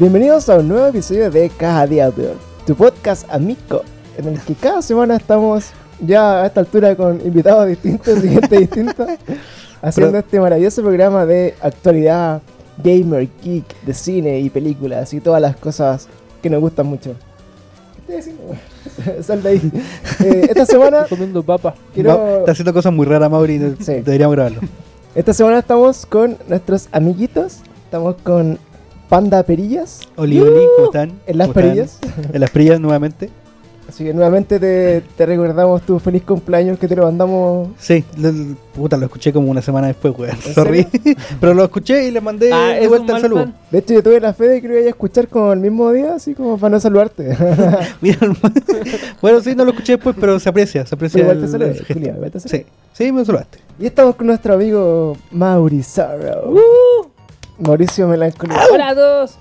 Bienvenidos 0.00 0.48
a 0.48 0.56
un 0.56 0.68
nuevo 0.68 0.86
episodio 0.86 1.30
de 1.30 1.50
Caja 1.50 1.86
de 1.86 2.00
Audio, 2.00 2.30
tu 2.66 2.74
podcast 2.74 3.30
amigo, 3.30 3.82
en 4.16 4.28
el 4.28 4.40
que 4.40 4.54
cada 4.54 4.80
semana 4.80 5.16
estamos 5.16 5.66
ya 6.00 6.40
a 6.42 6.46
esta 6.46 6.60
altura 6.60 6.96
con 6.96 7.20
invitados 7.20 7.68
distintos 7.68 8.24
y 8.24 8.28
gente 8.28 8.58
distinta, 8.60 9.18
haciendo 9.82 10.12
Pero- 10.12 10.18
este 10.24 10.40
maravilloso 10.40 10.80
programa 10.80 11.26
de 11.26 11.54
actualidad 11.60 12.40
gamer, 12.82 13.28
geek, 13.44 13.82
de 13.82 13.92
cine 13.92 14.40
y 14.40 14.48
películas 14.48 15.12
y 15.12 15.20
todas 15.20 15.42
las 15.42 15.54
cosas 15.56 16.08
que 16.42 16.48
nos 16.48 16.62
gustan 16.62 16.86
mucho. 16.86 17.14
¿Qué 18.06 18.16
estoy 18.16 18.32
diciendo? 18.32 19.22
Sal 19.22 19.42
de 19.42 19.48
ahí. 19.50 19.72
Eh, 20.24 20.46
esta 20.48 20.64
semana 20.66 21.04
comiendo 21.08 21.42
papa. 21.42 21.74
quiero... 21.94 22.40
Está 22.40 22.52
haciendo 22.52 22.72
cosas 22.72 22.92
muy 22.92 23.04
raras, 23.06 23.30
Mauri. 23.30 23.58
Sí. 23.80 23.92
Deberíamos 24.00 24.34
grabarlo. 24.34 24.60
Esta 25.14 25.32
semana 25.32 25.58
estamos 25.58 26.04
con 26.04 26.36
nuestros 26.46 26.88
amiguitos. 26.92 27.58
Estamos 27.84 28.16
con 28.22 28.58
Panda 29.10 29.42
Perillas 29.42 30.00
Oli, 30.16 30.40
Oli, 30.40 30.60
¿cómo 30.76 30.86
están? 30.86 31.12
en 31.26 31.36
las 31.38 31.48
¿Cómo 31.48 31.60
están? 31.60 31.74
perillas. 31.74 31.98
En 32.32 32.40
las 32.40 32.50
perillas 32.50 32.80
nuevamente. 32.80 33.28
Así 33.88 34.04
que 34.04 34.14
nuevamente 34.14 34.60
te, 34.60 35.00
te 35.16 35.26
recordamos 35.26 35.82
tu 35.82 35.98
feliz 35.98 36.22
cumpleaños 36.22 36.78
que 36.78 36.86
te 36.86 36.94
lo 36.94 37.02
mandamos. 37.06 37.70
Sí, 37.76 38.04
lo, 38.18 38.30
lo- 38.30 38.54
puta, 38.72 38.96
lo 38.96 39.06
escuché 39.06 39.32
como 39.32 39.50
una 39.50 39.60
semana 39.62 39.88
después, 39.88 40.14
weón. 40.16 40.36
¿En 40.46 40.54
Sorry. 40.54 40.86
Pero 41.40 41.54
lo 41.54 41.64
escuché 41.64 42.06
y 42.06 42.12
le 42.12 42.20
mandé 42.20 42.52
Ah, 42.52 42.74
de 42.80 42.86
vuelta 42.86 43.16
el 43.16 43.22
saludo. 43.22 43.40
fan. 43.40 43.54
De 43.72 43.78
hecho, 43.78 43.94
yo 43.94 44.02
tuve 44.04 44.20
la 44.20 44.32
fe 44.32 44.44
de 44.46 44.62
que 44.62 44.68
lo 44.68 44.74
iba 44.78 44.86
a 44.86 44.90
escuchar 44.90 45.26
como 45.26 45.52
el 45.52 45.58
mismo 45.58 45.90
día, 45.90 46.14
así 46.14 46.34
como 46.34 46.56
para 46.56 46.70
no 46.70 46.78
saludarte. 46.78 47.36
Mira, 48.00 48.18
bueno, 49.20 49.40
sí, 49.40 49.56
no 49.56 49.64
lo 49.64 49.72
escuché 49.72 49.94
después, 49.94 50.14
pero 50.20 50.38
se 50.38 50.48
aprecia, 50.48 50.86
se 50.86 50.94
aprecia. 50.94 51.18
Pero 51.26 51.32
igual 51.32 51.38
te 51.50 51.56
el- 51.64 51.74
saludé. 51.74 52.38
Sí, 52.48 52.64
sí, 52.92 53.10
me 53.10 53.24
saludaste. 53.24 53.58
y 53.80 53.86
estamos 53.86 54.14
con 54.14 54.28
nuestro 54.28 54.54
amigo 54.54 55.16
Mauricio. 55.32 56.06
Mauricio 57.60 58.08
Melancolía. 58.08 58.58
Hola 58.72 58.88
a 58.88 58.94
todos. 58.94 59.34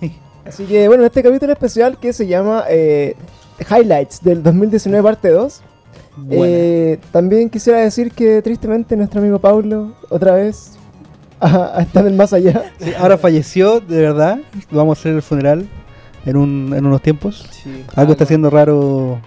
Así 0.44 0.64
que 0.64 0.88
bueno, 0.88 1.02
en 1.02 1.06
este 1.06 1.22
capítulo 1.22 1.52
especial 1.52 1.98
que 1.98 2.12
se 2.12 2.26
llama 2.26 2.64
eh, 2.68 3.16
Highlights 3.70 4.22
del 4.22 4.42
2019 4.42 5.02
parte 5.02 5.28
2. 5.28 5.62
Buena. 6.16 6.46
Eh, 6.46 6.98
también 7.12 7.48
quisiera 7.48 7.78
decir 7.78 8.12
que 8.12 8.42
tristemente 8.42 8.96
nuestro 8.96 9.20
amigo 9.20 9.38
Paulo, 9.38 9.94
otra 10.08 10.34
vez, 10.34 10.72
está 11.78 12.00
en 12.00 12.06
el 12.08 12.14
más 12.14 12.32
allá. 12.32 12.72
Sí, 12.80 12.92
ahora 12.98 13.16
falleció, 13.16 13.80
de 13.80 14.00
verdad. 14.00 14.40
Vamos 14.70 14.98
a 14.98 15.00
hacer 15.00 15.14
el 15.14 15.22
funeral 15.22 15.68
en, 16.26 16.36
un, 16.36 16.74
en 16.76 16.84
unos 16.84 17.00
tiempos. 17.00 17.46
Algo 17.94 18.12
está 18.12 18.24
haciendo 18.24 18.50
raro. 18.50 19.20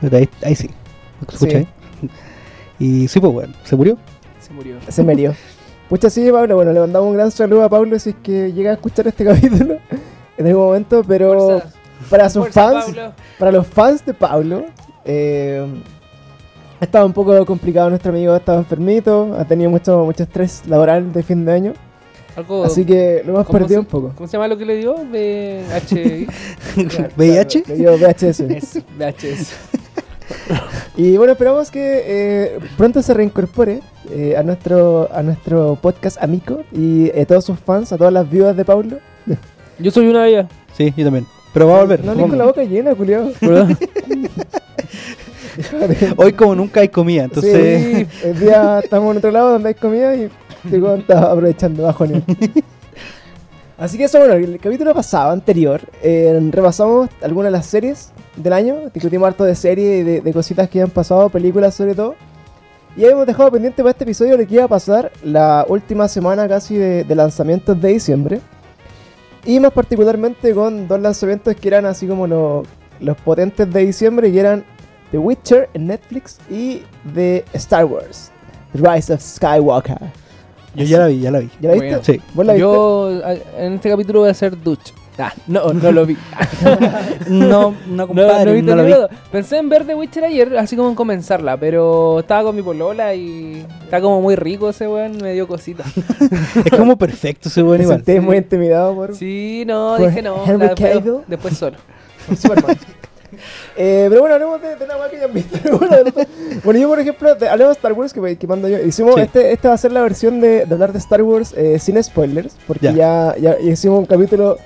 Pero 0.00 0.16
ahí, 0.16 0.28
ahí 0.42 0.54
sí. 0.56 0.70
¿Se 1.28 1.34
escucha 1.34 1.58
Sí. 1.60 1.66
Y 2.78 3.08
sí, 3.08 3.20
pues 3.20 3.30
bueno, 3.30 3.52
se 3.62 3.76
murió. 3.76 3.98
Se 4.40 4.54
murió. 4.54 4.78
Se 4.88 5.04
merió. 5.04 5.34
Pucha, 5.90 6.08
sí, 6.08 6.30
Pablo. 6.30 6.54
Bueno, 6.56 6.72
le 6.72 6.80
mandamos 6.80 7.08
un 7.10 7.14
gran 7.16 7.30
saludo 7.30 7.64
a 7.64 7.68
Pablo 7.68 7.98
si 7.98 8.10
es 8.10 8.16
que 8.22 8.52
llega 8.52 8.70
a 8.70 8.74
escuchar 8.74 9.06
este 9.08 9.24
capítulo 9.30 9.76
en 10.38 10.46
algún 10.46 10.64
momento. 10.64 11.02
Pero 11.06 11.32
Fuerza, 11.60 11.68
para 12.08 12.30
sus 12.30 12.42
fuerza, 12.48 12.70
fans, 12.72 12.84
Pablo. 12.86 13.12
para 13.38 13.52
los 13.52 13.66
fans 13.66 14.06
de 14.06 14.14
Pablo, 14.14 14.64
eh, 15.04 15.66
ha 16.80 16.84
estado 16.84 17.04
un 17.06 17.12
poco 17.12 17.44
complicado 17.44 17.90
nuestro 17.90 18.10
amigo. 18.12 18.32
Ha 18.32 18.36
estado 18.38 18.58
enfermito, 18.58 19.34
ha 19.38 19.44
tenido 19.44 19.68
mucho, 19.68 20.04
mucho 20.04 20.22
estrés 20.22 20.62
laboral 20.66 21.12
de 21.12 21.22
fin 21.24 21.44
de 21.44 21.52
año. 21.52 21.72
Algo, 22.36 22.62
Así 22.64 22.84
que 22.84 23.22
lo 23.26 23.32
hemos 23.32 23.46
¿cómo 23.46 23.58
perdido 23.58 23.80
se- 23.80 23.86
un 23.86 23.86
poco. 23.86 24.12
¿Cómo 24.14 24.28
se 24.28 24.32
llama 24.34 24.46
lo 24.46 24.56
que 24.56 24.64
le 24.64 24.76
dio? 24.76 24.94
VHI. 24.94 26.28
¿VIH? 27.16 27.64
Le 27.66 27.74
dio 27.74 27.96
VHS. 27.98 28.42
VHS. 28.96 29.52
Y 30.96 31.16
bueno, 31.16 31.32
esperamos 31.32 31.70
que 31.70 32.02
eh, 32.04 32.58
pronto 32.76 33.02
se 33.02 33.14
reincorpore 33.14 33.80
eh, 34.10 34.36
a 34.36 34.42
nuestro 34.42 35.08
a 35.12 35.22
nuestro 35.22 35.78
podcast 35.80 36.22
amigo 36.22 36.62
y 36.72 37.10
a 37.18 37.24
todos 37.26 37.44
sus 37.44 37.58
fans, 37.58 37.92
a 37.92 37.96
todas 37.96 38.12
las 38.12 38.28
viudas 38.28 38.56
de 38.56 38.64
Paulo. 38.64 38.98
Yo 39.78 39.90
soy 39.90 40.08
una 40.08 40.24
de 40.24 40.30
ellas. 40.30 40.46
Sí, 40.76 40.92
yo 40.96 41.04
también. 41.04 41.26
Pero 41.52 41.68
va 41.68 41.76
a 41.76 41.80
volver. 41.80 42.04
No, 42.04 42.14
con 42.14 42.36
la 42.36 42.44
boca 42.44 42.62
llena, 42.62 42.94
culiao. 42.94 43.30
¿verdad? 43.40 43.68
Hoy 46.16 46.32
como 46.32 46.54
nunca 46.54 46.80
hay 46.80 46.88
comida, 46.88 47.24
entonces... 47.24 48.08
Sí, 48.08 48.28
el 48.28 48.38
día 48.38 48.80
estamos 48.82 49.10
en 49.10 49.18
otro 49.18 49.30
lado 49.30 49.52
donde 49.52 49.68
hay 49.68 49.74
comida 49.74 50.14
y 50.14 50.30
está 50.98 51.30
aprovechando 51.30 51.84
bajones. 51.84 52.22
Así 53.80 53.96
que 53.96 54.04
eso, 54.04 54.18
bueno, 54.18 54.34
el 54.34 54.60
capítulo 54.60 54.92
pasado, 54.94 55.30
anterior, 55.30 55.80
eh, 56.02 56.38
repasamos 56.52 57.08
algunas 57.22 57.50
de 57.50 57.58
las 57.58 57.64
series 57.66 58.12
del 58.36 58.52
año, 58.52 58.76
discutimos 58.92 59.26
harto 59.26 59.44
de 59.44 59.54
series 59.54 60.00
y 60.06 60.20
de, 60.20 60.32
cositas 60.34 60.68
que 60.68 60.82
han 60.82 60.90
pasado, 60.90 61.30
películas 61.30 61.74
sobre 61.74 61.94
todo. 61.94 62.14
Y 62.94 63.04
habíamos 63.04 63.26
dejado 63.26 63.50
pendiente 63.50 63.82
para 63.82 63.92
este 63.92 64.04
episodio 64.04 64.36
lo 64.36 64.46
que 64.46 64.54
iba 64.54 64.64
a 64.64 64.68
pasar 64.68 65.10
la 65.24 65.64
última 65.66 66.08
semana 66.08 66.46
casi 66.46 66.76
de, 66.76 67.14
lanzamientos 67.14 67.80
de 67.80 67.88
diciembre. 67.88 68.40
Y 69.46 69.58
más 69.60 69.72
particularmente 69.72 70.52
con 70.54 70.86
dos 70.86 71.00
lanzamientos 71.00 71.56
que 71.56 71.68
eran 71.68 71.86
así 71.86 72.06
como 72.06 72.26
lo- 72.26 72.64
los 73.00 73.16
potentes 73.16 73.72
de 73.72 73.86
diciembre, 73.86 74.30
que 74.30 74.40
eran 74.40 74.62
The 75.10 75.16
Witcher 75.16 75.70
en 75.72 75.86
Netflix 75.86 76.36
y 76.50 76.82
de 77.14 77.46
Star 77.54 77.86
Wars, 77.86 78.30
The 78.74 78.86
Rise 78.86 79.14
of 79.14 79.22
Skywalker. 79.22 79.98
Yo 80.74 80.84
ya 80.84 80.98
la 80.98 81.06
vi, 81.08 81.20
ya 81.20 81.30
la 81.30 81.38
vi. 81.40 81.50
¿Ya 81.60 81.68
la 81.70 81.74
viste? 81.74 81.88
Bueno. 81.88 82.04
Sí. 82.04 82.20
¿Vos 82.34 82.46
la 82.46 82.52
viste? 82.54 82.60
Yo 82.62 83.20
a- 83.24 83.62
en 83.64 83.72
este 83.74 83.90
capítulo 83.90 84.20
voy 84.20 84.28
a 84.28 84.32
hacer 84.32 84.60
Dutch. 84.62 84.92
Ah, 85.18 85.34
no, 85.48 85.72
no 85.74 85.92
lo 85.92 86.06
vi. 86.06 86.16
No, 86.64 86.78
no, 87.28 87.74
No, 87.88 88.06
compadre, 88.06 88.62
no 88.62 88.76
no, 88.76 88.82
ni 88.82 88.88
vi. 88.88 88.94
Pensé 89.30 89.58
en 89.58 89.68
ver 89.68 89.84
The 89.84 89.94
Witcher 89.94 90.24
ayer, 90.24 90.56
así 90.56 90.76
como 90.76 90.88
en 90.88 90.94
comenzarla, 90.94 91.56
pero 91.58 92.20
estaba 92.20 92.44
con 92.44 92.56
mi 92.56 92.62
polola 92.62 93.14
y 93.14 93.66
está 93.84 94.00
como 94.00 94.20
muy 94.22 94.34
rico 94.36 94.70
ese 94.70 94.88
weón, 94.88 95.18
me 95.18 95.32
dio 95.34 95.46
cosita. 95.46 95.84
Es 96.64 96.70
como 96.78 96.96
perfecto 96.96 97.48
ese 97.48 97.60
Te 97.60 97.62
buen 97.66 97.82
igual. 97.82 98.02
muy 98.22 98.36
intimidado 98.38 98.94
por 98.94 99.14
Sí, 99.14 99.64
no, 99.66 99.98
dije 99.98 100.22
no, 100.22 100.42
Henry 100.46 100.66
la 100.68 100.74
veo 100.74 101.00
Cavill. 101.00 101.14
después 101.26 101.56
solo. 101.56 101.76
Superman. 102.38 102.76
Eh, 103.76 104.06
pero 104.08 104.20
bueno, 104.20 104.34
hablemos 104.34 104.60
de, 104.62 104.76
de 104.76 104.84
una 104.84 104.98
más 104.98 105.08
que 105.10 105.18
ya 105.18 105.24
han 105.24 105.32
visto. 105.32 105.58
Bueno, 105.78 105.96
de 105.96 106.04
los 106.04 106.14
dos. 106.14 106.26
Bueno, 106.64 106.80
yo 106.80 106.88
por 106.88 107.00
ejemplo, 107.00 107.30
hablemos 107.30 107.58
de 107.58 107.72
Star 107.72 107.92
Wars 107.92 108.12
que, 108.12 108.36
que 108.36 108.46
mando 108.46 108.68
yo. 108.68 108.78
Hicimos, 108.78 109.14
Sí. 109.16 109.20
este, 109.22 109.52
esta 109.52 109.68
va 109.68 109.74
a 109.74 109.78
ser 109.78 109.92
la 109.92 110.02
versión 110.02 110.40
de, 110.40 110.66
de 110.66 110.72
hablar 110.74 110.92
de 110.92 110.98
Star 110.98 111.22
Wars 111.22 111.52
eh, 111.56 111.78
sin 111.78 112.02
spoilers, 112.02 112.54
porque 112.66 112.86
ya. 112.86 113.34
Ya, 113.38 113.56
ya 113.56 113.58
hicimos 113.60 113.98
un 114.00 114.06
capítulo 114.06 114.58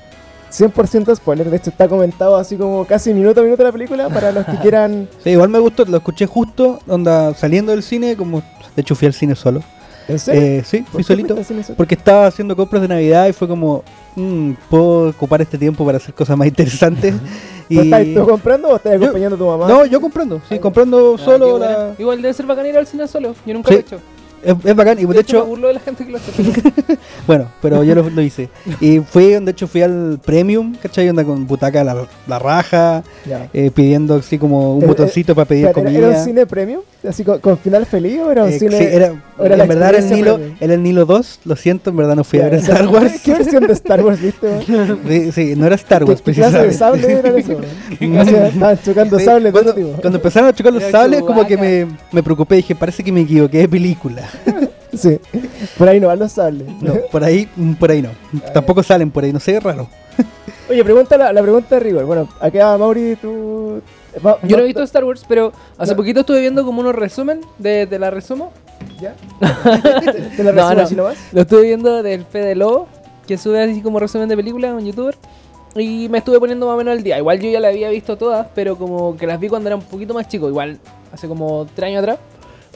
100% 0.52 1.14
spoiler. 1.16 1.50
De 1.50 1.56
hecho, 1.56 1.70
está 1.70 1.88
comentado 1.88 2.36
así 2.36 2.56
como 2.56 2.84
casi 2.84 3.12
minuto 3.12 3.40
a 3.40 3.44
minuto 3.44 3.62
la 3.64 3.72
película 3.72 4.08
para 4.08 4.30
los 4.32 4.44
que 4.46 4.56
quieran. 4.62 5.08
Sí, 5.22 5.30
igual 5.30 5.48
me 5.48 5.58
gustó, 5.58 5.84
lo 5.84 5.96
escuché 5.96 6.26
justo, 6.26 6.78
onda, 6.86 7.34
saliendo 7.34 7.72
del 7.72 7.82
cine, 7.82 8.16
como... 8.16 8.42
De 8.76 8.82
hecho 8.82 8.94
fui 8.94 9.06
al 9.06 9.14
cine 9.14 9.34
solo. 9.36 9.62
¿En 10.08 10.18
serio? 10.18 10.42
Eh, 10.42 10.62
sí, 10.64 10.78
¿Por 10.82 10.90
fui 10.92 11.04
solito. 11.04 11.36
Porque 11.76 11.94
estaba 11.94 12.26
haciendo 12.26 12.54
compras 12.56 12.82
de 12.82 12.88
Navidad 12.88 13.26
y 13.28 13.32
fue 13.32 13.48
como... 13.48 13.82
mm, 14.16 14.52
puedo 14.68 15.08
ocupar 15.10 15.40
este 15.42 15.56
tiempo 15.58 15.84
para 15.84 15.96
hacer 15.98 16.14
cosas 16.14 16.36
más 16.36 16.46
interesantes. 16.48 17.14
¿Pero 17.68 17.82
y... 17.82 17.84
¿Estás 17.92 18.06
tú 18.14 18.26
comprando 18.30 18.68
o 18.68 18.76
estás 18.76 18.92
Yo- 18.92 18.98
acompañando 18.98 19.36
a 19.36 19.38
tu 19.38 19.46
mamá? 19.46 19.66
No, 19.68 19.86
yo 19.86 20.00
comprando, 20.00 20.40
sí, 20.48 20.58
comprando 20.58 21.16
Ah, 21.18 21.24
solo 21.24 21.58
la... 21.58 21.94
Igual 21.98 22.20
debe 22.20 22.34
ser 22.34 22.44
bacán 22.46 22.66
ir 22.66 22.76
al 22.76 22.86
cine 22.86 23.08
solo. 23.08 23.34
Yo 23.46 23.54
nunca 23.54 23.68
Sí. 23.70 23.74
lo 23.74 23.78
he 23.78 23.82
hecho. 23.82 24.00
Es, 24.44 24.54
es 24.64 24.76
bacán, 24.76 24.98
y 24.98 25.02
de 25.02 25.06
me 25.08 25.20
hecho, 25.20 25.44
burlo 25.46 25.68
de 25.68 25.74
la 25.74 25.80
gente 25.80 26.04
que 26.04 26.12
lo 26.12 26.18
hace. 26.18 26.32
bueno, 27.26 27.46
pero 27.62 27.82
yo 27.82 27.94
lo, 27.94 28.08
lo 28.10 28.20
hice. 28.22 28.48
Y 28.80 29.00
fui, 29.00 29.26
de 29.32 29.50
hecho, 29.50 29.66
fui 29.66 29.82
al 29.82 30.18
Premium, 30.24 30.74
¿cachai? 30.82 31.08
Onda 31.08 31.24
con 31.24 31.46
butaca 31.46 31.82
la, 31.84 32.06
la 32.26 32.38
raja, 32.38 33.02
eh, 33.52 33.70
pidiendo 33.74 34.16
así 34.16 34.38
como 34.38 34.76
un 34.76 34.84
Eh, 34.84 34.86
botoncito 34.86 35.34
para 35.34 35.46
pedir 35.46 35.66
Espera, 35.66 35.88
¿Era, 35.90 35.90
comida. 35.98 36.08
era 36.10 36.18
un 36.18 36.24
cine 36.24 36.46
premium? 36.46 36.80
¿Así 37.08 37.22
con, 37.24 37.38
con 37.40 37.58
final 37.58 37.84
feliz 37.86 38.18
o 38.20 38.30
era 38.30 38.44
un 38.44 38.50
Eh, 38.50 38.58
cine.? 38.58 38.78
sí, 38.78 38.84
era, 38.84 39.12
era 39.38 39.62
en 39.62 39.68
verdad 39.68 39.88
era 39.90 39.98
el, 39.98 40.10
Nilo, 40.10 40.40
era 40.60 40.74
el 40.74 40.82
Nilo 40.82 41.04
2, 41.06 41.40
lo 41.44 41.56
siento, 41.56 41.90
en 41.90 41.96
verdad 41.96 42.16
no 42.16 42.24
fui 42.24 42.40
a 42.40 42.44
ver 42.44 42.54
Star 42.54 42.86
Wars. 42.88 43.20
¿Qué 43.24 43.32
versión 43.32 43.66
de 43.66 43.72
Star 43.74 44.02
Wars 44.04 44.20
viste? 44.20 44.48
Sí, 45.08 45.32
sí, 45.32 45.54
no 45.56 45.66
era 45.66 45.74
Star 45.76 46.04
¿Qué, 46.04 46.10
Wars 46.10 46.22
qué 46.22 46.32
clase 46.32 46.58
de 46.58 46.64
precisamente. 46.68 46.78
sable 46.78 47.12
era 47.18 47.38
eso? 47.38 47.56
O 48.20 48.24
sea, 48.24 48.46
estaban 48.48 48.78
chocando 48.82 49.18
Sí, 49.18 49.24
sables 49.24 49.44
de 49.44 49.52
cuando, 49.52 49.74
cuando 50.00 50.18
empezaron 50.18 50.48
a 50.48 50.52
chocar 50.54 50.72
los 50.72 50.82
Era 50.82 50.92
sables, 50.92 51.22
como 51.22 51.46
que 51.46 51.56
me, 51.56 51.86
me 52.12 52.22
preocupé. 52.22 52.56
Dije, 52.56 52.74
parece 52.74 53.02
que 53.04 53.12
me 53.12 53.22
equivoqué 53.22 53.58
de 53.58 53.68
película. 53.68 54.22
Sí, 54.94 55.18
por 55.76 55.88
ahí 55.88 55.98
no 55.98 56.06
van 56.06 56.20
los 56.20 56.30
sables. 56.30 56.68
No, 56.80 56.94
por 57.10 57.24
ahí, 57.24 57.48
mm, 57.56 57.72
por 57.74 57.90
ahí 57.90 58.00
no. 58.00 58.10
Tampoco 58.52 58.80
salen 58.84 59.10
por 59.10 59.24
ahí, 59.24 59.32
no 59.32 59.40
sé, 59.40 59.56
es 59.56 59.62
raro. 59.62 59.88
Oye, 60.70 60.84
pregunta 60.84 61.18
la, 61.18 61.32
la 61.32 61.42
pregunta 61.42 61.74
de 61.74 61.80
rigor. 61.80 62.04
Bueno, 62.04 62.28
acá 62.40 62.78
Mauri, 62.78 63.16
tú. 63.20 63.82
Ma- 64.22 64.36
Yo 64.44 64.56
no 64.56 64.62
he 64.62 64.66
visto 64.66 64.84
Star 64.84 65.02
Wars, 65.04 65.24
pero 65.26 65.52
hace 65.78 65.90
No. 65.92 65.96
poquito 65.96 66.20
estuve 66.20 66.40
viendo 66.40 66.64
como 66.64 66.80
unos 66.80 66.94
resumen 66.94 67.40
de, 67.58 67.86
de 67.86 67.98
la 67.98 68.10
resumo. 68.10 68.52
¿Ya? 69.00 69.14
¿Te 70.36 70.44
la 70.44 70.52
No, 70.52 70.60
resumo 70.62 70.74
no. 70.74 70.82
así 70.82 70.94
nomás? 70.94 71.16
Lo 71.32 71.40
estuve 71.40 71.62
viendo 71.62 72.02
del 72.04 72.24
Fede 72.24 72.54
Lobo, 72.54 72.86
que 73.26 73.36
sube 73.36 73.60
así 73.62 73.80
como 73.82 73.98
resumen 73.98 74.28
de 74.28 74.36
películas, 74.36 74.74
un 74.74 74.84
youtuber. 74.86 75.16
Y 75.74 76.08
me 76.08 76.18
estuve 76.18 76.38
poniendo 76.38 76.66
más 76.66 76.74
o 76.74 76.78
menos 76.78 76.92
al 76.92 77.02
día. 77.02 77.18
Igual 77.18 77.40
yo 77.40 77.50
ya 77.50 77.58
la 77.58 77.66
había 77.68 77.88
visto 77.90 78.16
todas, 78.16 78.46
pero 78.54 78.76
como 78.78 79.16
que 79.16 79.26
las 79.26 79.40
vi 79.40 79.48
cuando 79.48 79.68
era 79.70 79.74
un 79.74 79.82
poquito 79.82 80.14
más 80.14 80.28
chico. 80.28 80.48
Igual 80.48 80.78
hace 81.12 81.26
como 81.26 81.66
tres 81.74 81.88
años 81.88 81.98
atrás. 82.04 82.18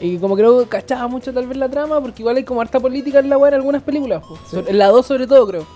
Y 0.01 0.19
como 0.19 0.37
que 0.37 0.43
no 0.43 0.65
cachaba 0.69 1.09
mucho 1.09 1.33
tal 1.33 1.47
vez 1.47 1.57
la 1.57 1.69
trama, 1.69 2.01
porque 2.01 2.23
igual 2.23 2.37
hay 2.37 2.45
como 2.45 2.61
harta 2.61 2.79
política 2.81 3.19
en 3.19 3.29
la 3.29 3.39
weá 3.39 3.49
en 3.49 3.55
algunas 3.55 3.83
películas. 3.83 4.23
po. 4.27 4.39
Sí. 4.51 4.59
En 4.67 4.79
la 4.79 4.89
2 4.89 5.07
sobre 5.07 5.27
todo, 5.27 5.47
creo. 5.47 5.67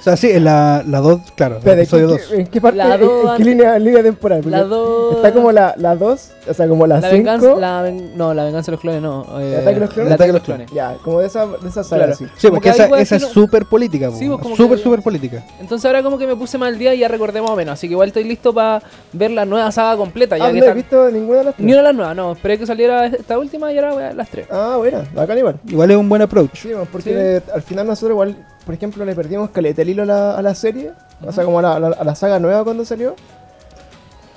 O 0.00 0.02
sea, 0.02 0.16
sí, 0.16 0.30
en 0.30 0.44
la 0.44 0.82
2, 0.86 1.20
claro, 1.36 1.56
el 1.56 1.58
Espérate, 1.58 1.82
episodio 1.82 2.04
¿en 2.04 2.10
2. 2.10 2.20
qué- 2.26 2.36
¿En 2.40 2.46
qué 2.46 2.60
parte? 2.62 2.78
La 2.78 2.94
en- 2.94 3.00
dos 3.02 3.30
¿En 3.32 3.36
qué 3.36 3.44
línea, 3.44 3.78
línea 3.78 4.02
temporal? 4.02 4.40
Porque 4.40 4.56
La 4.56 4.64
2. 4.64 5.16
Está 5.16 5.32
como 5.32 5.52
la 5.52 5.74
2, 5.76 6.30
o 6.48 6.54
sea, 6.54 6.68
como 6.68 6.86
la 6.86 6.94
La 7.00 7.10
5. 7.10 7.12
venganza. 7.16 7.54
La 7.56 7.82
ven- 7.82 8.16
no, 8.16 8.32
la 8.32 8.44
venganza 8.44 8.70
de 8.70 8.72
los 8.76 8.80
clones 8.80 9.02
no. 9.02 9.26
eh, 9.38 9.52
¿El 9.52 9.60
ataque 9.60 9.74
de 9.74 9.80
los 9.80 9.90
clones? 9.90 10.06
el 10.08 10.12
ataque 10.14 10.28
de 10.28 10.32
los 10.38 10.42
clones. 10.42 10.70
Ya, 10.72 10.96
como 11.04 11.20
de 11.20 11.26
esa, 11.26 11.46
de 11.46 11.68
esa 11.68 11.84
saga, 11.84 12.04
Claro. 12.04 12.16
sí. 12.18 12.26
Sí, 12.38 12.48
porque 12.48 12.70
esa, 12.70 12.86
esa 12.98 13.16
es 13.16 13.26
súper 13.26 13.66
política, 13.66 14.10
po. 14.10 14.16
Sí, 14.16 14.26
pues, 14.26 14.40
como 14.40 14.56
súper, 14.56 14.78
súper 14.78 15.02
política. 15.02 15.44
Entonces 15.60 15.84
ahora 15.84 16.02
como 16.02 16.16
que 16.16 16.26
me 16.26 16.34
puse 16.34 16.56
mal 16.56 16.78
día 16.78 16.94
y 16.94 17.00
ya 17.00 17.08
recordé 17.08 17.42
más 17.42 17.50
o 17.50 17.56
menos. 17.56 17.74
Así 17.74 17.86
que 17.86 17.92
igual 17.92 18.08
estoy 18.08 18.24
listo 18.24 18.54
para 18.54 18.82
ver 19.12 19.30
la 19.32 19.44
nueva 19.44 19.70
saga 19.70 19.98
completa. 19.98 20.38
Ya 20.38 20.46
Ah, 20.46 20.52
que 20.52 20.60
no 20.60 20.66
he 20.66 20.72
visto 20.74 21.10
ninguna 21.10 21.38
de 21.40 21.44
las 21.44 21.54
tres. 21.56 21.66
Ni 21.66 21.72
una 21.72 21.82
de 21.82 21.88
las 21.88 21.94
nuevas, 21.94 22.16
no. 22.16 22.32
Esperé 22.32 22.58
que 22.58 22.64
saliera 22.66 23.04
esta 23.06 23.38
última 23.38 23.70
y 23.70 23.76
ahora 23.78 24.14
las 24.14 24.30
tres. 24.30 24.46
Ah, 24.50 24.76
bueno, 24.78 25.02
bacán 25.14 25.36
igual. 25.36 25.60
Igual 25.68 25.90
es 25.90 25.96
un 25.98 26.08
buen 26.08 26.22
approach. 26.22 26.54
Sí, 26.54 26.70
pues, 26.74 26.88
porque 26.90 27.42
al 27.54 27.60
final 27.62 27.86
nosotros 27.86 28.12
igual, 28.12 28.36
por 28.64 28.74
ejemplo, 28.74 29.04
le 29.04 29.14
perdimos 29.14 29.50
caleta 29.50 29.82
el 29.82 29.90
hilo 29.90 30.02
a 30.02 30.06
la, 30.06 30.34
a 30.36 30.42
la 30.42 30.54
serie, 30.54 30.92
o 31.26 31.32
sea, 31.32 31.44
como 31.44 31.58
a 31.58 31.62
la, 31.62 31.76
a 31.76 32.04
la- 32.04 32.14
saga 32.14 32.38
nueva 32.38 32.64
cuando 32.64 32.84
salió. 32.84 33.14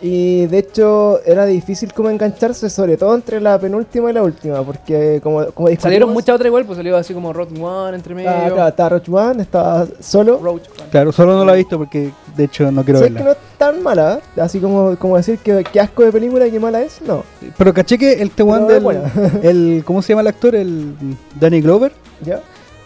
Y 0.06 0.48
de 0.48 0.58
hecho 0.58 1.22
era 1.26 1.46
difícil 1.46 1.94
como 1.94 2.10
engancharse, 2.10 2.70
sobre 2.70 2.98
todo 2.98 3.16
entre 3.16 3.40
la 3.40 3.58
penúltima 3.58 4.10
y 4.10 4.14
la 4.14 4.22
última, 4.22 4.62
porque 4.62 5.22
como, 5.24 5.46
como 5.54 5.70
discutimos- 5.70 5.82
Salieron 5.82 6.10
muchas 6.12 6.36
otras 6.36 6.48
igual, 6.48 6.66
pues 6.66 6.76
salió 6.76 6.98
así 6.98 7.14
como 7.14 7.32
Rock 7.32 7.52
One 7.58 7.96
entre 7.96 8.14
medio. 8.14 8.30
Ah, 8.30 8.48
claro, 8.50 8.68
estaba 8.68 8.90
Roach 8.90 9.08
One, 9.10 9.42
estaba 9.42 9.88
solo. 10.02 10.40
Roach 10.44 10.68
One. 10.78 10.90
Claro, 10.92 11.14
solo 11.14 11.38
no 11.38 11.46
la 11.46 11.54
he 11.54 11.58
visto 11.58 11.78
porque 11.78 12.12
de 12.36 12.44
hecho 12.44 12.70
no 12.70 12.84
quiero 12.84 13.00
que 13.00 13.04
verla. 13.06 13.22
no 13.24 13.32
es 13.32 13.38
tan 13.58 13.82
mala, 13.82 14.20
¿eh? 14.36 14.42
así 14.42 14.60
como, 14.60 14.98
como 14.98 15.16
decir 15.16 15.38
que, 15.40 15.64
que 15.64 15.80
asco 15.80 16.04
de 16.04 16.12
película 16.12 16.48
y 16.48 16.52
que 16.52 16.60
mala 16.60 16.82
es, 16.82 17.02
no. 17.02 17.24
Pero 17.58 17.74
caché 17.74 17.98
que 17.98 18.22
el 18.22 18.32
Tewan 18.32 18.64
es 18.70 18.84
del. 18.84 19.02
El, 19.42 19.84
¿Cómo 19.86 20.02
se 20.02 20.10
llama 20.10 20.22
el 20.22 20.28
actor? 20.28 20.54
El 20.54 20.96
Danny 21.40 21.62
Glover. 21.62 21.94
¿Ya? 22.26 22.42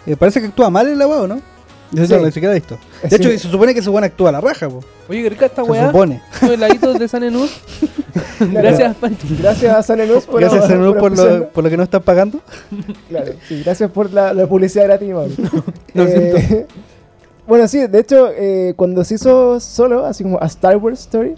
Eh, 0.07 0.15
parece 0.15 0.42
que 0.42 0.48
actúa 0.48 0.69
mal 0.69 0.88
en 0.88 0.98
la 0.98 1.06
weá, 1.07 1.21
¿o 1.21 1.27
¿no? 1.27 1.39
Yo 1.92 2.06
Sí. 2.06 2.13
no 2.13 2.25
ni 2.25 2.31
siquiera 2.31 2.54
he 2.54 2.59
visto. 2.59 2.77
De 3.04 3.09
Sí. 3.09 3.15
hecho, 3.15 3.30
se 3.30 3.38
supone 3.50 3.74
que 3.74 3.80
ese 3.81 3.89
weón 3.89 4.04
actúa 4.04 4.30
a 4.30 4.31
la 4.33 4.42
raja, 4.42 4.68
po. 4.69 4.80
Oye, 5.07 5.24
qué 5.24 5.30
rica 5.30 5.45
esta 5.45 5.63
Se 5.63 5.71
weá. 5.71 5.88
supone. 5.88 6.21
Los 6.42 6.51
heladitos 6.51 7.00
de 7.00 7.07
San 7.07 7.24
Enús. 7.24 7.51
Gracias, 8.39 8.95
Pancho. 8.98 9.27
Gracias 9.39 9.74
a 9.75 9.83
San 9.83 10.00
Enús 10.01 10.25
por, 10.25 10.39
Gracias, 10.42 10.65
por, 10.65 10.74
auspiciarnos. 10.74 11.39
lo, 11.39 11.50
por 11.50 11.63
lo 11.63 11.69
que 11.69 11.77
no 11.77 11.83
están 11.83 12.01
pagando. 12.04 12.39
Claro, 13.09 13.31
sí, 13.48 13.62
gracias 13.63 13.89
por 13.92 14.12
la, 14.12 14.33
la 14.33 14.48
publicidad 14.48 14.86
gratis, 14.86 15.09
Mauro. 15.13 15.31
Lo 15.94 16.04
Eh, 16.04 16.65
Bueno, 17.48 17.68
sí, 17.69 17.88
de 17.88 18.00
hecho, 18.00 18.30
eh, 18.36 18.74
cuando 18.75 19.06
se 19.06 19.15
hizo 19.15 19.59
solo, 19.62 20.06
así 20.06 20.24
como 20.24 20.38
a 20.42 20.45
Star 20.48 20.75
Wars 20.77 21.00
Story, 21.01 21.36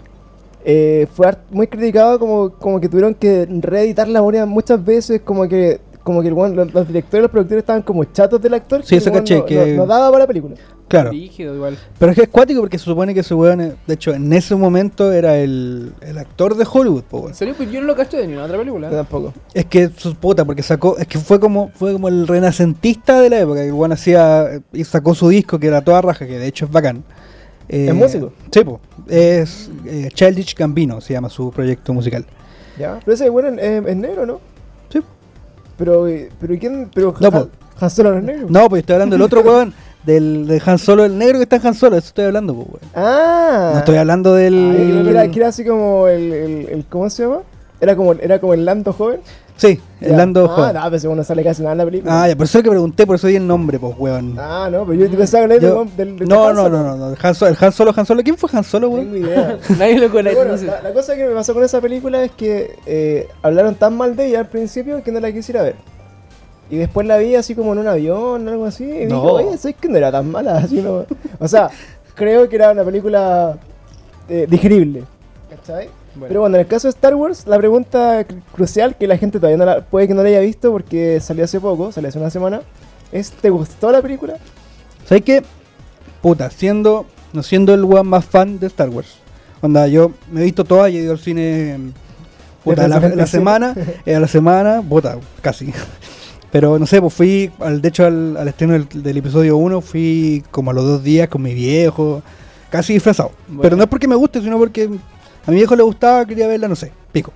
eh, 0.64 1.06
fue 1.14 1.32
muy 1.50 1.68
criticado 1.68 2.18
como, 2.18 2.50
como 2.50 2.80
que 2.80 2.88
tuvieron 2.88 3.14
que 3.14 3.46
reeditar 3.60 4.08
la 4.08 4.18
memoria 4.18 4.44
muchas 4.46 4.84
veces, 4.84 5.20
como 5.24 5.46
que 5.48 5.80
como 6.02 6.22
que 6.22 6.28
el 6.28 6.34
weón- 6.34 6.54
los, 6.54 6.72
los 6.72 6.86
directores 6.88 7.20
y 7.20 7.22
los 7.22 7.30
productores 7.30 7.62
estaban 7.62 7.82
como 7.82 8.04
chatos 8.04 8.40
del 8.40 8.54
actor. 8.54 8.84
Sí, 8.84 8.96
eso 8.96 9.10
weón 9.10 9.22
caché, 9.22 9.38
no, 9.38 9.44
que- 9.44 9.66
no- 9.74 9.82
no 9.82 9.86
daba 9.86 10.10
para 10.10 10.24
la 10.24 10.26
película. 10.26 10.54
Claro. 10.88 11.10
Rígido 11.10 11.54
igual. 11.54 11.78
Pero 12.00 12.10
es 12.10 12.16
que 12.18 12.24
es 12.24 12.28
cuático 12.30 12.60
porque 12.60 12.76
se 12.76 12.84
supone 12.84 13.14
que 13.14 13.20
ese 13.20 13.32
weón, 13.34 13.60
eh, 13.60 13.74
de 13.86 13.94
hecho, 13.94 14.12
en 14.12 14.32
ese 14.32 14.56
momento 14.56 15.12
era 15.12 15.38
el, 15.38 15.92
el 16.00 16.18
actor 16.18 16.56
de 16.56 16.66
Hollywood, 16.70 17.02
po, 17.04 17.18
weón. 17.18 17.28
En 17.30 17.34
serio, 17.36 17.54
pues 17.56 17.70
yo 17.70 17.80
no 17.80 17.86
lo 17.86 17.94
cacho 17.94 18.16
de 18.16 18.26
ni 18.26 18.34
una 18.34 18.44
otra 18.44 18.58
película. 18.58 18.90
Yo 18.90 18.96
tampoco. 18.96 19.32
Es 19.54 19.66
que 19.66 19.88
su 19.96 20.14
puta, 20.16 20.44
porque 20.44 20.62
sacó, 20.64 20.98
es 20.98 21.06
que 21.06 21.18
fue 21.18 21.38
como, 21.38 21.70
fue 21.74 21.92
como 21.92 22.08
el 22.08 22.26
renacentista 22.26 23.20
de 23.20 23.30
la 23.30 23.38
época, 23.40 23.60
que 23.60 23.68
el 23.68 23.72
weón 23.72 23.92
hacía 23.92 24.60
y 24.72 24.82
sacó 24.84 25.14
su 25.14 25.28
disco 25.28 25.58
que 25.60 25.68
era 25.68 25.80
toda 25.82 26.02
raja, 26.02 26.26
que 26.26 26.38
de 26.38 26.46
hecho 26.48 26.64
es 26.64 26.72
bacán. 26.72 27.04
Eh, 27.68 27.86
¿Es 27.88 27.94
músico? 27.94 28.32
Sí, 28.50 28.64
po, 28.64 28.80
es 29.08 29.70
eh, 29.86 30.08
Childish 30.12 30.56
Gambino, 30.56 31.00
se 31.00 31.12
llama 31.12 31.28
su 31.28 31.52
proyecto 31.52 31.94
musical. 31.94 32.26
¿Ya? 32.76 32.98
Pero 33.04 33.14
ese 33.14 33.28
bueno 33.28 33.48
es, 33.60 33.86
es 33.86 33.96
negro, 33.96 34.26
¿no? 34.26 34.40
Pero, 35.80 36.06
eh, 36.06 36.28
pero 36.38 36.54
¿quién? 36.60 36.90
Pero 36.94 37.14
No, 37.18 37.48
Han, 37.80 37.90
Solo 37.90 38.12
no 38.12 38.18
es 38.18 38.24
negro. 38.24 38.46
No, 38.50 38.68
pues 38.68 38.80
estoy 38.80 38.92
hablando 38.94 39.14
del 39.14 39.22
otro 39.22 39.40
weón, 39.44 39.72
del 40.04 40.46
de 40.46 40.62
Han 40.64 40.78
Solo, 40.78 41.04
el 41.06 41.16
negro 41.18 41.38
que 41.38 41.44
está 41.44 41.56
en 41.56 41.66
Han 41.66 41.74
Solo, 41.74 41.96
eso 41.96 42.08
estoy 42.08 42.26
hablando, 42.26 42.52
weón. 42.52 42.68
Ah. 42.94 43.70
No 43.72 43.78
estoy 43.80 43.96
hablando 43.96 44.34
del... 44.34 45.04
Ah, 45.06 45.10
era, 45.10 45.28
que 45.30 45.38
era 45.40 45.48
así 45.48 45.64
como 45.64 46.06
el- 46.06 46.84
¿Cómo 46.88 47.08
se 47.10 47.22
llama? 47.24 47.38
Era 47.80 47.96
como, 47.96 48.12
era 48.12 48.38
como 48.38 48.52
el 48.54 48.64
Lando 48.66 48.92
joven. 48.92 49.20
Sí, 49.60 49.78
el 50.00 50.12
Ya. 50.12 50.16
Lando 50.16 50.50
Ah, 50.56 50.72
no, 50.72 50.80
pero 50.84 50.98
según 50.98 51.18
no 51.18 51.24
sale 51.24 51.44
casi 51.44 51.60
nada 51.60 51.72
en 51.72 51.78
la 51.78 51.84
película. 51.84 52.22
Ah, 52.22 52.28
ya, 52.28 52.34
por 52.34 52.44
eso 52.46 52.56
es 52.56 52.64
que 52.64 52.70
pregunté, 52.70 53.06
por 53.06 53.16
eso 53.16 53.26
di 53.26 53.36
el 53.36 53.46
nombre, 53.46 53.78
pues, 53.78 53.94
weón. 53.98 54.34
Ah, 54.38 54.70
no, 54.72 54.86
pero 54.86 55.04
yo 55.06 55.18
pensaba 55.18 55.46
que 55.46 55.54
era 55.56 55.62
Yo- 55.62 55.84
del, 55.84 55.96
del, 55.96 56.18
del 56.20 56.28
no, 56.28 56.46
Han 56.48 56.54
no, 56.56 56.62
Solo. 56.62 56.78
no, 56.82 56.96
no, 56.96 57.10
no, 57.10 57.16
Han 57.22 57.34
Solo, 57.34 57.50
el 57.50 57.56
Han 57.60 57.72
Solo, 57.72 57.92
Han 57.94 58.06
Solo, 58.06 58.22
¿quién 58.22 58.38
fue 58.38 58.48
Han 58.54 58.64
Solo, 58.64 58.88
weón? 58.88 59.12
tengo 59.12 59.26
idea. 59.26 59.58
Nadie 59.78 59.98
lo 59.98 60.10
conoce. 60.10 60.34
bueno, 60.34 60.56
la, 60.56 60.80
la 60.80 60.92
cosa 60.94 61.14
que 61.14 61.26
me 61.26 61.34
pasó 61.34 61.52
con 61.52 61.62
esa 61.62 61.78
película 61.82 62.24
es 62.24 62.30
que 62.30 62.74
eh, 62.86 63.28
hablaron 63.42 63.74
tan 63.74 63.94
mal 63.98 64.16
de 64.16 64.28
ella 64.28 64.38
al 64.38 64.48
principio 64.48 65.02
que 65.02 65.12
no 65.12 65.20
la 65.20 65.30
quisiera 65.30 65.62
ver. 65.62 65.76
Y 66.70 66.76
después 66.78 67.06
la 67.06 67.18
vi 67.18 67.34
así 67.34 67.54
como 67.54 67.74
en 67.74 67.80
un 67.80 67.88
avión 67.88 68.48
o 68.48 68.50
algo 68.50 68.64
así. 68.64 68.84
Y 68.84 69.04
No. 69.06 69.16
dije, 69.16 69.28
oye, 69.48 69.58
¿sabes 69.58 69.76
que 69.78 69.88
no 69.90 69.98
era 69.98 70.10
tan 70.10 70.30
mala? 70.30 70.56
Así 70.64 70.80
no... 70.80 71.04
O 71.38 71.48
sea, 71.48 71.68
creo 72.14 72.48
que 72.48 72.56
era 72.56 72.70
una 72.70 72.84
película 72.84 73.58
eh, 74.28 74.46
digerible. 74.48 75.02
¿Cachai? 75.50 75.90
Bueno. 76.14 76.28
Pero 76.28 76.40
bueno, 76.40 76.56
en 76.56 76.60
el 76.62 76.66
caso 76.66 76.88
de 76.88 76.90
Star 76.90 77.14
Wars, 77.14 77.44
la 77.46 77.56
pregunta 77.58 78.26
cru- 78.26 78.40
crucial 78.52 78.96
que 78.96 79.06
la 79.06 79.16
gente 79.16 79.38
todavía 79.38 79.56
no 79.58 79.64
la, 79.64 79.80
puede 79.82 80.08
que 80.08 80.14
no 80.14 80.22
la 80.22 80.28
haya 80.28 80.40
visto 80.40 80.72
porque 80.72 81.20
salió 81.20 81.44
hace 81.44 81.60
poco, 81.60 81.92
salió 81.92 82.08
hace 82.08 82.18
una 82.18 82.30
semana, 82.30 82.62
es 83.12 83.30
¿te 83.30 83.50
gustó 83.50 83.90
la 83.92 84.02
película? 84.02 84.34
¿Sabes 85.06 85.22
qué? 85.24 85.42
Puta, 86.20 86.50
siendo, 86.50 87.06
no 87.32 87.42
siendo 87.42 87.72
el 87.74 87.84
weón 87.84 88.06
más 88.08 88.24
fan 88.24 88.58
de 88.58 88.66
Star 88.66 88.88
Wars. 88.88 89.16
Onda, 89.62 89.86
yo 89.88 90.12
me 90.30 90.40
he 90.40 90.44
visto 90.44 90.64
todas 90.64 90.90
y 90.90 90.98
he 90.98 91.02
ido 91.02 91.12
al 91.12 91.18
cine 91.18 91.74
em, 91.74 91.92
puta, 92.64 92.82
la, 92.82 92.88
la 92.88 92.94
75. 93.26 93.26
semana, 93.28 93.74
eh, 94.06 94.14
a 94.14 94.20
la 94.20 94.28
semana, 94.28 94.82
puta, 94.86 95.16
casi. 95.40 95.72
Pero 96.50 96.78
no 96.78 96.86
sé, 96.86 97.00
pues 97.00 97.14
fui, 97.14 97.50
al, 97.60 97.80
de 97.80 97.88
hecho 97.88 98.04
al, 98.06 98.36
al 98.36 98.48
estreno 98.48 98.72
del, 98.72 98.88
del 99.02 99.16
episodio 99.16 99.56
1 99.56 99.80
fui 99.80 100.42
como 100.50 100.72
a 100.72 100.74
los 100.74 100.84
dos 100.84 101.04
días 101.04 101.28
con 101.28 101.42
mi 101.42 101.54
viejo, 101.54 102.22
casi 102.70 102.94
disfrazado. 102.94 103.30
Bueno. 103.46 103.62
Pero 103.62 103.76
no 103.76 103.84
es 103.84 103.88
porque 103.88 104.08
me 104.08 104.16
guste, 104.16 104.40
sino 104.40 104.58
porque 104.58 104.90
a 105.46 105.50
mi 105.50 105.56
viejo 105.56 105.74
le 105.76 105.82
gustaba, 105.82 106.24
quería 106.26 106.46
verla, 106.46 106.68
no 106.68 106.76
sé, 106.76 106.92
pico. 107.12 107.32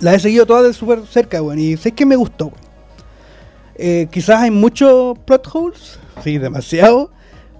La 0.00 0.14
he 0.14 0.18
seguido 0.18 0.44
todas 0.46 0.64
de 0.64 0.72
súper 0.72 1.06
cerca, 1.06 1.40
weón, 1.42 1.58
y 1.58 1.76
sé 1.76 1.92
que 1.92 2.04
me 2.06 2.16
gustó, 2.16 2.46
weón. 2.46 2.66
Eh, 3.78 4.08
quizás 4.10 4.40
hay 4.42 4.50
muchos 4.50 5.18
plot 5.20 5.48
holes, 5.52 5.98
sí, 6.24 6.38
demasiado, 6.38 7.10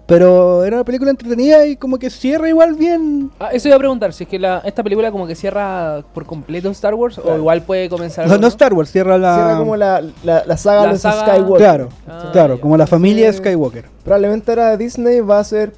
pero 0.07 0.65
era 0.65 0.77
una 0.77 0.85
película 0.85 1.11
entretenida 1.11 1.67
y 1.67 1.77
como 1.77 1.99
que 1.99 2.09
cierra 2.11 2.49
igual 2.49 2.75
bien. 2.75 3.31
Ah, 3.39 3.49
eso 3.53 3.69
iba 3.69 3.75
a 3.77 3.79
preguntar, 3.79 4.13
si 4.15 4.25
es 4.25 4.31
que 4.31 4.39
la, 4.39 4.61
esta 4.65 4.83
película 4.83 5.11
como 5.11 5.27
que 5.27 5.35
cierra 5.35 6.03
por 6.15 6.25
completo 6.25 6.71
Star 6.71 6.95
Wars 6.95 7.19
o 7.19 7.37
igual 7.37 7.63
puede 7.63 7.89
comenzar 7.91 8.25
O 8.25 8.29
sea, 8.29 8.35
algo, 8.37 8.43
no 8.43 8.49
Star 8.49 8.73
Wars, 8.73 8.91
cierra 8.91 9.19
la... 9.19 9.35
Cierra 9.35 9.59
como 9.59 9.77
la, 9.77 10.03
la, 10.25 10.45
la 10.47 10.57
saga 10.57 10.85
La 10.87 10.93
de 10.93 10.99
saga- 10.99 11.21
Skywalker. 11.23 11.59
Claro, 11.59 11.89
Ah, 12.09 12.31
claro, 12.33 12.55
ya. 12.57 12.61
como 12.63 12.77
la 12.79 12.87
familia 12.87 13.27
Entonces- 13.29 13.45
Skywalker. 13.53 13.85
Probablemente 14.05 14.51
ahora 14.53 14.77
Disney 14.79 15.21
va 15.21 15.41
a 15.41 15.45
ser 15.45 15.73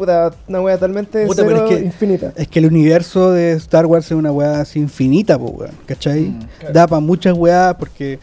puta, 0.00 0.30
una 0.48 0.60
wea 0.62 0.76
totalmente 0.76 1.26
Puta, 1.26 1.44
pero 1.44 1.58
cero 1.58 1.68
es 1.70 1.76
que- 1.78 1.84
infinita. 1.84 2.32
Es 2.34 2.48
que 2.48 2.58
el 2.58 2.66
universo 2.66 3.30
de 3.32 3.52
Star 3.52 3.84
Wars 3.84 4.06
es 4.06 4.12
una 4.12 4.32
weá 4.32 4.60
así 4.62 4.78
infinita, 4.78 5.38
pues, 5.38 5.52
weón, 5.54 5.74
¿cachai? 5.86 6.20
Mm, 6.22 6.38
claro. 6.58 6.74
Da 6.74 6.86
para 6.86 7.00
muchas 7.00 7.34
weas 7.36 7.74
porque, 7.74 8.18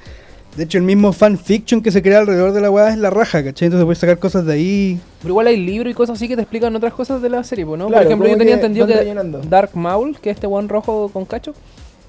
de 0.56 0.64
hecho, 0.64 0.80
el 0.80 0.84
mismo 0.84 1.14
fanfiction 1.14 1.82
que 1.84 1.92
se 1.92 2.02
crea 2.02 2.18
alrededor 2.20 2.52
de 2.52 2.62
la 2.62 2.72
weá 2.72 2.90
es 2.90 2.98
la 2.98 3.12
raja, 3.12 3.44
¿cachai? 3.44 3.68
Entonces 3.68 3.86
puedes 3.86 4.00
sacar 4.00 4.18
cosas 4.18 4.46
de 4.48 4.54
ahí. 4.54 5.00
Pero 5.22 5.34
igual 5.34 5.46
hay 5.48 5.58
libros 5.58 5.92
y 5.92 5.94
cosas 5.94 6.16
así 6.18 6.28
que 6.28 6.36
te 6.36 6.42
explican 6.42 6.76
otras 6.76 6.94
cosas 6.94 7.22
de 7.22 7.30
la 7.30 7.44
serie, 7.44 7.64
pues, 7.66 7.78
¿no? 7.78 7.88
Claro, 7.90 8.02
Por 8.04 8.08
ejemplo, 8.08 8.28
yo 8.28 8.38
tenía 8.38 8.60
que 8.60 8.66
entendido 8.66 8.88
que. 8.88 9.48
Dark 9.48 9.70
Maul, 9.76 10.18
que 10.20 10.32
es 10.32 10.38
este 10.38 10.48
one 10.48 10.68
rojo 10.68 11.10
con 11.14 11.26
cacho, 11.26 11.54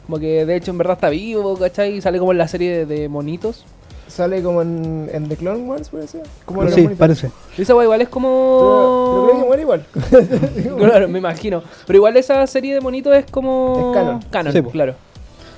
como 0.07 0.19
que 0.19 0.47
de 0.47 0.57
hecho 0.57 0.71
en 0.71 0.79
verdad 0.79 0.95
está 0.95 1.11
vivo, 1.11 1.59
¿cachai? 1.59 1.99
Y 1.99 2.01
sale 2.01 2.19
como 2.19 2.33
en 2.33 2.39
la 2.39 2.49
serie 2.49 2.87
de, 2.87 2.87
de 2.87 3.09
monitos. 3.11 3.67
Sale 4.09 4.43
como 4.43 4.63
en, 4.63 5.09
en 5.13 5.29
The 5.29 5.37
Clone 5.37 5.65
Wars, 5.65 5.91
puede 5.91 6.09
ser. 6.09 6.23
Como 6.45 6.63
en 6.63 6.67
los 6.67 6.75
sí, 6.75 6.83
monitos. 6.83 6.99
parece. 6.99 7.31
Esa 7.57 7.75
weá 7.75 7.85
igual 7.85 8.01
es 8.01 8.09
Pero, 8.09 8.21
pero 8.21 9.25
creo 9.25 9.27
que 9.27 9.33
como... 9.33 9.47
muere 9.47 9.63
igual. 9.63 9.87
Claro, 10.79 11.09
me 11.09 11.19
imagino. 11.19 11.63
Pero 11.87 11.97
igual 11.99 12.17
esa 12.17 12.47
serie 12.47 12.75
de 12.75 12.81
monitos 12.81 13.15
es 13.15 13.27
como... 13.31 13.93
Es 13.93 13.99
canon. 13.99 14.23
Canon, 14.31 14.53
Sí, 14.53 14.63
claro. 14.63 14.95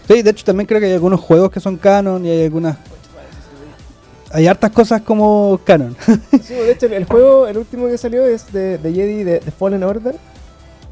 Sí, 0.09 0.23
de 0.23 0.31
hecho 0.31 0.45
también 0.45 0.67
creo 0.67 0.81
que 0.81 0.87
hay 0.87 0.93
algunos 0.93 1.21
juegos 1.21 1.51
que 1.51 1.61
son 1.61 1.77
canon 1.77 2.25
y 2.27 2.31
hay 2.31 2.45
algunas... 2.45 2.77
Hay 4.33 4.47
hartas 4.47 4.71
cosas 4.71 5.03
como 5.03 5.59
canon. 5.65 5.97
Sí, 6.43 6.55
de 6.55 6.73
hecho, 6.73 6.87
el, 6.87 6.93
el 6.95 7.05
juego, 7.05 7.47
el 7.47 7.57
último 7.59 7.87
que 7.87 7.99
salió 7.99 8.25
es 8.27 8.53
de, 8.53 8.79
de 8.79 8.93
Jedi 8.93 9.25
de, 9.25 9.41
de 9.41 9.51
Fallen 9.51 9.83
Order. 9.85 10.15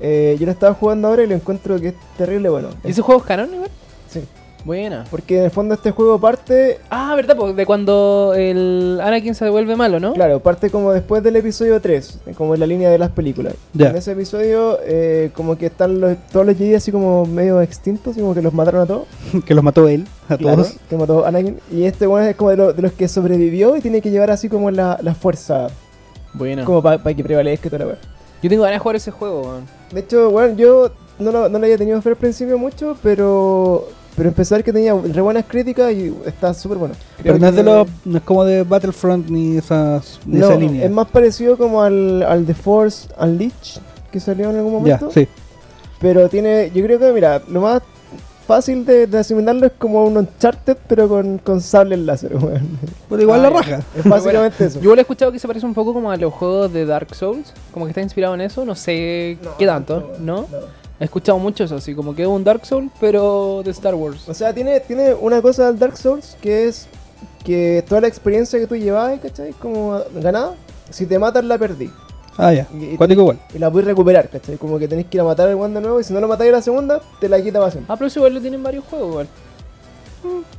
Eh, 0.00 0.36
yo 0.38 0.46
lo 0.46 0.52
estaba 0.52 0.74
jugando 0.74 1.08
ahora 1.08 1.24
y 1.24 1.26
lo 1.26 1.34
encuentro 1.34 1.80
que 1.80 1.88
es 1.88 1.94
terrible 2.16 2.48
bueno. 2.48 2.68
¿Y 2.84 2.90
ese 2.90 3.02
juego 3.02 3.20
es 3.20 3.26
canon 3.26 3.52
igual? 3.52 3.70
Sí, 4.08 4.22
Buena. 4.64 5.04
porque 5.10 5.38
en 5.38 5.44
el 5.44 5.50
fondo 5.50 5.74
este 5.74 5.92
juego 5.92 6.18
parte, 6.20 6.78
Ah, 6.90 7.14
¿verdad? 7.16 7.36
Pues 7.36 7.54
de 7.56 7.64
cuando 7.64 8.34
el 8.36 8.98
Anakin 9.02 9.34
se 9.34 9.48
vuelve 9.48 9.76
malo, 9.76 9.98
¿no? 10.00 10.12
claro, 10.12 10.40
parte 10.40 10.68
como 10.70 10.92
después 10.92 11.22
del 11.22 11.36
episodio 11.36 11.80
3, 11.80 12.18
como 12.36 12.54
en 12.54 12.60
la 12.60 12.66
línea 12.66 12.90
de 12.90 12.98
las 12.98 13.10
películas. 13.10 13.54
En 13.78 13.96
ese 13.96 14.12
episodio, 14.12 14.78
eh, 14.84 15.30
como 15.34 15.56
que 15.56 15.66
están 15.66 16.00
los, 16.00 16.16
todos 16.32 16.44
los 16.44 16.56
Jedi 16.56 16.74
así 16.74 16.92
como 16.92 17.24
medio 17.24 17.60
extintos, 17.62 18.16
como 18.16 18.34
que 18.34 18.42
los 18.42 18.52
mataron 18.52 18.82
a 18.82 18.86
todos. 18.86 19.06
que 19.46 19.54
los 19.54 19.64
mató 19.64 19.88
él, 19.88 20.06
a 20.28 20.36
Claro, 20.36 20.56
todos. 20.62 20.74
que 20.90 20.96
mató 20.96 21.24
a 21.24 21.28
Anakin. 21.28 21.58
Y 21.72 21.84
este 21.84 22.06
bueno 22.06 22.26
es 22.26 22.36
como 22.36 22.50
de, 22.50 22.56
lo- 22.56 22.72
de 22.72 22.82
los 22.82 22.92
que 22.92 23.08
sobrevivió 23.08 23.76
y 23.76 23.80
tiene 23.80 24.02
que 24.02 24.10
llevar 24.10 24.30
así 24.30 24.48
como 24.48 24.70
la, 24.70 24.98
la 25.02 25.14
fuerza, 25.14 25.68
Buena. 26.34 26.64
como 26.64 26.82
para 26.82 26.98
que 27.14 27.24
prevalezca 27.24 27.68
y 27.68 27.70
toda 27.70 27.84
la 27.84 27.90
wea. 27.92 27.98
Yo 28.42 28.48
tengo 28.50 28.62
ganas 28.64 28.76
de 28.76 28.80
jugar 28.80 28.96
ese 28.96 29.10
juego, 29.10 29.42
weón. 29.42 29.64
De 29.92 30.00
hecho, 30.00 30.30
bueno, 30.30 30.54
yo 30.56 30.90
no 31.18 31.32
lo, 31.32 31.48
no 31.48 31.58
le 31.58 31.66
había 31.66 31.78
tenido 31.78 32.00
fe 32.02 32.10
al 32.10 32.16
principio 32.16 32.56
mucho, 32.58 32.96
pero 33.02 33.88
pero 34.18 34.28
empecé 34.28 34.52
a 34.54 34.58
ver 34.58 34.64
que 34.64 34.72
tenía 34.74 34.92
re 34.94 35.20
buenas 35.22 35.46
críticas 35.46 35.90
y 35.92 36.14
está 36.26 36.52
súper 36.52 36.76
bueno. 36.76 36.94
Creo 37.22 37.34
Pero 37.34 37.38
no 37.38 37.48
es, 37.48 37.54
de 37.54 37.62
los, 37.62 37.88
no 38.04 38.18
es 38.18 38.24
como 38.24 38.44
de 38.44 38.64
Battlefront 38.64 39.30
ni 39.30 39.56
esas, 39.56 40.20
ni 40.26 40.40
No, 40.40 40.46
esa 40.50 40.56
línea. 40.56 40.84
es 40.84 40.90
más 40.90 41.08
parecido 41.08 41.56
como 41.56 41.80
al, 41.82 42.22
al 42.24 42.44
The 42.44 42.52
Force 42.54 43.08
Unleashed 43.18 43.80
que 44.12 44.20
salió 44.20 44.50
en 44.50 44.56
algún 44.56 44.84
ya, 44.84 44.96
momento. 44.98 45.10
sí. 45.10 45.26
Pero 46.00 46.28
tiene, 46.28 46.70
yo 46.74 46.84
creo 46.84 46.98
que, 46.98 47.12
mira, 47.12 47.40
lo 47.48 47.60
más 47.62 47.82
fácil 48.46 48.86
de, 48.86 49.06
de 49.06 49.18
asimilarlo 49.18 49.66
es 49.66 49.72
como 49.78 50.04
un 50.04 50.16
Uncharted, 50.16 50.76
pero 50.88 51.08
con, 51.08 51.38
con 51.38 51.60
sables 51.60 51.98
láser, 51.98 52.34
weón. 52.42 52.78
Pero 53.10 53.22
igual 53.22 53.44
Ah, 53.44 53.50
la 53.50 53.50
ya. 53.50 53.56
raja. 53.76 53.82
Es 53.96 54.04
básicamente 54.04 54.64
eso. 54.64 54.80
Yo 54.80 54.94
he 54.94 55.00
escuchado 55.00 55.30
que 55.32 55.38
se 55.38 55.46
parece 55.46 55.66
un 55.66 55.74
poco 55.74 55.92
como 55.92 56.10
a 56.10 56.16
los 56.16 56.32
juegos 56.32 56.72
de 56.72 56.86
Dark 56.86 57.14
Souls, 57.14 57.52
como 57.72 57.84
que 57.84 57.90
está 57.90 58.00
inspirado 58.00 58.34
en 58.34 58.40
eso, 58.42 58.64
no 58.64 58.74
sé 58.74 59.36
No, 59.42 59.56
qué 59.58 59.66
tanto, 59.66 60.12
¿no? 60.20 60.46
He 61.00 61.04
escuchado 61.04 61.38
mucho 61.38 61.64
eso, 61.64 61.76
así 61.76 61.94
como 61.94 62.14
que 62.14 62.22
es 62.22 62.28
un 62.28 62.42
Dark 62.42 62.66
Souls, 62.66 62.90
pero 63.00 63.62
de 63.64 63.70
Star 63.70 63.94
Wars. 63.94 64.28
O 64.28 64.34
sea, 64.34 64.52
tiene, 64.52 64.80
tiene 64.80 65.14
una 65.14 65.40
cosa 65.40 65.66
del 65.66 65.78
Dark 65.78 65.96
Souls 65.96 66.36
que 66.40 66.66
es 66.68 66.88
que 67.44 67.84
toda 67.88 68.00
la 68.00 68.08
experiencia 68.08 68.58
que 68.58 68.66
tú 68.66 68.74
llevabas, 68.76 69.20
¿cachai? 69.20 69.52
Como 69.52 70.00
ganada, 70.14 70.54
si 70.90 71.06
te 71.06 71.18
matan 71.18 71.46
la 71.48 71.56
perdí. 71.56 71.90
Ah, 72.36 72.52
ya. 72.52 72.66
Y- 72.74 72.90
y 72.90 72.96
Cuático 72.96 73.20
igual. 73.22 73.38
Y 73.54 73.58
la 73.58 73.70
puedes 73.70 73.86
recuperar, 73.86 74.28
¿cachai? 74.28 74.56
Como 74.58 74.78
que 74.78 74.86
tenés 74.88 75.06
que 75.06 75.16
ir 75.16 75.20
a 75.20 75.24
matar 75.24 75.48
al 75.48 75.54
one 75.54 75.74
de 75.74 75.80
nuevo 75.80 76.00
y 76.00 76.04
si 76.04 76.12
no 76.12 76.20
lo 76.20 76.28
matáis 76.28 76.50
a 76.52 76.56
la 76.56 76.62
segunda, 76.62 77.00
te 77.20 77.28
la 77.28 77.40
quita 77.42 77.58
siempre. 77.70 77.92
Ah, 77.92 77.96
pero 77.96 78.08
eso 78.08 78.18
igual 78.20 78.34
lo 78.34 78.40
tienen 78.40 78.62
varios 78.62 78.84
juegos, 78.84 79.08
igual. 79.10 79.28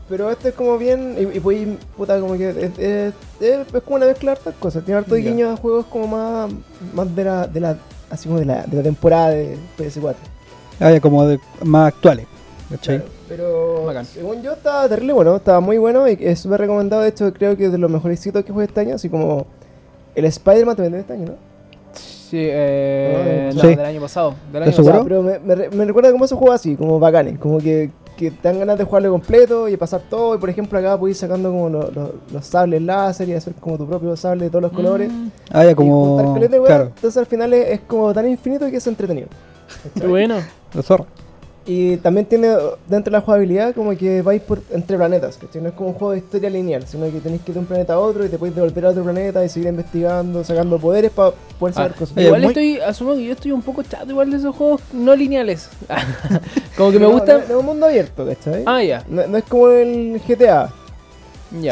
Pero 0.08 0.31
este 0.31 0.50
es 0.50 0.55
como 0.55 0.77
bien, 0.77 1.15
y, 1.19 1.38
y 1.38 1.39
pues, 1.41 1.67
puta, 1.98 2.19
como 2.19 2.36
que 2.38 2.50
es, 2.50 2.58
es- 2.79 3.13
es- 3.41 3.74
es 3.74 3.84
como 3.84 3.98
una 3.98 4.05
mezcla 4.05 4.31
de 4.31 4.38
hartas 4.38 4.55
cosas. 4.60 4.84
Tiene 4.86 5.00
harto 5.00 5.15
de 5.15 5.22
Ya. 5.24 5.29
guiños 5.29 5.53
a 5.58 5.62
juegos 5.62 5.86
como 5.88 6.08
más, 6.08 6.50
más 6.93 7.13
de 7.15 7.24
la, 7.25 7.46
de 7.48 7.60
la, 7.60 7.77
así 8.09 8.27
como 8.27 8.39
de 8.39 8.45
la, 8.45 8.63
de 8.63 8.77
la 8.77 8.83
temporada 8.83 9.29
de 9.29 9.57
PS4. 9.77 10.15
Ah, 10.79 10.91
ya, 10.91 10.99
como 11.01 11.25
de, 11.25 11.39
más 11.63 11.93
actuales. 11.93 12.25
¿Cachai? 12.69 12.97
Claro, 12.99 13.11
pero 13.27 13.85
Bacán. 13.85 14.05
según 14.05 14.41
yo 14.43 14.53
estaba 14.53 14.87
terrible 14.87 15.13
bueno, 15.13 15.35
estaba 15.35 15.59
muy 15.59 15.77
bueno 15.79 16.07
y 16.07 16.17
es 16.19 16.39
súper 16.39 16.61
recomendado. 16.61 17.01
De 17.01 17.09
hecho, 17.09 17.33
creo 17.33 17.57
que 17.57 17.65
es 17.65 17.71
de 17.71 17.77
los 17.79 17.89
mejores 17.89 18.25
hitos 18.25 18.43
que 18.45 18.51
jugué 18.53 18.65
este 18.65 18.81
año, 18.81 18.95
así 18.95 19.09
como 19.09 19.47
el 20.15 20.25
Spider-Man 20.25 20.75
también 20.75 20.93
de 20.93 20.99
este 20.99 21.13
año, 21.13 21.25
¿no? 21.25 21.33
Sí, 21.93 22.37
eh, 22.39 23.51
no, 23.55 23.61
sí. 23.61 23.67
del 23.69 23.79
año 23.85 24.01
pasado. 24.01 24.35
Del 24.53 24.61
año 24.63 24.69
¿Estás 24.69 24.85
O 24.85 24.87
sea, 24.87 24.93
seguro? 25.01 25.21
pero 25.21 25.23
me, 25.23 25.39
me 25.39 25.55
re- 25.55 25.69
me 25.71 25.85
recuerda 25.85 26.11
como 26.11 26.25
esos 26.25 26.37
juegos 26.37 26.55
así, 26.59 26.75
como 26.75 26.99
bacanes, 26.99 27.39
como 27.39 27.57
que, 27.57 27.89
que 28.19 28.31
te 28.31 28.47
dan 28.49 28.59
ganas 28.59 28.77
de 28.77 28.83
jugarlo 28.83 29.11
completo 29.11 29.69
y 29.69 29.77
pasar 29.77 30.01
todo. 30.09 30.35
Y 30.35 30.38
por 30.38 30.49
ejemplo, 30.49 30.77
acá 30.77 30.97
puedes 30.99 31.15
ir 31.17 31.21
sacando 31.21 31.49
como 31.51 31.69
lo- 31.69 31.89
lo- 31.91 32.13
los 32.33 32.45
sables 32.45 32.81
láser 32.81 33.29
y 33.29 33.33
hacer 33.33 33.53
como 33.53 33.77
tu 33.77 33.88
propio 33.88 34.15
sable 34.17 34.43
de 34.45 34.49
todos 34.49 34.61
los 34.63 34.71
pasado. 34.71 34.88
colores. 34.93 35.11
Mm, 35.11 35.27
Ah, 35.51 35.63
ya, 35.65 35.75
como. 35.75 36.17
Claro, 36.65 36.83
Entonces 36.95 37.17
al 37.17 37.25
final 37.25 37.53
es, 37.53 37.67
es 37.69 37.79
como 37.88 38.13
tan 38.13 38.27
infinito 38.27 38.69
que 38.69 38.75
es 38.77 38.88
entretenido. 38.88 39.27
qué 39.99 40.05
bueno. 40.07 40.35
la 40.73 40.81
zorra. 40.83 41.05
Y 41.71 41.97
también 41.97 42.25
tiene 42.25 42.47
dentro 42.88 43.11
de 43.11 43.17
la 43.19 43.21
jugabilidad 43.21 43.75
como 43.75 43.95
que 43.95 44.23
vais 44.23 44.41
por 44.41 44.59
entre 44.71 44.97
planetas, 44.97 45.38
¿cachai? 45.38 45.61
No 45.61 45.69
es 45.69 45.75
como 45.75 45.89
un 45.89 45.93
juego 45.95 46.13
de 46.13 46.17
historia 46.17 46.49
lineal, 46.49 46.88
sino 46.88 47.05
que 47.11 47.19
tenéis 47.19 47.43
que 47.43 47.51
ir 47.51 47.53
de 47.53 47.59
un 47.59 47.67
planeta 47.67 47.93
a 47.93 47.99
otro 47.99 48.25
y 48.25 48.29
te 48.29 48.39
podéis 48.39 48.55
devolver 48.55 48.85
a 48.88 48.89
otro 48.89 49.03
planeta 49.03 49.45
y 49.45 49.49
seguir 49.49 49.69
investigando, 49.69 50.43
sacando 50.43 50.79
poderes 50.79 51.11
para 51.11 51.31
poder 51.59 51.75
saber 51.75 51.91
Ah, 51.93 51.99
cosas. 51.99 52.17
Igual 52.17 52.41
muy- 52.41 52.47
estoy, 52.49 52.79
asumo 52.79 53.13
que 53.13 53.23
yo 53.23 53.33
estoy 53.33 53.51
un 53.51 53.61
poco 53.61 53.83
chato 53.83 54.09
igual 54.09 54.31
de 54.31 54.38
esos 54.38 54.55
juegos 54.55 54.81
no 54.93 55.15
lineales. 55.15 55.69
como 56.75 56.91
que 56.91 56.97
me 56.97 57.05
No, 57.05 57.11
gusta. 57.11 57.33
No, 57.33 57.39
no 57.39 57.45
es 57.45 57.59
un 57.59 57.65
mundo 57.67 57.85
abierto, 57.85 58.25
¿cachai? 58.25 58.63
Ah, 58.65 58.81
ya, 58.83 59.03
No, 59.07 59.27
no 59.27 59.38
es 59.38 59.43
como 59.43 59.67
el 59.69 60.19
GTA, 60.27 60.73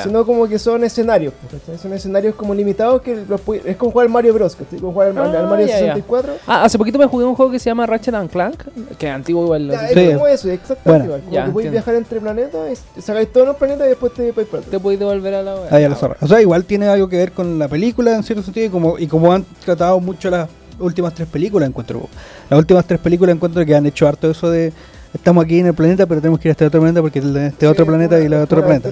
sino 0.04 0.26
como 0.26 0.48
que 0.48 0.58
son 0.60 0.84
escenarios, 0.84 1.34
¿cachai? 1.52 1.78
Son 1.78 1.94
escenarios 1.94 2.36
como 2.36 2.54
limitados 2.54 3.02
que 3.02 3.24
los 3.28 3.42
es 3.66 3.76
como 3.78 3.92
jugar 3.92 4.10
Mario 4.10 4.34
Bros, 4.34 4.56
¿cachai? 4.56 4.80
Como 4.80 4.92
jugar 4.94 5.10
al, 5.10 5.18
al 5.18 5.36
Ah, 5.46 5.50
Mario 5.50 5.68
ya, 5.68 5.74
ya. 5.74 5.80
64. 5.80 6.34
Ah, 6.48 6.64
hace 6.64 6.78
poquito 6.78 6.98
me 6.98 7.06
jugué 7.06 7.26
un 7.26 7.36
juego 7.36 7.52
que 7.52 7.60
se 7.60 7.70
llama 7.70 7.86
Ratchet 7.86 8.14
and 8.16 8.30
Clank, 8.30 8.64
que 8.98 9.08
es 9.08 9.14
antiguo 9.14 9.44
igual. 9.44 9.70
Ya, 9.72 9.88
es 9.90 10.14
como 10.16 10.28
eso, 10.28 10.50
exactamente 10.50 11.08
Bueno. 11.10 11.24
igual. 11.28 11.46
Como 11.48 11.60
que 11.60 11.70
viajar 11.70 11.96
entre 11.96 12.20
planetas, 12.20 12.84
sacáis 13.00 13.32
todos 13.32 13.48
los 13.48 13.56
planetas 13.58 13.86
y 13.86 13.90
después 13.90 14.14
te 14.14 14.32
vais 14.32 14.48
para. 14.48 14.64
Te 14.64 14.80
podéis 14.80 15.00
devolver 15.00 15.34
a 15.36 15.44
la 15.44 15.56
wea. 15.56 15.68
Ah, 15.72 15.80
ya, 15.80 15.90
la 15.90 15.96
zorra. 15.96 16.18
O 16.22 16.28
sea, 16.28 16.42
igual 16.42 16.66
tiene 16.66 16.88
algo 16.88 17.08
que 17.08 17.18
ver 17.18 17.32
con 17.32 17.60
la 17.60 17.68
película 17.68 18.16
en 18.16 18.24
cierto 18.24 18.44
sentido 18.44 18.66
y 18.66 18.70
como, 18.70 18.98
y 18.98 19.08
como 19.08 19.32
han 19.32 19.46
tratado 19.64 20.00
mucho 20.00 20.30
las 20.30 20.50
últimas 20.80 21.14
tres 21.14 21.28
películas, 21.28 21.70
encuentro. 21.70 22.08
Las 22.50 22.58
últimas 22.60 22.86
tres 22.86 23.00
películas 23.00 23.36
encuentro 23.36 23.66
que 23.66 23.76
han 23.76 23.86
hecho 23.86 24.08
harto 24.08 24.30
eso 24.32 24.50
de. 24.50 24.74
Estamos 25.14 25.44
aquí 25.46 25.60
en 25.60 25.68
el 25.68 25.74
planeta, 25.74 26.06
pero 26.06 26.22
tenemos 26.22 26.40
que 26.40 26.48
ir 26.48 26.52
a 26.52 26.54
este 26.54 26.66
otro 26.66 26.80
planeta 26.80 27.02
porque 27.02 27.20
este 27.20 27.68
otro 27.68 27.86
planeta 27.86 28.16
una- 28.16 28.26
y 28.26 28.28
la 28.30 28.42
otro 28.44 28.62
planeta. 28.66 28.90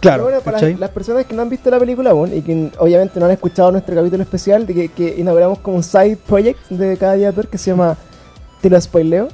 Claro, 0.00 0.22
bueno, 0.24 0.40
para 0.40 0.58
las, 0.72 0.80
las 0.80 0.90
personas 0.90 1.26
que 1.26 1.34
no 1.34 1.42
han 1.42 1.48
visto 1.50 1.70
la 1.70 1.78
película 1.78 2.10
aún 2.10 2.32
y 2.34 2.40
que 2.42 2.70
obviamente 2.78 3.20
no 3.20 3.26
han 3.26 3.32
escuchado 3.32 3.70
nuestro 3.70 3.94
capítulo 3.94 4.22
especial 4.22 4.66
de 4.66 4.74
que, 4.74 4.88
que 4.88 5.14
inauguramos 5.18 5.58
como 5.58 5.76
un 5.76 5.82
side 5.82 6.16
project 6.26 6.58
de 6.70 6.96
cada 6.96 7.14
día 7.14 7.32
que 7.32 7.58
se 7.58 7.70
llama 7.70 7.96
Te 8.62 8.70
lo 8.70 8.80
spoileo. 8.80 9.28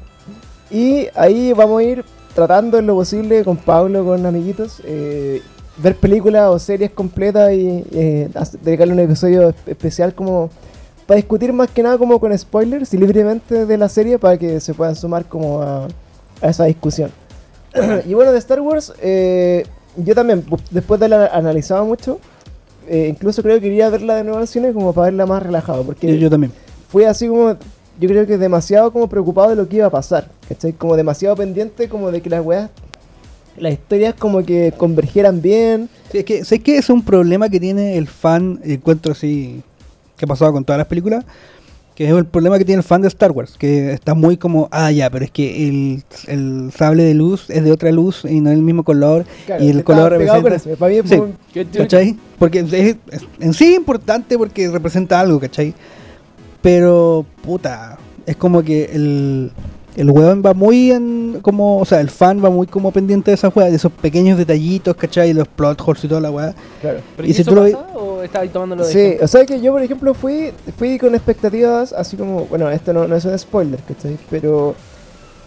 Y 0.70 1.06
ahí 1.14 1.52
vamos 1.52 1.80
a 1.80 1.84
ir 1.84 2.04
tratando 2.34 2.78
en 2.78 2.86
lo 2.86 2.94
posible 2.94 3.44
con 3.44 3.56
Pablo, 3.56 4.04
con 4.04 4.26
amiguitos, 4.26 4.82
eh, 4.84 5.40
ver 5.78 5.94
películas 5.96 6.48
o 6.48 6.58
series 6.58 6.90
completas 6.90 7.52
y 7.52 7.84
eh, 7.92 8.28
dedicarle 8.62 8.92
un 8.94 9.00
episodio 9.00 9.50
espe- 9.50 9.54
especial 9.70 10.14
como 10.14 10.50
para 11.06 11.16
discutir 11.16 11.52
más 11.52 11.70
que 11.70 11.82
nada 11.82 11.98
como 11.98 12.18
con 12.18 12.36
spoilers 12.36 12.92
y 12.94 12.98
libremente 12.98 13.64
de 13.66 13.78
la 13.78 13.88
serie 13.88 14.18
para 14.18 14.36
que 14.36 14.60
se 14.60 14.74
puedan 14.74 14.96
sumar 14.96 15.24
como 15.26 15.62
a, 15.62 15.86
a 16.42 16.48
esa 16.48 16.64
discusión. 16.64 17.10
y 18.06 18.14
bueno, 18.14 18.32
de 18.32 18.38
Star 18.38 18.60
Wars, 18.60 18.92
eh, 19.00 19.64
yo 19.96 20.14
también, 20.14 20.44
después 20.70 20.98
de 21.00 21.08
la 21.08 21.26
analizado 21.26 21.84
mucho, 21.84 22.18
eh, 22.88 23.08
incluso 23.10 23.42
creo 23.42 23.60
que 23.60 23.66
iría 23.68 23.86
a 23.86 23.90
verla 23.90 24.16
de 24.16 24.24
nuevo 24.24 24.38
al 24.38 24.48
cine 24.48 24.72
como 24.72 24.92
para 24.92 25.06
verla 25.06 25.26
más 25.26 25.42
relajado, 25.42 25.84
porque 25.84 26.08
Yo, 26.08 26.14
yo 26.14 26.30
también. 26.30 26.52
fue 26.88 27.06
así 27.06 27.28
como, 27.28 27.56
yo 28.00 28.08
creo 28.08 28.26
que 28.26 28.38
demasiado 28.38 28.92
como 28.92 29.08
preocupado 29.08 29.50
de 29.50 29.56
lo 29.56 29.68
que 29.68 29.76
iba 29.76 29.86
a 29.86 29.90
pasar, 29.90 30.28
¿cachai? 30.48 30.72
Como 30.72 30.96
demasiado 30.96 31.36
pendiente 31.36 31.88
como 31.88 32.10
de 32.10 32.20
que 32.20 32.30
las 32.30 32.44
weas, 32.44 32.70
las 33.56 33.72
historias 33.72 34.14
como 34.14 34.44
que 34.44 34.72
convergieran 34.76 35.40
bien. 35.40 35.88
Sí, 36.12 36.18
es 36.18 36.24
que 36.24 36.44
sé 36.44 36.58
que 36.60 36.78
es 36.78 36.90
un 36.90 37.02
problema 37.02 37.48
que 37.48 37.58
tiene 37.58 37.96
el 37.96 38.06
fan, 38.06 38.60
encuentro 38.64 39.12
así, 39.12 39.62
que 40.16 40.24
ha 40.24 40.28
pasado 40.28 40.52
con 40.52 40.64
todas 40.64 40.78
las 40.78 40.86
películas, 40.86 41.24
que 41.94 42.04
es 42.06 42.12
el 42.12 42.26
problema 42.26 42.58
que 42.58 42.64
tiene 42.66 42.80
el 42.80 42.86
fan 42.86 43.00
de 43.00 43.08
Star 43.08 43.30
Wars, 43.32 43.56
que 43.58 43.92
está 43.92 44.12
muy 44.14 44.36
como, 44.36 44.68
ah, 44.70 44.90
ya, 44.92 45.08
pero 45.08 45.24
es 45.24 45.30
que 45.30 45.66
el, 45.68 46.02
el 46.26 46.70
sable 46.76 47.04
de 47.04 47.14
luz 47.14 47.48
es 47.48 47.64
de 47.64 47.72
otra 47.72 47.90
luz 47.90 48.24
y 48.28 48.40
no 48.42 48.50
es 48.50 48.56
el 48.56 48.62
mismo 48.62 48.84
color, 48.84 49.24
Claro, 49.46 49.64
y 49.64 49.70
el 49.70 49.82
color 49.82 50.12
representa... 50.12 50.54
eso. 50.54 50.70
Para 50.76 50.92
mí 50.94 51.00
Sí. 51.06 51.64
¿Cachai? 51.78 52.16
Porque 52.38 52.58
es, 52.60 52.72
es- 52.72 52.96
en 53.40 53.54
sí 53.54 53.64
es 53.72 53.76
importante 53.76 54.36
porque 54.36 54.68
representa 54.68 55.18
algo, 55.20 55.40
¿cachai? 55.40 55.72
Pero, 56.62 57.24
puta, 57.42 57.96
es 58.26 58.36
como 58.36 58.62
que 58.62 58.84
el, 58.92 59.52
el 59.96 60.10
weón 60.10 60.42
va 60.44 60.52
muy 60.54 60.92
en, 60.92 61.38
como, 61.42 61.78
o 61.78 61.84
sea, 61.84 62.00
el 62.00 62.10
fan 62.10 62.44
va 62.44 62.50
muy 62.50 62.66
como 62.66 62.90
pendiente 62.92 63.30
de 63.30 63.34
esa 63.34 63.48
weá, 63.48 63.68
de 63.70 63.76
esos 63.76 63.90
pequeños 63.90 64.36
detallitos, 64.38 64.94
¿cachai? 64.94 65.32
Los 65.32 65.48
plot 65.48 65.80
holes 65.84 66.04
y 66.04 66.08
toda 66.08 66.20
la 66.20 66.30
weá. 66.30 66.54
claro. 66.80 67.00
¿Pero 67.16 67.28
Y 67.28 67.32
si 67.32 67.42
eso 67.42 67.50
tú 67.50 67.56
lo 67.56 67.62
pasa 67.62 67.86
o 67.96 68.22
estás 68.22 68.42
ahí 68.42 68.48
tomándolo 68.50 68.84
de 68.86 68.92
Sí, 68.92 68.98
ejemplo? 69.00 69.24
o 69.24 69.28
sea 69.28 69.46
que 69.46 69.60
yo 69.60 69.72
por 69.72 69.82
ejemplo 69.82 70.14
fui 70.14 70.52
fui 70.76 70.98
con 70.98 71.14
expectativas 71.14 71.92
así 71.92 72.16
como, 72.16 72.44
bueno, 72.44 72.70
esto 72.70 72.92
no, 72.92 73.08
no 73.08 73.16
es 73.16 73.24
un 73.24 73.38
spoiler, 73.38 73.80
¿cachai? 73.88 74.18
Pero, 74.30 74.74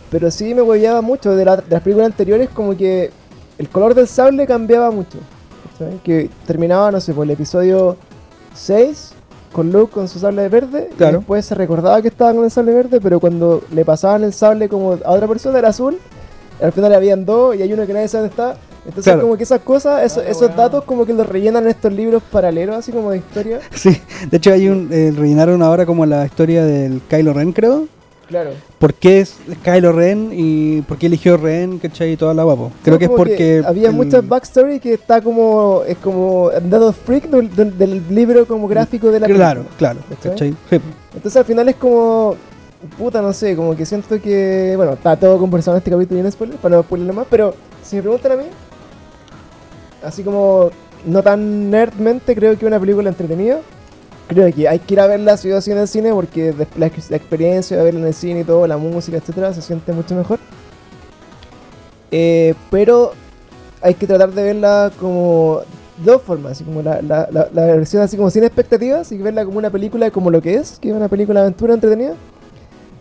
pero 0.09 0.31
sí 0.31 0.53
me 0.55 0.61
hueveaba 0.63 1.01
mucho 1.01 1.35
de, 1.35 1.45
la- 1.45 1.57
de 1.57 1.63
las 1.69 1.81
películas 1.83 2.07
anteriores 2.07 2.49
como 2.49 2.75
que 2.75 3.11
el 3.59 3.69
color 3.69 3.93
del 3.93 4.07
sable 4.07 4.47
cambiaba 4.47 4.89
mucho, 4.89 5.19
¿cachai? 5.77 5.99
Que 6.03 6.29
terminaba, 6.47 6.91
no 6.91 6.99
sé, 6.99 7.13
por 7.13 7.25
el 7.25 7.31
episodio 7.31 7.97
6 8.55 9.11
con 9.51 9.71
Luke 9.71 9.91
con 9.93 10.07
su 10.07 10.19
sable 10.19 10.47
verde 10.49 10.89
Claro. 10.97 11.13
y 11.13 11.17
después 11.19 11.45
se 11.45 11.55
recordaba 11.55 12.01
que 12.01 12.07
estaba 12.09 12.33
con 12.33 12.43
el 12.45 12.51
sable 12.51 12.73
verde, 12.73 12.99
pero 13.01 13.19
cuando 13.19 13.63
le 13.71 13.83
pasaban 13.85 14.23
el 14.23 14.33
sable 14.33 14.69
como 14.69 14.93
a 14.93 15.11
otra 15.11 15.27
persona 15.27 15.57
era 15.59 15.69
azul, 15.69 15.97
al 16.61 16.71
final 16.71 16.93
habían 16.93 17.25
dos 17.25 17.55
y 17.55 17.61
hay 17.61 17.71
uno 17.73 17.85
que 17.87 17.93
nadie 17.93 18.07
sabe 18.07 18.27
dónde 18.29 18.31
está. 18.33 18.57
Entonces 18.85 19.03
Claro. 19.03 19.21
como 19.21 19.37
que 19.37 19.43
esas 19.43 19.59
cosas, 19.61 20.03
eso- 20.03 20.21
Ah, 20.25 20.29
esos 20.29 20.47
weá. 20.47 20.55
datos 20.55 20.83
como 20.85 21.05
que 21.05 21.13
los 21.13 21.27
rellenan 21.27 21.63
en 21.63 21.69
estos 21.69 21.91
libros 21.91 22.23
paralelos, 22.31 22.75
así 22.77 22.91
como 22.91 23.11
de 23.11 23.17
historia. 23.17 23.59
Sí, 23.75 24.01
de 24.29 24.37
hecho 24.37 24.51
hay 24.53 24.67
un, 24.69 24.87
eh, 24.91 25.13
rellenaron 25.15 25.61
ahora 25.61 25.85
como 25.85 26.05
la 26.05 26.25
historia 26.25 26.63
del 26.65 27.01
Kylo 27.09 27.33
Ren, 27.33 27.51
creo. 27.53 27.87
Claro. 28.29 28.51
¿Por 28.77 28.93
qué 28.93 29.19
es 29.21 29.35
Kylo 29.63 29.91
Ren 29.91 30.29
y 30.31 30.81
por 30.83 30.97
qué 30.97 31.07
eligió 31.07 31.35
Ren, 31.35 31.79
cachai? 31.79 32.13
Y 32.13 32.17
toda 32.17 32.33
la 32.33 32.43
guapo. 32.43 32.71
Creo 32.83 32.93
No, 32.95 32.99
que 32.99 33.05
es 33.05 33.11
porque... 33.11 33.63
había 33.65 33.89
el- 33.89 33.95
mucha 33.95 34.21
backstory 34.21 34.79
que 34.79 34.93
está 34.93 35.19
como 35.21 35.81
es 35.87 35.97
como 35.97 36.51
datos 36.63 36.95
freak 36.95 37.25
del, 37.29 37.53
del- 37.55 37.77
del 37.77 38.03
libro 38.15 38.45
como 38.45 38.67
gráfico 38.67 39.11
de 39.11 39.19
la 39.19 39.25
Claro, 39.27 39.61
película. 39.63 39.77
claro, 39.77 39.99
¿Cachai? 40.09 40.31
¿cachai? 40.31 40.55
Sí. 40.69 40.79
Entonces 41.15 41.37
al 41.37 41.45
final 41.45 41.67
es 41.69 41.75
como 41.75 42.35
puta 42.97 43.21
no 43.21 43.33
sé, 43.33 43.55
como 43.55 43.75
que 43.75 43.85
siento 43.85 44.21
que 44.21 44.73
bueno, 44.77 44.93
está 44.93 45.15
todo 45.17 45.37
conversado 45.37 45.75
en 45.75 45.79
este 45.79 45.91
capítulo 45.91 46.19
y 46.19 46.23
no 46.23 46.31
spoiler, 46.31 46.57
para 46.57 46.77
no 46.77 46.83
spoilerlo 46.83 47.13
más, 47.13 47.27
pero 47.29 47.53
si 47.83 47.95
me 47.97 48.03
preguntan 48.03 48.31
a 48.33 48.35
mí 48.37 48.43
así 50.03 50.23
como 50.23 50.69
no 51.05 51.21
tan 51.23 51.69
nerdmente 51.69 52.35
creo 52.35 52.57
que 52.57 52.65
una 52.65 52.79
película 52.79 53.09
entretenida 53.09 53.59
Creo 54.29 54.53
que 54.53 54.67
hay 54.69 54.79
que 54.79 54.93
ir 54.93 54.99
a 55.01 55.07
verla 55.07 55.35
si 55.37 55.51
o 55.51 55.59
sí 55.59 55.71
en 55.71 55.79
el 55.79 55.87
cine 55.87 56.13
porque 56.13 56.53
la, 56.77 56.85
ex- 56.85 57.09
la 57.09 57.17
experiencia 57.17 57.75
de 57.77 57.83
verla 57.83 57.99
en 57.99 58.05
el 58.07 58.13
cine 58.13 58.39
y 58.41 58.43
todo, 58.45 58.65
la 58.67 58.77
música, 58.77 59.17
etcétera, 59.17 59.53
se 59.53 59.61
siente 59.61 59.91
mucho 59.91 60.15
mejor. 60.15 60.39
Eh, 62.11 62.53
pero 62.71 63.11
hay 63.81 63.93
que 63.95 64.07
tratar 64.07 64.31
de 64.31 64.43
verla 64.43 64.91
como 64.99 65.61
dos 66.03 66.21
formas, 66.21 66.53
así 66.53 66.63
como 66.63 66.81
la, 66.81 67.01
la, 67.01 67.27
la, 67.31 67.49
la 67.51 67.65
versión 67.65 68.01
así 68.01 68.15
como 68.17 68.29
sin 68.29 68.43
expectativas 68.43 69.11
y 69.11 69.17
verla 69.17 69.45
como 69.45 69.57
una 69.57 69.69
película 69.69 70.09
como 70.11 70.31
lo 70.31 70.41
que 70.41 70.55
es, 70.55 70.77
que 70.79 70.89
es 70.89 70.95
una 70.95 71.07
película 71.07 71.39
de 71.41 71.47
aventura 71.47 71.73
entretenida. 71.73 72.13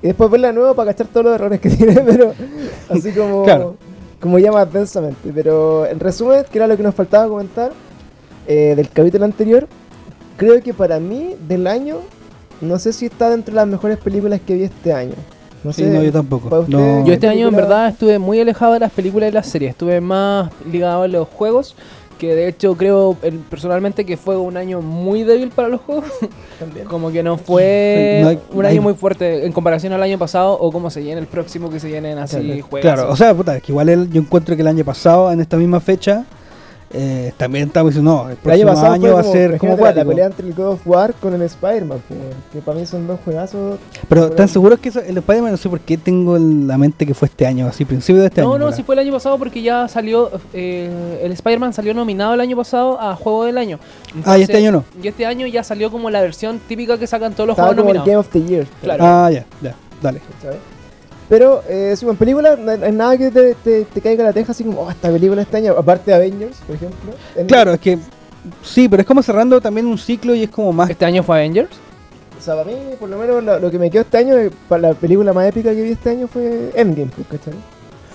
Y 0.03 0.07
después 0.09 0.31
verla 0.31 0.49
de 0.49 0.55
nuevo 0.55 0.75
para 0.75 0.93
cachar 0.93 1.09
todos 1.09 1.27
los 1.27 1.35
errores 1.35 1.61
que 1.61 1.71
tiene, 1.77 1.95
pero 2.01 2.33
así 2.89 3.13
como, 3.13 3.45
Claro. 3.45 3.77
como 4.21 4.39
ya 4.39 4.51
más 4.53 4.73
densamente. 4.73 5.31
Pero 5.35 5.87
en 5.87 5.99
resumen, 6.01 6.45
que 6.51 6.59
era 6.59 6.67
lo 6.67 6.77
que 6.77 6.83
nos 6.83 6.95
faltaba 6.95 7.29
comentar 7.29 7.73
eh, 8.47 8.75
del 8.77 8.89
capítulo 8.91 9.25
anterior, 9.25 9.67
creo 10.39 10.63
que 10.63 10.73
para 10.73 10.99
mí, 10.99 11.35
del 11.47 11.67
año, 11.67 11.99
no 12.63 12.79
sé 12.79 12.95
si 12.95 13.05
está 13.07 13.29
dentro 13.29 13.53
de 13.53 13.57
las 13.57 13.67
mejores 13.69 13.99
películas 13.99 14.41
que 14.47 14.55
vi 14.55 14.63
este 14.63 14.93
año. 14.95 15.13
No 15.65 15.73
Sí, 15.73 15.83
sé. 15.83 15.91
no, 15.91 16.03
yo 16.03 16.13
tampoco. 16.13 16.47
usted, 16.61 16.73
No. 16.73 17.05
Yo 17.05 17.13
este 17.13 17.27
año 17.29 17.49
en 17.49 17.55
película- 17.55 17.67
verdad 17.67 17.89
estuve 17.91 18.19
muy 18.19 18.41
alejado 18.41 18.73
de 18.75 18.79
las 18.81 18.93
películas 18.93 19.29
y 19.29 19.33
las 19.33 19.47
series, 19.47 19.73
estuve 19.73 20.01
más 20.01 20.51
ligado 20.71 21.03
a 21.03 21.09
los 21.09 21.29
juegos, 21.29 21.75
que 22.19 22.35
de 22.35 22.49
hecho 22.49 22.77
creo 22.77 23.17
personalmente 23.49 24.05
que 24.05 24.17
fue 24.17 24.37
un 24.37 24.57
año 24.57 24.81
muy 24.81 25.23
débil 25.25 25.51
para 25.51 25.69
los 25.69 25.81
juegos, 25.81 26.05
También. 26.59 26.87
como 26.87 27.11
que 27.13 27.23
no 27.23 27.39
fue 27.39 28.17
Sí, 28.19 28.23
no 28.23 28.29
hay- 28.31 28.39
un 28.53 28.65
hay- 28.67 28.73
año 28.73 28.83
muy 28.83 28.95
fuerte 28.95 29.47
en 29.47 29.53
comparación 29.53 29.93
al 29.93 30.03
año 30.03 30.19
pasado 30.19 30.53
o 30.59 30.71
como 30.73 30.91
se 30.91 31.01
viene 31.01 31.21
el 31.21 31.27
próximo 31.29 31.71
que 31.71 31.79
se 31.81 31.87
vienen 31.89 32.19
así 32.19 32.37
Claro. 32.41 32.63
juegos. 32.69 32.81
Claro, 32.81 33.13
o 33.13 33.17
sea, 33.17 33.35
puta, 33.35 33.57
es 33.57 33.63
que 33.63 33.71
igual 33.73 33.89
el- 33.89 34.11
yo 34.11 34.21
encuentro 34.21 34.55
que 34.57 34.63
el 34.63 34.69
año 34.69 34.85
pasado, 34.85 35.31
en 35.33 35.41
esta 35.41 35.57
misma 35.57 35.79
fecha, 35.81 36.25
eh, 36.91 37.33
también 37.37 37.69
estamos 37.69 37.91
diciendo, 37.93 38.11
no, 38.25 38.31
el 38.31 38.39
El 38.45 38.51
año 38.51 38.65
próximo 38.65 38.69
pasado 38.73 38.93
año 38.95 39.03
fue 39.03 39.11
va 39.13 39.21
a 39.21 39.25
ser 39.25 39.59
como 39.59 39.77
la- 39.77 39.93
la 39.93 40.05
pelea 40.05 40.27
entre 40.27 40.47
el 40.47 40.55
God 40.55 40.67
of 40.69 40.87
War 40.87 41.13
con 41.15 41.35
el 41.35 41.43
Spider-Man, 41.43 41.99
que 42.53 42.61
para 42.61 42.79
mí 42.79 42.87
son 42.87 43.07
dos 43.07 43.21
juegazos. 43.25 43.79
Pero 44.09 44.23
Pero- 44.23 44.27
¿están 44.27 44.49
seguros 44.49 44.79
que 44.79 44.89
eso, 44.89 45.01
el 45.01 45.19
Spider-Man 45.19 45.51
no 45.53 45.57
sé 45.59 45.69
por 45.69 45.81
qué 45.81 45.99
tengo 45.99 46.37
en 46.37 46.67
la 46.67 46.79
mente 46.79 47.05
que 47.07 47.13
fue 47.15 47.27
este 47.29 47.47
año, 47.47 47.67
así, 47.67 47.85
principio 47.85 48.23
de 48.23 48.29
este 48.29 48.41
no, 48.41 48.49
año? 48.49 48.59
no, 48.59 48.65
¿verdad? 48.67 48.77
si 48.77 48.83
fue 48.85 48.95
el 48.95 49.01
año 49.01 49.13
pasado 49.13 49.39
porque 49.39 49.61
ya 49.63 49.87
salió, 49.89 50.31
eh, 50.55 51.21
el 51.23 51.33
Spider-Man 51.33 51.73
salió 51.75 51.93
nominado 51.95 52.35
el 52.35 52.41
año 52.41 52.57
pasado 52.57 53.01
a 53.01 53.15
Juego 53.17 53.45
del 53.45 53.59
Año. 53.59 53.79
Ah, 54.25 54.39
y 54.39 54.43
este 54.43 54.57
año 54.57 54.73
no. 54.73 54.85
Y 55.03 55.09
este 55.09 55.27
año 55.27 55.47
ya 55.47 55.63
salió 55.63 55.91
como 55.91 56.09
la 56.11 56.21
versión 56.23 56.59
típica 56.69 56.97
que 56.99 57.07
sacan 57.07 57.35
todos 57.35 57.49
los 57.49 57.55
Estaba 57.55 57.69
juegos 57.69 57.83
como 57.83 57.91
el 57.93 57.99
nominados. 57.99 58.27
Game 58.33 58.41
of 58.43 58.47
the 58.47 58.51
Year. 58.55 58.67
Claro. 58.83 59.05
Ah, 59.05 59.31
ya, 59.31 59.45
ya, 59.61 59.75
dale. 60.01 60.21
¿sabes? 60.43 60.59
Pero, 61.29 61.63
eh, 61.69 61.95
sí, 61.97 62.07
en 62.09 62.17
película, 62.17 62.57
no 62.57 62.71
hay 62.71 62.79
no 62.79 62.87
hay 62.87 62.93
nada 62.93 63.17
que 63.19 63.31
te, 63.31 63.55
te, 63.55 63.85
te 63.85 64.01
caiga 64.01 64.25
la 64.25 64.33
teja 64.33 64.53
así 64.53 64.65
como, 64.65 64.81
oh, 64.83 64.91
esta 64.91 65.11
película 65.11 65.43
este 65.43 65.59
año, 65.59 65.75
aparte 65.77 66.11
de 66.11 66.17
Avengers, 66.17 66.57
por 66.67 66.77
ejemplo. 66.77 67.13
Claro, 67.47 67.75
es 67.75 67.81
que 67.81 67.99
sí, 68.63 68.89
pero 68.89 69.03
es 69.03 69.07
como 69.07 69.23
cerrando 69.23 69.61
también 69.61 69.87
un 69.87 69.99
ciclo 69.99 70.35
y 70.35 70.45
es 70.45 70.51
como 70.51 70.73
más... 70.73 70.89
Este 70.89 71.05
año 71.05 71.23
fue 71.23 71.37
Avengers. 71.37 71.69
O 72.39 72.41
sea, 72.43 72.55
para 72.55 72.67
mí, 72.71 72.77
por 72.99 73.09
lo 73.11 73.19
menos, 73.19 73.45
lo, 73.45 73.59
lo 73.59 73.71
que 73.71 73.79
me 73.79 73.91
quedó 73.91 74.03
este 74.03 74.17
año, 74.17 74.37
eh, 74.39 74.51
para 74.69 74.89
la 74.89 74.95
película 74.95 75.33
más 75.35 75.47
épica 75.49 75.71
que 75.75 75.83
vi 75.83 75.91
este 75.91 76.11
año 76.11 76.29
fue 76.29 76.71
Endgame, 76.75 77.11
pues, 77.15 77.27
¿cachai? 77.29 77.55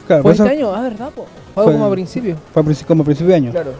Claro, 0.08 0.24
¿Fue 0.24 0.32
este 0.32 0.50
año? 0.50 0.74
Ah, 0.74 0.82
¿verdad? 0.82 1.10
Po? 1.12 1.25
Fue, 1.53 1.63
Fue- 1.65 1.74
como 1.74 1.86
a 1.86 1.91
principio. 1.91 2.36
fue 2.53 2.63
como 2.88 3.03
a 3.03 3.05
principio 3.05 3.29
de 3.29 3.36
año. 3.36 3.51
Claro. 3.51 3.74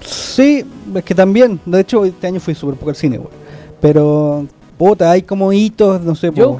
Sí, 0.00 0.64
es 0.94 1.04
que 1.04 1.14
también, 1.14 1.60
de 1.66 1.80
hecho 1.80 2.04
este 2.04 2.26
año 2.26 2.40
fui 2.40 2.54
súper 2.54 2.76
poco 2.78 2.90
al 2.90 2.96
cine, 2.96 3.18
güey. 3.18 3.30
Pero, 3.80 4.46
puta, 4.78 5.10
hay 5.10 5.22
como 5.22 5.52
hitos, 5.52 6.00
no 6.00 6.14
sé, 6.14 6.32
po- 6.32 6.58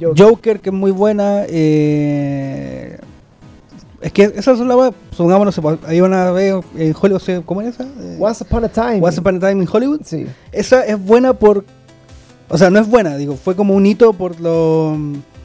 Joker. 0.00 0.60
Que 0.60 0.70
es 0.70 0.74
muy 0.74 0.90
buena. 0.90 1.44
Eh... 1.48 2.98
Es 4.00 4.12
que 4.12 4.40
supongamos, 4.42 5.44
no 5.44 5.52
sé, 5.52 5.60
pues, 5.60 5.78
hay 5.84 6.00
una 6.00 6.30
vez 6.30 6.54
en 6.76 6.94
Hollywood. 7.00 7.42
¿cómo 7.44 7.60
era 7.62 7.70
esa? 7.70 7.82
Eh, 7.82 8.16
Once 8.20 8.44
Upon 8.44 8.64
a 8.64 8.68
Time. 8.68 9.00
Once 9.02 9.18
Upon 9.18 9.36
a 9.36 9.40
Time 9.40 9.62
in 9.62 9.68
Hollywood. 9.70 10.00
Sí. 10.04 10.26
Esa 10.52 10.84
es 10.84 11.04
buena 11.04 11.32
por. 11.32 11.64
O 12.48 12.56
sea, 12.56 12.70
no 12.70 12.78
es 12.78 12.88
buena, 12.88 13.16
digo, 13.16 13.36
fue 13.36 13.56
como 13.56 13.74
un 13.74 13.84
hito 13.84 14.12
por 14.12 14.40
lo 14.40 14.96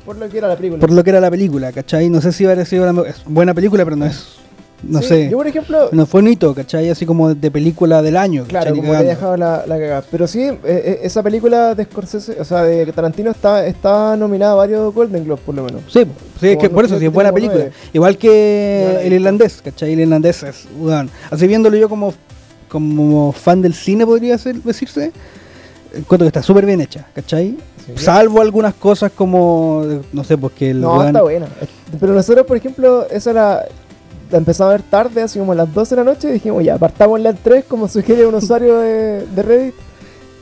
Por 0.05 0.17
lo 0.17 0.29
que 0.29 0.37
era 0.37 0.47
la 0.47 0.55
película. 0.55 0.79
por 0.79 0.91
lo 0.91 1.03
que 1.03 1.09
era 1.09 1.19
la 1.19 1.31
película, 1.31 1.71
¿cachai? 1.71 2.09
No 2.09 2.21
sé 2.21 2.31
si 2.31 2.45
hubiera 2.45 2.63
sido 2.63 2.89
una 2.89 3.09
es 3.09 3.23
buena 3.25 3.53
película, 3.53 3.83
pero 3.83 3.95
no 3.95 4.05
es. 4.05 4.37
No 4.85 5.01
Sí, 5.01 5.07
sé. 5.07 5.29
Yo, 5.29 5.37
por 5.37 5.47
ejemplo, 5.47 5.89
No 5.93 6.05
fue 6.05 6.21
un 6.21 6.27
hito, 6.27 6.53
¿cachai? 6.53 6.89
Así 6.89 7.05
como 7.05 7.33
de 7.33 7.49
película 7.51 8.01
del 8.01 8.17
año. 8.17 8.43
Claro, 8.47 8.75
como 8.75 8.91
que 8.91 8.97
dejado 9.03 9.37
la, 9.37 9.63
la 9.65 9.77
cagada. 9.79 10.03
Pero 10.11 10.27
sí, 10.27 10.41
eh, 10.41 10.59
eh, 10.65 10.99
esa 11.03 11.23
película 11.23 11.73
de 11.73 11.85
Scorsese, 11.85 12.39
o 12.39 12.43
sea, 12.43 12.63
de 12.63 12.85
Tarantino 12.91 13.31
está, 13.31 13.65
está 13.65 14.17
nominada 14.17 14.51
a 14.51 14.55
varios 14.55 14.93
Golden 14.93 15.23
Globes, 15.23 15.43
por 15.45 15.55
lo 15.55 15.63
menos. 15.63 15.81
Sí, 15.87 16.03
sí, 16.39 16.47
es 16.49 16.57
que 16.57 16.69
por 16.69 16.83
eso 16.85 16.99
sí 16.99 17.05
es 17.05 17.13
buena 17.13 17.31
película. 17.31 17.59
nueve. 17.61 17.75
Igual 17.93 18.17
que 18.17 18.99
el 19.03 19.13
irlandés, 19.13 19.61
¿cachai? 19.63 19.93
El 19.93 20.01
irlandés 20.01 20.43
es, 20.43 20.65
weón. 20.77 21.09
Así 21.31 21.47
viéndolo 21.47 21.77
yo 21.77 21.87
como, 21.87 22.13
como 22.67 23.31
fan 23.31 23.61
del 23.61 23.73
cine, 23.73 24.05
podría 24.05 24.37
ser, 24.37 24.55
decirse. 24.63 25.11
Encuentro 25.95 26.25
que 26.25 26.29
está 26.29 26.41
súper 26.41 26.65
bien 26.65 26.81
hecha, 26.81 27.05
¿cachai? 27.13 27.55
Sí. 27.85 27.91
Salvo 27.97 28.41
algunas 28.41 28.73
cosas 28.73 29.11
como, 29.11 29.85
no 30.11 30.23
sé, 30.23 30.37
porque 30.37 30.71
el 30.71 30.81
No, 30.81 30.95
weón- 30.97 31.07
está 31.07 31.21
buena. 31.21 31.45
Pero 31.99 32.13
nosotros, 32.13 32.45
por 32.47 32.57
ejemplo, 32.57 33.05
esa 33.11 33.31
la, 33.33 33.65
la 34.33 34.37
empezamos 34.39 34.71
a 34.73 34.77
ver 34.77 34.81
tarde, 34.83 35.21
así 35.21 35.39
como 35.39 35.53
a 35.53 35.55
las 35.55 35.73
12 35.73 35.95
de 35.95 36.03
la 36.03 36.11
noche, 36.11 36.27
y 36.29 36.33
dijimos, 36.33 36.61
ya, 36.63 36.77
partamos 36.77 37.23
al 37.25 37.37
3, 37.37 37.63
como 37.65 37.87
sugiere 37.87 38.25
un 38.27 38.35
usuario 38.35 38.79
de, 38.79 39.25
de 39.27 39.41
Reddit, 39.43 39.73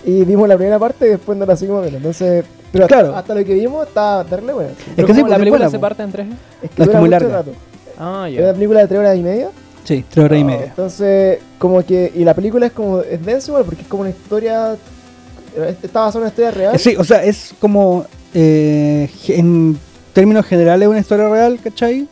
y 0.06 0.24
vimos 0.26 0.48
la 0.50 0.56
primera 0.58 0.80
parte 0.80 1.06
y 1.06 1.10
después 1.10 1.38
no 1.38 1.46
la 1.46 1.56
seguimos 1.56 1.82
viendo. 1.82 1.98
Entonces, 1.98 2.44
pero 2.72 2.86
hasta- 2.86 2.96
Claro. 3.00 3.16
hasta, 3.16 3.36
lo 3.36 3.46
que 3.46 3.54
vimos 3.54 3.88
está 3.88 4.24
darle 4.24 4.54
buena. 4.54 4.70
Pero 4.96 4.98
Es 4.98 5.06
que 5.06 5.14
sí, 5.14 5.20
pues, 5.22 5.30
la 5.32 5.38
película 5.38 5.70
se 5.70 5.78
parte 5.80 6.02
en 6.04 6.12
tres. 6.12 6.28
Es 6.64 6.70
que 6.72 6.76
No, 6.78 6.84
es 6.84 6.88
dura 6.88 7.00
muy 7.02 7.10
mucho 7.10 7.20
larga. 7.20 7.38
rato. 7.38 7.52
Ah, 8.00 8.28
Es 8.32 8.40
una 8.40 8.54
película 8.54 8.80
de 8.80 8.88
3 8.88 9.00
horas 9.00 9.18
y 9.18 9.22
media. 9.22 9.50
Sí, 9.84 10.06
tres 10.10 10.26
horas 10.26 10.40
y 10.40 10.42
Ah, 10.42 10.46
media. 10.46 10.66
Entonces, 10.66 11.40
como 11.60 11.84
que. 11.86 12.12
Y 12.16 12.24
la 12.24 12.34
película 12.34 12.66
es 12.68 12.72
como. 12.72 13.02
Es 13.02 13.24
densa 13.26 13.52
igual, 13.52 13.66
porque 13.66 13.82
es 13.82 13.88
como 13.88 14.02
una 14.02 14.10
historia. 14.12 14.76
Está 15.84 16.00
basada 16.02 16.12
en 16.14 16.22
una 16.22 16.30
historia 16.30 16.52
real. 16.52 16.76
Eh, 16.76 16.80
Sí, 16.80 16.96
o 16.98 17.04
sea, 17.04 17.24
es 17.24 17.54
como, 17.60 18.06
eh, 18.34 19.10
en 19.28 19.78
términos 20.14 20.46
generales, 20.46 20.88
una 20.88 21.00
historia 21.00 21.28
real, 21.30 21.60
¿cachai? 21.64 22.08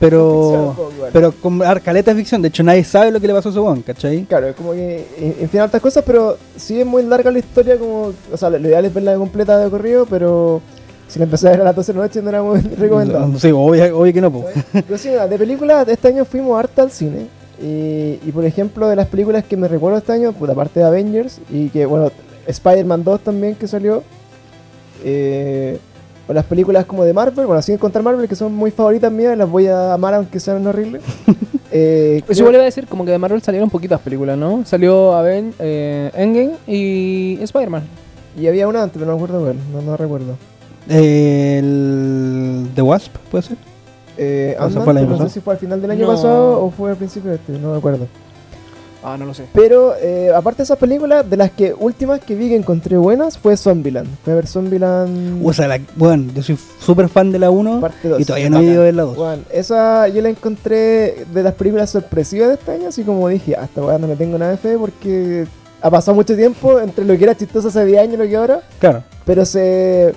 Pero, 0.00 0.74
pero 1.12 1.30
con 1.32 1.62
arcaleta 1.62 2.10
es 2.10 2.16
ficción. 2.16 2.40
De 2.40 2.48
hecho, 2.48 2.62
nadie 2.62 2.82
sabe 2.84 3.10
lo 3.10 3.20
que 3.20 3.26
le 3.26 3.34
pasó 3.34 3.50
a 3.50 3.52
ese 3.52 3.60
weón, 3.60 3.82
¿cachai? 3.82 4.24
Claro, 4.24 4.48
es 4.48 4.56
como 4.56 4.72
que. 4.72 5.06
En 5.18 5.36
en 5.40 5.48
fin, 5.50 5.60
altas 5.60 5.82
cosas, 5.82 6.02
pero 6.06 6.38
sí 6.56 6.80
es 6.80 6.86
muy 6.86 7.02
larga 7.02 7.30
la 7.30 7.38
historia. 7.38 7.78
como 7.78 8.12
O 8.32 8.36
sea, 8.36 8.48
lo 8.48 8.58
ideal 8.58 8.84
es 8.86 8.94
verla 8.94 9.14
completa 9.16 9.58
de 9.58 9.70
corrido, 9.70 10.06
pero. 10.06 10.62
Si 11.06 11.18
la 11.18 11.24
empecé 11.24 11.48
a 11.48 11.50
ver 11.50 11.60
a 11.60 11.64
las 11.64 11.76
12 11.76 11.92
de 11.92 11.98
la 11.98 12.04
noche 12.04 12.22
no 12.22 12.28
era 12.30 12.42
muy 12.42 12.60
recomendado. 12.78 13.38
Sí, 13.38 13.50
obvio, 13.50 13.98
obvio 13.98 14.12
que 14.12 14.20
no, 14.20 14.32
po. 14.32 14.46
Pero 14.72 14.96
sí, 14.96 15.10
de 15.10 15.38
películas, 15.38 15.86
este 15.88 16.08
año 16.08 16.24
fuimos 16.24 16.58
harta 16.58 16.82
al 16.82 16.90
cine. 16.92 17.26
Y, 17.60 18.20
y 18.24 18.32
por 18.32 18.44
ejemplo, 18.44 18.88
de 18.88 18.96
las 18.96 19.08
películas 19.08 19.44
que 19.44 19.56
me 19.56 19.68
recuerdo 19.68 19.98
este 19.98 20.12
año, 20.12 20.32
pues 20.32 20.50
aparte 20.50 20.80
de 20.80 20.86
Avengers, 20.86 21.40
y 21.50 21.68
que 21.68 21.84
bueno, 21.84 22.10
Spider-Man 22.46 23.04
2 23.04 23.20
también 23.20 23.54
que 23.54 23.66
salió. 23.68 24.02
Eh, 25.04 25.78
o 26.30 26.32
las 26.32 26.44
películas 26.44 26.84
como 26.86 27.02
de 27.04 27.12
Marvel, 27.12 27.44
bueno, 27.44 27.60
sin 27.60 27.76
contar 27.76 28.04
Marvel, 28.04 28.28
que 28.28 28.36
son 28.36 28.54
muy 28.54 28.70
favoritas 28.70 29.10
mías, 29.10 29.36
las 29.36 29.50
voy 29.50 29.66
a 29.66 29.92
amar 29.94 30.14
aunque 30.14 30.38
sean 30.40 30.64
horribles. 30.66 31.02
Eh, 31.72 32.22
Pues 32.26 32.36
creo- 32.36 32.46
igual 32.46 32.54
iba 32.56 32.62
a 32.62 32.64
decir 32.64 32.88
como 32.88 33.04
que 33.04 33.12
de 33.12 33.18
Marvel 33.18 33.40
salieron 33.42 33.70
poquitas 33.70 34.00
películas, 34.00 34.36
¿no? 34.36 34.64
Salió 34.64 35.12
Aven 35.14 35.54
eh, 35.60 36.10
Endgame 36.16 36.54
y 36.66 37.38
Spider-Man. 37.42 37.84
y 38.36 38.48
había 38.48 38.66
una 38.66 38.82
antes, 38.82 38.98
pero 38.98 39.12
no 39.12 39.16
me 39.16 39.22
acuerdo 39.24 39.44
cuál, 39.44 39.56
no, 39.72 39.80
no 39.82 39.96
recuerdo. 39.96 40.34
El 40.88 42.68
The 42.74 42.82
Wasp, 42.82 43.16
¿puede 43.30 43.42
ser? 43.44 43.56
Eh, 44.16 44.54
¿Eso 44.56 44.64
Ant-Man, 44.80 45.08
no 45.08 45.18
sé 45.18 45.28
si 45.34 45.40
fue 45.40 45.54
al 45.54 45.60
final 45.60 45.80
del 45.80 45.92
año 45.92 46.06
No. 46.06 46.12
pasado 46.12 46.60
o 46.64 46.70
fue 46.70 46.90
al 46.90 46.96
principio 46.96 47.30
de 47.30 47.36
este, 47.36 47.52
no 47.52 47.70
me 47.72 47.78
acuerdo. 47.78 48.06
Ah, 49.02 49.16
no 49.18 49.24
lo 49.24 49.34
sé. 49.34 49.46
Pero 49.54 49.94
eh, 49.96 50.30
aparte 50.34 50.58
de 50.58 50.64
esas 50.64 50.78
películas, 50.78 51.28
de 51.28 51.36
las 51.36 51.50
que 51.50 51.74
últimas 51.74 52.20
que 52.20 52.34
vi 52.34 52.48
que 52.48 52.56
encontré 52.56 52.96
buenas 52.96 53.38
fue 53.38 53.56
Zombieland. 53.56 54.08
Fui 54.22 54.32
a 54.32 54.36
ver 54.36 54.46
Zombieland 54.46 55.40
O 55.46 55.52
sea, 55.52 55.68
la, 55.68 55.80
bueno, 55.96 56.30
yo 56.34 56.42
soy 56.42 56.58
súper 56.78 57.08
fan 57.08 57.32
de 57.32 57.38
la 57.38 57.50
1 57.50 57.80
parte 57.80 58.08
2. 58.08 58.20
y 58.20 58.24
todavía 58.24 58.50
no 58.50 58.60
he 58.60 58.64
ido 58.64 58.82
a 58.82 58.84
ver 58.84 58.94
la 58.94 59.02
2. 59.04 59.16
Bueno, 59.16 59.42
esa 59.50 60.06
yo 60.08 60.20
la 60.22 60.28
encontré 60.28 61.24
de 61.32 61.42
las 61.42 61.54
películas 61.54 61.90
sorpresivas 61.90 62.48
de 62.48 62.54
este 62.54 62.72
año, 62.72 62.88
así 62.88 63.02
como 63.02 63.28
dije, 63.28 63.56
hasta 63.56 63.82
weón 63.82 64.02
no 64.02 64.06
le 64.06 64.16
tengo 64.16 64.36
nada 64.38 64.52
de 64.52 64.56
fe 64.58 64.76
porque 64.78 65.46
ha 65.80 65.90
pasado 65.90 66.14
mucho 66.14 66.36
tiempo 66.36 66.78
entre 66.78 67.04
lo 67.04 67.16
que 67.16 67.24
era 67.24 67.34
chistoso 67.34 67.68
hace 67.68 67.84
10 67.84 68.00
años 68.02 68.14
y 68.14 68.16
lo 68.18 68.24
que 68.24 68.36
ahora, 68.36 68.60
Claro, 68.78 69.02
pero 69.24 69.44
se, 69.46 70.14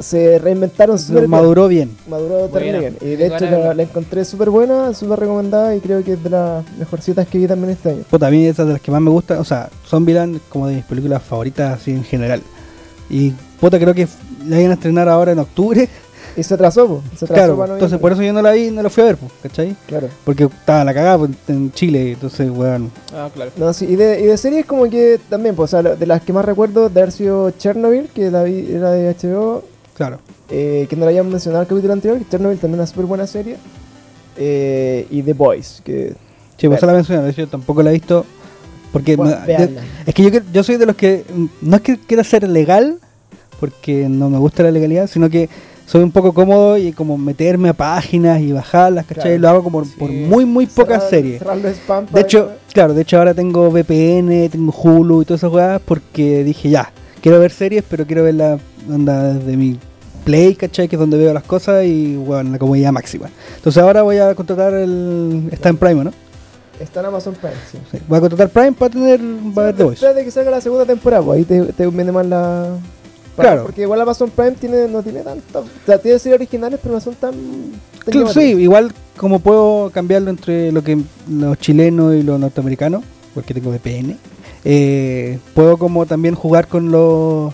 se 0.00 0.38
reinventaron 0.38 0.98
súper 0.98 1.20
bien. 1.20 1.30
maduró 1.30 1.68
bien. 1.68 1.90
Maduró 2.08 2.48
bien. 2.48 2.96
Y 3.00 3.16
de 3.16 3.26
hecho 3.26 3.46
la, 3.46 3.82
encontré 3.82 4.24
súper 4.24 4.50
buena, 4.50 4.92
súper 4.94 5.20
recomendada 5.20 5.74
y 5.76 5.80
creo 5.80 6.02
que 6.02 6.14
es 6.14 6.22
de 6.22 6.30
las 6.30 6.64
mejorcitas 6.78 7.28
que 7.28 7.38
vi 7.38 7.46
también 7.46 7.70
este 7.70 7.90
año. 7.90 8.02
Puta, 8.10 8.26
a 8.26 8.30
mí 8.30 8.46
esa 8.46 8.62
es 8.62 8.68
de 8.68 8.74
las 8.74 8.82
que 8.82 8.90
más 8.90 9.00
me 9.00 9.10
gusta. 9.10 9.38
O 9.40 9.44
sea, 9.44 9.68
Zombieland 9.86 10.36
es 10.36 10.42
como 10.48 10.66
de 10.66 10.76
mis 10.76 10.84
películas 10.84 11.22
favoritas 11.22 11.80
así 11.80 11.92
en 11.92 12.04
general. 12.04 12.42
Y 13.08 13.32
puta, 13.60 13.78
creo 13.78 13.94
que 13.94 14.08
la 14.46 14.58
iban 14.58 14.72
a 14.72 14.74
estrenar 14.74 15.08
ahora 15.08 15.32
en 15.32 15.38
octubre. 15.38 15.88
Y 16.36 16.42
se 16.44 16.54
atrasó, 16.54 16.86
po, 16.86 17.02
se 17.16 17.24
atrasó 17.24 17.34
Claro, 17.34 17.58
para 17.58 17.72
entonces 17.74 17.98
por 17.98 18.12
eso 18.12 18.22
yo 18.22 18.32
no 18.32 18.40
la 18.40 18.52
vi 18.52 18.68
y 18.68 18.70
no 18.70 18.82
la 18.82 18.88
fui 18.88 19.02
a 19.02 19.06
ver, 19.06 19.16
pues, 19.16 19.32
¿cachai? 19.42 19.74
Claro. 19.86 20.08
Porque 20.24 20.44
estaba 20.44 20.84
la 20.84 20.94
cagada 20.94 21.18
pues, 21.18 21.30
en 21.48 21.72
Chile, 21.72 22.12
entonces, 22.12 22.48
weón. 22.50 22.90
Ah, 23.12 23.28
claro. 23.34 23.50
No, 23.56 23.72
sí, 23.72 23.86
y 23.86 23.96
de, 23.96 24.20
y 24.20 24.26
de 24.26 24.36
series 24.36 24.64
como 24.64 24.88
que 24.88 25.18
también, 25.28 25.56
pues, 25.56 25.74
o 25.74 25.82
sea, 25.82 25.94
de 25.96 26.06
las 26.06 26.22
que 26.22 26.32
más 26.32 26.44
recuerdo 26.44 26.88
de 26.88 27.00
haber 27.00 27.12
sido 27.12 27.50
Chernobyl, 27.50 28.08
que 28.14 28.30
la 28.30 28.44
vi, 28.44 28.72
era 28.72 28.92
de 28.92 29.14
HBO, 29.14 29.64
Claro. 30.00 30.18
eh, 30.48 30.86
que 30.88 30.96
no 30.96 31.04
la 31.04 31.10
habíamos 31.10 31.30
mencionado 31.30 31.60
en 31.62 31.66
el 31.66 31.68
capítulo 31.68 31.92
anterior, 31.92 32.18
que 32.18 32.24
Chernobyl 32.30 32.58
también 32.58 32.80
es 32.80 32.84
una 32.84 32.86
súper 32.86 33.04
buena 33.04 33.26
serie. 33.26 33.56
Eh, 34.38 35.06
y 35.10 35.22
The 35.22 35.34
Boys, 35.34 35.82
que... 35.84 36.14
Sí, 36.56 36.68
pues 36.68 36.70
Ver. 36.70 36.78
esa 36.78 36.86
la 36.86 36.92
mencioné, 36.94 37.22
de 37.22 37.30
hecho 37.30 37.46
tampoco 37.48 37.82
la 37.82 37.90
he 37.90 37.92
visto. 37.92 38.24
Porque 38.92 39.16
Bueno, 39.16 39.36
me- 39.46 39.68
es 40.06 40.14
que 40.14 40.22
yo, 40.30 40.40
yo 40.52 40.62
soy 40.64 40.76
de 40.78 40.86
los 40.86 40.96
que 40.96 41.24
mm, 41.34 41.44
no 41.60 41.76
es 41.76 41.82
que 41.82 41.98
quiera 41.98 42.24
ser 42.24 42.48
legal, 42.48 42.96
porque 43.60 44.08
no 44.08 44.30
me 44.30 44.38
gusta 44.38 44.62
la 44.62 44.70
legalidad, 44.70 45.06
sino 45.06 45.28
que 45.28 45.50
soy 45.84 46.02
un 46.02 46.12
poco 46.12 46.32
cómodo 46.32 46.78
y 46.78 46.92
como 46.92 47.18
meterme 47.18 47.68
a 47.68 47.72
páginas 47.74 48.40
y 48.40 48.52
bajarlas, 48.52 49.04
¿cachai? 49.04 49.36
Claro. 49.36 49.38
Lo 49.40 49.48
hago 49.50 49.62
como 49.64 49.84
Sí. 49.84 49.92
por 49.98 50.10
muy, 50.10 50.46
muy 50.46 50.64
pocas 50.66 51.02
Cerrar- 51.04 51.10
series. 51.10 51.38
cerrar 51.40 52.08
De 52.10 52.20
hecho, 52.22 52.52
claro, 52.72 52.94
de 52.94 53.02
hecho 53.02 53.18
ahora 53.18 53.34
tengo 53.34 53.68
VPN, 53.70 54.48
tengo 54.48 54.72
Hulu 54.72 55.20
y 55.20 55.24
todas 55.26 55.40
esas 55.40 55.50
cosas 55.50 55.82
porque 55.84 56.42
dije 56.44 56.70
ya, 56.70 56.90
quiero 57.20 57.38
ver 57.38 57.50
series, 57.52 57.84
pero 57.88 58.06
quiero 58.06 58.24
verla 58.24 58.58
onda 58.88 59.34
desde 59.34 59.56
mi 59.56 59.78
Play, 60.20 60.54
¿cachai? 60.54 60.88
Que 60.88 60.96
es 60.96 61.00
donde 61.00 61.18
veo 61.18 61.32
las 61.34 61.44
cosas 61.44 61.84
y, 61.84 62.16
bueno, 62.16 62.50
la 62.50 62.58
comodidad 62.58 62.92
máxima. 62.92 63.28
Entonces 63.56 63.82
ahora 63.82 64.02
voy 64.02 64.18
a 64.18 64.34
contratar 64.34 64.74
el... 64.74 65.48
Está 65.50 65.68
en 65.68 65.76
Prime, 65.76 66.04
¿no? 66.04 66.12
Está 66.78 67.00
en 67.00 67.06
Amazon 67.06 67.34
Prime, 67.34 67.56
sí. 67.70 67.78
Sí. 67.90 67.98
Voy 68.08 68.18
a 68.18 68.20
contratar 68.20 68.48
Prime 68.48 68.72
para 68.72 68.90
tener... 68.90 69.20
Va 69.20 69.62
a 69.62 69.66
ver 69.66 69.76
The 69.76 69.84
Voice. 69.84 69.96
Espérate 69.96 70.24
que 70.24 70.30
salga 70.30 70.50
la 70.50 70.60
segunda 70.60 70.86
temporada, 70.86 71.22
pues 71.22 71.38
ahí 71.38 71.44
te, 71.44 71.72
te 71.72 71.86
viene 71.88 72.12
más 72.12 72.26
la. 72.26 72.68
Claro. 73.36 73.64
Porque 73.64 73.82
igual 73.82 74.00
Amazon 74.00 74.30
Prime 74.30 74.52
tiene, 74.52 74.88
no 74.88 75.02
tiene 75.02 75.20
tanta. 75.20 75.60
O 75.60 75.64
sea, 75.86 75.98
tiene 75.98 76.18
series 76.18 76.36
originales, 76.36 76.80
pero 76.82 76.94
no 76.94 77.00
son 77.00 77.14
tan. 77.14 77.34
Claro, 78.04 78.28
sí, 78.32 78.40
igual 78.40 78.92
como 79.16 79.40
puedo 79.40 79.90
cambiarlo 79.90 80.30
entre 80.30 80.72
lo 80.72 80.82
que 80.82 80.98
los 81.28 81.58
chilenos 81.58 82.14
y 82.14 82.22
los 82.22 82.40
norteamericanos, 82.40 83.02
porque 83.34 83.54
tengo 83.54 83.70
VPN, 83.70 84.16
eh, 84.64 85.38
puedo 85.54 85.76
como 85.76 86.06
también 86.06 86.34
jugar 86.34 86.66
con 86.66 86.90
los 86.90 87.52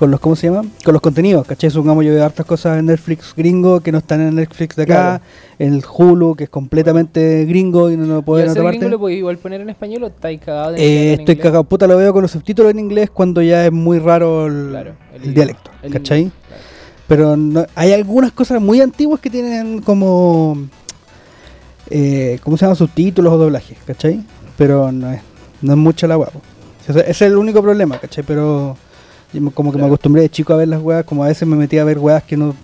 con 0.00 0.10
los 0.10 0.18
¿cómo 0.18 0.34
se 0.34 0.46
llama? 0.48 0.66
Con 0.82 0.94
los 0.94 1.02
contenidos, 1.02 1.46
¿cachai? 1.46 1.68
Supongamos 1.68 2.06
yo 2.06 2.12
veo 2.14 2.24
hartas 2.24 2.46
cosas 2.46 2.78
en 2.78 2.86
Netflix 2.86 3.34
gringo 3.36 3.80
que 3.80 3.92
no 3.92 3.98
están 3.98 4.22
en 4.22 4.34
Netflix 4.34 4.74
de 4.74 4.84
acá, 4.84 4.94
Claro. 4.94 5.24
el 5.58 5.84
Hulu 5.86 6.34
que 6.36 6.44
es 6.44 6.50
completamente 6.50 7.44
gringo 7.44 7.90
y 7.90 7.98
no 7.98 8.06
lo 8.06 8.22
puedo 8.22 8.38
¿Y 8.38 8.42
ver 8.42 8.46
en 8.46 8.50
otra 8.52 8.62
parte. 8.62 8.88
lo 8.88 8.98
podéis 8.98 9.18
igual 9.18 9.36
poner 9.36 9.60
en 9.60 9.68
español 9.68 10.04
o 10.04 10.06
estáis 10.06 10.40
cagados 10.40 10.76
de 10.76 10.80
Eh, 10.82 11.12
en 11.12 11.20
estoy 11.20 11.34
inglés? 11.34 11.38
cagado, 11.42 11.64
puta, 11.64 11.86
lo 11.86 11.98
veo 11.98 12.14
con 12.14 12.22
los 12.22 12.30
subtítulos 12.30 12.70
en 12.72 12.78
inglés 12.78 13.10
cuando 13.10 13.42
ya 13.42 13.66
es 13.66 13.72
muy 13.72 13.98
raro 13.98 14.46
el, 14.46 14.68
Claro, 14.70 14.92
el 15.22 15.34
dialecto, 15.34 15.70
el- 15.82 15.92
¿cachai? 15.92 16.22
claro. 16.48 16.62
Pero 17.06 17.36
no- 17.36 17.66
hay 17.74 17.92
algunas 17.92 18.32
cosas 18.32 18.58
muy 18.62 18.80
antiguas 18.80 19.20
que 19.20 19.28
tienen 19.28 19.82
como. 19.82 20.56
Eh, 21.90 22.38
¿Cómo 22.42 22.56
se 22.56 22.64
llama? 22.64 22.74
Subtítulos 22.76 23.32
o 23.32 23.36
doblajes, 23.36 23.76
¿cachai? 23.86 24.22
Pero 24.56 24.92
no 24.92 25.10
es, 25.12 25.20
no 25.60 25.72
es 25.72 25.78
mucha 25.78 26.06
la 26.06 26.16
hueá. 26.16 26.30
po. 26.30 26.40
Ese 26.88 27.00
ese 27.00 27.10
es 27.10 27.22
el 27.22 27.36
único 27.36 27.60
problema, 27.62 27.98
¿cachai? 27.98 28.24
Pero 28.26 28.76
yo 29.32 29.50
como 29.52 29.72
que 29.72 29.78
me 29.78 29.86
acostumbré 29.86 30.22
de 30.22 30.28
chico 30.30 30.52
a 30.52 30.56
ver 30.56 30.68
las 30.68 30.80
weas, 30.82 31.04
como 31.04 31.24
a 31.24 31.28
veces 31.28 31.46
me 31.46 31.56
metía 31.56 31.82
a 31.82 31.84
ver 31.84 31.98
weas 31.98 32.22
que 32.24 32.36
no. 32.36 32.54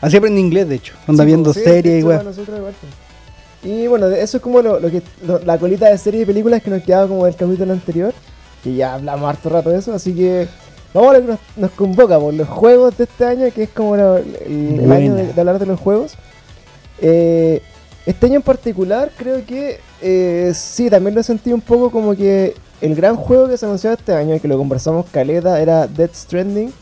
Así 0.00 0.16
aprendí 0.16 0.40
inglés, 0.40 0.68
de 0.68 0.74
hecho. 0.76 0.94
Anda 1.06 1.24
Sí, 1.24 1.26
viendo 1.26 1.52
pues, 1.52 1.64
sí, 1.64 1.70
series 1.70 2.00
y 2.00 2.04
weas. 2.06 2.22
pues. 2.24 2.36
Y 3.62 3.86
bueno, 3.86 4.06
eso 4.08 4.36
es 4.36 4.42
como 4.42 4.60
lo, 4.60 4.78
lo 4.78 4.90
que 4.90 5.02
lo- 5.26 5.38
la 5.40 5.56
colita 5.58 5.88
de 5.88 5.96
series 5.96 6.24
y 6.24 6.26
películas 6.26 6.62
que 6.62 6.70
nos 6.70 6.82
quedaba 6.82 7.08
como 7.08 7.24
del 7.24 7.34
capítulo 7.34 7.72
anterior. 7.72 8.12
Que 8.62 8.74
ya 8.74 8.94
hablamos 8.94 9.28
harto 9.28 9.48
rato 9.48 9.70
de 9.70 9.78
eso, 9.78 9.92
así 9.94 10.14
que 10.14 10.46
vamos 10.92 11.10
a 11.10 11.18
lo 11.18 11.20
que 11.22 11.32
nos, 11.32 11.38
nos 11.56 11.70
convoca 11.72 12.18
por 12.18 12.32
los 12.34 12.48
juegos 12.48 12.96
de 12.98 13.04
este 13.04 13.24
año, 13.24 13.46
que 13.54 13.64
es 13.64 13.70
como 13.70 13.96
lo- 13.96 14.16
el, 14.18 14.90
año 14.92 15.14
de, 15.14 15.32
de 15.32 15.40
hablar 15.40 15.58
de 15.58 15.66
los 15.66 15.80
juegos. 15.80 16.14
Eh, 17.00 17.62
este 18.06 18.26
año 18.26 18.36
en 18.36 18.42
particular 18.42 19.10
creo 19.16 19.44
que 19.46 19.80
eh, 20.04 20.52
sí, 20.54 20.90
también 20.90 21.14
lo 21.14 21.22
sentí 21.22 21.52
un 21.52 21.60
poco 21.62 21.90
como 21.90 22.14
que 22.14 22.54
el 22.80 22.94
gran 22.94 23.16
juego 23.16 23.48
que 23.48 23.56
se 23.56 23.64
anunció 23.66 23.90
este 23.92 24.12
año, 24.12 24.34
y 24.36 24.40
que 24.40 24.46
lo 24.48 24.58
conversamos 24.58 25.06
caleta, 25.10 25.60
era 25.60 25.86
Dead 25.86 26.10
Stranding. 26.12 26.72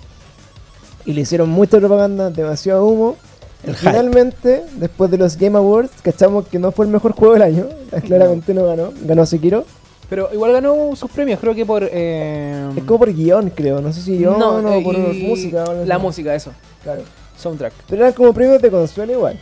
Y 1.05 1.13
le 1.13 1.21
hicieron 1.23 1.49
mucha 1.49 1.79
propaganda, 1.79 2.31
demasiado 2.31 2.85
humo. 2.87 3.17
El 3.65 3.71
Y 3.71 3.75
hype. 3.75 3.91
finalmente, 3.91 4.65
después 4.77 5.11
de 5.11 5.19
los 5.19 5.37
Game 5.37 5.57
Awards, 5.57 5.91
cachamos 6.03 6.47
que 6.49 6.59
no 6.59 6.73
fue 6.73 6.85
el 6.85 6.91
mejor 6.93 7.13
juego 7.13 7.35
del 7.35 7.43
año. 7.43 7.67
Claramente 8.07 8.53
no 8.55 8.67
ganó. 8.67 8.93
Ganó 9.03 9.25
Sekiro. 9.25 9.65
Pero 10.11 10.29
igual 10.33 10.53
ganó 10.53 10.95
sus 10.95 11.11
premios, 11.11 11.41
creo 11.41 11.55
que 11.55 11.65
por. 11.65 11.89
eh, 11.91 12.71
Es 12.77 12.85
como 12.85 12.99
por 12.99 13.13
guion, 13.15 13.51
creo. 13.51 13.81
No 13.81 13.93
sé 13.93 14.03
si 14.03 14.19
guion 14.19 14.39
no, 14.39 14.57
o 14.57 14.73
eh, 14.79 14.83
por 14.83 14.99
música. 14.99 15.65
o 15.65 15.85
La 15.87 15.99
música, 15.99 16.35
eso. 16.35 16.53
Claro. 16.83 17.03
Soundtrack. 17.39 17.73
Pero 17.89 18.03
eran 18.03 18.13
como 18.13 18.33
premios 18.33 18.61
de 18.61 18.71
consuelo 18.71 19.13
igual. 19.13 19.39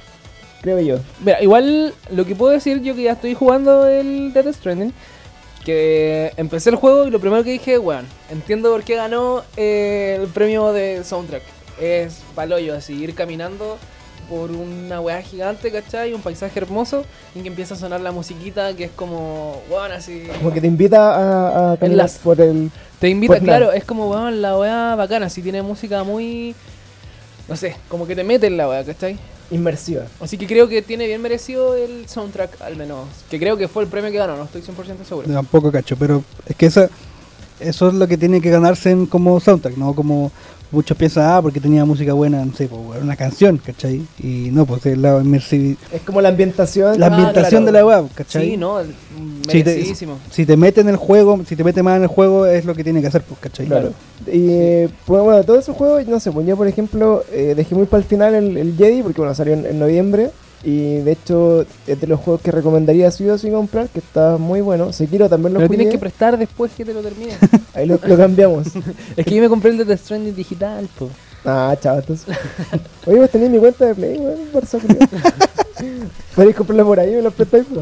Creo 0.61 0.81
yo. 0.81 0.99
Mira, 1.25 1.42
igual 1.42 1.94
lo 2.11 2.25
que 2.27 2.35
puedo 2.35 2.53
decir 2.53 2.83
yo 2.83 2.94
que 2.94 3.05
ya 3.05 3.12
estoy 3.12 3.35
jugando 3.35 3.88
el 3.88 4.33
Death 4.33 4.55
Stranding, 4.55 4.92
que 5.64 6.33
empecé 6.37 6.70
el 6.70 6.77
juego 6.77 7.07
y 7.07 7.11
lo 7.11 7.20
primero 7.20 7.42
que 7.44 7.51
dije, 7.51 7.79
bueno, 7.79 8.07
entiendo 8.31 8.70
por 8.70 8.83
qué 8.83 8.96
ganó 8.96 9.42
eh, 9.57 10.18
el 10.20 10.29
premio 10.29 10.73
de 10.73 11.03
soundtrack. 11.05 11.42
Es 11.81 12.20
paloyo, 12.35 12.75
así, 12.75 12.92
ir 12.92 13.14
caminando 13.14 13.79
por 14.29 14.51
una 14.53 15.01
weá 15.01 15.23
gigante, 15.23 15.73
¿cachai? 15.73 16.12
Un 16.12 16.20
paisaje 16.20 16.61
hermoso 16.61 17.05
y 17.35 17.40
que 17.40 17.49
empieza 17.49 17.75
a 17.75 17.79
sonar 17.79 18.01
la 18.01 18.12
musiquita 18.12 18.77
que 18.77 18.85
es 18.85 18.90
como, 18.90 19.61
bueno, 19.68 19.94
así... 19.94 20.25
Como 20.38 20.53
que 20.53 20.61
te 20.61 20.66
invita 20.66 21.14
a, 21.14 21.73
a 21.73 21.77
caminar 21.79 22.11
por 22.23 22.40
el. 22.40 22.70
Te 23.01 23.09
invita, 23.09 23.40
claro, 23.40 23.73
es 23.73 23.85
como, 23.85 24.11
weón, 24.11 24.42
la 24.42 24.59
weá 24.59 24.94
bacana, 24.94 25.31
si 25.31 25.40
tiene 25.40 25.62
música 25.62 26.05
muy... 26.05 26.55
No 27.49 27.57
sé, 27.57 27.75
como 27.88 28.07
que 28.07 28.14
te 28.14 28.23
mete 28.23 28.46
en 28.46 28.57
la 28.59 28.68
weá, 28.68 28.85
¿cachai? 28.85 29.18
Inmersiva. 29.51 30.05
Así 30.21 30.39
que 30.39 30.47
creo 30.47 30.69
que 30.69 30.83
tiene 30.83 31.07
bien 31.07 31.21
merecido 31.21 31.75
el 31.75 32.09
soundtrack, 32.09 32.61
al 32.61 32.77
menos. 32.77 33.07
Que 33.31 33.39
creo 33.39 33.57
que 33.57 33.69
fue 33.69 33.83
el 33.83 33.89
premio 33.89 34.11
que 34.11 34.19
ganó, 34.19 34.37
no 34.37 34.45
estoy 34.45 34.63
100% 34.63 35.05
seguro. 35.05 35.29
Tampoco 35.29 35.73
cacho, 35.73 35.97
pero 35.97 36.23
es 36.47 36.57
que 36.57 36.67
esa, 36.67 36.89
eso 37.59 37.89
es 37.89 37.95
lo 37.95 38.07
que 38.07 38.17
tiene 38.17 38.41
que 38.41 38.51
ganarse 38.51 38.91
en 38.91 39.07
como 39.07 39.39
soundtrack, 39.41 39.77
no 39.77 39.95
como 39.95 40.31
muchos 40.71 40.97
piensan, 40.97 41.25
ah, 41.31 41.43
porque 41.43 41.61
tenía 41.61 41.85
música 41.85 42.13
buena, 42.13 42.45
no 42.45 42.55
sé, 42.55 42.69
pues, 42.69 43.03
una 43.03 43.17
canción, 43.17 43.59
¿cachai? 43.59 44.03
Y 44.23 44.51
no, 44.53 44.67
pues 44.67 44.85
es 44.87 44.97
la 44.99 45.19
inmersiv- 45.21 45.77
Es 45.93 46.03
como 46.03 46.21
la 46.21 46.29
ambientación. 46.31 46.99
la 46.99 47.07
Ah, 47.07 47.09
ambientación 47.09 47.63
claro. 47.63 47.67
de 47.67 47.73
la 47.73 47.87
web, 47.87 48.09
¿cachai? 48.15 48.51
Sí, 48.51 48.57
no, 48.57 48.81
Si 48.83 49.63
te, 49.63 49.71
merecidísimo. 49.71 50.19
si 50.31 50.47
te 50.47 50.57
mete 50.57 50.81
en 50.81 50.89
el 50.89 50.97
juego, 50.97 51.41
si 51.47 51.57
te 51.57 51.65
mete 51.65 51.83
más 51.83 51.97
en 51.97 52.03
el 52.03 52.09
juego, 52.09 52.47
es 52.47 52.65
lo 52.65 52.75
que 52.75 52.85
tiene 52.85 53.01
que 53.01 53.07
hacer, 53.09 53.23
pues, 53.23 53.41
¿cachai? 53.41 53.67
Claro. 53.67 53.93
Y 54.27 54.51
eh, 54.51 54.89
pues, 55.07 55.23
bueno, 55.23 55.43
todos 55.45 55.61
esos 55.61 55.77
juegos, 55.77 56.07
no 56.07 56.21
sé, 56.21 56.31
pues 56.31 56.47
yo 56.47 56.57
por 56.57 56.69
ejemplo 56.69 57.25
eh, 57.33 57.55
dejé 57.57 57.75
muy 57.75 57.87
para 57.87 58.03
el 58.03 58.09
final 58.09 58.35
el, 58.35 58.57
el 58.57 58.77
Jedi, 58.77 59.03
porque 59.03 59.21
bueno, 59.21 59.35
salió 59.35 59.55
en, 59.55 59.67
en 59.67 59.79
noviembre. 59.79 60.31
Y 60.62 60.96
de 60.99 61.12
hecho 61.12 61.64
es 61.87 62.01
de 62.01 62.07
los 62.07 62.20
juegos 62.20 62.42
que 62.42 62.51
recomendaría 62.51 63.11
sí 63.11 63.27
o 63.29 63.38
sí 63.38 63.51
comprar, 63.51 63.88
que 63.88 63.99
está 64.01 64.37
muy 64.37 64.61
bueno. 64.61 64.92
Sekiro 64.92 65.29
también 65.29 65.55
lo 65.55 65.59
Pero 65.61 65.68
jugué. 65.68 65.79
tienes 65.79 65.94
que 65.94 65.99
prestar 65.99 66.37
después 66.38 66.70
que 66.77 66.85
te 66.85 66.92
lo 66.92 67.01
termines. 67.01 67.37
Ahí 67.75 67.87
lo, 67.87 67.99
lo 68.03 68.16
cambiamos. 68.16 68.66
es 69.16 69.25
que 69.27 69.35
yo 69.35 69.42
me 69.42 69.49
compré 69.49 69.70
el 69.70 69.79
de 69.79 69.85
Death 69.87 70.01
Stranding 70.01 70.35
digital, 70.37 70.87
po. 70.99 71.09
ah, 71.46 71.75
chao, 71.81 71.99
entonces. 71.99 72.37
Oye, 73.07 73.18
vos 73.20 73.31
tenés 73.31 73.49
mi 73.51 73.59
cuenta 73.59 73.87
de 73.87 73.94
Play, 73.94 74.18
weón, 74.18 74.38
Barça. 74.53 74.79
Podéis 76.35 76.55
comprarlo 76.57 76.85
por 76.85 77.01
ahí 77.01 77.14
me 77.14 77.23
lo 77.23 77.31
prestáis, 77.31 77.64
po. 77.64 77.81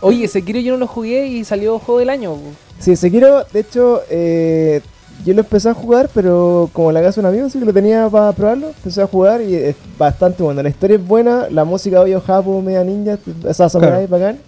Oye, 0.00 0.28
Sekiro 0.28 0.60
yo 0.60 0.72
no 0.74 0.78
lo 0.78 0.86
jugué 0.86 1.26
y 1.26 1.44
salió 1.44 1.78
juego 1.78 1.98
del 1.98 2.10
año. 2.10 2.32
po. 2.34 2.40
Sí, 2.78 2.94
Sekiro, 2.96 3.44
de 3.52 3.60
hecho, 3.60 4.02
eh, 4.08 4.80
yo 5.24 5.34
lo 5.34 5.40
empecé 5.40 5.68
a 5.68 5.74
jugar, 5.74 6.08
pero 6.14 6.70
como 6.72 6.92
la 6.92 7.02
casa 7.02 7.20
de 7.20 7.26
un 7.26 7.32
amigo, 7.34 7.48
sí 7.50 7.58
que 7.58 7.64
lo 7.64 7.72
tenía 7.72 8.08
para 8.08 8.32
probarlo, 8.32 8.68
empecé 8.68 9.02
a 9.02 9.06
jugar 9.06 9.40
y 9.42 9.54
es 9.54 9.76
bastante 9.98 10.42
bueno. 10.42 10.62
La 10.62 10.68
historia 10.68 10.96
es 10.96 11.06
buena, 11.06 11.46
la 11.50 11.64
música 11.64 12.00
obvio 12.00 12.20
japo, 12.20 12.62
media 12.62 12.84
ninja, 12.84 13.18
esa 13.48 13.68
samurai 13.68 14.06
bacán. 14.06 14.38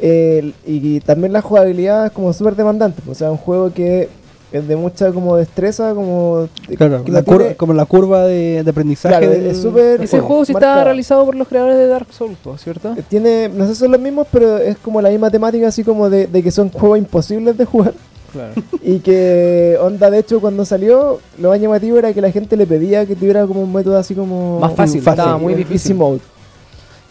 Eh, 0.00 0.52
y, 0.66 0.98
también 1.00 1.32
la 1.32 1.42
jugabilidad 1.42 2.06
es 2.06 2.12
como 2.12 2.32
súper 2.32 2.56
demandante, 2.56 3.00
o 3.08 3.14
sea, 3.14 3.30
un 3.30 3.36
juego 3.36 3.72
que 3.72 4.08
es 4.50 4.66
de 4.68 4.76
mucha 4.76 5.12
como 5.12 5.36
destreza, 5.36 5.94
como... 5.94 6.48
Claro, 6.76 7.04
la 7.06 7.22
curva- 7.22 7.38
tiene- 7.38 7.56
como 7.56 7.72
la 7.72 7.84
curva 7.86 8.26
de, 8.26 8.62
de 8.64 8.70
aprendizaje. 8.70 9.16
Claro, 9.16 9.30
del- 9.30 9.46
es 9.46 9.62
súper- 9.62 10.02
Ese 10.02 10.16
Bueno, 10.16 10.26
juego 10.26 10.44
sí 10.44 10.52
está 10.52 10.84
realizado 10.84 11.24
por 11.24 11.36
los 11.36 11.46
creadores 11.48 11.78
de 11.78 11.86
Dark 11.86 12.08
Souls, 12.12 12.36
¿cierto? 12.58 12.94
Tiene, 13.08 13.48
no 13.48 13.66
sé 13.66 13.74
si 13.74 13.80
son 13.80 13.92
los 13.92 14.00
mismos, 14.00 14.26
pero 14.30 14.58
es 14.58 14.76
como 14.78 15.00
la 15.00 15.08
misma 15.08 15.30
temática, 15.30 15.68
así 15.68 15.84
como 15.84 16.10
de, 16.10 16.26
de 16.26 16.42
que 16.42 16.50
son 16.50 16.68
juegos 16.70 16.98
imposibles 16.98 17.56
de 17.56 17.64
jugar. 17.64 17.94
Claro. 18.32 18.54
Y 18.82 18.98
que 19.00 19.76
onda, 19.80 20.10
de 20.10 20.18
hecho, 20.18 20.40
cuando 20.40 20.64
salió, 20.64 21.20
lo 21.38 21.50
más 21.50 21.60
llamativo 21.60 21.98
era 21.98 22.12
que 22.12 22.20
la 22.20 22.30
gente 22.32 22.56
le 22.56 22.66
pedía 22.66 23.06
que 23.06 23.14
tuviera 23.14 23.46
como 23.46 23.62
un 23.62 23.72
método 23.72 23.96
así 23.98 24.14
como... 24.14 24.58
Más 24.60 24.74
fácil, 24.74 25.02
fácil, 25.02 25.20
estaba 25.20 25.38
muy 25.38 25.54
difícil. 25.54 25.94
mode. 25.96 26.20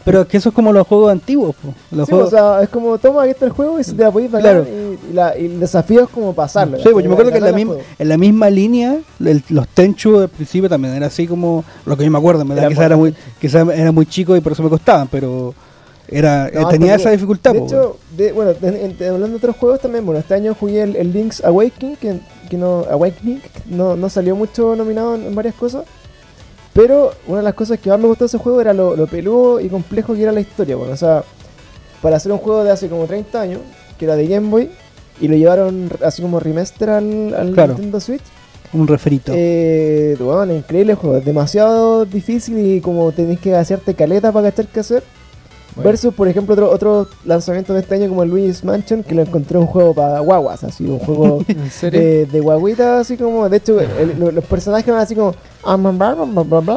Pero 0.03 0.21
es 0.21 0.27
que 0.27 0.37
eso 0.37 0.49
es 0.49 0.55
como 0.55 0.73
los 0.73 0.87
juegos 0.87 1.11
antiguos, 1.11 1.55
po. 1.55 1.75
Los 1.95 2.07
Sí, 2.07 2.11
juegos, 2.11 2.33
o 2.33 2.35
sea, 2.35 2.63
es 2.63 2.69
como, 2.69 2.97
toma, 2.97 3.21
aquí 3.21 3.31
está 3.31 3.45
el 3.45 3.51
juego 3.51 3.79
y 3.79 3.83
se 3.83 3.93
te 3.93 4.01
la 4.01 4.09
podéis 4.09 4.31
Claro. 4.31 4.65
y, 4.67 5.11
y 5.11 5.13
la- 5.13 5.37
y 5.37 5.45
el 5.45 5.59
desafío 5.59 6.01
es 6.05 6.09
como 6.09 6.33
pasarlo. 6.33 6.77
Sí, 6.79 6.89
pues 6.91 7.03
yo 7.03 7.09
me 7.09 7.13
acuerdo 7.13 7.31
que 7.31 7.37
en 7.37 7.43
la, 7.43 7.51
misma, 7.51 7.75
en 7.99 8.09
la 8.09 8.17
misma 8.17 8.49
línea, 8.49 8.97
el- 9.23 9.43
los 9.49 9.67
Tenchu 9.67 10.17
del 10.17 10.29
principio 10.29 10.67
también 10.67 10.95
era 10.95 11.05
así 11.05 11.27
como 11.27 11.63
lo 11.85 11.95
que 11.95 12.03
yo 12.03 12.09
me 12.09 12.17
acuerdo, 12.17 12.41
en 12.41 12.47
verdad, 12.47 12.63
Era 12.65 12.69
quizá 12.73 12.85
era 12.87 12.97
muy, 12.97 13.13
quizá 13.39 13.61
era 13.75 13.91
muy 13.91 14.07
chico 14.07 14.35
y 14.35 14.41
por 14.41 14.53
eso 14.53 14.63
me 14.63 14.69
costaban, 14.69 15.07
pero 15.07 15.53
era 16.11 16.47
eh, 16.49 16.51
No, 16.55 16.67
tenía 16.67 16.91
porque- 16.93 17.01
esa 17.01 17.09
dificultad. 17.11 17.53
De 17.53 17.59
po, 17.59 17.65
hecho, 17.65 17.97
de- 18.17 18.31
bueno, 18.33 18.53
de- 18.53 18.85
en- 18.85 18.97
de- 18.97 19.07
hablando 19.07 19.29
de 19.29 19.35
otros 19.37 19.55
juegos 19.55 19.79
también, 19.79 20.05
bueno, 20.05 20.19
este 20.19 20.33
año 20.33 20.53
jugué 20.59 20.81
el, 20.83 20.95
el 20.95 21.11
Link's 21.13 21.43
Awakening, 21.43 21.95
que, 21.95 22.19
que 22.49 22.57
no, 22.57 22.85
Awakening, 22.89 23.41
no, 23.67 23.95
no 23.95 24.09
salió 24.09 24.35
mucho 24.35 24.75
nominado 24.75 25.15
en, 25.15 25.25
en 25.25 25.33
varias 25.35 25.55
cosas. 25.55 25.85
Pero 26.73 27.11
una 27.27 27.37
de 27.39 27.43
las 27.43 27.53
cosas 27.53 27.79
que 27.79 27.89
más 27.89 27.99
me 27.99 28.07
gustó 28.07 28.23
de 28.25 28.27
ese 28.27 28.37
juego 28.37 28.61
era 28.61 28.73
lo, 28.73 28.95
lo 28.95 29.05
peludo 29.07 29.59
y 29.59 29.67
complejo 29.67 30.13
que 30.13 30.23
era 30.23 30.31
la 30.31 30.39
historia. 30.39 30.75
Bueno, 30.77 30.93
o 30.93 30.97
sea, 30.97 31.23
para 32.01 32.15
hacer 32.17 32.31
un 32.31 32.37
juego 32.37 32.63
de 32.63 32.71
hace 32.71 32.87
como 32.87 33.05
30 33.05 33.41
años, 33.41 33.59
que 33.97 34.05
era 34.05 34.15
de 34.15 34.25
Game 34.27 34.49
Boy, 34.49 34.69
y 35.19 35.27
lo 35.27 35.35
llevaron 35.35 35.89
así 36.03 36.21
como 36.21 36.39
remaster 36.39 36.89
al, 36.89 37.33
al 37.35 37.51
Claro. 37.53 37.73
Nintendo 37.73 37.99
Switch. 37.99 38.23
un 38.73 38.87
referito. 38.87 39.33
Eh, 39.35 40.15
bueno, 40.19 40.53
increíble 40.55 40.95
juego, 40.95 41.17
es 41.17 41.25
demasiado 41.25 42.05
difícil 42.05 42.57
y 42.57 42.79
como 42.79 43.11
tenés 43.11 43.39
que 43.41 43.53
hacerte 43.53 43.93
caleta 43.93 44.31
para 44.31 44.49
cachar 44.49 44.67
qué 44.71 44.79
hacer. 44.79 45.03
Bueno. 45.75 45.89
Versus, 45.89 46.13
por 46.13 46.27
ejemplo, 46.27 46.53
otro, 46.53 46.69
otro 46.69 47.07
lanzamiento 47.25 47.73
de 47.73 47.79
este 47.79 47.95
año 47.95 48.09
como 48.09 48.23
el 48.23 48.29
Luigi's 48.29 48.63
Mansion, 48.63 49.03
que 49.03 49.15
lo 49.15 49.21
encontré 49.21 49.57
un 49.57 49.67
juego 49.67 49.93
para 49.93 50.19
guaguas, 50.19 50.63
así, 50.65 50.83
un 50.85 50.99
juego 50.99 51.43
de, 51.91 52.25
de 52.25 52.39
guaguitas, 52.41 53.01
así 53.01 53.15
como, 53.17 53.47
de 53.47 53.57
hecho, 53.57 53.79
el- 53.79 54.19
lo- 54.19 54.31
los 54.31 54.43
personajes 54.45 54.85
van 54.91 55.01
así 55.01 55.15
como... 55.15 55.33
ah, 55.63 55.77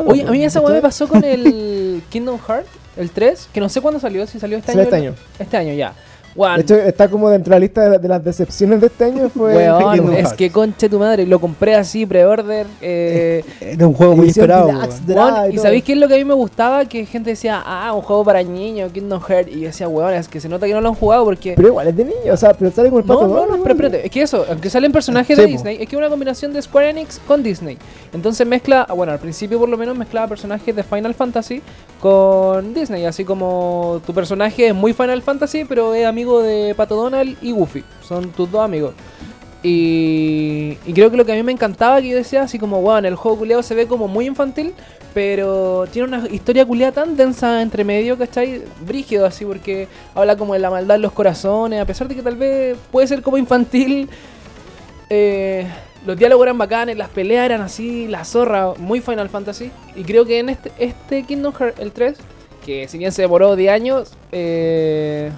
Oye, 0.07 0.23
a 0.23 0.31
mí 0.31 0.45
esa 0.45 0.61
weá 0.61 0.75
me 0.75 0.83
pasó 0.83 1.09
con 1.09 1.25
el 1.25 2.03
Kingdom 2.09 2.39
Hearts, 2.47 2.69
el 2.97 3.11
3, 3.11 3.49
que 3.53 3.61
no 3.61 3.69
sé 3.69 3.81
cuándo 3.81 3.99
salió, 3.99 4.27
si 4.27 4.39
salió 4.39 4.59
este 4.59 4.73
año. 4.73 4.81
este 4.83 4.97
año. 4.97 5.15
Este 5.39 5.57
año 5.57 5.75
ya. 5.75 5.93
Weón, 6.37 6.57
De 6.57 6.63
hecho, 6.63 6.75
está 6.77 7.09
como 7.09 7.31
dentro 7.31 7.51
de 7.53 7.57
la 7.57 7.61
lista 7.61 7.89
de, 7.91 7.99
de 7.99 8.09
las 8.09 8.25
decepciones 8.25 8.81
de 8.81 8.87
este 8.89 9.05
año. 9.05 9.29
Fue 9.35 9.55
weón, 9.55 10.13
es 10.13 10.19
Hearts. 10.21 10.33
que 10.35 10.51
conche 10.51 10.89
tu 10.89 10.99
madre, 10.99 11.27
lo 11.27 11.39
compré 11.41 11.75
así, 11.77 12.07
pre-order. 12.07 12.67
Eh, 12.83 13.45
Era 13.61 13.87
un 13.87 13.95
juego 13.95 14.17
muy 14.17 14.29
esperado. 14.29 14.67
Deluxe 14.67 15.01
weón. 15.09 15.53
y 15.53 15.59
sabéis 15.59 15.85
qué 15.85 15.93
es 15.93 15.99
lo 15.99 16.09
que 16.09 16.15
a 16.15 16.19
mí 16.19 16.25
me 16.25 16.35
gustaba? 16.35 16.85
Que 16.85 17.07
gente 17.07 17.31
decía, 17.31 17.63
ah, 17.65 17.93
un 17.95 18.03
juego 18.03 18.25
para 18.25 18.43
niños, 18.43 18.93
Kingdom 18.93 19.21
Hearts. 19.23 19.51
Y 19.51 19.61
yo 19.61 19.67
decía, 19.69 19.89
weón, 19.89 20.13
es 20.15 20.29
que 20.29 20.41
se 20.41 20.49
nota 20.49 20.67
que 20.67 20.73
no 20.75 20.81
lo 20.81 20.89
han 20.89 20.95
jugado 20.95 21.25
porque. 21.25 21.55
Pero 21.57 21.69
igual 21.69 21.89
es 21.89 21.97
de 21.97 22.05
niño, 22.05 22.33
o 22.33 22.37
sea, 22.37 22.53
pero 22.55 22.71
sale 22.71 22.89
como 22.91 23.01
el 23.01 23.07
No, 23.07 23.15
pato. 23.15 23.29
no, 23.29 23.35
no, 23.35 23.47
pero 23.47 23.55
weón. 23.63 23.71
espérate, 23.71 24.07
es 24.07 24.11
que 24.11 24.23
eso, 24.23 24.45
aunque 24.49 24.71
salen 24.71 24.93
personajes 24.93 25.37
Sí, 25.37 25.43
de 25.43 25.49
po. 25.49 25.53
Disney, 25.53 25.75
es 25.81 25.89
que 25.89 25.95
es 25.97 25.99
una 25.99 26.09
combinación 26.11 26.53
de 26.53 26.61
Square 26.63 26.91
Enix 26.91 27.21
con 27.27 27.43
Disney. 27.43 27.79
Entonces 28.13 28.47
mezcla, 28.47 28.87
bueno, 28.95 29.13
al 29.13 29.19
principio 29.19 29.59
por 29.59 29.69
lo 29.69 29.77
menos 29.79 29.97
mezclaba 29.97 30.27
personajes 30.29 30.75
de 30.75 30.83
Final 30.83 31.15
Fantasy 31.15 31.63
con 32.01 32.75
Disney, 32.75 33.05
así 33.07 33.25
como 33.25 34.01
tu 34.07 34.13
personaje 34.13 34.69
es 34.69 34.75
muy 34.75 34.93
Final 34.93 35.23
Fantasy, 35.23 35.65
pero 35.65 35.95
es 35.95 36.07
amigo 36.07 36.24
de 36.25 36.75
Pato 36.75 36.97
Donald 36.97 37.37
y 37.43 37.53
Goofy, 37.53 37.85
son 38.03 38.31
tus 38.31 38.51
dos 38.51 38.63
amigos. 38.63 38.95
Y, 39.63 40.75
creo 40.95 41.11
que 41.11 41.17
lo 41.17 41.25
que 41.25 41.33
a 41.33 41.37
mí 41.37 41.43
me 41.43 41.53
encantaba, 41.53 42.01
que 42.03 42.09
yo 42.09 42.17
decía, 42.17 42.43
así 42.43 42.59
como, 42.59 42.83
bueno, 42.83 43.09
el 43.09 43.17
juego 43.17 43.39
culiado 43.39 43.63
se 43.63 43.75
ve 43.75 43.87
como 43.87 44.09
muy 44.09 44.27
infantil, 44.27 44.75
pero 45.15 45.87
tiene 45.91 46.09
una 46.09 46.29
historia 46.29 46.67
culiada 46.67 46.93
tan 46.93 47.17
densa 47.17 47.63
entre 47.63 47.83
medio, 47.83 48.19
¿cachai? 48.19 48.63
Brígido 48.85 49.25
así, 49.25 49.47
porque 49.47 49.89
habla 50.15 50.37
como 50.37 50.53
de 50.53 50.59
la 50.59 50.71
maldad 50.71 50.97
en 50.97 51.03
los 51.03 51.13
corazones, 51.13 51.81
a 51.81 51.87
pesar 51.87 52.09
de 52.09 52.15
que 52.15 52.23
tal 52.23 52.37
vez 52.37 52.77
puede 52.93 53.07
ser 53.07 53.23
como 53.23 53.39
infantil. 53.39 54.09
eh, 55.09 55.67
los 56.07 56.19
diálogos 56.19 56.45
eran 56.45 56.59
bacanes, 56.59 56.99
las 56.99 57.09
peleas 57.09 57.47
eran 57.47 57.63
así, 57.63 58.07
la 58.09 58.25
zorra, 58.27 58.75
muy 58.77 59.01
Final 59.01 59.31
Fantasy. 59.31 59.71
Y 59.97 60.03
creo 60.03 60.27
que 60.27 60.39
en 60.39 60.51
este, 60.51 60.71
este 60.79 61.23
Kingdom 61.23 61.55
Hearts, 61.55 61.81
el 61.81 61.93
3, 61.93 62.19
que 62.65 62.89
si 62.89 62.99
bien 62.99 63.13
se 63.13 63.23
demoró 63.23 63.57
10 63.57 63.73
años, 63.73 64.13
eh, 64.31 65.31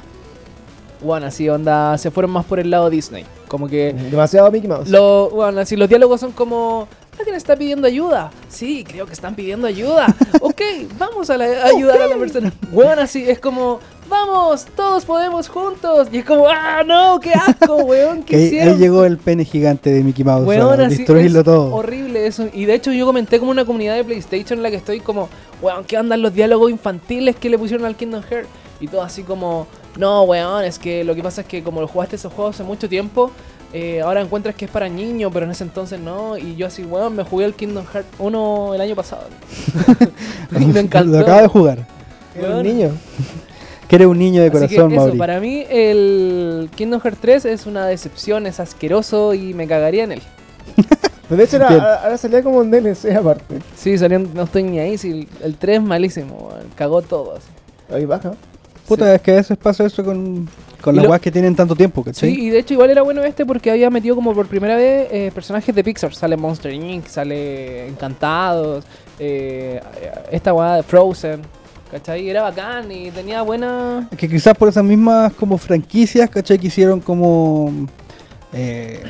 bueno, 1.03 1.27
así 1.27 1.49
onda, 1.49 1.97
se 1.99 2.11
fueron 2.11 2.31
más 2.31 2.45
por 2.45 2.59
el 2.61 2.71
lado 2.71 2.91
Disney. 2.91 3.25
Como 3.49 3.69
que 3.69 3.93
Demasiado 4.11 4.51
Mickey 4.51 4.69
Mouse. 4.69 4.89
lo, 4.89 5.31
bueno, 5.31 5.61
así 5.61 5.77
los 5.77 5.89
diálogos 5.89 6.21
son 6.21 6.33
como. 6.33 6.89
¿Alguien 7.19 7.35
está 7.37 7.57
pidiendo 7.57 7.87
ayuda? 7.87 8.31
Sí, 8.49 8.85
creo 8.87 9.07
que 9.07 9.15
están 9.15 9.35
pidiendo 9.35 9.67
ayuda. 9.67 10.07
ok, 10.43 10.61
vamos 10.99 11.31
a, 11.31 11.39
la- 11.39 11.47
a 11.47 11.67
ayudar 11.69 12.03
a 12.03 12.07
la 12.09 12.17
persona. 12.17 12.53
Weón, 12.73 12.99
así 12.99 13.25
es 13.29 13.39
como. 13.39 13.81
Vamos, 14.09 14.67
todos 14.77 15.05
podemos 15.05 15.49
juntos. 15.49 16.09
Y 16.13 16.19
es 16.19 16.25
como, 16.25 16.47
¡ah, 16.49 16.83
no! 16.87 17.19
¡Qué 17.19 17.33
asco, 17.33 17.77
weón! 17.85 18.23
¿Qué 18.23 18.51
Que 18.51 18.61
ahí, 18.61 18.69
ahí 18.69 18.77
llegó 18.77 19.05
el 19.05 19.19
pene 19.19 19.45
gigante 19.45 19.91
de 19.91 20.05
Mickey 20.05 20.25
Mouse 20.25 20.47
Weón, 20.47 20.81
a 20.81 20.87
así 20.87 20.99
destruirlo 20.99 21.41
es 21.41 21.45
todo. 21.45 21.75
horrible 21.75 22.27
eso. 22.27 22.47
Y 22.53 22.67
de 22.67 22.75
hecho 22.75 22.93
yo 22.93 23.05
comenté 23.07 23.39
como 23.41 23.51
una 23.51 23.65
comunidad 23.65 23.95
de 23.97 24.05
PlayStation 24.05 24.59
en 24.59 24.63
la 24.63 24.71
que 24.71 24.77
estoy 24.77 25.01
como, 25.01 25.29
weón, 25.63 25.85
¿qué 25.85 25.97
andan 25.97 26.23
los 26.23 26.33
diálogos 26.35 26.71
infantiles 26.71 27.35
que 27.35 27.49
le 27.51 27.59
pusieron 27.59 27.85
al 27.87 27.97
Kingdom 27.97 28.23
Hearts? 28.23 28.49
Y 28.81 28.89
todo 28.89 29.03
así 29.03 29.23
como, 29.23 29.67
no, 29.99 30.23
weón, 30.25 30.65
es 30.65 30.79
que 30.79 31.03
lo 31.05 31.15
que 31.15 31.23
pasa 31.23 31.41
es 31.43 31.47
que 31.47 31.63
como 31.63 31.81
lo 31.81 31.89
jugaste 31.89 32.17
esos 32.17 32.33
juegos 32.33 32.57
hace 32.57 32.65
mucho 32.65 32.89
tiempo, 32.89 33.31
eh, 33.73 34.01
ahora 34.01 34.21
encuentras 34.21 34.55
que 34.55 34.67
es 34.67 34.71
para 34.71 34.89
niños, 34.89 35.31
pero 35.33 35.45
en 35.47 35.53
ese 35.53 35.65
entonces 35.65 35.99
no. 36.01 36.37
Y 36.39 36.57
yo 36.57 36.67
así, 36.67 36.83
weón, 36.85 37.17
me 37.17 37.25
jugué 37.25 37.47
el 37.47 37.55
Kingdom 37.55 37.85
Hearts 37.87 38.09
1 38.19 38.75
el 38.75 38.81
año 38.81 38.95
pasado. 38.95 39.25
y 40.53 40.65
me 40.67 40.81
encantó. 40.81 41.11
Lo 41.11 41.19
acaba 41.21 41.43
de 41.43 41.49
jugar. 41.49 41.87
Era 42.35 42.57
un 42.57 42.63
niño. 42.63 42.91
Que 43.89 43.97
eres 43.97 44.09
un 44.09 44.19
niño 44.19 44.43
de 44.43 44.49
Así 44.49 44.53
que 44.69 44.77
corazón, 44.77 44.93
eso, 44.93 45.01
Mauri. 45.03 45.19
para 45.19 45.41
mí 45.41 45.65
el 45.71 46.69
Kingdom 46.75 47.01
Hearts 47.01 47.19
3 47.21 47.45
es 47.47 47.67
una 47.67 47.87
decepción, 47.87 48.47
es 48.47 48.59
asqueroso 48.61 49.33
y 49.33 49.55
me 49.55 49.67
cagaría 49.67 50.05
en 50.05 50.13
él. 50.13 50.23
Pues 51.29 51.39
de 51.39 51.45
hecho, 51.45 51.57
era- 51.57 52.03
ahora, 52.05 52.17
salía 52.19 52.41
como 52.41 52.59
un 52.59 52.71
DLC 52.71 53.07
aparte. 53.17 53.59
Sí, 53.75 53.99
salió, 53.99 54.21
no 54.21 54.45
estoy 54.45 54.63
ni 54.63 54.79
ahí, 54.79 54.97
si 54.97 55.11
el, 55.11 55.29
el 55.43 55.57
3 55.57 55.79
es 55.79 55.83
malísimo, 55.83 56.51
cagó 56.77 57.03
todo. 57.03 57.35
así. 57.39 57.49
Ahí 57.93 58.05
baja. 58.05 58.35
Puta, 58.87 59.15
es 59.15 59.21
que 59.21 59.33
a 59.33 59.35
veces 59.37 59.57
pasa 59.57 59.85
eso 59.85 60.05
con, 60.05 60.49
con 60.81 60.95
Y 60.95 60.97
las 60.97 61.05
lo- 61.05 61.11
weas 61.11 61.21
que 61.21 61.31
tienen 61.33 61.55
tanto 61.57 61.75
tiempo, 61.75 62.05
¿cachai? 62.05 62.35
Sí, 62.35 62.47
y 62.47 62.51
de 62.51 62.59
hecho 62.61 62.75
igual 62.75 62.91
era 62.91 63.03
bueno 63.03 63.23
este 63.25 63.45
porque 63.45 63.71
había 63.71 63.91
metido 63.91 64.15
como 64.15 64.33
por 64.35 64.47
primera 64.47 64.77
vez 64.77 65.09
eh, 65.11 65.31
personajes 65.35 65.75
de 65.75 65.83
Pixar. 65.85 66.15
Sale 66.15 66.37
Monster 66.37 66.73
Inc., 66.73 67.07
sale 67.07 67.89
Encantados, 67.89 68.85
eh, 69.19 69.81
esta 70.31 70.53
weá 70.55 70.77
de 70.77 70.83
Frozen, 70.85 71.41
¿cachai? 71.91 72.29
Era 72.29 72.43
bacán 72.43 72.91
y 72.93 73.11
tenía 73.11 73.43
buena... 73.43 74.09
Que 74.17 74.29
quizás 74.29 74.57
por 74.57 74.69
esas 74.69 74.85
mismas 74.85 75.33
como 75.35 75.59
franquicias, 75.59 76.31
¿cachai? 76.31 76.59
Que 76.59 76.69
hicieron 76.69 77.01
como... 77.01 77.73
Eh, 78.53 79.03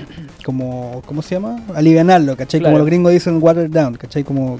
como 0.44 1.02
¿Cómo 1.06 1.22
se 1.22 1.34
llama? 1.36 1.62
Alivianarlo, 1.74 2.36
¿cachai? 2.36 2.60
Claro. 2.60 2.72
Como 2.72 2.78
los 2.78 2.86
gringos 2.86 3.12
dicen 3.12 3.38
water 3.42 3.70
down, 3.70 3.94
¿cachai? 3.94 4.24
Como 4.24 4.58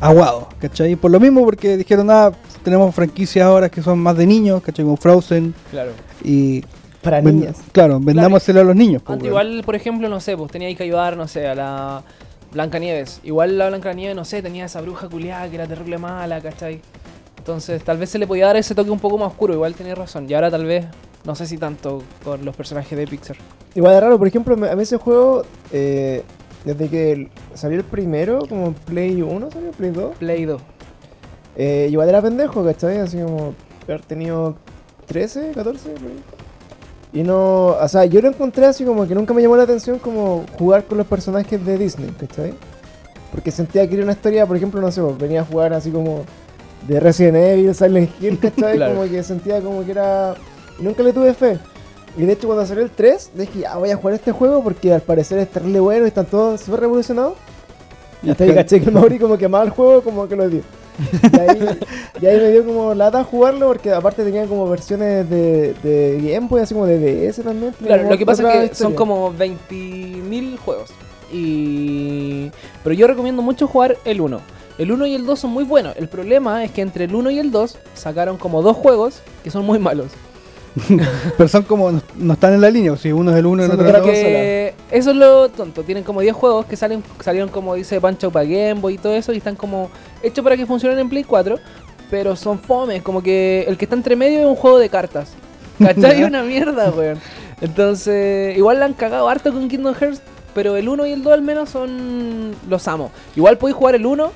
aguado, 0.00 0.48
¿cachai? 0.60 0.96
Por 0.96 1.10
lo 1.10 1.20
mismo 1.20 1.44
porque 1.44 1.76
dijeron, 1.76 2.10
ah, 2.10 2.32
tenemos 2.62 2.94
franquicias 2.94 3.44
ahora 3.46 3.68
que 3.68 3.82
son 3.82 3.98
más 3.98 4.16
de 4.16 4.26
niños, 4.26 4.62
¿cachai? 4.62 4.84
Como 4.84 4.96
Frozen 4.96 5.54
Claro. 5.70 5.92
y... 6.24 6.64
Para 7.02 7.20
ven- 7.20 7.40
niñas. 7.40 7.56
Claro, 7.72 8.00
vendámoselo 8.00 8.60
a 8.60 8.64
los 8.64 8.74
niños. 8.76 9.02
pues, 9.02 9.14
Antes 9.14 9.28
igual, 9.28 9.62
por 9.64 9.76
ejemplo, 9.76 10.08
no 10.08 10.18
sé, 10.20 10.36
pues 10.36 10.50
tenía 10.50 10.74
que 10.74 10.82
ayudar, 10.82 11.16
no 11.16 11.28
sé, 11.28 11.46
a 11.46 11.54
la 11.54 12.02
Blanca 12.52 12.78
Nieves. 12.80 13.20
Igual 13.22 13.56
la 13.56 13.68
Blanca 13.68 13.92
Nieves, 13.92 14.16
no 14.16 14.24
sé, 14.24 14.42
tenía 14.42 14.64
esa 14.64 14.80
bruja 14.80 15.08
culiada 15.08 15.48
que 15.48 15.54
era 15.54 15.66
terrible 15.66 15.96
mala, 15.98 16.40
¿cachai? 16.40 16.80
Entonces 17.38 17.82
tal 17.84 17.98
vez 17.98 18.10
se 18.10 18.18
le 18.18 18.26
podía 18.26 18.46
dar 18.46 18.56
ese 18.56 18.74
toque 18.74 18.90
un 18.90 18.98
poco 18.98 19.16
más 19.16 19.28
oscuro, 19.28 19.54
igual 19.54 19.74
tenía 19.74 19.94
razón. 19.94 20.26
Y 20.28 20.34
ahora 20.34 20.50
tal 20.50 20.64
vez, 20.66 20.86
no 21.24 21.34
sé 21.36 21.46
si 21.46 21.56
tanto 21.56 22.02
con 22.24 22.44
los 22.44 22.54
personajes 22.56 22.98
de 22.98 23.06
Pixar. 23.06 23.36
Igual 23.74 23.94
de 23.94 24.00
raro, 24.00 24.18
por 24.18 24.26
ejemplo, 24.26 24.54
a 24.54 24.74
mí 24.74 24.82
ese 24.82 24.96
juego, 24.96 25.44
eh, 25.72 26.24
desde 26.68 26.88
que 26.90 27.28
salió 27.54 27.78
el 27.78 27.84
primero, 27.84 28.40
como 28.46 28.72
Play 28.72 29.22
1, 29.22 29.50
salió 29.50 29.70
Play 29.70 29.90
2, 29.90 30.16
Play 30.18 30.44
2. 30.44 30.60
eh, 31.56 31.88
igual 31.90 32.10
era 32.10 32.20
pendejo, 32.20 32.62
¿cachai? 32.62 32.98
Así 32.98 33.16
como 33.16 33.54
haber 33.84 34.02
tenido 34.02 34.54
13, 35.06 35.52
14, 35.54 35.88
por 35.92 36.02
ahí. 36.02 36.22
Y 37.14 37.22
no, 37.22 37.68
o 37.68 37.88
sea, 37.88 38.04
yo 38.04 38.20
lo 38.20 38.28
encontré 38.28 38.66
así 38.66 38.84
como 38.84 39.08
que 39.08 39.14
nunca 39.14 39.32
me 39.32 39.40
llamó 39.40 39.56
la 39.56 39.62
atención 39.62 39.98
como 39.98 40.44
jugar 40.58 40.84
con 40.84 40.98
los 40.98 41.06
personajes 41.06 41.64
de 41.64 41.78
Disney, 41.78 42.10
¿cachai? 42.20 42.52
Porque 43.32 43.50
sentía 43.50 43.88
que 43.88 43.94
era 43.94 44.02
una 44.04 44.12
historia, 44.12 44.44
por 44.44 44.56
ejemplo, 44.58 44.78
no 44.82 44.92
sé, 44.92 45.00
venía 45.18 45.40
a 45.40 45.44
jugar 45.46 45.72
así 45.72 45.90
como 45.90 46.24
de 46.86 47.00
Resident 47.00 47.36
Evil, 47.38 47.74
Silent 47.74 48.10
Hill, 48.20 48.38
¿cachai? 48.38 48.74
Claro. 48.76 48.94
Como 48.94 49.08
que 49.08 49.22
sentía 49.22 49.62
como 49.62 49.86
que 49.86 49.92
era... 49.92 50.34
Y 50.78 50.82
nunca 50.82 51.02
le 51.02 51.14
tuve 51.14 51.32
fe. 51.32 51.58
Y 52.18 52.26
de 52.26 52.32
hecho 52.32 52.48
cuando 52.48 52.66
salió 52.66 52.82
el 52.82 52.90
3, 52.90 53.30
dije, 53.34 53.60
ya 53.60 53.76
voy 53.76 53.90
a 53.90 53.96
jugar 53.96 54.14
este 54.14 54.32
juego 54.32 54.62
porque 54.62 54.92
al 54.92 55.00
parecer 55.00 55.38
es 55.38 55.48
terrible 55.48 55.78
bueno 55.78 56.04
y 56.04 56.08
están 56.08 56.26
todos 56.26 56.60
súper 56.60 56.80
revolucionados. 56.80 57.34
Y 58.24 58.30
hasta 58.30 58.42
ahí 58.42 58.52
caché 58.52 58.80
que 58.80 58.86
el 58.86 58.92
Mauri 58.92 59.20
como 59.20 59.38
que 59.38 59.44
amaba 59.44 59.64
el 59.64 59.70
juego, 59.70 60.02
como 60.02 60.28
que 60.28 60.34
lo 60.34 60.48
dio. 60.48 60.62
Y 61.32 61.38
ahí, 61.38 61.78
y 62.20 62.26
ahí 62.26 62.36
me 62.38 62.50
dio 62.50 62.66
como 62.66 62.92
lata 62.92 63.22
jugarlo 63.22 63.68
porque 63.68 63.92
aparte 63.92 64.24
tenía 64.24 64.46
como 64.46 64.68
versiones 64.68 65.30
de, 65.30 65.74
de 65.74 66.20
Game 66.20 66.48
Boy, 66.48 66.62
así 66.62 66.74
como 66.74 66.86
de 66.86 67.28
DS 67.28 67.36
también. 67.44 67.72
Claro, 67.80 68.10
lo 68.10 68.18
que 68.18 68.26
pasa 68.26 68.64
es 68.64 68.70
que 68.70 68.74
son 68.74 68.94
como 68.94 69.32
20.000 69.32 70.58
juegos. 70.58 70.90
Y... 71.32 72.50
Pero 72.82 72.94
yo 72.94 73.06
recomiendo 73.06 73.42
mucho 73.42 73.68
jugar 73.68 73.96
el 74.04 74.20
1. 74.20 74.40
El 74.78 74.90
1 74.90 75.06
y 75.06 75.14
el 75.14 75.24
2 75.24 75.38
son 75.38 75.50
muy 75.52 75.62
buenos. 75.62 75.96
El 75.96 76.08
problema 76.08 76.64
es 76.64 76.72
que 76.72 76.82
entre 76.82 77.04
el 77.04 77.14
1 77.14 77.30
y 77.30 77.38
el 77.38 77.52
2 77.52 77.78
sacaron 77.94 78.38
como 78.38 78.62
dos 78.62 78.76
juegos 78.76 79.20
que 79.44 79.50
son 79.52 79.64
muy 79.64 79.78
malos. 79.78 80.08
Pero 81.36 81.48
son 81.48 81.62
como, 81.64 81.90
no, 81.90 82.02
no 82.16 82.32
están 82.34 82.54
en 82.54 82.60
la 82.60 82.70
línea, 82.70 82.96
si 82.96 83.12
uno 83.12 83.30
es 83.30 83.36
el 83.36 83.46
uno 83.46 83.62
y 83.62 83.66
el 83.66 83.72
otro 83.72 83.86
es 83.86 83.94
el. 83.94 84.02
Que 84.02 84.74
eso 84.90 85.10
es 85.10 85.16
lo 85.16 85.48
tonto. 85.50 85.82
Tienen 85.82 86.04
como 86.04 86.20
10 86.20 86.34
juegos 86.34 86.66
que 86.66 86.76
salen, 86.76 87.02
salieron 87.20 87.48
como 87.48 87.74
dice 87.74 88.00
Pancho 88.00 88.30
para 88.30 88.44
Game 88.44 88.74
Boy 88.74 88.94
y 88.94 88.98
todo 88.98 89.14
eso. 89.14 89.32
Y 89.32 89.38
están 89.38 89.56
como 89.56 89.90
hechos 90.22 90.42
para 90.42 90.56
que 90.56 90.66
funcionen 90.66 90.98
en 90.98 91.08
Play 91.08 91.24
4. 91.24 91.56
Pero 92.10 92.36
son 92.36 92.58
fomes. 92.58 93.02
Como 93.02 93.22
que 93.22 93.64
el 93.68 93.76
que 93.76 93.84
está 93.84 93.96
entre 93.96 94.16
medio 94.16 94.40
es 94.40 94.46
un 94.46 94.56
juego 94.56 94.78
de 94.78 94.88
cartas. 94.88 95.32
¿Cachai? 95.78 96.24
una 96.24 96.42
mierda, 96.42 96.90
weón. 96.90 97.18
Entonces, 97.60 98.56
igual 98.56 98.78
la 98.78 98.86
han 98.86 98.94
cagado 98.94 99.28
harto 99.28 99.52
con 99.52 99.68
Kingdom 99.68 99.94
Hearts. 99.94 100.22
Pero 100.54 100.76
el 100.76 100.88
1 100.88 101.06
y 101.06 101.12
el 101.12 101.22
2 101.22 101.32
al 101.32 101.42
menos 101.42 101.70
son. 101.70 102.54
Los 102.68 102.88
amo. 102.88 103.10
Igual 103.36 103.58
podéis 103.58 103.76
jugar 103.76 103.94
el 103.94 104.06
1, 104.06 104.32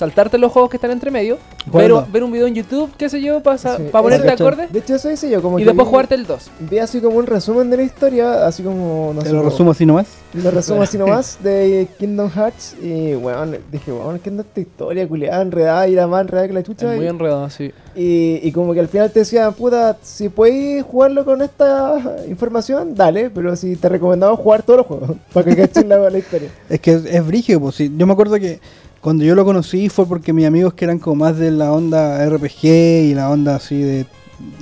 saltarte 0.00 0.38
los 0.38 0.50
juegos 0.50 0.70
que 0.70 0.78
están 0.78 0.90
entre 0.90 1.10
medio. 1.10 1.36
Ver, 1.72 1.92
un 2.24 2.32
video 2.32 2.46
en 2.46 2.54
YouTube, 2.54 2.90
qué 2.96 3.08
sé 3.10 3.20
yo, 3.20 3.42
para 3.42 3.58
Sí, 3.58 3.68
ponerte 3.92 4.26
eso, 4.32 4.46
acorde. 4.46 4.66
De 4.68 4.78
hecho 4.78 4.94
eso 4.94 5.10
hice 5.10 5.28
yo, 5.30 5.42
como 5.42 5.58
Y 5.58 5.64
después 5.64 5.86
vi- 5.86 5.90
jugarte 5.90 6.14
el 6.14 6.26
2. 6.26 6.50
Vi 6.70 6.78
así 6.78 7.00
como 7.00 7.18
un 7.18 7.26
resumen 7.26 7.68
de 7.70 7.76
la 7.76 7.82
historia, 7.82 8.46
así 8.46 8.62
como, 8.62 9.12
no 9.14 9.20
Te 9.20 9.26
sé, 9.28 9.32
lo 9.34 9.40
como- 9.40 9.50
resumo 9.50 9.70
así 9.72 9.84
nomás. 9.86 10.06
Lo 10.32 10.50
resumo 10.50 10.82
así 10.82 10.96
nomás 11.02 11.38
de 11.42 11.86
Kingdom 11.98 12.30
Hearts 12.30 12.76
y 12.82 13.14
weón, 13.14 13.58
dije, 13.70 13.92
weón, 13.92 14.18
¿qué 14.20 14.30
onda 14.30 14.42
esta 14.42 14.60
historia 14.60 15.06
culiada, 15.06 15.42
enredada 15.42 15.86
y 15.88 15.94
la 15.94 16.06
más 16.06 16.22
enredada 16.22 16.48
que 16.48 16.54
la 16.54 16.62
chucha? 16.62 16.90
Es 16.92 16.96
muy 16.96 17.04
y, 17.06 17.08
enredado, 17.08 17.50
sí. 17.50 17.70
y, 17.94 18.40
y 18.42 18.52
como 18.52 18.72
que 18.72 18.80
al 18.80 18.88
final 18.88 19.10
te 19.10 19.18
decían, 19.20 19.52
puta, 19.52 19.98
si 20.02 20.28
podéis 20.30 20.82
jugarlo 20.84 21.24
con 21.26 21.42
esta 21.42 22.16
información, 22.28 22.94
dale, 22.94 23.28
pero 23.28 23.54
si 23.56 23.76
te 23.76 23.88
recomendamos 23.90 24.38
jugar 24.40 24.62
todos 24.62 24.78
los 24.78 24.86
juegos, 24.86 25.10
para 25.34 25.44
que 25.44 25.56
caches 25.56 25.84
la, 25.84 26.08
la 26.08 26.18
historia. 26.18 26.48
Es 26.70 26.80
que 26.80 26.92
es, 26.92 27.04
es 27.04 27.26
brígido, 27.26 27.60
pues 27.60 27.74
sí. 27.74 27.92
Yo 27.96 28.06
me 28.06 28.12
acuerdo 28.14 28.36
que 28.38 28.60
cuando 29.00 29.24
yo 29.24 29.34
lo 29.34 29.44
conocí 29.44 29.88
fue 29.88 30.06
porque 30.06 30.32
mis 30.32 30.46
amigos 30.46 30.74
que 30.74 30.84
eran 30.84 30.98
como 30.98 31.16
más 31.24 31.38
de 31.38 31.50
la 31.50 31.72
onda 31.72 32.24
RPG 32.28 32.64
y 32.64 33.14
la 33.14 33.30
onda 33.30 33.56
así 33.56 33.80
de... 33.80 34.06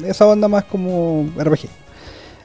Esa 0.05 0.27
onda 0.27 0.48
más 0.48 0.64
como 0.64 1.29
RPG. 1.37 1.68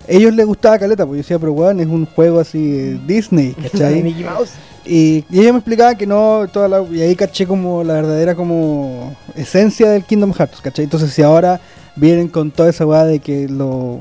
Ellos 0.08 0.34
les 0.34 0.46
gustaba 0.46 0.78
Caleta, 0.78 1.06
pues 1.06 1.18
yo 1.18 1.24
decía, 1.24 1.40
pero 1.40 1.54
weón, 1.54 1.80
es 1.80 1.88
un 1.88 2.06
juego 2.06 2.40
así 2.40 2.72
de 2.72 3.00
Disney, 3.08 3.54
¿cachai? 3.72 4.04
Mickey 4.04 4.24
Mouse. 4.24 4.52
Y, 4.86 5.24
y 5.30 5.40
ella 5.40 5.54
me 5.54 5.60
explicaba 5.60 5.96
que 5.96 6.06
no, 6.06 6.46
toda 6.52 6.68
la, 6.68 6.84
y 6.92 7.02
ahí 7.02 7.16
caché 7.16 7.48
como 7.48 7.84
la 7.84 7.94
verdadera 7.94 8.36
como 8.36 9.16
esencia 9.36 9.90
del 9.90 10.04
Kingdom 10.04 10.34
Hearts, 10.34 10.60
¿cachai? 10.62 10.84
Entonces 10.84 11.14
si 11.14 11.22
ahora 11.22 11.62
vienen 11.96 12.28
con 12.28 12.52
toda 12.52 12.70
esa 12.70 12.86
weá 12.86 13.06
de 13.06 13.20
que 13.20 13.48
lo, 13.48 14.00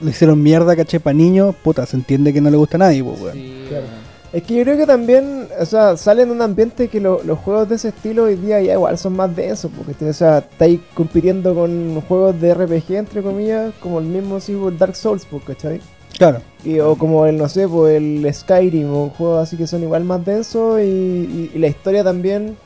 lo 0.00 0.10
hicieron 0.10 0.42
mierda, 0.42 0.76
¿cachai? 0.76 1.00
Para 1.00 1.14
niños, 1.14 1.54
puta, 1.56 1.84
se 1.86 1.96
entiende 1.96 2.32
que 2.32 2.40
no 2.40 2.50
le 2.50 2.56
gusta 2.56 2.76
a 2.76 2.78
nadie, 2.78 3.02
pues, 3.02 3.20
weón. 3.20 3.34
Sí, 3.34 3.64
Claro. 3.68 4.05
Es 4.36 4.42
que 4.42 4.54
yo 4.54 4.64
creo 4.64 4.76
que 4.76 4.84
también, 4.86 5.48
o 5.58 5.64
sea, 5.64 5.96
salen 5.96 6.28
de 6.28 6.34
un 6.34 6.42
ambiente 6.42 6.88
que 6.88 7.00
lo- 7.00 7.22
los 7.22 7.38
juegos 7.38 7.68
de 7.70 7.76
ese 7.76 7.88
estilo 7.88 8.24
hoy 8.24 8.36
día 8.36 8.60
ya 8.60 8.74
igual 8.74 8.98
son 8.98 9.14
más 9.16 9.34
densos, 9.34 9.70
porque 9.74 10.04
o 10.04 10.12
sea, 10.12 10.38
estáis 10.38 10.80
compitiendo 10.92 11.54
con 11.54 12.00
juegos 12.02 12.38
de 12.38 12.52
RPG, 12.52 12.96
entre 12.98 13.22
comillas, 13.22 13.72
como 13.80 13.98
el 13.98 14.04
mismo 14.04 14.38
Dark 14.72 14.94
Souls, 14.94 15.26
pues, 15.30 15.42
¿cachai? 15.44 15.80
Claro. 16.18 16.40
Y- 16.64 16.78
o 16.80 16.96
como 16.96 17.24
el, 17.24 17.38
no 17.38 17.48
sé, 17.48 17.66
pues 17.66 17.96
el 17.96 18.28
Skyrim, 18.32 18.92
o 18.92 19.08
juegos 19.16 19.42
así 19.42 19.56
que 19.56 19.66
son 19.66 19.82
igual 19.82 20.04
más 20.04 20.22
densos 20.24 20.80
y, 20.80 20.84
y- 20.84 21.50
y 21.54 21.58
la 21.58 21.68
historia 21.68 22.04
también... 22.04 22.56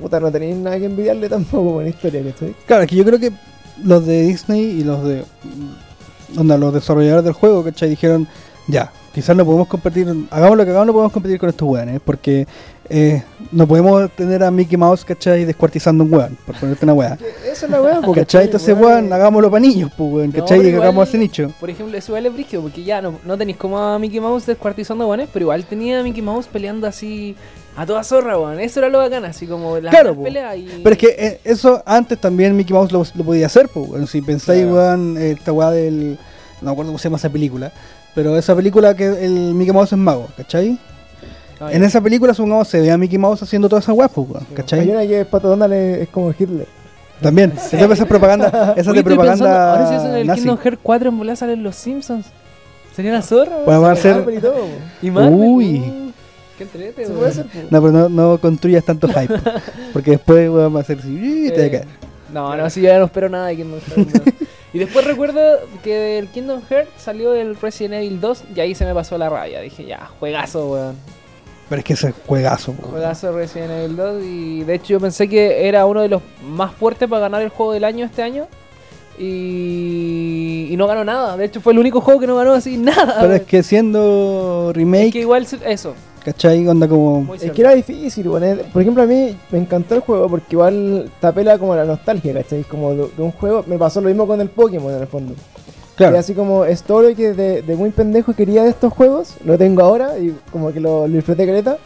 Puta, 0.00 0.20
no 0.20 0.30
tenéis 0.30 0.56
nada 0.56 0.78
que 0.78 0.86
envidiarle 0.86 1.28
tampoco 1.28 1.74
con 1.74 1.84
la 1.84 1.88
historia, 1.90 2.22
¿cachai? 2.22 2.54
Claro, 2.66 2.82
es 2.82 2.90
que 2.90 2.96
yo 2.96 3.04
creo 3.04 3.18
que 3.18 3.32
los 3.82 4.04
de 4.04 4.22
Disney 4.22 4.60
y 4.62 4.84
los 4.84 5.02
de. 5.04 5.24
Onda, 6.36 6.58
los 6.58 6.74
desarrolladores 6.74 7.24
del 7.24 7.32
juego, 7.32 7.62
¿cachai? 7.62 7.88
Dijeron, 7.90 8.26
ya, 8.66 8.90
quizás 9.14 9.36
no 9.36 9.44
podemos 9.44 9.68
competir, 9.68 10.06
hagamos 10.30 10.56
lo 10.58 10.64
que 10.64 10.70
hagamos, 10.70 10.86
no 10.88 10.92
podemos 10.92 11.12
competir 11.12 11.38
con 11.38 11.48
estos 11.48 11.68
weones, 11.68 12.00
porque 12.04 12.46
eh, 12.90 13.22
no 13.52 13.66
podemos 13.66 14.10
tener 14.10 14.42
a 14.42 14.50
Mickey 14.50 14.76
Mouse, 14.76 15.04
¿cachai? 15.04 15.44
Descuartizando 15.44 16.04
un 16.04 16.12
weón, 16.12 16.36
por 16.44 16.56
ponerte 16.56 16.84
una 16.84 16.92
weá. 16.94 17.16
Esa 17.50 17.66
es 17.66 17.70
la 17.72 17.80
weá, 17.80 18.00
pues, 18.02 18.18
¿Cachai? 18.18 18.44
Entonces, 18.46 18.76
weón, 18.76 19.12
hagámoslo 19.12 19.50
para 19.50 19.60
niños, 19.60 19.90
pues, 19.96 20.12
weón, 20.12 20.30
No, 20.34 20.40
¿cachai? 20.40 20.58
pero 20.58 20.70
y 20.70 20.80
hagamos 20.80 21.08
ese 21.08 21.18
nicho. 21.18 21.50
Por 21.60 21.70
ejemplo, 21.70 21.96
eso 21.96 22.12
igual 22.12 22.26
es 22.26 22.34
brígido, 22.34 22.62
porque 22.62 22.82
ya 22.82 23.00
no, 23.00 23.14
no 23.24 23.38
tenéis 23.38 23.56
como 23.56 23.78
a 23.78 23.98
Mickey 23.98 24.20
Mouse 24.20 24.46
descuartizando 24.46 25.06
guanes, 25.06 25.28
pero 25.32 25.44
igual 25.44 25.64
tenía 25.64 26.00
a 26.00 26.02
Mickey 26.02 26.20
Mouse 26.22 26.46
peleando 26.46 26.86
así 26.86 27.36
a 27.76 27.86
toda 27.86 28.02
zorra, 28.04 28.36
weón. 28.38 28.58
Eso 28.60 28.80
era 28.80 28.88
lo 28.88 28.98
bacán, 28.98 29.24
así 29.24 29.46
como 29.46 29.78
las 29.78 29.90
Claro, 29.94 30.14
peleas 30.20 30.56
y... 30.56 30.80
Pero 30.82 30.92
es 30.92 30.98
que 30.98 31.14
eh, 31.18 31.40
eso 31.44 31.82
antes 31.86 32.20
también 32.20 32.54
Mickey 32.56 32.74
Mouse 32.74 32.92
lo, 32.92 33.04
lo 33.14 33.24
podía 33.24 33.46
hacer, 33.46 33.68
pues, 33.72 33.88
weón. 33.88 34.06
Si 34.08 34.20
pensáis, 34.20 34.62
Claro. 34.62 34.74
weón, 34.76 35.16
esta 35.18 35.52
weá 35.52 35.70
del. 35.70 36.18
No 36.60 36.66
me 36.66 36.72
acuerdo 36.72 36.90
cómo 36.90 36.98
se 36.98 37.04
llama 37.08 37.16
esa 37.18 37.28
película. 37.30 37.72
Pero 38.14 38.36
esa 38.38 38.54
película 38.54 38.94
que 38.94 39.06
el 39.24 39.54
Mickey 39.54 39.72
Mouse 39.72 39.92
es 39.92 39.98
mago, 39.98 40.28
¿cachai? 40.36 40.78
Ah, 41.60 41.72
En 41.72 41.82
esa 41.84 42.00
película, 42.00 42.34
supongamos, 42.34 42.68
se 42.68 42.80
ve 42.80 42.90
a 42.90 42.98
Mickey 42.98 43.18
Mouse 43.18 43.42
haciendo 43.42 43.68
toda 43.68 43.80
esa 43.80 43.92
pues, 44.08 44.28
weón, 44.28 44.46
Hay 44.48 44.54
¿cachai? 44.54 44.88
una 44.90 45.06
que 45.06 45.24
Pato 45.24 45.48
Donald 45.48 45.72
es, 45.72 46.02
es 46.02 46.08
como 46.08 46.30
Hitler. 46.36 46.66
También. 47.20 47.52
Esa, 47.56 47.78
esa 47.94 48.02
es 48.02 48.08
propaganda, 48.08 48.48
esa 48.76 48.90
Oye, 48.90 49.00
es 49.00 49.04
de 49.06 49.12
estoy 49.12 49.16
pensando, 49.16 49.44
propaganda 49.44 49.72
ahora 49.72 49.88
si 49.88 49.94
hacen 49.94 50.14
el 50.14 50.26
nazi. 50.26 50.40
Kingdom 50.40 50.58
Hearts 50.58 50.80
4 50.82 51.08
en 51.08 51.16
salen 51.36 51.62
los 51.62 51.76
Simpsons. 51.76 52.26
Sería 52.94 53.12
la 53.12 53.22
zorra. 53.22 53.58
Bueno, 53.64 53.80
va 53.80 53.92
a 53.92 53.96
ser. 53.96 54.24
Y 54.36 54.38
todo. 54.40 54.54
Y 55.02 55.10
Marvel, 55.10 55.32
Uy. 55.34 56.12
Qué 56.58 56.62
entrete, 56.64 57.06
hacer. 57.30 57.46
No, 57.70 57.80
pero 57.82 57.90
no, 57.92 58.08
no 58.08 58.38
construyas 58.38 58.84
tanto 58.84 59.08
hype. 59.08 59.34
Porque 59.92 60.12
después, 60.12 60.48
weón, 60.48 60.74
va 60.76 60.80
a 60.80 60.84
ser 60.84 60.98
así. 61.00 61.08
"Ih, 61.08 61.50
te 61.50 61.56
va 61.56 61.62
a 61.62 61.66
Eh, 61.66 61.70
caer". 61.70 61.86
no, 62.32 62.56
no, 62.56 62.70
sí, 62.70 62.82
ya 62.82 62.98
no 62.98 63.06
espero 63.06 63.28
nada 63.28 63.46
de 63.48 63.56
Kingdom 63.56 63.80
Hearts. 63.80 64.14
no. 64.14 64.32
y 64.74 64.78
después 64.80 65.06
recuerdo 65.06 65.40
que 65.84 65.94
del 65.94 66.26
Kingdom 66.28 66.60
Hearts 66.68 66.90
salió 66.98 67.32
el 67.32 67.54
Resident 67.54 67.94
Evil 67.94 68.20
2 68.20 68.44
y 68.56 68.60
ahí 68.60 68.74
se 68.74 68.84
me 68.84 68.92
pasó 68.92 69.16
la 69.16 69.30
rabia. 69.30 69.60
Dije, 69.60 69.84
ya, 69.84 70.10
juegazo, 70.18 70.68
weón. 70.68 70.96
Pero 71.68 71.78
es 71.78 71.84
que 71.84 71.92
ese 71.92 72.12
juegazo, 72.26 72.72
weón. 72.72 72.90
Juegazo 72.90 73.30
Resident 73.32 73.70
Evil 73.70 73.96
2 73.96 74.22
y 74.24 74.64
de 74.64 74.74
hecho 74.74 74.86
yo 74.88 75.00
pensé 75.00 75.28
que 75.28 75.68
era 75.68 75.86
uno 75.86 76.02
de 76.02 76.08
los 76.08 76.22
más 76.42 76.74
fuertes 76.74 77.08
para 77.08 77.20
ganar 77.20 77.40
el 77.42 77.50
juego 77.50 77.72
del 77.72 77.84
año 77.84 78.04
este 78.04 78.24
año. 78.24 78.48
Y, 79.16 80.66
y 80.70 80.76
no 80.76 80.88
ganó 80.88 81.04
nada. 81.04 81.36
De 81.36 81.44
hecho 81.44 81.60
fue 81.60 81.72
el 81.72 81.78
único 81.78 82.00
juego 82.00 82.18
que 82.18 82.26
no 82.26 82.34
ganó 82.34 82.52
así 82.52 82.76
nada. 82.76 83.18
Pero 83.20 83.34
es 83.34 83.42
que 83.42 83.62
siendo 83.62 84.70
Es 84.70 84.76
remake, 84.76 85.12
que 85.12 85.20
igual 85.20 85.46
eso. 85.64 85.94
¿Cachai? 86.24 86.66
Onda 86.66 86.88
como. 86.88 87.34
Es 87.34 87.52
que 87.52 87.62
era 87.62 87.74
difícil, 87.74 88.28
bueno, 88.28 88.46
eh, 88.46 88.64
Por 88.72 88.82
ejemplo, 88.82 89.02
a 89.02 89.06
mí 89.06 89.36
me 89.50 89.58
encantó 89.58 89.94
el 89.94 90.00
juego 90.00 90.28
porque 90.28 90.46
igual 90.50 91.10
te 91.20 91.26
apela 91.26 91.58
como 91.58 91.76
la 91.76 91.84
nostalgia, 91.84 92.32
¿cachai? 92.32 92.64
Como 92.64 92.94
de, 92.94 93.08
de 93.16 93.22
un 93.22 93.32
juego. 93.32 93.64
Me 93.66 93.78
pasó 93.78 94.00
lo 94.00 94.08
mismo 94.08 94.26
con 94.26 94.40
el 94.40 94.48
Pokémon 94.48 94.92
en 94.94 95.00
el 95.02 95.06
fondo. 95.06 95.34
Claro. 95.96 96.16
Y 96.16 96.18
así 96.18 96.34
como 96.34 96.64
es 96.64 96.82
todo 96.82 97.02
lo 97.02 97.14
que 97.14 97.34
de, 97.34 97.62
de 97.62 97.76
muy 97.76 97.90
pendejo 97.90 98.34
quería 98.34 98.64
de 98.64 98.70
estos 98.70 98.92
juegos, 98.92 99.34
lo 99.44 99.56
tengo 99.56 99.82
ahora 99.82 100.18
y 100.18 100.36
como 100.50 100.72
que 100.72 100.80
lo, 100.80 101.06
lo 101.06 101.14
disfruté 101.14 101.46
caleta. 101.46 101.78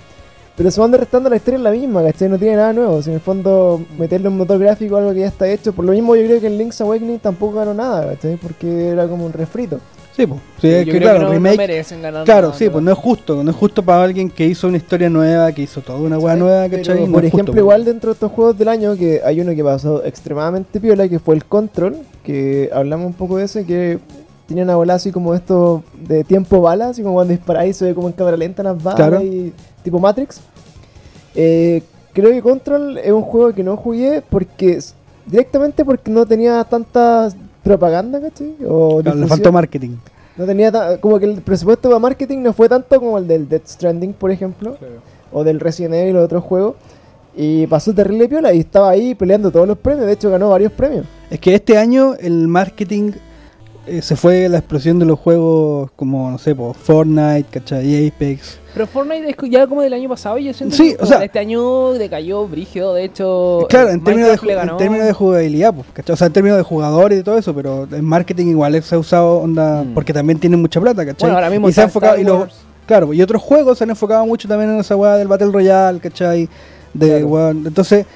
Pero 0.56 0.72
se 0.72 0.80
van 0.80 0.92
restando 0.92 1.30
la 1.30 1.36
historia 1.36 1.58
es 1.58 1.62
la 1.62 1.70
misma, 1.70 2.02
¿cachai? 2.02 2.28
No 2.28 2.36
tiene 2.36 2.56
nada 2.56 2.72
nuevo. 2.72 3.00
Si 3.00 3.10
en 3.10 3.14
el 3.14 3.20
fondo 3.20 3.80
meterle 3.96 4.28
un 4.28 4.38
motor 4.38 4.58
gráfico 4.58 4.96
a 4.96 4.98
algo 4.98 5.12
que 5.12 5.20
ya 5.20 5.28
está 5.28 5.48
hecho. 5.48 5.72
Por 5.72 5.84
lo 5.84 5.92
mismo 5.92 6.16
yo 6.16 6.24
creo 6.26 6.40
que 6.40 6.48
el 6.48 6.58
Link's 6.58 6.80
Awakening 6.80 7.20
tampoco 7.20 7.58
ganó 7.58 7.74
nada, 7.74 8.14
¿cachai? 8.14 8.36
Porque 8.36 8.88
era 8.88 9.06
como 9.06 9.24
un 9.24 9.32
refrito. 9.32 9.78
Sí, 10.18 10.26
pues. 10.26 10.40
Sí, 10.60 10.68
Yo 10.68 10.76
es 10.78 10.82
creo 10.82 10.84
que 10.84 10.92
que 10.92 10.98
claro, 11.00 11.18
no, 11.20 11.24
no 11.26 11.30
remake. 11.34 11.56
merecen 11.58 12.02
ganar 12.02 12.24
Claro, 12.24 12.48
nada, 12.48 12.58
sí, 12.58 12.68
pues 12.68 12.82
no 12.84 12.90
es 12.90 12.98
justo, 12.98 13.44
no 13.44 13.50
es 13.52 13.56
justo 13.56 13.84
para 13.84 14.02
alguien 14.02 14.28
que 14.30 14.46
hizo 14.46 14.66
una 14.66 14.76
historia 14.76 15.08
nueva, 15.08 15.52
que 15.52 15.62
hizo 15.62 15.80
toda 15.80 16.00
una 16.00 16.16
Sí, 16.18 16.24
nueva, 16.36 16.64
pero, 16.68 16.76
¿cachai? 16.82 17.06
No 17.06 17.12
por 17.12 17.24
ejemplo, 17.24 17.52
justo, 17.52 17.60
igual 17.60 17.84
dentro 17.84 18.10
de 18.10 18.14
estos 18.14 18.32
juegos 18.32 18.58
del 18.58 18.66
año, 18.68 18.96
que 18.96 19.20
hay 19.24 19.40
uno 19.40 19.54
que 19.54 19.62
pasó 19.62 20.04
extremadamente 20.04 20.80
piola, 20.80 21.08
que 21.08 21.20
fue 21.20 21.36
el 21.36 21.44
Control, 21.44 21.98
que 22.24 22.68
hablamos 22.74 23.06
un 23.06 23.12
poco 23.12 23.36
de 23.36 23.44
ese, 23.44 23.64
que 23.64 24.00
tiene 24.48 24.62
una 24.64 24.74
bola 24.74 24.94
así 24.94 25.12
como 25.12 25.34
esto 25.36 25.84
de 26.00 26.24
tiempo 26.24 26.60
bala, 26.60 26.88
así 26.88 27.02
como 27.02 27.14
cuando 27.14 27.32
disparáis 27.32 27.76
se 27.76 27.84
ve 27.84 27.94
como 27.94 28.08
en 28.08 28.14
cámara 28.14 28.36
lenta 28.36 28.64
las 28.64 28.82
balas 28.82 28.96
Claro. 28.96 29.22
y 29.22 29.52
tipo 29.84 30.00
Matrix. 30.00 30.40
Eh, 31.36 31.82
creo 32.12 32.30
que 32.32 32.42
Control 32.42 32.98
es 32.98 33.12
un 33.12 33.22
juego 33.22 33.52
que 33.54 33.62
no 33.62 33.76
jugué 33.76 34.20
porque 34.28 34.80
directamente 35.26 35.84
porque 35.84 36.10
no 36.10 36.26
tenía 36.26 36.64
tanta 36.64 37.28
propaganda, 37.68 38.20
¿cachai? 38.20 38.54
O 38.66 39.00
Claro, 39.02 39.18
le 39.18 39.26
faltó 39.26 39.52
marketing. 39.52 39.96
No 40.36 40.46
tenía 40.46 40.98
como 41.00 41.18
que 41.18 41.26
el 41.26 41.42
presupuesto 41.42 41.88
para 41.88 41.98
marketing 41.98 42.38
no 42.38 42.52
fue 42.52 42.68
tanto 42.68 42.98
como 42.98 43.18
el 43.18 43.26
del 43.26 43.48
Death 43.48 43.66
Stranding, 43.66 44.12
por 44.12 44.30
ejemplo 44.30 44.76
o 45.32 45.44
del 45.44 45.60
Resident 45.60 45.94
Evil 45.94 46.16
o 46.16 46.18
de 46.20 46.24
otros 46.24 46.44
juegos. 46.44 46.76
Y 47.36 47.66
pasó 47.68 47.94
terrible 47.94 48.28
piola 48.28 48.52
y 48.52 48.60
estaba 48.60 48.90
ahí 48.90 49.14
peleando 49.14 49.50
todos 49.50 49.68
los 49.68 49.78
premios. 49.78 50.06
De 50.06 50.12
hecho, 50.12 50.30
ganó 50.30 50.50
varios 50.50 50.72
premios. 50.72 51.06
Es 51.30 51.38
que 51.38 51.54
este 51.54 51.78
año 51.78 52.14
el 52.18 52.48
marketing 52.48 53.12
eh, 53.88 54.02
se 54.02 54.16
fue 54.16 54.48
la 54.48 54.58
explosión 54.58 54.98
de 54.98 55.04
los 55.06 55.18
juegos 55.18 55.90
como, 55.96 56.30
no 56.30 56.38
sé, 56.38 56.54
po, 56.54 56.74
Fortnite, 56.74 57.46
¿cachai? 57.50 58.08
Apex. 58.08 58.58
Pero 58.74 58.86
Fortnite 58.86 59.28
es 59.30 59.36
ya 59.50 59.66
como 59.66 59.82
del 59.82 59.92
año 59.92 60.08
pasado 60.08 60.38
y 60.38 60.44
yo 60.44 60.52
siento 60.52 60.76
Sí, 60.76 60.94
que 60.96 61.02
o 61.02 61.06
sea- 61.06 61.24
este 61.24 61.38
año 61.38 61.92
decayó 61.94 62.46
brígido, 62.46 62.94
de 62.94 63.04
hecho 63.04 63.66
Claro, 63.68 63.88
eh, 63.88 63.92
en 63.94 64.04
términos, 64.04 64.40
de, 64.40 64.52
en 64.52 64.76
términos 64.76 65.06
de 65.06 65.12
jugabilidad, 65.12 65.74
pues, 65.74 65.86
¿cachai? 65.92 66.14
O 66.14 66.16
sea, 66.16 66.26
en 66.28 66.32
términos 66.32 66.58
de 66.58 66.62
jugadores 66.64 67.20
y 67.20 67.22
todo 67.22 67.38
eso, 67.38 67.54
pero 67.54 67.88
en 67.90 68.04
marketing 68.04 68.46
igual 68.48 68.80
se 68.82 68.94
ha 68.94 68.98
usado 68.98 69.38
onda, 69.38 69.82
Mm. 69.82 69.94
porque 69.94 70.12
también 70.12 70.38
tienen 70.38 70.60
mucha 70.60 70.80
plata, 70.80 71.04
¿cachai? 71.04 71.26
Bueno, 71.28 71.34
ahora 71.36 71.50
mismo 71.50 71.68
y 71.68 71.72
se 71.72 71.80
ha 71.80 71.84
enfocado, 71.84 72.18
y 72.18 72.24
los- 72.24 72.48
claro, 72.86 73.12
y 73.12 73.20
otros 73.22 73.42
juegos 73.42 73.78
se 73.78 73.84
han 73.84 73.90
enfocado 73.90 74.24
mucho 74.26 74.46
también 74.46 74.70
en 74.70 74.78
esa 74.80 74.94
weá 74.96 75.16
del 75.16 75.26
Battle 75.28 75.50
Royale, 75.50 75.98
¿cachai? 76.00 76.48
De, 76.94 77.20
Claro. 77.26 77.50
entonces, 77.50 78.06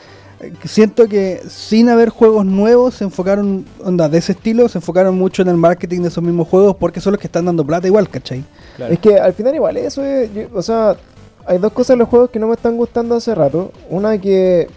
siento 0.65 1.07
que 1.09 1.41
sin 1.49 1.89
haber 1.89 2.09
juegos 2.09 2.45
nuevos 2.45 2.95
se 2.95 3.05
enfocaron, 3.05 3.65
onda, 3.85 4.09
de 4.09 4.19
ese 4.19 4.33
estilo, 4.33 4.69
se 4.69 4.79
enfocaron 4.79 5.17
mucho 5.17 5.43
en 5.43 5.49
el 5.49 5.57
marketing 5.57 6.03
de 6.03 6.09
esos 6.09 6.23
mismos 6.25 6.49
juegos 6.49 6.77
porque 6.77 7.01
son 7.01 7.13
los 7.13 7.21
que 7.21 7.27
están 7.29 7.45
dando 7.45 7.65
plata 7.65 7.87
igual, 7.87 8.09
¿cachai? 8.09 8.45
Claro. 8.77 8.93
Es 8.93 8.99
que 8.99 9.19
al 9.19 9.33
final, 9.35 9.55
igual, 9.55 9.77
eso 9.77 10.05
es. 10.05 10.33
yo- 10.35 10.49
o 10.55 10.63
sea, 10.63 10.97
hay 11.47 11.59
dos 11.59 11.73
cosas 11.73 11.95
en 11.95 11.99
los 12.01 12.09
juegos 12.09 12.31
que 12.31 12.39
no 12.39 12.47
me 12.49 12.55
están 12.55 12.77
gustando 12.77 13.15
hace 13.17 13.35
rato. 13.35 13.73
Una 13.91 14.19
que 14.19 14.69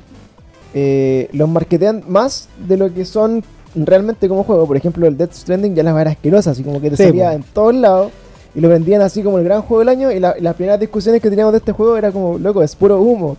eh, 0.74 1.30
los 1.32 1.48
marketean 1.50 2.04
más 2.08 2.50
de 2.68 2.78
lo 2.78 2.94
que 2.94 3.06
son 3.06 3.44
realmente 3.76 4.28
como 4.28 4.44
juego. 4.44 4.66
Por 4.68 4.78
ejemplo, 4.78 5.08
el 5.08 5.18
Death 5.18 5.34
Stranding 5.34 5.76
ya 5.76 5.84
las 5.84 5.96
era 6.00 6.12
asquerosa, 6.12 6.52
así 6.52 6.64
como 6.64 6.82
que 6.82 6.90
te 6.90 6.98
Sí, 6.98 7.04
salía 7.04 7.34
en 7.34 7.44
todos 7.44 7.74
lados. 7.76 8.12
Y 8.54 8.62
lo 8.62 8.70
vendían 8.70 9.02
así 9.02 9.22
como 9.22 9.38
el 9.38 9.44
gran 9.44 9.62
juego 9.62 9.80
del 9.80 9.90
año. 9.90 10.12
Y, 10.12 10.20
la- 10.20 10.36
y 10.38 10.42
las 10.42 10.56
primeras 10.56 10.80
discusiones 10.80 11.22
que 11.22 11.30
teníamos 11.30 11.52
de 11.54 11.58
este 11.60 11.72
juego 11.74 11.98
era 11.98 12.12
como, 12.12 12.38
loco, 12.38 12.64
es 12.64 12.76
puro 12.76 13.00
humo. 13.02 13.38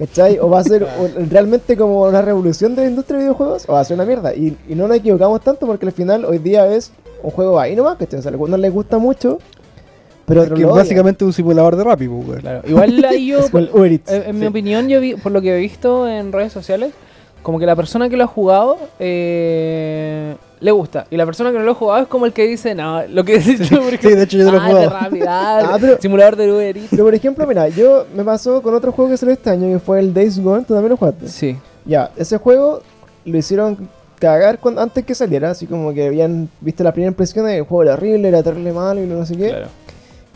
¿Cachai? 0.00 0.38
O 0.38 0.48
va 0.48 0.60
a 0.60 0.64
ser 0.64 0.86
realmente 1.28 1.76
como 1.76 2.04
una 2.08 2.22
revolución 2.22 2.74
de 2.74 2.84
la 2.84 2.88
industria 2.88 3.18
de 3.18 3.24
videojuegos, 3.24 3.68
o 3.68 3.74
va 3.74 3.80
a 3.80 3.84
ser 3.84 3.96
una 3.96 4.06
mierda. 4.06 4.34
Y, 4.34 4.56
y 4.66 4.74
no 4.74 4.88
nos 4.88 4.96
equivocamos 4.96 5.42
tanto 5.42 5.66
porque 5.66 5.84
al 5.84 5.92
final 5.92 6.24
hoy 6.24 6.38
día 6.38 6.66
es 6.74 6.90
un 7.22 7.30
juego 7.30 7.60
ahí 7.60 7.76
nomás, 7.76 7.98
¿cachai? 7.98 8.18
O 8.18 8.22
sea, 8.22 8.30
a 8.30 8.32
algunos 8.32 8.58
les 8.58 8.72
gusta 8.72 8.96
mucho, 8.96 9.38
pero 10.24 10.44
Es 10.44 10.52
que 10.52 10.64
básicamente 10.64 11.22
un 11.22 11.34
simulador 11.34 11.76
de 11.76 11.84
Rappi, 11.84 12.08
pues. 12.08 12.40
Claro. 12.40 12.62
Igual 12.66 13.04
ahí 13.04 13.26
yo, 13.26 13.40
Es 13.44 13.52
en, 13.52 14.22
en 14.22 14.36
mi 14.36 14.40
Sí. 14.42 14.46
opinión, 14.46 14.88
yo 14.88 15.00
vi, 15.02 15.16
por 15.16 15.32
lo 15.32 15.42
que 15.42 15.54
he 15.54 15.60
visto 15.60 16.08
en 16.08 16.32
redes 16.32 16.52
sociales, 16.54 16.92
como 17.42 17.58
que 17.58 17.66
la 17.66 17.76
persona 17.76 18.08
que 18.08 18.16
lo 18.16 18.24
ha 18.24 18.26
jugado 18.26 18.78
eh, 18.98 20.36
le 20.60 20.70
gusta. 20.70 21.06
Y 21.10 21.16
la 21.16 21.24
persona 21.24 21.50
que 21.50 21.58
no 21.58 21.64
lo 21.64 21.72
ha 21.72 21.74
jugado 21.74 22.02
es 22.02 22.08
como 22.08 22.26
el 22.26 22.32
que 22.32 22.46
dice, 22.46 22.74
no, 22.74 23.02
lo 23.06 23.24
que 23.24 23.38
decís 23.38 23.68
tú, 23.68 23.76
por 23.76 23.96
Sí, 23.98 24.08
de 24.14 24.22
hecho 24.22 24.36
yo 24.38 24.46
te 24.46 24.52
lo 24.52 24.58
he 24.58 24.60
ah, 24.60 24.66
jugado. 24.68 24.90
Ah, 25.28 25.60
Ah, 25.72 25.78
pero- 25.80 26.00
simulador 26.00 26.36
de 26.36 26.52
Uber 26.52 26.76
Eats. 26.76 26.88
Pero 26.90 27.04
por 27.04 27.14
ejemplo, 27.14 27.46
mira, 27.46 27.68
yo 27.68 28.06
me 28.14 28.24
pasó 28.24 28.62
con 28.62 28.74
otro 28.74 28.92
juego 28.92 29.10
que 29.10 29.16
salió 29.16 29.32
este 29.32 29.50
año, 29.50 29.68
que 29.68 29.78
fue 29.78 30.00
el 30.00 30.12
Days 30.12 30.38
Gone, 30.38 30.64
¿tú 30.64 30.74
también 30.74 30.90
lo 30.90 30.96
jugaste? 30.96 31.28
Sí. 31.28 31.56
Ya, 31.84 32.10
ese 32.16 32.36
juego 32.38 32.82
lo 33.24 33.38
hicieron 33.38 33.88
cagar 34.18 34.58
cuando, 34.58 34.82
antes 34.82 35.04
que 35.04 35.14
saliera, 35.14 35.50
así 35.50 35.66
como 35.66 35.94
que 35.94 36.06
habían 36.06 36.48
visto 36.60 36.84
la 36.84 36.92
primera 36.92 37.10
impresión 37.10 37.46
de 37.46 37.52
que 37.52 37.58
el 37.58 37.64
juego 37.64 37.84
era 37.84 37.94
horrible, 37.94 38.28
era 38.28 38.42
terrible 38.42 38.72
malo 38.72 39.02
y 39.02 39.06
no 39.06 39.24
sé 39.24 39.36
qué. 39.36 39.48
Claro. 39.48 39.66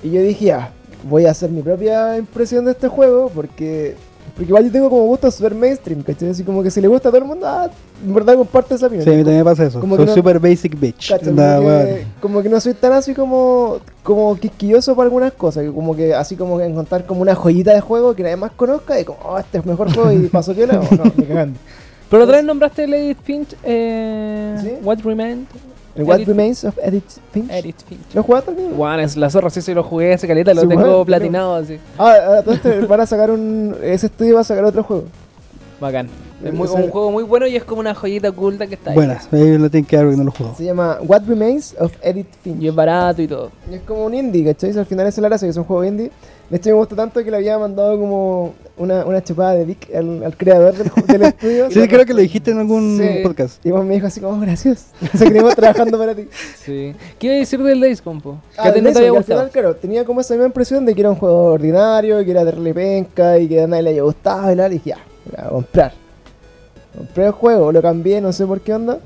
Y 0.03 0.11
yo 0.11 0.23
dije, 0.23 0.47
ya, 0.47 0.73
voy 1.03 1.27
a 1.27 1.33
hacer 1.33 1.51
mi 1.51 1.61
propia 1.61 2.17
impresión 2.17 2.65
de 2.65 2.71
este 2.73 2.89
juego 2.89 3.31
porque, 3.35 3.95
porque 4.35 4.49
igual 4.49 4.65
yo 4.65 4.73
tengo 4.73 4.91
como 4.91 5.05
gusto 5.05 5.31
super 5.31 5.55
mainstream, 5.55 6.03
¿cachai? 6.03 6.31
Así 6.31 6.43
como 6.43 6.61
que 6.63 6.71
si 6.71 6.81
le 6.81 6.89
gusta 6.89 7.09
a 7.09 7.13
todo 7.13 7.21
el 7.23 7.25
mundo, 7.29 7.47
ah, 7.47 7.71
en 8.05 8.13
verdad 8.15 8.35
comparte 8.35 8.75
esa 8.75 8.87
opinión. 8.87 9.05
Sí, 9.05 9.11
a 9.11 9.17
mí 9.17 9.21
también 9.23 9.39
me 9.39 9.45
pasa 9.45 9.65
eso. 9.67 9.79
Como 9.79 9.95
Soy 9.95 10.05
que 10.05 10.09
no- 10.11 10.15
super 10.17 10.41
basic 10.41 10.79
bitch. 10.79 11.11
¿Cachai? 11.11 11.29
Como, 11.29 11.41
weón. 11.61 11.87
que, 11.87 12.07
como 12.21 12.43
que 12.43 12.49
no 12.49 12.61
soy 12.61 12.75
tan 12.75 12.93
así 12.95 13.15
como 13.15 13.79
como 14.03 14.37
quisquilloso 14.37 14.97
para 14.97 15.05
algunas 15.07 15.33
cosas, 15.35 15.63
que 15.65 15.73
como 15.73 15.95
que 15.95 16.15
así 16.15 16.35
como 16.35 16.59
que 16.59 16.65
encontrar 16.65 17.07
como 17.07 17.23
una 17.23 17.35
joyita 17.37 17.73
de 17.73 17.81
juego 17.81 18.15
que 18.17 18.25
nadie 18.25 18.37
más 18.37 18.51
conozca 18.53 18.99
y 18.99 19.05
como, 19.05 19.21
oh, 19.25 19.39
este 19.39 19.59
es 19.59 19.67
mejor 19.67 19.95
juego 19.95 20.11
y 20.11 20.27
pasó 20.29 20.51
o 20.51 20.55
no, 20.67 20.81
cagando. 21.29 21.59
Pero 22.11 22.25
otra 22.25 22.37
vez 22.37 22.45
nombraste 22.45 22.87
Lady 22.87 23.15
Finch, 23.15 23.55
eh, 23.63 24.57
¿Sí? 24.61 24.73
What 24.83 24.99
Remained. 25.05 25.47
El 25.97 26.05
What 26.05 26.17
Edith- 26.19 26.29
Remains 26.29 26.65
of 26.65 26.77
Edith 26.83 27.05
Finch. 27.33 27.51
Edith 27.51 27.77
Finch. 27.89 28.01
¿Lo 28.15 28.23
jugaste 28.23 28.53
también? 28.53 28.75
Juan, 28.77 29.01
es 29.01 29.17
la 29.17 29.31
zorra, 29.31 29.49
sí, 29.51 29.63
sí, 29.63 29.73
lo 29.75 29.83
jugué 29.85 30.13
ese 30.13 30.27
caleta, 30.27 30.53
lo 30.55 30.63
tengo 30.67 30.75
bueno, 30.83 31.05
platinado 31.05 31.55
así. 31.55 31.79
Ah, 31.99 32.15
ah, 32.45 32.51
esto 32.51 32.69
van 32.89 33.01
a 33.01 33.07
sacar 33.07 33.31
un. 33.31 33.77
Ese 33.83 34.07
estudio 34.07 34.35
va 34.35 34.41
a 34.41 34.45
sacar 34.45 34.65
otro 34.65 34.83
juego. 34.83 35.05
Bacán. 35.81 36.09
Es 36.45 36.53
muy- 36.53 36.69
un 36.69 36.91
juego 36.91 37.11
muy 37.11 37.25
bueno 37.25 37.47
y 37.47 37.57
es 37.57 37.65
como 37.65 37.81
una 37.81 37.95
joyita 37.95 38.29
oculta 38.29 38.67
que 38.67 38.75
está 38.75 38.91
ahí. 38.91 38.95
Buena, 38.97 39.21
ahí 39.33 39.59
lo 39.59 39.71
tienen 39.71 39.87
que 39.87 39.97
dar 39.97 40.05
porque 40.05 40.19
no 40.19 40.25
lo 40.25 40.31
juego. 40.31 40.55
Se 40.57 40.65
llama 40.65 40.99
What 41.07 41.23
Remains 41.27 41.75
of 41.79 41.93
Edith 42.03 42.27
Finch. 42.43 42.63
Y 42.63 42.69
es 42.69 42.75
barato 42.75 43.23
y 43.23 43.29
todo. 43.29 43.51
Y 43.71 43.75
es 43.75 43.83
como 43.83 44.05
un 44.05 44.15
indie, 44.15 44.45
¿cachai? 44.45 44.77
Al 44.77 44.87
final 44.87 45.07
es 45.07 45.17
el 45.19 45.25
arazo, 45.25 45.47
que 45.47 45.51
es 45.51 45.57
un 45.57 45.65
juego 45.65 45.85
indie. 45.85 46.11
De 46.51 46.59
hecho, 46.59 46.69
me 46.71 46.75
gustó 46.77 46.95
tanto 46.95 47.25
que 47.25 47.31
le 47.31 47.39
había 47.39 47.59
mandado 47.59 47.99
como 47.99 48.55
una, 48.77 49.07
una 49.07 49.25
chupada 49.25 49.55
de 49.55 49.65
Dick 49.65 49.89
al, 49.95 50.23
al 50.25 50.37
creador 50.37 50.75
del, 50.75 50.91
del 51.07 51.23
estudio. 51.29 51.71
Sí, 51.71 51.89
creo 51.89 52.05
que 52.05 52.13
lo 52.13 52.21
dijiste 52.21 52.51
en 52.51 52.59
algún 52.59 52.99
Sí. 53.01 53.21
podcast. 53.23 53.65
Y 53.65 53.71
vos 53.71 53.83
me 53.85 53.95
dijo 53.95 54.07
así 54.07 54.21
como, 54.21 54.39
gracias. 54.41 54.89
Seguiremos 55.17 55.55
trabajando 55.57 55.97
para 55.99 56.15
ti. 56.15 56.29
Sí. 56.63 56.95
¿Qué 57.19 57.27
iba 57.29 57.37
a 57.37 57.39
decir 57.39 57.63
del 57.63 57.81
Days 57.81 58.03
Compo? 58.03 58.37
Que 58.55 58.61
Ah, 58.61 58.69
a 58.69 58.73
ti 58.75 58.81
no 58.83 58.93
te 58.93 58.99
había 58.99 59.01
que 59.01 59.07
al 59.09 59.13
gustado. 59.17 59.41
final, 59.41 59.51
claro, 59.53 59.77
tenía 59.77 60.05
como 60.05 60.21
esa 60.21 60.35
misma 60.35 60.47
impresión 60.47 60.85
de 60.85 60.95
que 60.95 61.01
era 61.01 61.11
un 61.11 61.17
juego 61.17 61.45
ordinario, 61.53 62.23
que 62.23 62.31
era 62.31 62.45
terrible 62.45 62.75
penca 62.75 63.39
y 63.39 63.49
que 63.49 63.63
a 63.63 63.67
nadie 63.67 63.83
le 63.85 63.91
había 63.91 64.03
gustado 64.03 64.53
y 64.53 64.57
nada. 64.57 64.69
Y 64.69 64.73
dije, 64.73 64.91
ya, 64.91 64.97
voy 64.97 65.14
a 65.37 65.49
comprar. 65.49 65.93
Compré 66.97 67.27
el 67.27 67.33
juego, 67.33 67.73
lo 67.73 67.83
cambié, 67.83 68.21
no 68.21 68.33
sé 68.33 68.47
por 68.47 68.61
qué 68.61 68.75
onda. 68.75 68.99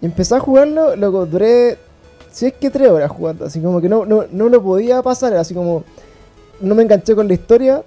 Y 0.00 0.06
empecé 0.06 0.34
a 0.34 0.40
jugarlo, 0.40 0.96
loco, 0.96 1.26
duré, 1.26 1.78
si 2.30 2.46
es 2.46 2.52
que 2.54 2.70
tres 2.70 2.90
horas 2.90 3.10
jugando. 3.10 3.44
Así 3.44 3.60
como 3.60 3.80
que 3.80 3.88
no, 3.88 4.04
no, 4.04 4.24
no 4.30 4.48
lo 4.48 4.62
podía 4.62 5.02
pasar, 5.02 5.34
así 5.34 5.54
como 5.54 5.84
no 6.60 6.74
me 6.74 6.82
enganché 6.82 7.14
con 7.14 7.28
la 7.28 7.34
historia. 7.34 7.82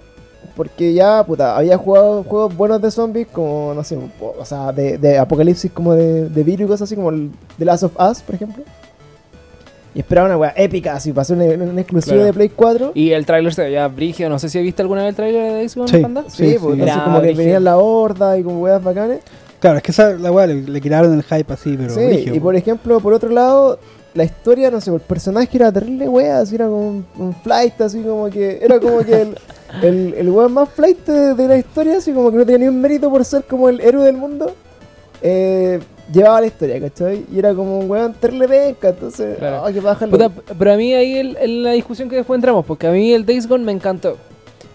Porque 0.54 0.94
ya, 0.94 1.24
puta, 1.26 1.56
había 1.56 1.76
jugado 1.76 2.22
juegos 2.22 2.56
buenos 2.56 2.80
de 2.80 2.90
zombies, 2.90 3.26
como, 3.26 3.74
no 3.74 3.84
sé, 3.84 3.98
o 4.20 4.44
sea, 4.44 4.72
de, 4.72 4.96
de 4.96 5.18
apocalipsis, 5.18 5.70
como 5.72 5.92
de, 5.92 6.30
de 6.30 6.42
virus 6.44 6.80
así, 6.80 6.94
como 6.94 7.10
el 7.10 7.30
The 7.58 7.64
Last 7.64 7.82
of 7.82 7.96
Us, 8.00 8.22
por 8.22 8.36
ejemplo. 8.36 8.62
Y 9.96 10.00
esperaba 10.00 10.26
una 10.28 10.36
weá 10.36 10.52
épica, 10.56 10.92
así, 10.94 11.10
pasó 11.12 11.32
un, 11.32 11.40
un 11.40 11.78
exclusivo 11.78 12.12
Claro. 12.16 12.26
de 12.26 12.32
Play 12.34 12.48
4. 12.50 12.92
Y 12.94 13.12
el 13.12 13.24
tráiler 13.24 13.52
se 13.54 13.62
veía 13.64 13.88
brígido. 13.88 14.28
No 14.28 14.38
sé 14.38 14.50
si 14.50 14.58
has 14.58 14.64
visto 14.64 14.82
alguna 14.82 15.00
vez 15.00 15.08
el 15.08 15.16
tráiler 15.16 15.42
de 15.44 15.50
Days 15.54 15.74
Gone, 15.74 15.88
Sí. 15.88 15.98
Panda. 15.98 16.24
Sí, 16.28 16.36
Sí, 16.36 16.42
pues, 16.60 16.60
sí. 16.60 16.80
entonces 16.80 16.94
Era 16.96 17.04
como 17.04 17.20
que 17.22 17.32
venían 17.34 17.64
la 17.64 17.78
horda 17.78 18.38
y 18.38 18.42
como 18.42 18.60
weas 18.60 18.82
bacanes. 18.84 19.20
Claro, 19.58 19.78
es 19.78 19.82
que 19.82 19.90
esa, 19.92 20.12
la 20.12 20.30
weá 20.30 20.46
le, 20.46 20.62
le 20.62 20.80
quitaron 20.82 21.14
el 21.14 21.22
hype 21.22 21.50
así, 21.52 21.74
pero. 21.78 21.94
sí, 21.94 22.04
brígido, 22.06 22.34
y 22.36 22.38
po. 22.38 22.44
por 22.44 22.56
ejemplo, 22.56 23.00
por 23.00 23.14
otro 23.14 23.30
lado, 23.30 23.78
la 24.12 24.24
historia, 24.24 24.70
no 24.70 24.82
sé, 24.82 24.92
el 24.92 25.00
personaje 25.00 25.48
era 25.56 25.72
terrible 25.72 26.06
wea, 26.10 26.40
así 26.40 26.54
era 26.56 26.66
como 26.66 26.88
un, 26.88 27.06
un 27.16 27.34
flight, 27.34 27.80
así 27.80 28.02
como 28.02 28.28
que, 28.28 28.58
era 28.62 28.78
como 28.78 28.98
que 28.98 29.22
el, 29.22 29.38
el, 29.82 30.14
el 30.18 30.28
weón 30.30 30.52
más 30.52 30.68
flight 30.68 31.06
de, 31.06 31.34
de 31.34 31.48
la 31.48 31.56
historia, 31.56 31.96
así 31.96 32.12
como 32.12 32.30
que 32.30 32.36
no 32.36 32.44
tenía 32.44 32.58
ni 32.58 32.68
un 32.68 32.80
mérito 32.82 33.08
por 33.10 33.24
ser 33.24 33.44
como 33.44 33.70
el 33.70 33.80
héroe 33.80 34.04
del 34.04 34.18
mundo, 34.18 34.54
eh, 35.22 35.80
llevaba 36.12 36.40
la 36.40 36.46
historia, 36.46 36.80
¿cachai? 36.80 37.24
Y 37.32 37.38
era 37.38 37.54
como 37.54 37.78
un 37.78 37.90
weón 37.90 38.14
terrible 38.14 38.48
penca, 38.48 38.88
entonces, 38.90 39.38
Claro. 39.38 39.64
ah, 39.64 39.72
que 39.72 39.80
Puta, 40.06 40.30
pero 40.58 40.72
a 40.72 40.76
mí 40.76 40.92
ahí 40.94 41.16
el- 41.18 41.36
en 41.40 41.62
la 41.62 41.72
discusión 41.72 42.08
que 42.08 42.16
después 42.16 42.36
entramos, 42.38 42.64
porque 42.64 42.86
a 42.86 42.90
mí 42.90 43.12
el 43.12 43.24
Days 43.26 43.46
Gone 43.48 43.64
me 43.64 43.72
encantó. 43.72 44.16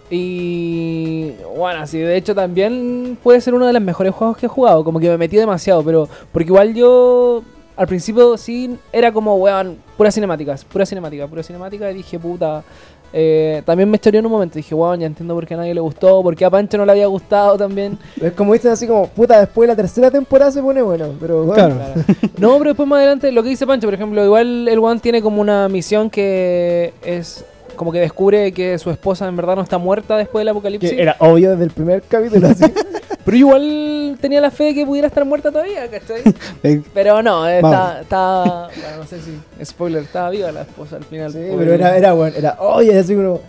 Y 0.09 1.31
bueno, 1.57 1.87
sí, 1.87 1.97
de 1.99 2.17
hecho 2.17 2.35
también 2.35 3.17
puede 3.23 3.39
ser 3.39 3.53
uno 3.53 3.65
de 3.65 3.73
los 3.73 3.81
mejores 3.81 4.13
juegos 4.13 4.37
que 4.37 4.45
he 4.45 4.49
jugado, 4.49 4.83
como 4.83 4.99
que 4.99 5.09
me 5.09 5.17
metí 5.17 5.37
demasiado, 5.37 5.83
pero 5.83 6.09
porque 6.33 6.49
igual 6.49 6.73
yo 6.73 7.43
al 7.77 7.87
principio 7.87 8.37
sí 8.37 8.77
era 8.91 9.11
como, 9.13 9.35
weón, 9.37 9.77
puras 9.97 10.13
cinemáticas, 10.13 10.65
pura 10.65 10.85
cinemática, 10.85 11.27
pura 11.27 11.43
cinemática, 11.43 11.89
y 11.89 11.95
dije, 11.95 12.19
puta, 12.19 12.61
eh, 13.13 13.61
también 13.65 13.89
me 13.89 13.99
choreó 13.99 14.19
en 14.19 14.25
un 14.25 14.31
momento, 14.31 14.55
dije, 14.55 14.73
weón, 14.73 14.99
ya 14.99 15.05
entiendo 15.07 15.33
por 15.33 15.45
qué 15.45 15.53
a 15.53 15.57
nadie 15.57 15.73
le 15.73 15.81
gustó, 15.81 16.21
por 16.21 16.35
qué 16.35 16.45
a 16.45 16.49
Pancho 16.49 16.77
no 16.77 16.85
le 16.85 16.91
había 16.93 17.07
gustado 17.07 17.57
también. 17.57 17.97
Es 18.21 18.33
como 18.33 18.53
dicen 18.53 18.71
así 18.71 18.87
como, 18.87 19.07
puta, 19.07 19.39
después 19.39 19.67
de 19.67 19.73
la 19.73 19.75
tercera 19.75 20.09
temporada 20.09 20.51
se 20.51 20.61
pone 20.61 20.81
bueno, 20.81 21.09
pero 21.19 21.43
bueno, 21.43 21.53
Claro. 21.53 21.75
Claro. 21.75 22.01
No, 22.37 22.57
pero 22.57 22.69
después 22.71 22.87
más 22.87 22.97
adelante, 22.99 23.31
lo 23.31 23.43
que 23.43 23.49
dice 23.49 23.67
Pancho, 23.67 23.87
por 23.87 23.93
ejemplo, 23.93 24.23
igual 24.23 24.67
el 24.67 24.79
One 24.79 24.99
tiene 24.99 25.21
como 25.21 25.41
una 25.41 25.67
misión 25.69 26.09
que 26.09 26.93
es 27.03 27.43
como 27.75 27.91
que 27.91 27.99
descubre 27.99 28.51
que 28.51 28.77
su 28.77 28.91
esposa 28.91 29.27
en 29.27 29.35
verdad 29.35 29.55
no 29.55 29.61
está 29.63 29.77
muerta 29.77 30.15
después 30.17 30.41
del 30.41 30.49
apocalipsis. 30.49 30.91
que 30.91 31.01
era 31.01 31.15
obvio 31.19 31.51
desde 31.51 31.63
el 31.63 31.71
primer 31.71 32.03
capítulo, 32.03 32.47
así. 32.47 32.65
Pero 33.25 33.37
igual 33.37 34.17
tenía 34.19 34.41
la 34.41 34.51
fe 34.51 34.65
de 34.65 34.73
que 34.73 34.85
pudiera 34.85 35.07
estar 35.07 35.23
muerta 35.25 35.51
todavía, 35.51 35.89
¿cachai? 35.89 36.21
Eh, 36.63 36.81
Pero 36.93 37.21
no, 37.21 37.47
eh, 37.47 37.57
está, 37.57 38.01
está, 38.01 38.43
bueno, 38.75 38.97
no 38.99 39.05
sé 39.07 39.19
si, 39.21 39.65
spoiler, 39.65 40.03
estaba 40.03 40.29
viva 40.29 40.51
la 40.51 40.61
esposa 40.61 40.97
al 40.97 41.03
final. 41.03 41.31
Sí, 41.31 41.39
pobre. 41.39 41.57
pero 41.57 41.73
era, 41.73 41.97
era 41.97 42.13
bueno, 42.13 42.35
era, 42.37 42.57
oye, 42.59 42.97
así 42.97 43.15
como, 43.15 43.39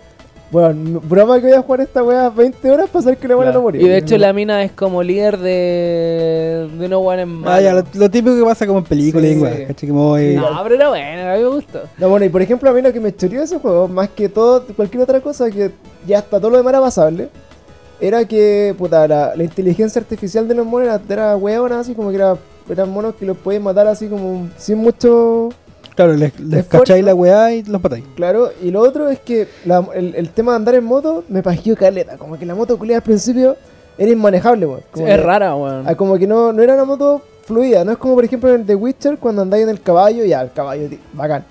bueno, 0.51 1.01
broma 1.03 1.37
que 1.41 1.47
voy 1.47 1.55
a 1.57 1.62
jugar 1.62 1.81
esta 1.81 2.03
weá 2.03 2.29
20 2.29 2.70
horas 2.70 2.91
para 2.91 3.03
saber 3.03 3.18
que 3.18 3.27
la 3.29 3.37
buena 3.37 3.51
Claro. 3.53 3.61
no 3.61 3.64
morir. 3.64 3.81
Y 3.83 3.89
de 3.89 3.97
hecho 3.99 4.18
la 4.18 4.33
mina 4.35 4.62
es 4.62 4.73
como 4.73 5.03
líder 5.03 5.39
de, 5.39 6.68
de 6.79 6.89
No 6.89 6.99
One 6.99 7.23
en 7.23 7.43
ah, 7.47 7.61
ya, 7.61 7.73
lo, 7.73 7.83
lo 7.95 8.11
típico 8.11 8.37
que 8.37 8.45
pasa 8.45 8.66
como 8.66 8.81
en 8.81 8.85
películas 8.85 9.31
Sí. 9.33 9.64
¿cachai? 9.66 9.89
Como, 9.89 10.16
eh, 10.18 10.35
No, 10.35 10.62
pero 10.62 10.75
era 10.75 10.89
bueno, 10.91 11.31
a 11.31 11.35
mí 11.37 11.43
me 11.43 11.49
gustó. 11.49 11.81
No, 11.99 12.09
bueno, 12.11 12.27
y 12.27 12.29
por 12.29 12.43
ejemplo, 12.43 12.68
a 12.68 12.73
mí 12.75 12.83
lo 12.83 12.93
que 12.93 13.01
me 13.01 13.14
choreó 13.16 13.39
de 13.41 13.47
ese 13.47 13.59
juego, 13.59 13.89
más 13.89 14.11
que 14.11 14.29
todo, 14.29 14.64
cualquier 14.77 15.03
otra 15.05 15.20
cosa, 15.23 15.51
que 15.51 15.70
ya 16.07 16.18
hasta 16.18 16.39
todo 16.39 16.51
lo 16.51 16.59
demás 16.59 16.73
era 16.73 16.81
pasable, 16.83 17.29
era 18.03 18.26
que, 18.26 18.74
puta, 18.76 19.07
la, 19.09 19.34
la 19.36 19.44
inteligencia 19.44 20.00
artificial 20.00 20.46
de 20.48 20.55
los 20.55 20.66
monos 20.66 20.88
era, 20.88 21.00
era 21.09 21.36
weona, 21.36 21.80
así 21.80 21.94
como 21.94 22.11
que 22.11 22.16
era, 22.16 22.36
eran 22.68 22.90
monos 22.90 23.14
que 23.14 23.24
los 23.24 23.36
podías 23.36 23.62
matar 23.62 23.86
así 23.86 24.09
como 24.09 24.48
sin 24.59 24.78
mucho 24.78 25.50
claro, 25.94 26.14
les, 26.14 26.38
les 26.40 26.66
cacháis 26.66 27.05
la 27.05 27.14
weá 27.14 27.53
y 27.55 27.62
los 27.62 27.82
matáis. 27.82 28.05
Claro, 28.16 28.50
y 28.62 28.70
lo 28.70 28.80
otro 28.80 29.09
es 29.09 29.20
que 29.20 29.46
la- 29.64 29.86
el, 29.94 30.14
el 30.16 30.28
tema 30.30 30.53
de 30.53 30.57
andar 30.57 30.74
en 30.74 30.84
moto 30.84 31.22
me 31.28 31.42
pareció 31.42 31.76
caleta. 31.76 32.16
Como 32.18 32.38
que 32.38 32.44
la 32.46 32.55
moto 32.55 32.76
culiada 32.78 32.98
al 32.98 33.05
principio 33.05 33.57
era 33.98 34.11
inmanejable, 34.11 34.66
weón. 34.66 34.80
Es 34.94 35.00
que- 35.03 35.16
rara, 35.18 35.55
weón. 35.55 35.84
ah, 35.86 35.94
como 35.94 36.18
que 36.18 36.26
no, 36.26 36.53
no 36.53 36.62
era 36.62 36.74
una 36.74 36.84
moto 36.84 37.22
fluida. 37.44 37.84
No 37.84 37.92
es 37.92 37.98
como, 37.98 38.14
por 38.14 38.24
ejemplo, 38.24 38.48
en 38.50 38.62
el 38.62 38.66
The 38.66 38.74
Witcher 38.74 39.18
cuando 39.18 39.42
andáis 39.42 39.64
en 39.64 39.68
el 39.70 39.80
caballo, 39.80 40.24
ya, 40.24 40.40
el 40.42 40.50
caballo, 40.53 40.88
ti- 40.88 40.98
bacán. 41.12 41.44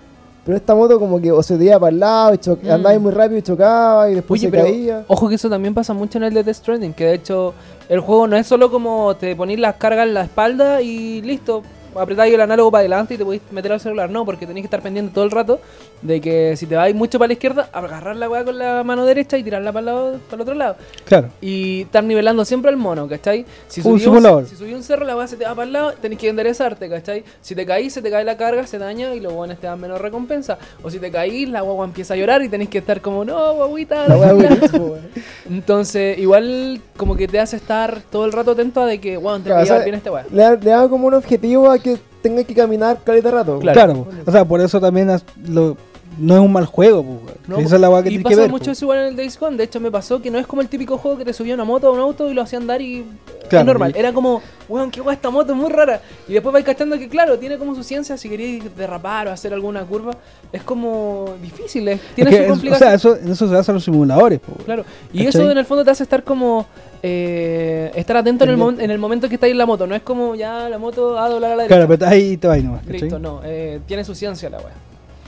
Pero 0.43 0.57
esta 0.57 0.73
moto 0.73 0.99
como 0.99 1.21
que 1.21 1.31
o 1.31 1.43
se 1.43 1.55
te 1.57 1.65
iba 1.65 1.79
para 1.79 1.91
el 1.91 1.99
lado, 1.99 2.33
y 2.33 2.49
Mm. 2.67 2.71
andáis 2.71 2.99
muy 2.99 3.11
rápido 3.11 3.37
y 3.37 3.41
chocaba, 3.43 4.09
y 4.09 4.15
después 4.15 4.39
Oye, 4.41 4.47
se 4.47 4.51
pero 4.51 4.63
caía. 4.63 5.05
ojo 5.07 5.29
que 5.29 5.35
eso 5.35 5.49
también 5.49 5.73
pasa 5.73 5.93
mucho 5.93 6.17
en 6.17 6.23
el 6.23 6.33
de 6.33 6.43
Death 6.43 6.55
Stranding, 6.57 6.93
que 6.93 7.05
de 7.05 7.13
hecho 7.13 7.53
el 7.89 7.99
juego 7.99 8.25
no 8.27 8.35
es 8.37 8.47
solo 8.47 8.71
como 8.71 9.15
te 9.15 9.35
ponís 9.35 9.59
las 9.59 9.75
cargas 9.75 10.07
en 10.07 10.15
la 10.15 10.23
espalda 10.23 10.81
y 10.81 11.21
listo, 11.21 11.61
apretáis 11.95 12.33
el 12.33 12.41
análogo 12.41 12.71
para 12.71 12.79
adelante 12.81 13.13
y 13.13 13.17
te 13.17 13.25
podéis 13.25 13.41
meter 13.51 13.71
al 13.73 13.79
celular, 13.79 14.09
no, 14.09 14.25
porque 14.25 14.45
tenéis 14.47 14.63
que 14.63 14.67
estar 14.67 14.81
pendiente 14.81 15.13
todo 15.13 15.23
el 15.25 15.31
rato 15.31 15.59
de 16.01 16.19
que 16.21 16.55
si 16.57 16.65
te 16.65 16.75
vais 16.75 16.95
mucho 16.95 17.19
para 17.19 17.27
la 17.27 17.33
izquierda, 17.33 17.69
agarrar 17.73 18.15
la 18.15 18.29
weá 18.29 18.43
con 18.43 18.57
la 18.57 18.83
mano 18.83 19.05
derecha 19.05 19.37
y 19.37 19.43
tirarla 19.43 19.71
para 19.71 19.79
el, 19.81 19.85
lado, 19.85 20.11
para 20.29 20.35
el 20.35 20.41
otro 20.41 20.53
lado. 20.55 20.75
Claro. 21.05 21.29
Y 21.41 21.81
estar 21.81 22.03
nivelando 22.03 22.43
siempre 22.45 22.69
al 22.69 22.77
mono, 22.77 23.07
¿cachai? 23.07 23.45
Si 23.67 23.81
Un 23.81 23.85
subí 23.85 23.99
simulador. 24.01 24.45
si 24.47 24.55
subí 24.55 24.73
un 24.73 24.83
cerro, 24.83 25.05
la 25.05 25.15
weá 25.15 25.27
se 25.27 25.37
te 25.37 25.45
va 25.45 25.51
para 25.53 25.65
el 25.67 25.73
lado, 25.73 25.93
tenés 26.01 26.17
que 26.17 26.29
enderezarte, 26.29 26.89
¿cachai? 26.89 27.23
Si 27.41 27.53
te 27.55 27.65
caís, 27.65 27.93
se 27.93 28.01
te 28.01 28.09
cae 28.09 28.23
la 28.23 28.37
carga, 28.37 28.65
se 28.65 28.77
daña 28.77 29.13
y 29.13 29.19
los 29.19 29.33
buenos 29.33 29.59
te 29.59 29.67
dan 29.67 29.79
menos 29.79 29.99
recompensa. 30.01 30.57
O 30.83 30.89
si 30.89 30.99
te 30.99 31.11
caís, 31.11 31.47
la 31.49 31.61
guagua 31.61 31.85
empieza 31.85 32.13
a 32.13 32.17
llorar 32.17 32.41
y 32.41 32.49
tenés 32.49 32.69
que 32.69 32.79
estar 32.79 33.01
como, 33.01 33.23
no, 33.25 33.53
guaguita, 33.55 34.07
La 34.07 34.17
weá 34.17 34.33
déjala". 34.33 34.49
buenísimo, 34.55 34.85
weón. 34.85 35.09
Entonces, 35.49 36.17
igual 36.17 36.81
como 36.97 37.15
que 37.15 37.27
te 37.27 37.39
hace 37.39 37.57
estar 37.57 38.01
todo 38.11 38.25
el 38.25 38.31
rato 38.31 38.51
atento 38.51 38.81
a 38.81 38.85
de 38.85 38.99
que, 38.99 39.17
wow, 39.17 39.37
te 39.39 39.45
Claro, 39.45 39.63
o 39.63 39.65
sea, 39.65 39.79
bien 39.79 39.95
esta 39.95 40.11
weá. 40.11 40.25
Le, 40.31 40.57
le 40.57 40.69
da 40.71 40.87
como 40.87 41.07
un 41.07 41.13
objetivo 41.13 41.69
a 41.69 41.77
que 41.81 41.97
tenga 42.21 42.43
que 42.43 42.53
caminar 42.53 42.99
caleta 43.03 43.31
rato. 43.31 43.59
Claro. 43.59 43.73
Claro, 43.75 44.07
o 44.25 44.31
sea, 44.31 44.45
por 44.45 44.61
eso 44.61 44.79
también 44.79 45.09
lo- 45.47 45.75
no 46.19 46.33
es 46.35 46.39
un 46.41 46.51
mal 46.51 46.65
juego, 46.65 47.01
weón. 47.01 47.21
No, 47.47 47.57
esa 47.57 47.75
es 47.75 47.81
la 47.81 47.89
weá 47.89 48.03
que 48.03 48.09
y 48.09 48.11
tiene 48.13 48.23
que 48.23 48.29
pasa 48.29 48.41
ver. 48.41 48.51
mucho 48.51 48.65
po. 48.65 48.71
eso 48.71 48.85
igual 48.85 48.99
en 48.99 49.05
el 49.07 49.15
Days 49.15 49.39
Gone. 49.39 49.57
De 49.57 49.63
hecho, 49.63 49.79
me 49.79 49.89
pasó 49.91 50.21
que 50.21 50.29
no 50.31 50.37
es 50.39 50.45
como 50.47 50.61
el 50.61 50.67
típico 50.67 50.97
juego 50.97 51.17
que 51.17 51.25
te 51.25 51.33
subía 51.33 51.53
una 51.55 51.63
moto 51.63 51.87
a 51.87 51.91
un 51.91 51.99
auto 51.99 52.29
y 52.29 52.33
lo 52.33 52.41
hacía 52.41 52.59
andar 52.59 52.81
y. 52.81 53.05
Claro, 53.49 53.61
es 53.63 53.65
normal. 53.67 53.93
y- 53.95 53.99
Era 53.99 54.13
como, 54.13 54.41
weón, 54.69 54.91
qué 54.91 55.01
weá 55.01 55.13
esta 55.13 55.29
moto, 55.29 55.51
es 55.53 55.57
muy 55.57 55.69
rara. 55.69 56.01
Y 56.27 56.33
después 56.33 56.53
vais 56.53 56.63
cachando 56.65 56.97
que, 56.97 57.09
claro, 57.09 57.37
tiene 57.39 57.57
como 57.57 57.75
su 57.75 57.83
ciencia. 57.83 58.17
Si 58.17 58.29
queréis 58.29 58.63
derrapar 58.77 59.27
o 59.27 59.31
hacer 59.31 59.53
alguna 59.53 59.83
curva, 59.83 60.11
es 60.53 60.63
como 60.63 61.33
difícil. 61.41 61.87
es- 61.87 61.99
tiene 62.15 62.29
Es 62.31 62.35
su 62.35 62.39
que 62.39 62.45
es- 62.45 62.49
o 62.49 62.53
complicación. 62.53 62.87
sea, 62.89 62.93
eso, 62.95 63.15
eso 63.15 63.47
se 63.47 63.53
basan 63.53 63.75
los 63.75 63.83
simuladores, 63.83 64.39
weón. 64.47 64.63
Claro. 64.65 64.85
Y 65.13 65.25
¿Cachai? 65.25 65.41
eso 65.41 65.51
en 65.51 65.57
el 65.57 65.65
fondo 65.65 65.83
te 65.83 65.91
hace 65.91 66.03
estar 66.03 66.23
como. 66.23 66.65
eh, 67.03 67.91
estar 67.95 68.15
atento 68.17 68.43
en 68.43 68.51
el, 68.51 68.57
mom- 68.57 68.79
en 68.79 68.91
el 68.91 68.99
momento 68.99 69.27
que 69.27 69.35
estáis 69.35 69.51
en 69.51 69.57
la 69.57 69.65
moto. 69.65 69.87
No 69.87 69.95
es 69.95 70.03
como 70.03 70.35
ya 70.35 70.69
la 70.69 70.77
moto 70.77 71.17
a 71.17 71.27
doblar 71.29 71.53
a 71.53 71.55
la 71.55 71.65
Claro, 71.65 71.87
derecha. 71.87 71.99
pero 72.05 72.11
ahí 72.11 72.37
te 72.37 72.47
vas 72.47 72.63
nomás, 72.63 72.81
¿cachai? 72.81 73.01
Listo, 73.01 73.17
no. 73.19 73.41
eh, 73.43 73.79
tiene 73.87 74.03
su 74.03 74.13
ciencia 74.13 74.49
la 74.51 74.57
weá. 74.59 74.71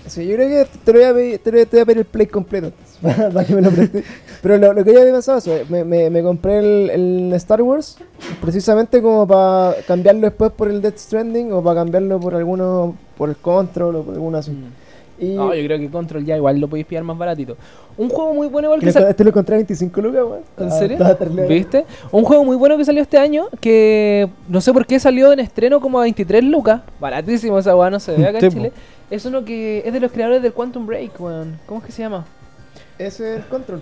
Sí, 0.08 0.28
yo 0.28 0.36
creo 0.36 0.49
que 0.49 0.70
te 0.84 0.91
voy 0.91 1.04
a 1.04 1.14
pedir, 1.14 1.39
te 1.39 1.51
voy 1.51 1.62
a- 1.62 1.86
pedir 1.86 1.97
el 1.99 2.06
play 2.06 2.28
completo 2.28 2.72
para 3.01 3.45
que 3.45 3.56
me 3.56 3.62
lo 3.62 3.72
prestes. 3.72 4.04
Pero 4.41 4.58
lo, 4.58 4.84
que 4.84 4.93
yo 4.93 4.99
había 4.99 5.14
pensado 5.14 5.41
me, 5.70 6.10
me, 6.10 6.22
compré 6.24 6.60
el, 6.60 6.89
el 6.89 7.34
Star 7.34 7.62
Wars 7.62 7.97
precisamente 8.41 9.01
como 9.01 9.26
para 9.26 9.76
cambiarlo 9.88 10.22
después 10.22 10.51
por 10.51 10.70
el 10.70 10.82
Death 10.82 10.97
Stranding 10.97 11.54
o 11.54 11.64
para 11.64 11.82
cambiarlo 11.82 12.20
por 12.20 12.36
alguno, 12.36 12.95
por 13.18 13.30
el 13.30 13.38
Control 13.38 13.95
o 13.95 14.04
por 14.04 14.14
alguno 14.16 14.38
así. 14.38 14.51
Y 15.24 15.36
No, 15.36 15.53
yo 15.53 15.63
creo 15.65 15.80
que 15.80 15.89
Control 15.89 16.26
ya 16.26 16.36
igual 16.36 16.59
lo 16.59 16.67
podéis 16.67 16.86
pillar 16.88 17.03
más 17.03 17.17
baratito. 17.17 17.55
Un 17.97 18.09
juego 18.09 18.34
muy 18.34 18.47
bueno 18.47 18.67
igual 18.67 18.80
que 18.82 18.91
salió. 18.91 19.07
este 19.09 19.24
lo 19.24 19.30
encontré 19.30 19.55
a 19.55 19.57
25 19.57 20.01
lucas, 20.01 20.24
weón. 20.24 20.41
¿En 20.57 20.67
Ah, 20.67 20.71
serio? 20.71 21.47
¿Viste? 21.47 21.86
Un 22.11 22.24
juego 22.24 22.43
muy 22.43 22.55
bueno 22.55 22.78
que 22.78 22.86
salió 22.86 23.01
este 23.01 23.17
año 23.17 23.47
que 23.61 24.28
no 24.49 24.61
sé 24.61 24.74
por 24.74 24.86
qué 24.86 24.99
salió 24.99 25.32
en 25.32 25.39
estreno 25.39 25.80
como 25.80 25.99
a 25.99 26.03
23 26.03 26.43
lucas. 26.43 26.82
Baratísimo 26.99 27.59
esa 27.59 27.76
weá, 27.76 27.89
no 27.89 27.99
se 27.99 28.15
ve 28.17 28.28
acá 28.28 28.39
en. 28.39 28.51
Chile. 28.51 28.71
Es 29.11 29.26
uno 29.26 29.45
que 29.45 29.84
es 29.86 29.93
de 29.93 29.99
los 29.99 30.11
creadores 30.11 30.41
del 30.41 30.53
Quantum 30.53 30.86
Break, 30.88 31.19
weón. 31.21 31.59
¿Cómo 31.67 31.80
es 31.82 31.86
que 31.86 31.91
se 31.91 32.01
llama? 32.01 32.26
Ese 32.97 33.34
es 33.34 33.39
el 33.39 33.45
Control. 33.47 33.82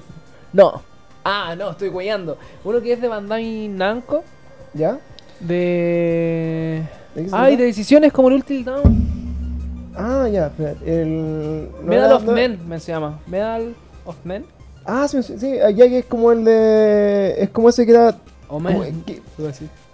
No. 0.54 0.82
Ah, 1.24 1.56
no, 1.58 1.72
estoy 1.72 1.90
guayando. 1.90 2.38
Uno 2.64 2.82
que 2.82 2.94
es 2.94 3.00
de 3.02 3.08
Bandai 3.08 3.68
Namco. 3.68 4.24
¿Ya? 4.74 4.98
De. 5.40 6.82
¿De 7.16 7.28
Ay, 7.32 7.56
de 7.56 7.66
decisiones 7.66 8.12
como 8.14 8.30
el 8.30 8.36
Ultimate 8.36 8.64
Down. 8.82 9.31
Ah, 9.96 10.28
ya, 10.32 10.48
espera. 10.48 10.76
El. 10.86 11.70
Medal 11.84 12.12
of 12.14 12.24
Men, 12.26 12.60
me 12.68 12.80
se 12.80 12.92
llama. 12.92 13.20
Medal 13.28 13.76
of 14.06 14.16
Men. 14.24 14.46
Ah, 14.86 15.08
sí, 15.08 15.22
sí, 15.24 15.36
sí, 15.38 15.56
ya 15.58 15.88
que 15.88 16.00
es 16.00 16.06
como 16.06 16.32
el 16.32 16.44
de. 16.46 17.36
Es 17.38 17.50
como 17.50 17.70
ese 17.70 17.86
que 17.86 17.92
era. 17.92 18.10
O 18.48 18.54
como- 18.56 18.70
Men. 18.70 19.04
que- 19.06 19.22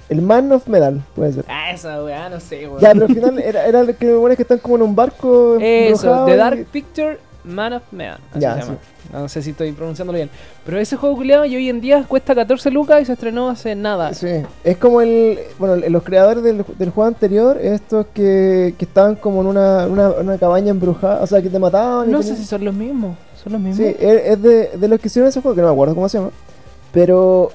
el 0.09 0.21
Man 0.21 0.49
of 0.53 0.67
Medal, 0.67 1.03
puede 1.15 1.33
ser. 1.33 1.45
Ah, 1.49 1.71
esa 1.71 2.01
weá, 2.01 2.29
no 2.29 2.39
sé, 2.39 2.65
weón. 2.67 2.79
Ya, 2.79 2.93
pero 2.93 3.05
al 3.07 3.13
final 3.13 3.39
era, 3.39 3.65
era 3.67 3.81
el 3.81 3.93
que 3.95 4.13
bueno, 4.13 4.31
es 4.31 4.37
que 4.37 4.43
están 4.43 4.59
como 4.59 4.77
en 4.77 4.83
un 4.83 4.95
barco. 4.95 5.57
Eso, 5.61 6.25
The 6.25 6.33
y- 6.33 6.37
Dark 6.37 6.65
Picture 6.71 7.19
Man 7.47 7.73
of 7.73 7.83
Man. 7.91 8.17
Así 8.31 8.39
Ya, 8.39 8.53
se 8.55 8.59
llama. 8.61 8.77
No 9.13 9.29
sé 9.29 9.41
si 9.41 9.51
estoy 9.51 9.71
pronunciándolo 9.71 10.17
bien. 10.17 10.29
Pero 10.65 10.79
ese 10.79 10.95
juego 10.97 11.15
culiado 11.15 11.45
y 11.45 11.55
hoy 11.55 11.69
en 11.69 11.79
día 11.81 12.03
cuesta 12.07 12.35
14 12.35 12.69
lucas 12.71 13.01
y 13.01 13.05
se 13.05 13.13
estrenó 13.13 13.49
hace 13.49 13.73
nada. 13.75 14.13
Sí, 14.13 14.27
es 14.63 14.77
como 14.77 15.01
el. 15.01 15.39
Bueno, 15.59 15.75
los 15.89 16.03
creadores 16.03 16.43
del, 16.43 16.65
del 16.77 16.89
juego 16.89 17.07
anterior, 17.07 17.57
estos 17.61 18.05
que, 18.13 18.75
que 18.77 18.85
estaban 18.85 19.15
como 19.15 19.41
en 19.41 19.47
una, 19.47 19.87
una, 19.87 20.09
una 20.09 20.37
cabaña 20.37 20.71
embrujada, 20.71 21.21
o 21.23 21.27
sea, 21.27 21.41
que 21.41 21.49
te 21.49 21.57
mataban. 21.59 22.09
y 22.09 22.11
No 22.11 22.19
tenían- 22.19 22.35
sé 22.35 22.41
si 22.41 22.47
son 22.47 22.65
los 22.65 22.73
mismos. 22.73 23.17
¿Son 23.41 23.53
los 23.53 23.61
mismos? 23.61 23.77
Sí, 23.87 23.95
es, 23.99 24.21
es 24.25 24.41
de, 24.41 24.69
de 24.77 24.87
los 24.87 24.99
que 24.99 25.07
hicieron 25.07 25.29
ese 25.29 25.41
juego, 25.41 25.55
que 25.55 25.61
no 25.61 25.67
me 25.67 25.73
acuerdo 25.73 25.95
cómo 25.95 26.09
se 26.09 26.17
llama. 26.17 26.31
Pero 26.91 27.51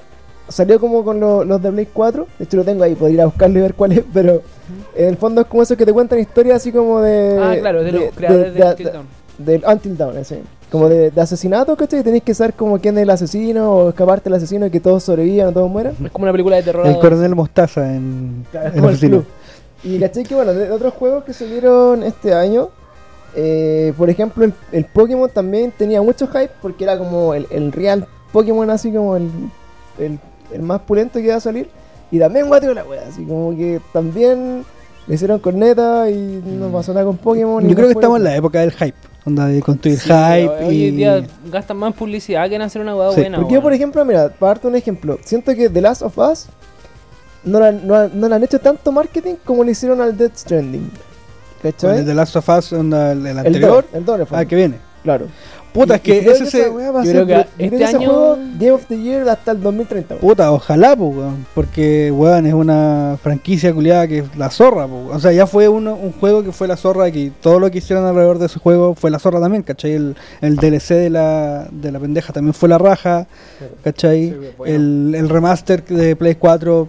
salió 0.47 0.79
como 0.79 1.03
con 1.03 1.19
lo- 1.19 1.43
los 1.43 1.61
de 1.61 1.69
Blade 1.69 1.89
4. 1.93 2.27
De 2.39 2.45
hecho, 2.45 2.57
lo 2.57 2.63
tengo 2.63 2.83
ahí, 2.83 2.95
podría 2.95 3.15
ir 3.15 3.21
a 3.21 3.25
buscarlo 3.25 3.59
y 3.59 3.61
ver 3.61 3.73
cuál 3.75 3.91
es. 3.93 4.03
Pero 4.13 4.41
en 4.95 5.09
el 5.09 5.17
fondo 5.17 5.41
es 5.41 5.47
como 5.47 5.63
esos 5.63 5.77
que 5.77 5.85
te 5.85 5.93
cuentan 5.93 6.19
historias 6.19 6.57
así 6.57 6.71
como 6.71 7.01
de. 7.01 7.39
ah, 7.41 7.55
claro, 7.59 7.83
de, 7.83 7.91
los 7.91 8.01
de- 8.01 8.09
creadores 8.11 8.53
de, 8.53 8.59
de- 8.59 8.75
de-. 8.75 8.99
Del 9.37 9.63
Until 9.65 9.97
Dawn, 9.97 10.17
ese. 10.17 10.41
Como 10.71 10.89
de, 10.89 11.11
de 11.11 11.21
asesinato, 11.21 11.75
¿cachai? 11.75 11.99
Y 11.99 12.03
tenéis 12.03 12.23
que 12.23 12.33
saber 12.33 12.53
como 12.55 12.79
quién 12.79 12.97
es 12.97 13.03
el 13.03 13.09
asesino 13.09 13.71
o 13.71 13.89
escaparte 13.89 14.25
del 14.29 14.37
asesino 14.37 14.65
y 14.65 14.69
que 14.71 14.79
todos 14.79 15.03
sobrevivan 15.03 15.47
o 15.49 15.51
todos 15.51 15.69
mueran. 15.69 15.95
Es 16.03 16.11
como 16.11 16.23
una 16.23 16.31
película 16.31 16.55
de 16.55 16.63
terror. 16.63 16.85
El 16.87 16.97
coronel 16.99 17.35
Mostaza 17.35 17.93
en, 17.95 18.45
Claro, 18.51 18.89
el 18.89 18.97
club. 18.97 19.25
Y 19.83 19.99
caché 19.99 20.23
que 20.23 20.33
bueno, 20.33 20.53
de, 20.53 20.65
de 20.67 20.71
otros 20.71 20.93
juegos 20.93 21.23
que 21.25 21.33
salieron 21.33 22.01
este 22.03 22.33
año, 22.33 22.69
eh, 23.35 23.93
por 23.97 24.09
ejemplo, 24.09 24.45
el, 24.45 24.53
el 24.71 24.85
Pokémon 24.85 25.29
también 25.29 25.71
tenía 25.77 26.01
mucho 26.01 26.27
hype 26.27 26.51
porque 26.61 26.83
era 26.85 26.97
como 26.97 27.33
el, 27.33 27.47
el 27.51 27.71
real 27.71 28.07
Pokémon, 28.31 28.69
así 28.69 28.91
como 28.91 29.15
el, 29.17 29.29
el, 29.99 30.19
el 30.51 30.61
más 30.61 30.81
pulento 30.81 31.19
que 31.19 31.25
iba 31.25 31.35
a 31.35 31.39
salir. 31.39 31.69
Y 32.11 32.19
también 32.19 32.47
guateo 32.47 32.73
la 32.73 32.83
wea, 32.83 33.03
así 33.09 33.23
como 33.25 33.51
que 33.55 33.81
también 33.91 34.63
le 35.07 35.15
hicieron 35.15 35.39
corneta 35.39 36.09
y 36.09 36.41
no 36.45 36.69
pasó 36.69 36.93
nada 36.93 37.05
con 37.05 37.17
Pokémon. 37.17 37.63
y 37.65 37.69
Yo 37.69 37.75
creo 37.75 37.87
que 37.89 37.93
fue- 37.93 38.01
estamos 38.01 38.17
en 38.17 38.23
la 38.23 38.35
época 38.35 38.59
del 38.61 38.71
hype. 38.71 38.95
Onda 39.25 39.47
de 39.47 39.61
construir 39.61 39.97
Sí, 39.99 40.09
hype 40.09 40.65
Hoy 40.65 40.75
y. 40.75 40.87
en 40.89 40.95
día 40.97 41.23
gastan 41.49 41.77
más 41.77 41.93
publicidad 41.93 42.49
que 42.49 42.55
en 42.55 42.61
hacer 42.61 42.81
una 42.81 42.95
hueá 42.95 43.11
Sí, 43.13 43.21
buena. 43.21 43.37
Porque 43.39 43.53
yo, 43.53 43.61
por 43.61 43.71
ejemplo, 43.73 44.03
mira, 44.03 44.29
para 44.29 44.51
darte 44.55 44.67
un 44.67 44.75
ejemplo, 44.75 45.17
siento 45.23 45.55
que 45.55 45.69
The 45.69 45.81
Last 45.81 46.01
of 46.01 46.17
Us 46.17 46.47
no, 47.45 47.59
la- 47.59 47.71
no, 47.71 48.07
no 48.09 48.29
le 48.29 48.35
han 48.35 48.43
hecho 48.43 48.59
tanto 48.59 48.91
marketing 48.91 49.35
como 49.45 49.63
le 49.63 49.71
hicieron 49.71 50.01
al 50.01 50.17
Death 50.17 50.35
Stranding. 50.37 50.89
¿Cachai? 51.61 51.99
el 51.99 52.05
de 52.05 52.13
Last 52.13 52.35
of 52.35 52.49
Us, 52.49 52.73
onda, 52.73 53.13
el, 53.13 53.19
el 53.19 53.27
El 53.27 53.37
anterior. 53.39 53.85
El 53.93 54.03
of 54.09 54.33
Ah, 54.33 54.41
Us, 54.41 54.47
que 54.47 54.55
viene. 54.57 54.77
claro. 55.03 55.27
Puta, 55.73 55.93
Y- 55.93 55.95
es 55.95 56.01
que 56.03 56.19
creo 56.19 56.33
ese 56.33 56.43
esa 56.43 56.51
se. 56.51 56.57
yo 56.65 57.03
ser- 57.03 57.11
creo 57.11 57.25
que 57.25 57.39
este 57.63 57.77
que 57.77 57.83
ese 57.83 57.95
año- 57.97 58.09
juego 58.09 58.37
Game 58.59 58.71
of 58.71 58.85
the 58.85 59.01
Year 59.01 59.27
hasta 59.27 59.51
el 59.51 59.61
2030. 59.61 60.13
weón. 60.15 60.21
Puta, 60.21 60.51
ojalá, 60.51 60.95
po, 60.95 61.07
weón, 61.07 61.45
porque 61.55 62.11
weón 62.11 62.45
es 62.45 62.53
una 62.53 63.17
franquicia 63.21 63.73
culiada 63.73 64.07
que 64.07 64.19
es 64.19 64.35
la 64.37 64.51
zorra, 64.51 64.87
po. 64.87 65.07
o 65.11 65.19
sea, 65.19 65.31
ya 65.31 65.47
fue 65.47 65.67
uno- 65.67 65.95
un 65.95 66.11
juego 66.11 66.43
que 66.43 66.51
fue 66.51 66.67
la 66.67 66.77
zorra, 66.77 67.09
que 67.09 67.31
todo 67.41 67.59
lo 67.59 67.71
que 67.71 67.79
hicieron 67.79 68.05
alrededor 68.05 68.37
de 68.37 68.45
ese 68.45 68.59
juego 68.59 68.93
fue 68.93 69.09
la 69.09 69.17
zorra 69.17 69.39
también, 69.39 69.63
¿cachai? 69.63 69.93
El, 69.93 70.15
el 70.41 70.55
DLC 70.57 70.93
de 70.95 71.09
la, 71.09 71.67
de 71.71 71.91
la 71.91 71.99
pendeja 71.99 72.31
también 72.33 72.53
fue 72.53 72.69
la 72.69 72.77
raja, 72.77 73.25
¿cachai? 73.83 74.29
Sí, 74.29 74.35
bueno. 74.57 74.75
el, 74.75 75.15
el 75.15 75.29
remaster 75.29 75.83
de 75.85 76.15
Play 76.15 76.35
4, 76.35 76.87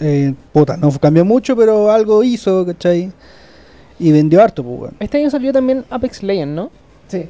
eh, 0.00 0.34
puta, 0.52 0.76
no 0.76 0.90
cambió 0.98 1.24
mucho, 1.24 1.54
pero 1.56 1.90
algo 1.92 2.24
hizo, 2.24 2.66
¿cachai? 2.66 3.12
Y 4.00 4.10
vendió 4.10 4.42
harto, 4.42 4.64
pues, 4.64 4.80
weón. 4.80 4.94
Este 4.98 5.18
año 5.18 5.30
salió 5.30 5.52
también 5.52 5.84
Apex 5.88 6.22
Legends, 6.24 6.52
¿no? 6.56 6.70
Sí. 7.06 7.28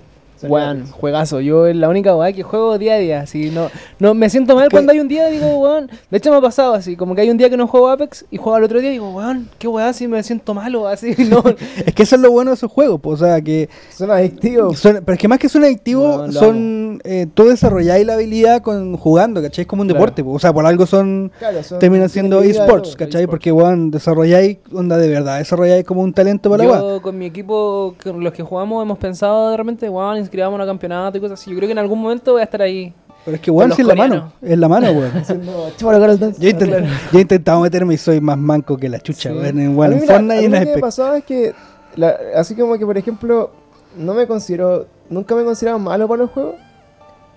Weón, 0.51 0.87
juegazo. 0.91 1.41
Yo 1.41 1.67
es 1.67 1.77
la 1.77 1.89
única 1.89 2.15
weá 2.17 2.33
que 2.33 2.43
juego 2.43 2.79
día 2.79 2.95
a 2.95 2.99
día. 2.99 3.21
Así, 3.21 3.51
no, 3.51 3.71
no 3.99 4.15
me 4.15 4.29
siento 4.31 4.55
mal 4.55 4.69
que- 4.69 4.73
cuando 4.77 4.93
hay 4.93 5.01
un 5.01 5.09
día 5.09 5.27
digo, 5.29 5.47
weón. 5.61 5.91
De 6.11 6.19
hecho 6.19 6.31
me 6.31 6.37
ha 6.37 6.41
pasado 6.41 6.75
así, 6.75 6.97
como 6.97 7.15
que 7.15 7.21
hay 7.23 7.31
un 7.31 7.37
día 7.39 7.51
que 7.51 7.57
no 7.57 7.67
juego 7.67 7.89
Apex 7.89 8.25
y 8.31 8.37
juego 8.37 8.57
al 8.57 8.65
otro 8.65 8.81
día 8.81 8.91
y 8.91 8.93
digo, 8.95 9.11
weón, 9.11 9.49
qué 9.59 9.69
weá, 9.69 9.89
así 9.89 10.07
me 10.09 10.23
siento 10.23 10.55
malo, 10.55 10.87
así, 10.89 11.15
no. 11.31 11.43
Es 11.85 11.95
que 11.95 12.03
eso 12.05 12.17
es 12.17 12.23
lo 12.23 12.31
bueno 12.31 12.51
de 12.51 12.55
esos 12.57 12.71
juegos, 12.71 13.01
pues, 13.01 13.21
o 13.23 13.25
sea, 13.27 13.41
que 13.41 13.69
Son 13.91 14.11
adictivos. 14.11 14.79
Son- 14.79 15.01
pero 15.05 15.15
es 15.15 15.19
que 15.19 15.29
más 15.29 15.39
que 15.39 15.49
son 15.49 15.65
adictivos, 15.65 16.35
son 16.35 17.01
eh, 17.05 17.27
tú 17.35 17.45
desarrolláis 17.45 18.07
la 18.07 18.15
habilidad 18.15 18.63
con 18.63 18.97
jugando, 18.97 19.43
¿cachai? 19.43 19.63
Es 19.63 19.67
como 19.69 19.83
un 19.83 19.89
Claro. 19.89 20.01
deporte, 20.01 20.25
po. 20.25 20.33
o 20.33 20.39
sea, 20.39 20.53
por 20.53 20.67
algo 20.67 20.87
son 20.87 21.33
Claro, 21.39 21.63
son- 21.63 21.79
terminan 21.79 22.09
siendo 22.09 22.41
esports, 22.43 22.91
todo. 22.91 22.99
¿cachai? 22.99 23.23
esports. 23.23 23.31
Porque 23.31 23.53
weón, 23.53 23.91
desarrolláis 23.91 24.59
onda 24.73 24.97
de 24.97 25.09
verdad, 25.09 25.39
desarrolláis 25.39 25.85
como 25.85 26.03
un 26.03 26.13
talento 26.13 26.51
para 26.51 26.65
la 26.65 26.71
weá. 26.71 26.81
Yo 26.81 27.03
con 27.03 27.19
mi 27.19 27.27
equipo, 27.27 27.95
con 28.03 28.23
los 28.23 28.33
que 28.33 28.43
jugamos, 28.43 28.83
hemos 28.83 28.99
pensado 28.99 29.51
de 29.51 29.57
repente, 29.57 29.89
weón, 29.89 30.19
inscribamos 30.35 30.61
a 30.61 30.67
campeonato 30.67 31.17
y 31.17 31.21
cosas 31.21 31.41
así. 31.41 31.51
Yo 31.53 31.57
creo 31.57 31.69
que 31.69 31.73
en 31.73 31.79
algún 31.79 32.03
momento 32.03 32.33
voy 32.33 32.41
a 32.41 32.45
estar 32.45 32.61
ahí. 32.61 32.93
Pero 33.25 33.37
es 33.37 33.41
que 33.41 33.51
weón, 33.53 33.73
si 33.73 33.83
es 33.83 33.87
la 33.89 33.95
mano, 33.95 34.33
es 34.43 34.59
la 34.59 34.69
mano, 34.69 34.91
weón. 34.91 35.13
Yo, 35.79 36.49
intent- 36.51 36.87
yo 37.13 37.19
he 37.19 37.23
intentado 37.23 37.61
meterme 37.61 37.95
y 37.95 37.97
soy 37.99 38.21
más 38.21 38.37
manco 38.37 38.77
que 38.77 38.89
la 38.89 38.99
chucha, 38.99 39.31
Sí. 39.31 39.35
weón, 39.37 39.59
en, 39.61 39.67
A 39.73 39.77
weón, 39.77 39.91
mí, 39.91 39.95
en 39.97 40.01
mira, 40.03 40.15
Fortnite 40.15 40.43
y 40.43 40.45
en 40.47 40.53
lo 40.53 40.59
que 40.59 40.67
me 40.75 40.79
pasaba 40.79 41.19
es 41.19 41.25
que, 41.25 41.55
la- 41.97 42.17
así 42.37 42.55
como 42.57 42.77
que, 42.77 42.85
por 42.85 42.99
ejemplo, 42.99 43.51
no 43.97 44.13
me 44.15 44.27
considero, 44.27 44.87
nunca 45.09 45.35
me 45.37 45.43
he 45.43 45.45
considerado 45.45 45.79
malo 45.79 46.07
para 46.09 46.23
los 46.23 46.31
juegos, 46.33 46.57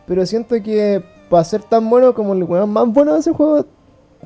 pero 0.08 0.26
siento 0.26 0.56
que 0.62 1.04
para 1.30 1.44
ser 1.44 1.62
tan 1.62 1.88
bueno 1.90 2.14
como 2.16 2.34
el 2.34 2.44
weón 2.44 2.70
más 2.72 2.88
bueno 2.88 3.14
de 3.14 3.20
ese 3.20 3.32
juego, 3.32 3.66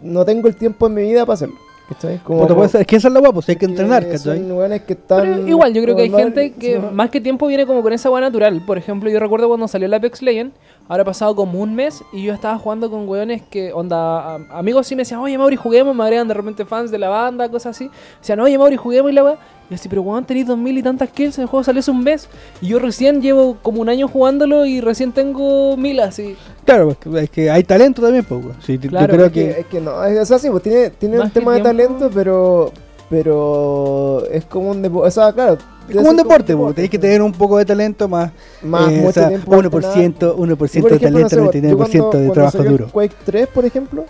no 0.01 0.23
tengo 0.25 0.47
el 0.47 0.55
tiempo 0.55 0.87
en 0.87 0.93
mi 0.93 1.01
vida 1.03 1.25
para 1.25 1.33
hacerlo. 1.35 1.55
¿Cachai? 1.89 2.19
Como, 2.23 2.41
Puta, 2.41 2.55
puede 2.55 2.69
ser- 2.69 2.81
es 2.81 2.87
que 2.87 2.95
esa 2.95 3.09
es 3.09 3.13
la 3.13 3.19
weá, 3.19 3.31
pues 3.33 3.49
hay 3.49 3.57
que 3.57 3.65
entrenar, 3.65 4.03
¿cachai? 4.13 4.39
Que 4.85 4.93
están. 4.93 5.21
Pero 5.21 5.47
igual, 5.47 5.73
yo 5.73 5.81
creo 5.83 5.95
que 5.95 6.01
hay 6.03 6.09
gente 6.23 6.53
que 6.53 6.75
sí, 6.75 6.81
más 6.93 7.09
que 7.09 7.19
tiempo 7.19 7.47
viene 7.47 7.65
como 7.65 7.81
con 7.83 7.91
esa 7.91 8.09
weá 8.09 8.21
natural. 8.21 8.63
Por 8.65 8.77
ejemplo, 8.77 9.09
yo 9.09 9.19
recuerdo 9.19 9.47
cuando 9.49 9.67
salió 9.67 9.87
el 9.87 9.93
Apex 9.93 10.21
Legends, 10.21 10.55
ahora 10.87 11.01
ha 11.01 11.05
pasado 11.05 11.35
como 11.35 11.59
un 11.59 11.75
mes 11.75 12.01
y 12.13 12.23
yo 12.23 12.33
estaba 12.33 12.57
jugando 12.57 12.89
con 12.89 13.09
weones 13.09 13.41
que, 13.41 13.73
onda, 13.73 14.35
amigos 14.51 14.87
sí 14.87 14.95
me 14.95 15.01
decían, 15.01 15.19
oye 15.19 15.37
Mauri, 15.37 15.57
juguemos, 15.57 15.93
me 15.93 16.03
agregan 16.03 16.27
de 16.29 16.33
repente 16.33 16.65
fans 16.65 16.91
de 16.91 16.97
la 16.97 17.09
banda, 17.09 17.49
cosas 17.49 17.75
así. 17.75 17.89
Decían, 18.19 18.39
oye 18.39 18.57
Mauri, 18.57 18.77
juguemos 18.77 19.11
y 19.11 19.15
la 19.15 19.23
weá. 19.25 19.37
Y 19.71 19.75
así, 19.75 19.87
pero 19.87 20.01
weón, 20.01 20.25
tenéis 20.25 20.47
dos 20.47 20.57
mil 20.57 20.77
y 20.77 20.83
tantas 20.83 21.09
kills, 21.11 21.39
el 21.39 21.45
juego 21.45 21.63
salió 21.63 21.79
hace 21.79 21.91
un 21.91 22.03
mes. 22.03 22.27
Y 22.59 22.67
yo 22.67 22.79
recién 22.79 23.21
llevo 23.21 23.55
como 23.61 23.79
un 23.81 23.87
año 23.87 24.09
jugándolo 24.09 24.65
y 24.65 24.81
recién 24.81 25.13
tengo 25.13 25.77
mil 25.77 26.01
así. 26.01 26.35
Claro, 26.65 26.93
es 27.17 27.29
que 27.29 27.49
hay 27.49 27.63
talento 27.63 28.01
también, 28.01 28.25
pues. 28.25 28.41
Sí, 28.65 28.77
Claro, 28.77 29.07
yo 29.07 29.13
creo 29.13 29.25
Es 29.27 29.31
que, 29.31 29.39
que... 29.53 29.59
es 29.61 29.65
que 29.67 29.79
no, 29.79 30.03
es, 30.03 30.19
o 30.19 30.25
sea, 30.25 30.39
sí, 30.39 30.49
pues 30.49 30.61
tiene, 30.61 30.89
tiene 30.89 31.19
un 31.21 31.29
tema 31.31 31.53
de 31.55 31.61
tiempo. 31.61 31.83
talento, 31.83 32.09
pero. 32.13 32.71
Pero 33.09 34.23
es 34.31 34.45
como 34.45 34.71
un 34.71 34.81
deporte. 34.81 35.07
O 35.07 35.11
sea, 35.11 35.31
claro. 35.33 35.57
Es 35.89 35.95
como 35.95 36.09
un 36.11 36.17
deporte, 36.17 36.55
pues, 36.55 36.75
tenéis 36.75 36.91
que 36.91 36.99
tener 36.99 37.21
un 37.21 37.31
poco 37.33 37.57
de 37.57 37.65
talento 37.65 38.07
más, 38.07 38.31
Más 38.61 38.91
eh, 38.91 39.05
o 39.07 39.11
sea, 39.11 39.27
tiempo 39.29 39.51
1%, 39.51 39.63
entrenado. 40.03 40.37
1% 40.37 40.49
Y, 40.77 40.81
por 40.81 40.91
de 40.91 40.95
ejemplo, 40.97 40.99
talento, 40.99 41.21
no 41.23 41.29
sé, 41.29 41.35
yo 41.61 41.67
99% 41.69 41.75
cuando- 41.77 42.09
de 42.09 42.11
cuando 42.27 42.33
trabajo 42.33 42.63
duro. 42.63 42.87
Quake 42.91 43.15
3, 43.25 43.47
por 43.47 43.65
ejemplo, 43.65 44.05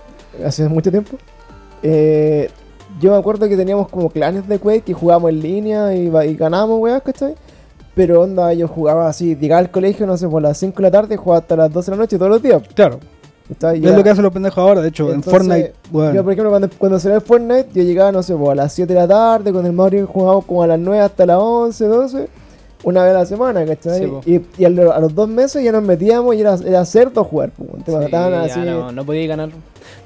hace 0.46 0.68
mucho 0.70 0.92
tiempo, 0.92 1.18
eh, 1.82 2.50
yo 3.00 3.12
me 3.12 3.18
acuerdo 3.18 3.48
que 3.48 3.58
teníamos 3.58 3.88
como 3.90 4.10
clanes 4.10 4.48
de 4.48 4.60
Quake 4.60 4.92
y 4.92 4.94
jugábamos 4.94 5.32
en 5.32 5.42
línea 5.42 5.96
y, 5.96 6.08
y 6.08 6.36
ganábamos, 6.36 6.80
weas, 6.80 7.02
¿cachai? 7.02 7.36
Pero 7.96 8.22
onda, 8.22 8.54
yo 8.54 8.68
jugaba 8.68 9.08
así, 9.08 9.36
llegaba 9.36 9.60
al 9.60 9.72
colegio, 9.72 10.08
no 10.08 10.18
sé, 10.18 10.28
por 10.28 10.42
las 10.42 10.58
5 10.58 10.76
de 10.76 10.82
la 10.84 10.92
tarde, 10.92 11.18
jugaba 11.18 11.40
hasta 11.40 11.56
las 11.56 11.72
12 11.72 11.92
de 11.92 11.98
la 11.98 12.04
noche 12.04 12.18
todos 12.18 12.32
los 12.32 12.42
días. 12.42 12.62
Claro, 12.74 13.00
es 13.50 13.82
lo 13.82 14.04
que 14.04 14.10
hacen 14.10 14.24
los 14.24 14.32
pendejos 14.32 14.58
ahora. 14.58 14.82
De 14.82 14.90
hecho, 14.90 15.12
en 15.12 15.22
Fortnite, 15.22 15.74
weón, 15.92 16.16
Yo, 16.16 16.24
por 16.24 16.34
ejemplo, 16.34 16.50
cuando, 16.50 16.70
cuando 16.78 17.00
salió 17.00 17.18
el 17.18 17.22
Fortnite, 17.22 17.68
yo 17.74 17.84
llegaba, 17.84 18.12
no 18.12 18.24
sé, 18.24 18.34
pues, 18.36 18.52
a 18.52 18.56
las 18.56 18.74
7 18.74 18.94
de 18.94 19.00
la 19.00 19.08
tarde, 19.08 19.52
con 19.52 19.66
el 19.66 19.74
Mario 19.74 20.08
jugábamos 20.08 20.46
como 20.46 20.64
a 20.64 20.68
las 20.68 20.80
9 20.80 21.02
hasta 21.02 21.26
las 21.26 21.38
11, 21.38 21.86
12, 21.86 22.30
una 22.84 23.04
vez 23.04 23.16
a 23.16 23.20
la 23.20 23.26
semana, 23.26 23.66
¿cachai? 23.66 24.00
Sí, 24.24 24.32
y 24.58 24.62
y 24.62 24.66
a, 24.66 24.70
lo- 24.70 24.94
a 24.94 25.00
los 25.00 25.14
dos 25.14 25.28
meses 25.30 25.64
ya 25.64 25.72
nos 25.72 25.84
metíamos 25.84 26.36
y 26.36 26.42
era, 26.42 26.56
era 26.66 26.84
cerdo 26.86 27.24
jugar, 27.24 27.52
te 27.86 27.92
Sí, 27.92 27.98
mataban 27.98 28.34
así. 28.34 28.60
no, 28.60 28.92
no 28.92 29.06
podía 29.06 29.28
ganar. 29.28 29.50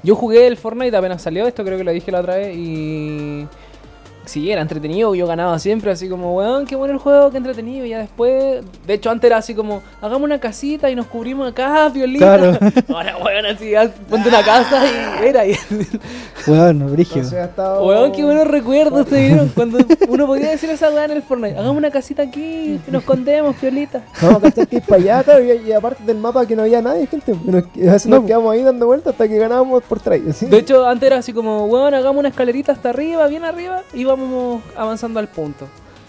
Yo 0.02 0.14
jugué 0.14 0.46
el 0.46 0.56
Fortnite 0.56 0.96
apenas 0.96 1.22
salió, 1.22 1.46
esto 1.46 1.64
creo 1.64 1.78
que 1.78 1.84
lo 1.84 1.90
dije 1.92 2.10
la 2.12 2.20
otra 2.20 2.36
vez, 2.36 2.56
y 2.56 3.46
sí, 4.26 4.50
era 4.50 4.60
entretenido, 4.62 5.14
yo 5.14 5.26
ganaba 5.26 5.58
siempre, 5.58 5.90
así 5.90 6.08
como, 6.08 6.34
weón, 6.36 6.66
qué 6.66 6.76
bueno 6.76 6.92
el 6.94 6.98
juego, 7.00 7.30
qué 7.30 7.38
entretenido, 7.38 7.86
y 7.86 7.90
ya 7.90 7.98
después, 8.00 8.62
de 8.86 8.94
hecho 8.94 9.10
antes 9.10 9.26
era 9.28 9.38
así 9.38 9.54
como, 9.54 9.82
hagamos 10.00 10.22
una 10.24 10.38
casita 10.38 10.90
y 10.90 10.94
nos 10.94 11.06
cubrimos 11.06 11.48
acá, 11.50 11.88
violita. 11.88 12.36
Claro. 12.38 12.58
Ahora, 12.88 13.16
weón, 13.18 13.46
así, 13.46 13.72
ponte 14.10 14.28
una 14.28 14.42
casa 14.42 14.82
y 14.86 15.26
era, 15.26 15.46
y, 15.46 15.56
weón, 16.46 16.92
brígido. 16.92 17.26
Estado- 17.38 17.86
weón, 17.86 18.12
qué 18.12 18.24
buenos 18.24 18.46
recuerdos 18.46 19.06
te 19.06 19.16
dieron, 19.16 19.48
cuando 19.54 19.78
uno 20.08 20.26
podía 20.26 20.50
decir 20.50 20.70
esa 20.70 20.90
weá 20.90 21.04
en 21.06 21.12
el 21.12 21.22
Fortnite, 21.22 21.56
hagamos 21.58 21.76
una 21.76 21.90
casita 21.90 22.22
aquí, 22.22 22.80
y 22.86 22.90
nos 22.90 23.02
escondemos, 23.02 23.60
violita. 23.60 24.02
No, 24.22 24.40
¿cachai? 24.40 24.66
Que 24.66 24.76
ir 24.76 24.82
para 24.82 25.00
allá, 25.02 25.22
claro, 25.24 25.44
y, 25.44 25.68
y 25.68 25.72
aparte 25.72 26.02
del 26.04 26.18
mapa 26.18 26.46
que 26.46 26.56
no 26.56 26.62
había 26.62 26.82
nadie, 26.82 27.06
gente. 27.06 27.34
Nos, 27.44 27.64
a 27.64 28.08
No, 28.08 28.16
nos 28.16 28.26
quedamos 28.26 28.52
ahí 28.52 28.62
dando 28.62 28.86
vueltas 28.86 29.12
hasta 29.12 29.28
que 29.28 29.38
ganábamos 29.38 29.82
por 29.84 30.00
trail. 30.00 30.24
De 30.40 30.58
hecho, 30.58 30.86
antes 30.86 31.06
era 31.06 31.18
así 31.18 31.32
como, 31.32 31.66
weón, 31.66 31.94
hagamos 31.94 32.18
una 32.18 32.28
escalerita 32.28 32.72
hasta 32.72 32.90
arriba, 32.90 33.26
bien 33.28 33.44
arriba, 33.44 33.82
y 33.94 34.04
vamos 34.04 34.15
avanzando 34.76 35.20
al 35.20 35.28
punto. 35.28 35.66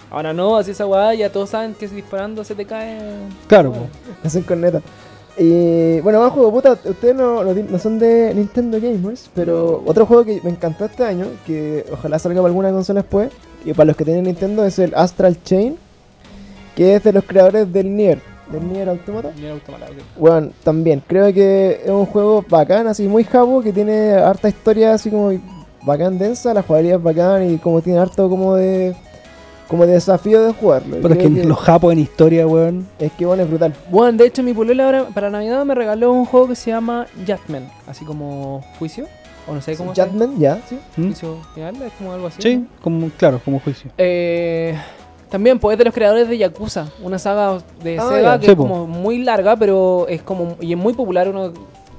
Ahora 0.10 0.34
no, 0.34 0.55
así 0.58 0.72
esa 0.72 0.86
weá, 0.86 1.14
ya 1.14 1.32
todos 1.32 1.49
saben 1.49 1.74
que 1.74 1.88
si 1.88 1.95
disparando 1.95 2.43
se 2.43 2.55
te 2.55 2.66
cae. 2.66 2.97
Claro, 3.47 3.72
Bueno. 3.72 3.88
Hacen 4.24 4.43
corneta. 4.43 4.82
Y 5.38 5.99
bueno, 5.99 6.20
más 6.20 6.32
juego, 6.32 6.51
puta, 6.51 6.72
ustedes 6.72 7.16
no, 7.16 7.43
no, 7.43 7.53
no 7.53 7.78
son 7.78 7.99
de 7.99 8.34
Nintendo 8.34 8.80
Gamers, 8.82 9.30
pero 9.36 9.84
otro 9.86 10.08
juego 10.08 10.26
que 10.26 10.41
me 10.43 10.49
encantó 10.49 10.86
este 10.86 11.03
año, 11.03 11.28
que 11.45 11.86
ojalá 11.91 12.18
salga 12.18 12.41
para 12.41 12.47
alguna 12.47 12.72
consola 12.72 13.01
después, 13.01 13.30
y 13.64 13.72
para 13.74 13.86
los 13.86 13.95
que 13.95 14.03
tienen 14.03 14.24
Nintendo 14.24 14.66
es 14.66 14.80
el 14.80 14.95
Astral 14.95 15.38
Chain, 15.43 15.78
que 16.76 16.95
es 16.95 17.03
de 17.03 17.14
los 17.14 17.24
creadores 17.24 17.72
del 17.72 17.95
Nier, 17.95 18.20
del 18.51 18.68
Nier 18.68 18.89
Automata. 18.89 19.32
Nier 19.36 19.51
Automata. 19.51 19.86
Bueno, 20.18 20.49
también 20.64 21.03
creo 21.05 21.32
que 21.32 21.82
es 21.84 21.89
un 21.91 22.08
juego 22.08 22.43
bacán, 22.49 22.88
así 22.88 23.08
muy 23.08 23.24
jabo, 23.24 23.62
que 23.62 23.72
tiene 23.72 24.14
harta 24.14 24.49
historia 24.49 24.95
así 24.95 25.12
como 25.12 25.32
bacán 25.88 26.19
densa, 26.19 26.53
la 26.53 26.61
jugabilidad 26.61 26.97
es 26.97 27.03
bacán 27.03 27.49
y 27.51 27.57
como 27.57 27.81
tiene 27.81 27.97
harto 27.99 28.29
como 28.29 28.55
de 28.55 28.95
como 29.67 29.85
de 29.85 29.93
desafío 29.93 30.41
de 30.45 30.53
jugarlo. 30.53 30.97
Pero 31.01 31.13
es 31.13 31.19
que, 31.19 31.29
los 31.43 31.57
japos 31.59 31.91
en 31.91 31.99
historia, 31.99 32.47
weón. 32.47 32.88
es 32.99 33.11
que 33.13 33.25
bueno, 33.25 33.43
es 33.43 33.49
brutal. 33.49 33.73
Bueno, 33.89 34.17
de 34.17 34.25
hecho, 34.27 34.41
mi 34.43 34.53
polola 34.53 34.85
ahora 34.85 35.07
para 35.13 35.29
Navidad 35.29 35.65
me 35.65 35.75
regaló 35.75 36.11
un 36.13 36.25
juego 36.25 36.47
que 36.47 36.55
se 36.55 36.69
llama 36.71 37.05
Judgment, 37.25 37.67
así 37.85 38.05
como 38.05 38.61
juicio, 38.79 39.07
o 39.45 39.53
no 39.53 39.61
sé 39.61 39.75
cómo 39.75 39.93
se 39.93 40.01
Judgment, 40.03 40.39
ya, 40.39 40.61
sí. 40.69 40.77
¿Mm? 40.95 41.03
Juicio 41.07 41.38
final, 41.53 41.75
es 41.81 41.91
como 41.97 42.13
algo 42.13 42.27
así. 42.27 42.41
Sí, 42.41 42.57
¿no? 42.57 42.67
como, 42.81 43.09
claro, 43.17 43.41
como 43.43 43.59
juicio. 43.59 43.91
Eh, 43.97 44.73
también, 45.29 45.59
pues 45.59 45.73
es 45.73 45.79
de 45.79 45.83
los 45.83 45.93
creadores 45.93 46.29
de 46.29 46.38
Yakuza, 46.38 46.88
una 47.03 47.19
saga 47.19 47.57
de 47.83 47.99
Ah, 47.99 48.07
Sega 48.07 48.21
ya. 48.35 48.39
que 48.39 48.45
Sí, 48.45 48.51
es 48.51 48.57
po. 48.57 48.63
como 48.63 48.88
muy 48.88 49.17
larga, 49.17 49.57
pero 49.57 50.05
es 50.07 50.21
como 50.21 50.55
y 50.61 50.71
es 50.71 50.77
muy 50.79 50.93
popular, 50.93 51.27
uno 51.27 51.51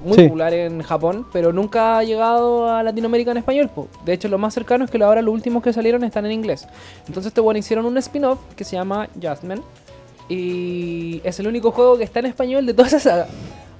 muy 0.05 0.14
Sí. 0.16 0.22
popular 0.24 0.53
en 0.55 0.82
Japón, 0.82 1.26
pero 1.32 1.53
nunca 1.53 1.99
ha 1.99 2.05
llegado 2.05 2.70
a 2.70 2.82
Latinoamérica 2.82 3.30
en 3.32 3.38
español. 3.38 3.68
po. 3.74 3.88
De 4.05 4.12
hecho, 4.12 4.28
lo 4.28 4.38
más 4.38 4.55
cercano 4.55 4.84
es 4.84 4.90
que 4.90 5.03
ahora 5.03 5.22
los 5.22 5.34
últimos 5.34 5.62
que 5.62 5.72
salieron 5.72 6.05
están 6.05 6.24
en 6.26 6.32
inglés. 6.32 6.66
Entonces, 7.07 7.26
este 7.30 7.40
bueno 7.40 7.59
hicieron 7.59 7.84
un 7.86 7.99
spin-off 7.99 8.38
que 8.57 8.64
se 8.64 8.76
llama 8.76 9.09
Justman 9.20 9.62
y 10.28 11.20
es 11.24 11.40
el 11.40 11.46
único 11.46 11.70
juego 11.70 11.96
que 11.99 12.05
está 12.05 12.20
en 12.20 12.26
español 12.26 12.66
de 12.66 12.74
toda 12.74 12.88
esa 12.88 13.01
saga. 13.01 13.26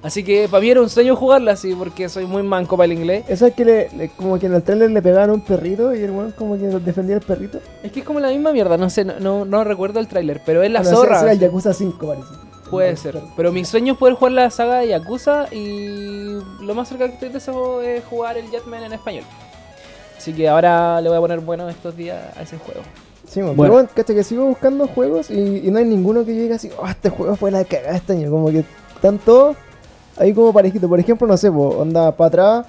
Así 0.01 0.23
que 0.23 0.47
para 0.49 0.61
mí 0.61 0.69
era 0.69 0.81
un 0.81 0.89
sueño 0.89 1.13
jugarla 1.17 1.51
así 1.51 1.73
porque 1.75 2.07
soy 2.07 2.25
muy 2.25 2.41
manco 2.41 2.77
para 2.77 2.85
el 2.85 2.93
inglés. 2.97 3.25
Eso 3.27 3.45
es 3.45 3.53
que 3.53 3.65
le, 3.65 3.89
le- 3.97 4.09
como 4.09 4.39
que 4.39 4.45
en 4.45 4.53
el 4.53 4.63
trailer 4.63 4.89
le 4.91 5.01
pegaban 5.01 5.29
a 5.29 5.33
un 5.33 5.41
perrito 5.41 5.93
y 5.93 5.99
el 6.01 6.11
weón 6.11 6.31
como 6.31 6.57
que 6.57 6.67
defendía 6.67 7.15
al 7.17 7.21
perrito. 7.21 7.59
Es 7.83 7.91
que 7.91 7.99
es 7.99 8.05
como 8.05 8.21
la 8.21 8.29
misma 8.29 8.53
mierda, 8.53 8.77
no 8.77 8.89
sé, 8.89 9.03
no, 9.03 9.19
no, 9.19 9.43
no 9.43 9.63
recuerdo 9.65 9.99
el 9.99 10.07
tráiler, 10.07 10.41
pero 10.45 10.63
es 10.63 10.71
la 10.71 10.79
Bueno, 10.79 10.91
ese- 10.95 11.01
zorra. 11.01 11.15
ese 11.17 11.23
era 11.25 11.33
el. 11.33 11.39
Yakuza 11.39 11.73
5 11.73 12.07
parece. 12.07 12.27
Puede 12.69 12.95
ser. 12.97 13.19
Pero 13.35 13.51
mi 13.51 13.65
sueño 13.65 13.93
es 13.93 13.99
poder 13.99 14.15
jugar 14.15 14.31
la 14.33 14.49
saga 14.49 14.79
de 14.79 14.89
Yakuza 14.89 15.47
y 15.53 16.39
lo 16.61 16.75
más 16.75 16.87
cerca 16.87 17.07
que 17.07 17.13
estoy 17.13 17.29
de 17.29 17.37
eso 17.37 17.81
es 17.81 18.03
jugar 18.05 18.37
el 18.37 18.49
Jetman 18.49 18.83
en 18.83 18.93
español. 18.93 19.23
Así 20.17 20.33
que 20.33 20.47
ahora 20.49 20.99
le 21.01 21.09
voy 21.09 21.17
a 21.17 21.21
poner 21.21 21.39
bueno 21.39 21.69
estos 21.69 21.95
días 21.95 22.37
a 22.37 22.41
ese 22.41 22.57
juego. 22.57 22.81
Sí, 23.27 23.41
bueno. 23.41 23.55
Pero 23.61 23.73
bueno, 23.73 23.89
cacha 23.93 24.13
que 24.13 24.23
sigo 24.23 24.45
buscando 24.45 24.87
juegos 24.87 25.29
y, 25.29 25.67
y 25.67 25.71
no 25.71 25.79
hay 25.79 25.85
ninguno 25.85 26.25
que 26.25 26.35
yo 26.35 26.41
diga 26.41 26.55
así, 26.55 26.69
oh, 26.77 26.87
este 26.87 27.09
juego 27.09 27.35
fue 27.35 27.51
la 27.51 27.63
cagada 27.63 27.95
este 27.95 28.13
año. 28.13 28.29
Como 28.29 28.49
que 28.49 28.65
están 28.95 29.17
todos 29.19 29.55
ahí 30.17 30.33
como 30.33 30.53
parejitos. 30.53 30.89
Por 30.89 30.99
ejemplo, 30.99 31.27
no 31.27 31.37
sé, 31.37 31.51
po, 31.51 31.69
onda 31.69 32.11
para 32.11 32.27
atrás. 32.27 32.65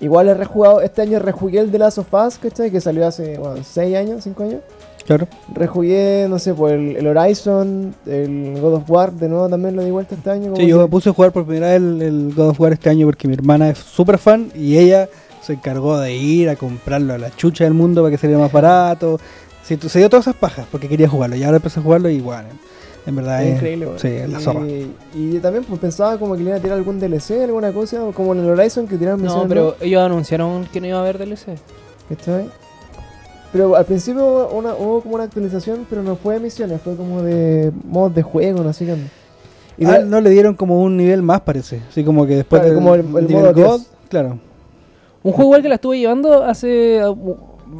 Igual 0.00 0.28
he 0.28 0.34
rejugado, 0.34 0.80
este 0.80 1.02
año 1.02 1.18
rejugué 1.18 1.60
el 1.60 1.70
de 1.70 1.78
Last 1.78 1.98
of 1.98 2.12
Us, 2.12 2.38
¿cachai? 2.38 2.70
Que 2.70 2.80
salió 2.80 3.06
hace, 3.06 3.38
bueno, 3.38 3.62
6 3.62 3.96
años, 3.96 4.24
5 4.24 4.42
años. 4.42 4.60
Claro. 5.06 5.28
Rejugué, 5.52 6.26
no 6.28 6.38
sé, 6.38 6.54
por 6.54 6.70
el, 6.70 6.96
el 6.96 7.06
Horizon, 7.06 7.94
el 8.06 8.58
God 8.60 8.74
of 8.74 8.90
War, 8.90 9.12
de 9.12 9.28
nuevo 9.28 9.48
también 9.48 9.76
lo 9.76 9.84
di 9.84 9.90
vuelta 9.90 10.14
este 10.14 10.30
año. 10.30 10.44
como 10.44 10.56
Sí, 10.56 10.66
yo 10.66 10.78
me 10.78 10.88
puse 10.88 11.10
a 11.10 11.12
jugar 11.12 11.32
por 11.32 11.44
primera 11.44 11.68
vez 11.68 11.76
el, 11.76 12.02
el 12.02 12.34
God 12.34 12.48
of 12.50 12.60
War 12.60 12.72
este 12.72 12.90
año 12.90 13.06
porque 13.06 13.28
mi 13.28 13.34
hermana 13.34 13.68
es 13.68 13.78
súper 13.78 14.18
fan 14.18 14.50
y 14.54 14.78
ella 14.78 15.08
se 15.42 15.54
encargó 15.54 15.98
de 15.98 16.14
ir 16.16 16.48
a 16.48 16.56
comprarlo 16.56 17.12
a 17.12 17.18
la 17.18 17.30
chucha 17.36 17.64
del 17.64 17.74
mundo 17.74 18.02
para 18.02 18.10
que 18.10 18.18
saliera 18.18 18.40
más 18.40 18.50
barato. 18.52 19.20
Sí, 19.62 19.78
se 19.80 19.98
dio 19.98 20.08
todas 20.08 20.26
esas 20.26 20.36
pajas 20.36 20.66
porque 20.70 20.88
quería 20.88 21.08
jugarlo 21.08 21.36
y 21.36 21.44
ahora 21.44 21.56
empecé 21.56 21.80
a 21.80 21.82
jugarlo 21.82 22.08
y 22.08 22.14
igual, 22.14 22.46
en 23.06 23.16
verdad 23.16 23.42
Es 23.42 23.48
es, 23.48 23.54
increíble, 23.56 23.86
weón. 23.86 23.98
Sí, 23.98 24.08
es 24.08 24.28
la 24.30 24.40
zorra. 24.40 24.66
Y, 24.66 24.90
y 25.14 25.38
también 25.40 25.64
pues, 25.64 25.80
pensaba 25.80 26.18
como 26.18 26.34
que 26.34 26.42
le 26.42 26.48
iban 26.48 26.58
a 26.58 26.62
tirar 26.62 26.78
algún 26.78 26.98
DLC, 26.98 27.42
alguna 27.42 27.72
cosa, 27.72 28.00
como 28.14 28.32
en 28.32 28.40
el 28.40 28.50
Horizon 28.50 28.88
que 28.88 28.96
tiraron 28.96 29.22
No, 29.22 29.46
pero 29.46 29.76
ellos 29.80 30.02
anunciaron 30.02 30.66
que 30.66 30.80
no 30.80 30.86
iba 30.86 30.98
a 30.98 31.00
haber 31.02 31.18
DLC. 31.18 31.58
¿cachai? 32.08 32.48
Pero 33.54 33.76
al 33.76 33.84
principio 33.84 34.48
una, 34.50 34.74
hubo 34.74 35.00
como 35.00 35.14
una 35.14 35.24
actualización, 35.24 35.86
pero 35.88 36.02
no 36.02 36.16
fue 36.16 36.34
de 36.34 36.40
misiones, 36.40 36.80
fue 36.82 36.96
como 36.96 37.22
de 37.22 37.70
modos 37.84 38.12
de 38.14 38.22
juego, 38.22 38.64
no 38.64 38.72
sé 38.72 38.84
qué. 38.84 38.96
Y 39.78 39.86
Ah, 39.86 40.00
de- 40.00 40.04
no 40.06 40.20
le 40.20 40.28
dieron 40.30 40.54
como 40.54 40.82
un 40.82 40.96
nivel 40.96 41.22
más 41.22 41.40
parece, 41.42 41.80
así 41.88 42.02
como 42.04 42.26
que 42.26 42.34
después 42.34 42.60
Claro, 42.60 42.74
del 42.74 42.82
como 42.82 42.94
el- 42.96 43.00
el 43.00 43.28
nivel 43.28 43.42
modo 43.44 43.46
God, 43.54 43.54
Dios. 43.54 43.86
claro. 44.08 44.38
Un 45.22 45.32
juego 45.32 45.50
igual 45.50 45.62
que 45.62 45.68
la 45.68 45.76
estuve 45.76 45.98
llevando 46.00 46.42
hace. 46.42 47.00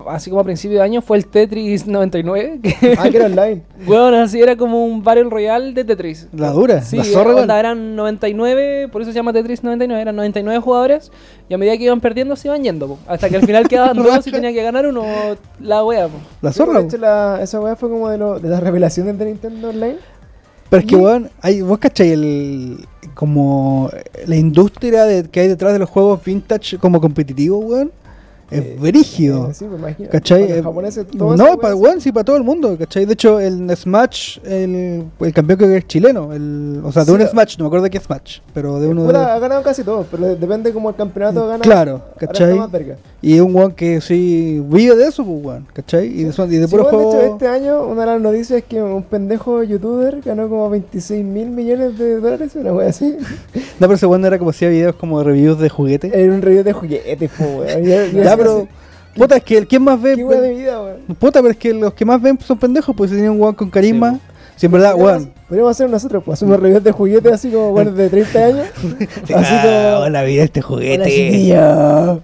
Así 0.09 0.31
como 0.31 0.41
a 0.41 0.45
principio 0.45 0.79
de 0.79 0.85
año 0.85 1.01
fue 1.03 1.17
el 1.17 1.27
Tetris 1.27 1.87
99. 1.87 2.61
Que, 2.63 2.97
Ah, 2.99 3.09
que 3.11 3.17
era 3.17 3.27
online. 3.27 3.63
bueno, 3.87 4.17
así 4.23 4.41
era 4.41 4.57
como 4.57 4.85
un 4.85 5.03
Battle 5.03 5.25
Royale 5.25 5.73
de 5.73 5.85
Tetris. 5.85 6.29
La 6.33 6.51
dura, 6.51 6.83
Sí, 6.83 6.97
la 6.97 7.05
zorra, 7.05 7.35
weón. 7.35 7.51
eran 7.51 7.97
99, 7.97 8.89
por 8.91 9.03
eso 9.03 9.11
se 9.13 9.17
llama 9.17 9.33
Tetris 9.33 9.63
99, 9.63 10.01
eran 10.03 10.17
99 10.17 10.61
jugadores 10.61 11.11
y 11.49 11.55
a 11.55 11.59
medida 11.59 11.77
que 11.77 11.85
iban 11.85 12.01
perdiendo 12.01 12.37
se 12.37 12.49
iban 12.49 12.63
yendo, 12.63 12.89
po. 12.89 12.99
hasta 13.07 13.29
que 13.29 13.37
al 13.37 13.47
final 13.47 13.69
quedaban 13.69 13.97
dos 14.03 14.27
y 14.27 14.31
tenía 14.33 14.53
que 14.53 14.63
ganar 14.63 14.87
uno 14.87 15.05
la 15.61 15.85
wea. 15.85 16.09
po. 16.09 16.15
La 16.41 16.51
pues, 16.51 16.57
zorra. 16.57 16.81
de 16.81 16.87
hecho, 16.87 16.97
la- 16.99 17.41
esa 17.43 17.61
weá 17.61 17.77
fue 17.77 17.89
como 17.91 18.09
de, 18.09 18.19
lo, 18.19 18.39
de 18.41 18.49
las 18.49 18.63
revelaciones 18.63 19.19
de 19.19 19.25
Nintendo 19.27 19.69
Online. 19.71 19.97
Pero 20.71 20.81
es 20.81 20.87
que, 20.87 20.97
weón, 20.97 21.31
hay, 21.41 21.61
vos 21.63 21.79
cachai 21.79 22.11
el, 22.11 22.87
como 23.15 23.91
la 24.27 24.35
industria 24.37 25.05
de, 25.05 25.29
que 25.31 25.41
hay 25.41 25.49
detrás 25.49 25.73
de 25.73 25.79
los 25.79 25.89
juegos 25.89 26.25
vintage 26.25 26.79
como 26.79 27.01
competitivos, 27.01 27.65
weón. 27.65 27.93
Es 28.51 28.61
Eh, 28.61 28.77
brígido. 28.79 29.49
eh, 29.51 29.55
sí, 29.55 29.65
me 29.65 29.77
imagino. 29.77 30.09
¿Cachai? 30.11 30.41
Para 30.41 30.51
los 30.53 30.59
Eh, 30.59 30.63
japoneses, 30.63 31.07
todo 31.09 31.37
no, 31.37 31.57
para 31.59 31.75
weón, 31.75 32.01
sí, 32.01 32.13
para 32.13 32.25
todo 32.25 32.37
el 32.37 32.45
mundo, 32.45 32.77
¿cachai? 32.79 33.05
De 33.07 33.15
hecho, 33.15 33.41
el 33.41 33.75
Smash, 33.77 34.39
el, 34.45 35.05
el 35.21 35.33
campeón 35.33 35.59
que 35.59 35.77
es 35.79 35.87
chileno, 35.87 36.33
el, 36.33 36.81
o 36.85 36.93
sea, 36.93 37.05
de 37.05 37.13
Sí, 37.13 37.23
un 37.23 37.27
Smash, 37.29 37.57
no 37.59 37.65
me 37.65 37.67
acuerdo 37.69 37.85
de 37.85 37.91
qué 37.91 38.01
Smash, 38.01 38.41
pero 38.53 38.79
de 38.81 38.89
uno 38.89 39.05
de... 39.11 39.17
ha 39.19 39.39
ganado 39.39 39.63
casi 39.63 39.83
todo, 39.83 40.07
pero 40.11 40.27
de- 40.27 40.37
depende 40.37 40.73
como 40.73 40.91
el 40.91 40.95
campeonato 40.97 41.47
gana. 41.49 41.61
Claro, 41.61 42.03
¿cachai? 42.19 42.59
Y 43.23 43.35
es 43.37 43.41
un 43.41 43.55
weón 43.57 43.73
que 43.73 44.01
sí 44.03 44.63
vive 44.69 44.95
de 44.97 45.07
eso, 45.07 45.25
pues, 45.25 45.45
weón, 45.45 45.67
¿cachai? 45.73 46.07
Y 46.07 46.25
de, 46.25 46.33
son- 46.33 46.53
y 46.53 46.57
de 46.57 46.67
Sí, 46.67 46.71
puro 46.71 46.85
bueno, 46.85 46.99
juego... 46.99 47.13
de 47.15 47.25
hecho, 47.25 47.33
este 47.35 47.49
año 47.49 47.83
una 47.87 48.03
de 48.03 48.07
las 48.07 48.21
noticias 48.21 48.59
es 48.59 48.65
que 48.65 48.83
un 48.83 49.03
pendejo 49.05 49.63
youtuber 49.63 50.21
ganó 50.23 50.49
como 50.49 50.69
26 50.71 51.25
mil 51.25 51.49
millones 51.49 51.97
de 51.99 52.21
dólares, 52.21 52.53
una 52.57 52.73
wea 52.73 52.89
así. 52.91 53.17
No, 53.81 53.89
pero 53.89 53.95
ese 53.95 54.07
weón 54.07 54.25
era 54.25 54.39
como 54.39 54.51
hacía 54.51 54.69
videos 54.69 54.95
como 54.95 55.23
reviews 55.23 55.59
de 55.59 55.69
juguetes. 55.69 56.13
en 56.15 56.31
un 56.31 56.43
review 56.43 56.63
de 56.63 56.73
juguetes, 56.73 57.31
po, 57.37 57.45
weón. 57.45 57.83
Ya, 58.37 58.43
pero... 58.43 58.69
Puta, 59.15 59.37
es 59.37 59.45
que 59.45 59.57
el 59.59 59.69
quien 59.69 59.83
más 59.83 60.01
ve... 60.01 60.17
Qué 60.17 60.25
de 60.25 60.55
vida, 60.55 60.83
weón. 60.83 61.03
Puta, 61.19 61.41
pero 61.41 61.53
es 61.53 61.57
que 61.57 61.73
los 61.73 61.95
que 61.95 62.05
más 62.05 62.21
ven 62.21 62.39
son 62.41 62.59
pendejos, 62.59 62.95
pues 62.97 63.11
si 63.11 63.17
tienen 63.17 63.33
un 63.33 63.41
weón 63.41 63.55
con 63.55 63.71
carisma. 63.71 64.15
Sí, 64.15 64.21
si 64.57 64.67
en 64.67 64.73
verdad, 64.73 64.95
weón. 64.97 65.33
Podríamos 65.49 65.71
hacer 65.71 65.89
nosotros, 65.89 66.23
pues 66.25 66.39
hacemos 66.39 66.59
reviews 66.59 66.83
de 66.83 66.91
juguetes 66.91 67.33
así 67.33 67.51
como 67.51 67.71
weones 67.71 67.95
de 67.95 68.09
30 68.09 68.45
años. 68.45 68.67
así 69.35 69.55
como. 69.63 69.99
hola, 70.01 70.23
vida 70.25 70.43
este 70.43 70.61
Hola, 70.61 70.69
juguete. 70.69 71.55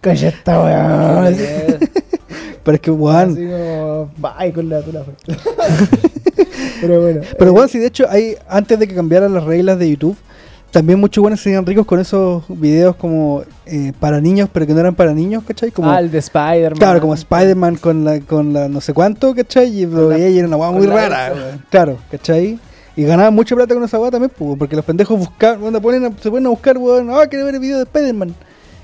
Calla 0.00 0.28
esta 0.28 0.62
weón. 0.62 1.36
Pero 2.62 2.74
es 2.74 2.80
que, 2.80 2.90
weón. 2.90 3.32
así 3.32 3.46
como. 3.46 4.10
Bye 4.16 4.52
con 4.52 4.68
la 4.68 4.82
tula. 4.82 5.02
Pero 6.80 7.00
bueno. 7.00 7.20
Pero 7.36 7.50
eh, 7.50 7.54
weón, 7.54 7.68
si 7.68 7.78
de 7.78 7.86
hecho 7.86 8.06
hay, 8.08 8.36
antes 8.48 8.78
de 8.78 8.86
que 8.86 8.94
cambiaran 8.94 9.34
las 9.34 9.42
reglas 9.42 9.78
de 9.78 9.90
YouTube, 9.90 10.16
también 10.70 11.00
muchos 11.00 11.20
buenos 11.22 11.40
serían 11.40 11.66
ricos 11.66 11.84
con 11.86 11.98
esos 12.00 12.44
videos 12.48 12.94
como 12.96 13.42
eh, 13.66 13.92
para 13.98 14.20
niños, 14.20 14.48
pero 14.52 14.66
que 14.66 14.72
no 14.74 14.80
eran 14.80 14.94
para 14.94 15.12
niños, 15.12 15.42
¿cachai? 15.46 15.70
Como, 15.70 15.90
ah, 15.90 15.98
el 15.98 16.10
de 16.10 16.18
Spider-Man. 16.18 16.78
claro, 16.78 17.00
como 17.00 17.14
Spider-Man 17.14 17.76
con 17.76 18.04
la, 18.04 18.20
con 18.20 18.52
la 18.52 18.68
no 18.68 18.80
sé 18.80 18.92
cuánto, 18.94 19.34
¿cachai? 19.34 19.68
Y 19.82 19.86
lo 19.86 20.08
veía 20.08 20.28
y 20.28 20.38
era 20.38 20.48
una 20.48 20.56
con 20.56 20.74
muy 20.74 20.86
rara. 20.86 21.32
Claro, 21.70 21.98
¿cachai? 22.10 22.58
Y 22.96 23.04
ganaban 23.04 23.34
mucha 23.34 23.54
plata 23.54 23.74
con 23.74 23.82
esa 23.84 23.98
weá 23.98 24.10
también, 24.10 24.30
pues, 24.36 24.58
porque 24.58 24.76
los 24.76 24.84
pendejos 24.84 25.18
buscaban, 25.18 25.60
cuando 25.60 25.80
ponen 25.80 26.04
a- 26.04 26.12
se 26.20 26.30
ponen 26.30 26.46
a 26.46 26.50
buscar, 26.50 26.76
weón, 26.78 27.08
ah, 27.10 27.26
quiero 27.28 27.44
ver 27.46 27.54
el 27.54 27.60
video 27.60 27.76
de 27.78 27.84
Spider-Man. 27.84 28.34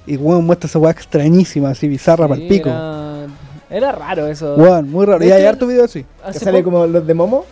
Y 0.07 0.16
weón 0.16 0.45
muestra 0.47 0.68
esa 0.68 0.78
weá 0.78 0.93
extrañísima, 0.93 1.70
así 1.70 1.89
bizarra 1.89 2.24
Sí, 2.26 2.28
para 2.30 2.41
el 2.43 2.49
pico. 2.49 2.68
Era, 2.68 3.26
era 3.70 3.93
raro 3.93 4.26
eso. 4.28 4.55
Weón, 4.57 4.91
muy 4.91 5.05
raro. 5.07 5.24
Y 5.24 5.30
hay 5.30 5.45
harto 5.45 5.66
video 5.66 5.84
así. 5.84 6.03
Que 6.05 6.09
Hace 6.30 6.39
sale 6.41 6.62
como 6.62 6.87
los 6.87 7.07
de 7.07 7.14
Momo. 7.14 7.45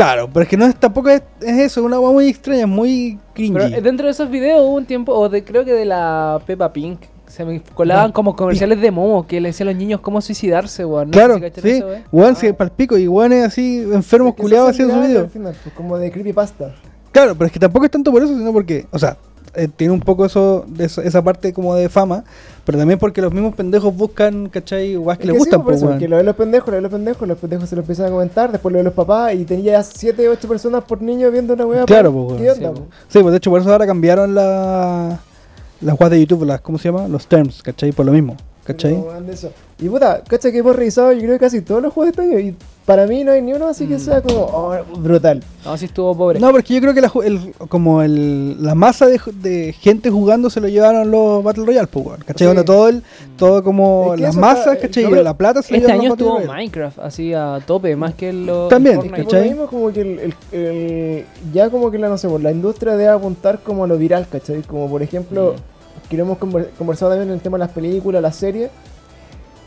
Claro, 0.00 0.30
pero 0.32 0.44
es 0.44 0.48
que 0.48 0.56
no 0.56 0.64
es, 0.64 0.74
tampoco 0.76 1.10
es, 1.10 1.22
es 1.42 1.58
eso, 1.58 1.80
es 1.80 1.86
una 1.86 2.00
weá 2.00 2.10
muy 2.12 2.28
extraña, 2.28 2.66
muy 2.66 3.18
cringy. 3.34 3.52
Pero 3.52 3.66
eh, 3.66 3.80
dentro 3.82 4.06
de 4.06 4.12
esos 4.12 4.30
videos 4.30 4.60
hubo 4.62 4.76
un 4.76 4.86
tiempo, 4.86 5.12
o 5.12 5.28
de 5.28 5.44
creo 5.44 5.62
que 5.64 5.72
de 5.74 5.84
la 5.84 6.40
Peppa 6.46 6.72
Pink, 6.72 7.00
se 7.26 7.44
me 7.44 7.60
colaban 7.74 8.06
No. 8.08 8.12
como 8.14 8.34
comerciales 8.34 8.80
de 8.80 8.90
Momo 8.90 9.26
que 9.26 9.40
le 9.42 9.50
decían 9.50 9.68
a 9.68 9.72
los 9.72 9.78
niños 9.78 10.00
cómo 10.00 10.20
suicidarse, 10.22 10.84
weón. 10.86 11.08
No 11.08 11.12
Claro, 11.12 11.34
sé 11.34 11.40
si 11.40 11.40
cacharon 11.50 11.70
sí. 11.70 11.76
eso, 11.76 11.92
eh. 11.94 12.04
Weón, 12.10 12.32
Ah. 12.32 12.38
sí, 12.40 12.52
pa'l 12.54 12.70
pico. 12.70 12.96
Y 12.96 13.06
weón 13.08 13.32
es 13.34 13.44
así, 13.44 13.80
enfermos 13.92 14.34
culiados 14.34 14.70
haciendo 14.70 14.94
su 14.94 15.00
video. 15.00 15.20
al 15.20 15.28
final, 15.30 15.54
pues, 15.62 15.74
como 15.74 15.98
de 15.98 16.10
creepypasta. 16.10 16.74
Claro, 17.12 17.34
pero 17.34 17.46
es 17.46 17.52
que 17.52 17.58
tampoco 17.60 17.84
es 17.84 17.90
tanto 17.90 18.10
por 18.10 18.22
eso, 18.22 18.36
sino 18.36 18.52
porque, 18.52 18.86
o 18.90 18.98
sea, 18.98 19.16
eh, 19.54 19.68
tiene 19.74 19.92
un 19.92 20.00
poco 20.00 20.24
eso, 20.24 20.64
de 20.68 20.84
esa, 20.86 21.02
esa 21.02 21.22
parte 21.22 21.52
como 21.52 21.74
de 21.74 21.88
fama, 21.88 22.24
pero 22.64 22.78
también 22.78 22.98
porque 22.98 23.20
los 23.22 23.32
mismos 23.32 23.54
pendejos 23.54 23.94
buscan, 23.96 24.48
¿cachai? 24.48 24.96
Weas 24.96 25.18
que 25.18 25.24
Es 25.24 25.28
les 25.28 25.34
que 25.34 25.38
sí, 25.38 25.38
gustan, 25.38 25.60
por 25.60 25.66
pues, 25.66 25.78
eso, 25.78 25.86
weón. 25.86 25.98
que 25.98 26.08
lo 26.08 26.16
de 26.16 26.22
los 26.24 26.36
pendejos, 26.36 26.68
lo 26.68 26.74
de 26.76 26.80
los 26.82 26.90
pendejos, 26.90 27.28
los 27.28 27.38
pendejos 27.38 27.68
se 27.68 27.76
lo 27.76 27.82
empiezan 27.82 28.06
a 28.06 28.10
comentar, 28.10 28.52
después 28.52 28.72
lo 28.72 28.78
de 28.78 28.84
los 28.84 28.94
papás 28.94 29.34
y 29.34 29.44
tenía 29.44 29.82
7, 29.82 30.28
8 30.28 30.48
personas 30.48 30.84
por 30.84 31.02
niño 31.02 31.30
viendo 31.30 31.54
una 31.54 31.66
weá. 31.66 31.84
Claro, 31.84 32.12
pues, 32.12 32.38
pues, 32.38 32.40
¿qué 32.40 32.46
weón. 32.62 32.76
onda, 32.76 32.80
Sí, 32.80 32.86
pues? 32.88 32.98
Sí, 33.08 33.18
pues 33.20 33.32
de 33.32 33.36
hecho 33.38 33.50
por 33.50 33.60
eso 33.60 33.72
ahora 33.72 33.86
cambiaron 33.86 34.34
la, 34.34 35.18
las 35.80 36.00
weas 36.00 36.10
de 36.10 36.20
YouTube, 36.20 36.44
las, 36.44 36.60
¿cómo 36.60 36.78
se 36.78 36.90
llama? 36.90 37.08
Los 37.08 37.26
terms, 37.26 37.62
¿cachai? 37.62 37.92
Por 37.92 38.06
lo 38.06 38.12
mismo. 38.12 38.36
¿Cachai? 38.64 38.94
No, 38.96 39.32
eso. 39.32 39.50
Y 39.80 39.88
puta, 39.88 40.22
cacha 40.28 40.52
que 40.52 40.58
hemos 40.58 40.76
revisado 40.76 41.12
yo 41.12 41.20
creo 41.20 41.32
que 41.32 41.38
casi 41.38 41.62
todos 41.62 41.82
los 41.82 41.92
juegos 41.92 42.14
de 42.14 42.22
este 42.22 42.36
año 42.36 42.38
y 42.48 42.54
para 42.84 43.06
mí 43.06 43.24
no 43.24 43.32
hay 43.32 43.40
ni 43.40 43.52
uno 43.54 43.66
así 43.68 43.86
que 43.86 43.96
Mm. 43.96 44.00
sea 44.00 44.20
como 44.20 44.40
oh, 44.42 44.74
brutal. 44.98 45.42
No, 45.64 45.76
sí 45.78 45.86
estuvo 45.86 46.14
pobre. 46.14 46.38
No, 46.38 46.50
porque 46.52 46.74
yo 46.74 46.80
creo 46.82 46.92
que 46.92 47.00
la, 47.00 47.10
el- 47.24 47.54
como 47.68 48.02
el, 48.02 48.62
la 48.62 48.74
masa 48.74 49.06
de, 49.06 49.72
gente 49.80 50.10
jugando 50.10 50.50
se 50.50 50.60
lo 50.60 50.68
llevaron 50.68 51.10
los 51.10 51.42
Battle 51.42 51.64
Royale, 51.64 51.86
pues. 51.86 52.22
¿Cachai? 52.26 52.54
Sí. 52.54 52.64
Todo 52.64 52.88
el, 52.88 53.02
todo 53.38 53.64
como 53.64 54.12
Es 54.12 54.16
que 54.18 54.22
las 54.26 54.36
masas, 54.36 54.66
está- 54.74 54.80
¿cachai? 54.88 55.04
creo- 55.06 55.22
la 55.22 55.34
plata 55.36 55.62
se 55.62 55.72
lo 55.72 55.76
este 55.78 55.86
llevaron 55.92 56.00
año 56.00 56.08
los 56.10 56.18
Battle 56.18 56.38
estuvo. 56.40 56.54
Minecraft 56.54 56.98
así 56.98 57.32
a 57.32 57.58
tope, 57.66 57.96
más 57.96 58.14
que 58.14 58.28
el 58.28 58.44
lo, 58.46 58.68
También. 58.68 58.96
Por 58.96 59.06
lo 59.06 59.16
¿cachai? 59.16 59.48
mismo 59.48 59.66
como 59.66 59.90
que 59.92 60.00
el, 60.02 60.18
el- 60.18 60.34
el- 60.60 61.24
ya 61.54 61.70
como 61.70 61.90
que 61.90 61.98
la 61.98 62.08
no 62.10 62.18
sé, 62.18 62.28
pues, 62.28 62.42
la 62.42 62.50
industria 62.52 62.92
debe 62.96 63.08
apuntar 63.10 63.60
como 63.60 63.84
a 63.84 63.86
lo 63.86 63.96
viral, 63.96 64.26
¿cachai? 64.30 64.60
Como 64.62 64.90
por 64.90 65.02
ejemplo, 65.02 65.54
que 66.10 66.16
lo 66.18 66.24
hemos 66.24 66.38
conver- 66.38 66.68
conversado 66.76 67.12
también 67.12 67.28
en 67.30 67.34
el 67.36 67.40
tema 67.40 67.56
de 67.56 67.60
las 67.64 67.70
películas, 67.72 68.20
las 68.20 68.36
series. 68.36 68.70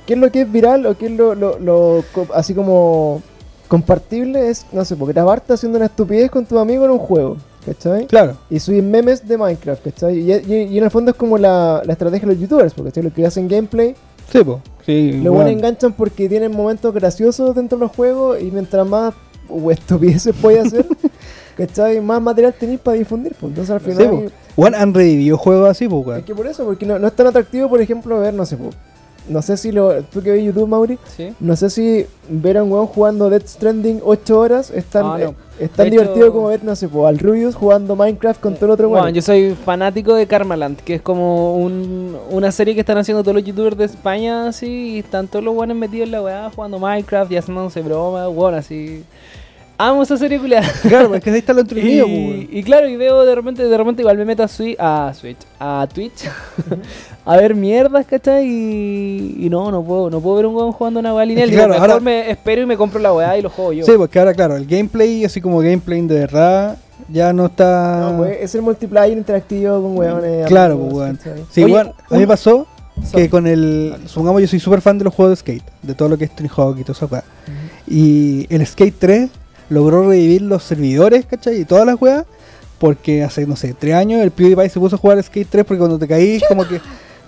¿Qué 0.06 0.14
es 0.14 0.20
lo 0.20 0.30
que 0.32 0.42
es 0.42 0.52
viral 0.52 0.86
o 0.86 0.96
qué 0.98 1.06
es 1.08 1.12
lo, 1.14 1.34
lo- 1.34 1.58
lo 1.58 2.04
así 2.36 2.54
como 2.54 3.22
compartible? 3.68 4.50
Es, 4.50 4.66
no 4.72 4.84
sé, 4.86 4.96
porque 4.96 5.14
grabarte 5.14 5.54
haciendo 5.54 5.78
una 5.78 5.86
estupidez 5.86 6.30
con 6.30 6.46
tu 6.46 6.60
amigo 6.60 6.84
en 6.86 6.92
un 6.92 7.00
juego, 7.00 7.38
¿cachai? 7.66 8.06
Claro, 8.08 8.36
Y 8.50 8.60
subir 8.60 8.84
memes 8.84 9.28
de 9.28 9.38
Minecraft, 9.38 9.84
¿cachai? 9.84 10.20
Y, 10.20 10.32
y- 10.34 10.64
y 10.74 10.78
en 10.78 10.84
el 10.84 10.92
fondo 10.92 11.12
es 11.12 11.18
como 11.18 11.38
la, 11.38 11.82
la 11.86 11.94
estrategia 11.94 12.28
de 12.28 12.34
los 12.36 12.42
youtubers, 12.42 12.74
porque 12.74 13.02
los 13.02 13.14
que 13.14 13.26
hacen 13.26 13.48
gameplay, 13.48 13.96
sí, 14.32 14.44
pues. 14.44 14.58
Sí, 14.86 15.14
lo 15.24 15.32
bueno 15.32 15.50
enganchan 15.50 15.94
porque 15.94 16.28
tienen 16.28 16.52
momentos 16.52 16.94
graciosos 16.94 17.56
dentro 17.56 17.78
de 17.78 17.86
los 17.86 17.96
juegos 17.96 18.42
y 18.42 18.52
mientras 18.52 18.86
más 18.86 19.14
estupideces 19.72 20.36
puedes 20.42 20.66
hacer, 20.68 20.86
¿cachai? 21.58 22.00
Más 22.02 22.22
material 22.22 22.54
tenéis 22.58 22.80
para 22.80 22.98
difundir, 22.98 23.34
pues. 23.40 23.50
Entonces 23.52 23.72
al 23.74 23.80
final... 23.82 24.10
po. 24.10 24.24
Weón, 24.56 24.76
han 24.76 24.94
revivido 24.94 25.38
juegos 25.38 25.70
así, 25.70 25.88
pues, 25.88 26.02
es 26.02 26.08
weón. 26.08 26.24
que 26.24 26.36
por 26.36 26.46
eso, 26.48 26.64
porque 26.66 26.86
no, 26.86 27.00
no 27.00 27.08
es 27.08 27.14
tan 27.14 27.26
atractivo, 27.28 27.68
por 27.70 27.82
ejemplo, 27.82 28.20
ver, 28.20 28.34
no 28.34 28.46
sé, 28.46 28.56
pues, 28.58 28.76
no 29.28 29.42
sé 29.42 29.56
si 29.58 29.72
lo, 29.72 30.04
tú 30.04 30.22
que 30.22 30.32
ves 30.32 30.44
YouTube, 30.44 30.68
Mauri, 30.68 31.00
Sí. 31.16 31.34
no 31.40 31.56
sé 31.56 31.70
si 31.70 32.06
ver 32.30 32.58
a 32.58 32.64
un 32.64 32.72
weón 32.72 32.88
jugando 32.88 33.30
Death 33.30 33.48
Stranding 33.48 34.02
8 34.04 34.38
horas 34.40 34.70
es 34.70 34.84
tan, 34.86 35.06
Ah, 35.06 35.18
no. 35.18 35.26
eh, 35.30 35.34
es 35.62 35.70
tan 35.72 35.90
divertido 35.90 36.26
hecho- 36.26 36.34
como 36.34 36.48
ver, 36.50 36.64
no 36.64 36.76
sé, 36.76 36.88
pues, 36.90 37.06
al 37.08 37.18
Rubius 37.18 37.56
jugando 37.56 37.96
Minecraft 37.96 38.40
con 38.42 38.54
todo 38.56 38.66
el 38.66 38.72
otro 38.74 38.90
Bueno, 38.90 39.06
weón. 39.06 39.16
yo 39.16 39.22
soy 39.24 39.56
fanático 39.56 40.14
de 40.14 40.28
Karmaland, 40.28 40.78
que 40.82 40.96
es 40.96 41.02
como 41.02 41.56
un- 41.56 42.16
una 42.30 42.52
serie 42.52 42.76
que 42.76 42.82
están 42.82 42.98
haciendo 43.00 43.24
todos 43.24 43.34
los 43.36 43.44
youtubers 43.46 43.78
de 43.78 43.86
España, 43.86 44.50
así, 44.50 44.68
y 44.96 45.00
están 45.00 45.28
todos 45.28 45.44
los 45.44 45.56
buenos 45.56 45.78
metidos 45.78 46.06
en 46.08 46.12
la 46.12 46.22
weá, 46.22 46.52
jugando 46.54 46.78
Minecraft 46.78 47.32
y 47.32 47.38
haciéndose 47.38 47.82
bromas, 47.82 48.28
bueno, 48.32 48.58
así. 48.58 49.04
Amo 49.78 50.04
esa 50.04 50.18
serie 50.18 50.40
culiada. 50.40 50.68
Claro, 50.84 51.14
es 51.16 51.24
que 51.24 51.30
ahí 51.32 51.40
está 51.40 51.54
lo 51.54 51.62
entretenido, 51.62 52.06
pues, 52.06 52.18
y, 52.18 52.28
weón. 52.28 52.48
y 52.52 52.64
claro, 52.64 52.88
y 52.88 52.96
veo 52.96 53.26
de 53.26 53.36
repente, 53.36 53.64
de 53.68 53.78
repente 53.78 54.02
igual 54.02 54.18
me 54.18 54.26
meto 54.26 54.44
a 54.44 54.48
Switch, 54.48 54.78
a 54.80 55.12
Switch, 55.14 55.38
a 55.60 55.88
Twitch, 55.92 56.26
a 57.26 57.38
ver 57.38 57.56
mierdas, 57.56 58.06
¿cachai? 58.06 58.46
Y, 58.48 59.36
y 59.46 59.50
no, 59.50 59.72
no 59.72 59.84
puedo, 59.84 60.10
no 60.10 60.20
puedo 60.22 60.36
ver 60.38 60.46
un 60.46 60.56
weón 60.56 60.72
jugando 60.72 61.00
una 61.00 61.14
weá 61.14 61.26
lineal. 61.26 61.50
Es 61.50 61.52
que 61.52 61.58
claro, 61.58 61.74
mejor 61.74 61.90
ahora- 61.92 62.04
me 62.04 62.30
espero 62.30 62.62
y 62.62 62.66
me 62.66 62.78
compro 62.78 63.00
la 63.00 63.14
weá 63.14 63.38
y 63.38 63.42
lo 63.42 63.50
juego 63.50 63.74
yo. 63.74 63.86
Sí, 63.86 63.94
porque 63.98 64.20
ahora, 64.20 64.34
claro, 64.34 64.56
el 64.56 64.66
gameplay, 64.68 65.26
así 65.26 65.42
como 65.42 65.60
gameplay 65.60 66.02
de 66.02 66.20
verdad, 66.20 66.78
ya 67.10 67.34
no 67.34 67.48
está. 67.48 68.12
No, 68.12 68.18
pues, 68.20 68.38
es 68.42 68.54
el 68.56 68.62
multiplayer 68.62 69.18
interactivo 69.18 69.82
con 69.82 69.98
weones. 69.98 70.46
Claro, 70.48 70.78
pues, 70.78 70.94
weón. 70.94 71.20
Sí, 71.52 71.64
Oye, 71.64 71.74
weón, 71.74 71.88
a 72.10 72.14
mí 72.14 72.20
me 72.20 72.28
pasó 72.28 72.68
que 73.14 73.28
con 73.30 73.48
el. 73.48 73.96
Supongamos, 74.06 74.40
yo 74.42 74.48
soy 74.48 74.60
súper 74.60 74.82
fan 74.82 75.00
de 75.00 75.06
los 75.06 75.14
juegos 75.16 75.32
de 75.32 75.36
skate, 75.38 75.64
de 75.82 75.96
todo 75.96 76.10
lo 76.10 76.18
que 76.18 76.26
es 76.26 76.36
Tony 76.36 76.50
Hawk 76.56 76.78
y 76.80 76.84
todo 76.84 76.92
eso, 76.94 77.08
weá. 77.12 77.24
Y 77.88 78.46
el 78.54 78.66
Skate 78.66 78.96
3 78.98 79.30
logró 79.74 80.08
revivir 80.10 80.42
los 80.44 80.64
servidores, 80.64 81.26
¿cachai? 81.26 81.62
Y 81.62 81.66
todas 81.66 81.86
las 81.86 82.02
weas, 82.02 82.26
porque 82.80 83.24
hace, 83.24 83.46
no 83.48 83.56
sé, 83.56 83.74
tres 83.78 83.96
años 83.96 84.22
el 84.22 84.32
PewDiePie 84.32 84.70
se 84.70 84.80
puso 84.80 84.96
a 84.96 85.00
jugar 85.00 85.22
Skate 85.24 85.48
3 85.50 85.66
porque 85.66 85.80
cuando 85.80 85.98
te 86.00 86.08
caís, 86.08 86.44
como 86.48 86.68
que. 86.68 86.80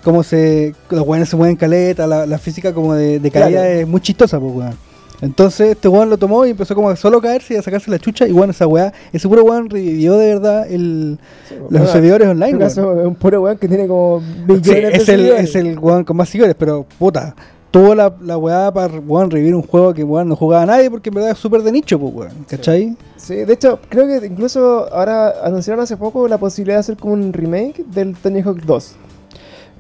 Como 0.03 0.21
se. 0.21 0.75
Los 0.91 1.01
weones 1.07 1.29
se 1.29 1.35
mueven 1.35 1.55
caleta, 1.55 2.05
la, 2.05 2.25
la 2.27 2.37
física 2.37 2.73
como 2.73 2.93
de, 2.93 3.19
de 3.19 3.31
caída 3.31 3.61
Claro. 3.61 3.79
es 3.79 3.87
muy 3.87 3.99
chistosa, 4.01 4.39
pues, 4.39 4.53
weón. 4.53 4.73
Entonces 5.21 5.69
este 5.71 5.87
weón 5.87 6.09
lo 6.09 6.17
tomó 6.17 6.45
y 6.45 6.49
empezó 6.51 6.75
como 6.75 6.89
a 6.89 6.95
solo 6.97 7.21
caerse 7.21 7.53
y 7.53 7.57
a 7.57 7.61
sacarse 7.63 7.89
la 7.89 7.97
chucha. 7.97 8.27
Y 8.27 8.31
bueno, 8.33 8.51
esa 8.51 8.67
weá, 8.67 8.93
ese 9.13 9.27
puro 9.29 9.43
weón 9.43 9.69
revivió 9.69 10.17
de 10.17 10.27
verdad 10.27 10.67
el, 10.69 11.17
Sí, 11.49 11.55
los 11.55 11.69
bueno, 11.71 11.87
servidores 11.87 12.27
online, 12.27 12.51
weón. 12.51 12.59
caso, 12.59 12.99
es 12.99 13.07
un 13.07 13.15
puro 13.15 13.41
weón 13.41 13.57
que 13.57 13.67
tiene 13.67 13.87
como 13.87 14.21
Sí, 14.21 14.43
millones 14.51 14.65
de 14.65 14.87
es, 14.89 14.99
el, 14.99 15.05
seguidores. 15.05 15.43
es 15.49 15.55
el 15.55 15.79
weón 15.79 16.03
con 16.03 16.17
más 16.17 16.29
seguidores, 16.29 16.55
pero 16.59 16.85
puta, 16.99 17.33
tuvo 17.75 17.93
la, 17.93 18.15
la 18.21 18.37
weá 18.37 18.71
para 18.71 18.99
weón, 18.99 19.29
revivir 19.29 19.53
un 19.53 19.61
juego 19.61 19.93
que 19.93 20.01
weón, 20.01 20.29
no 20.29 20.37
jugaba 20.37 20.65
nadie 20.65 20.89
porque 20.89 21.09
en 21.09 21.15
verdad 21.15 21.31
es 21.31 21.37
súper 21.37 21.61
de 21.61 21.73
nicho, 21.73 21.99
pues 21.99 22.13
weón, 22.13 22.45
¿cachai? 22.47 22.95
Sí, 23.17 23.35
de 23.35 23.51
hecho, 23.51 23.81
creo 23.89 24.07
que 24.07 24.25
incluso 24.25 24.87
ahora 24.93 25.33
anunciaron 25.43 25.83
hace 25.83 25.97
poco 25.97 26.25
la 26.29 26.37
posibilidad 26.37 26.77
de 26.77 26.79
hacer 26.79 26.95
como 26.95 27.15
un 27.15 27.33
remake 27.33 27.83
del 27.87 28.15
Tony 28.15 28.39
Hawk 28.39 28.61
2. 28.61 28.95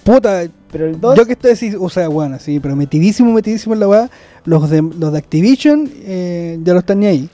Puta, 0.03 0.43
Pero 0.73 0.87
el 0.87 0.99
2, 0.99 1.15
yo 1.15 1.25
que 1.25 1.31
estoy 1.31 1.51
así, 1.51 1.73
o 1.79 1.87
sea, 1.87 2.09
bueno, 2.09 2.37
sí, 2.37 2.59
pero 2.59 2.75
metidísimo, 2.75 3.31
metidísimo 3.31 3.75
en 3.75 3.79
la 3.79 3.87
weá, 3.87 4.09
los 4.43 4.69
de, 4.69 4.81
los 4.81 5.13
de 5.13 5.17
Activision 5.17 5.89
eh, 6.01 6.59
ya 6.65 6.73
no 6.73 6.79
están 6.79 6.99
ni 6.99 7.05
ahí, 7.05 7.29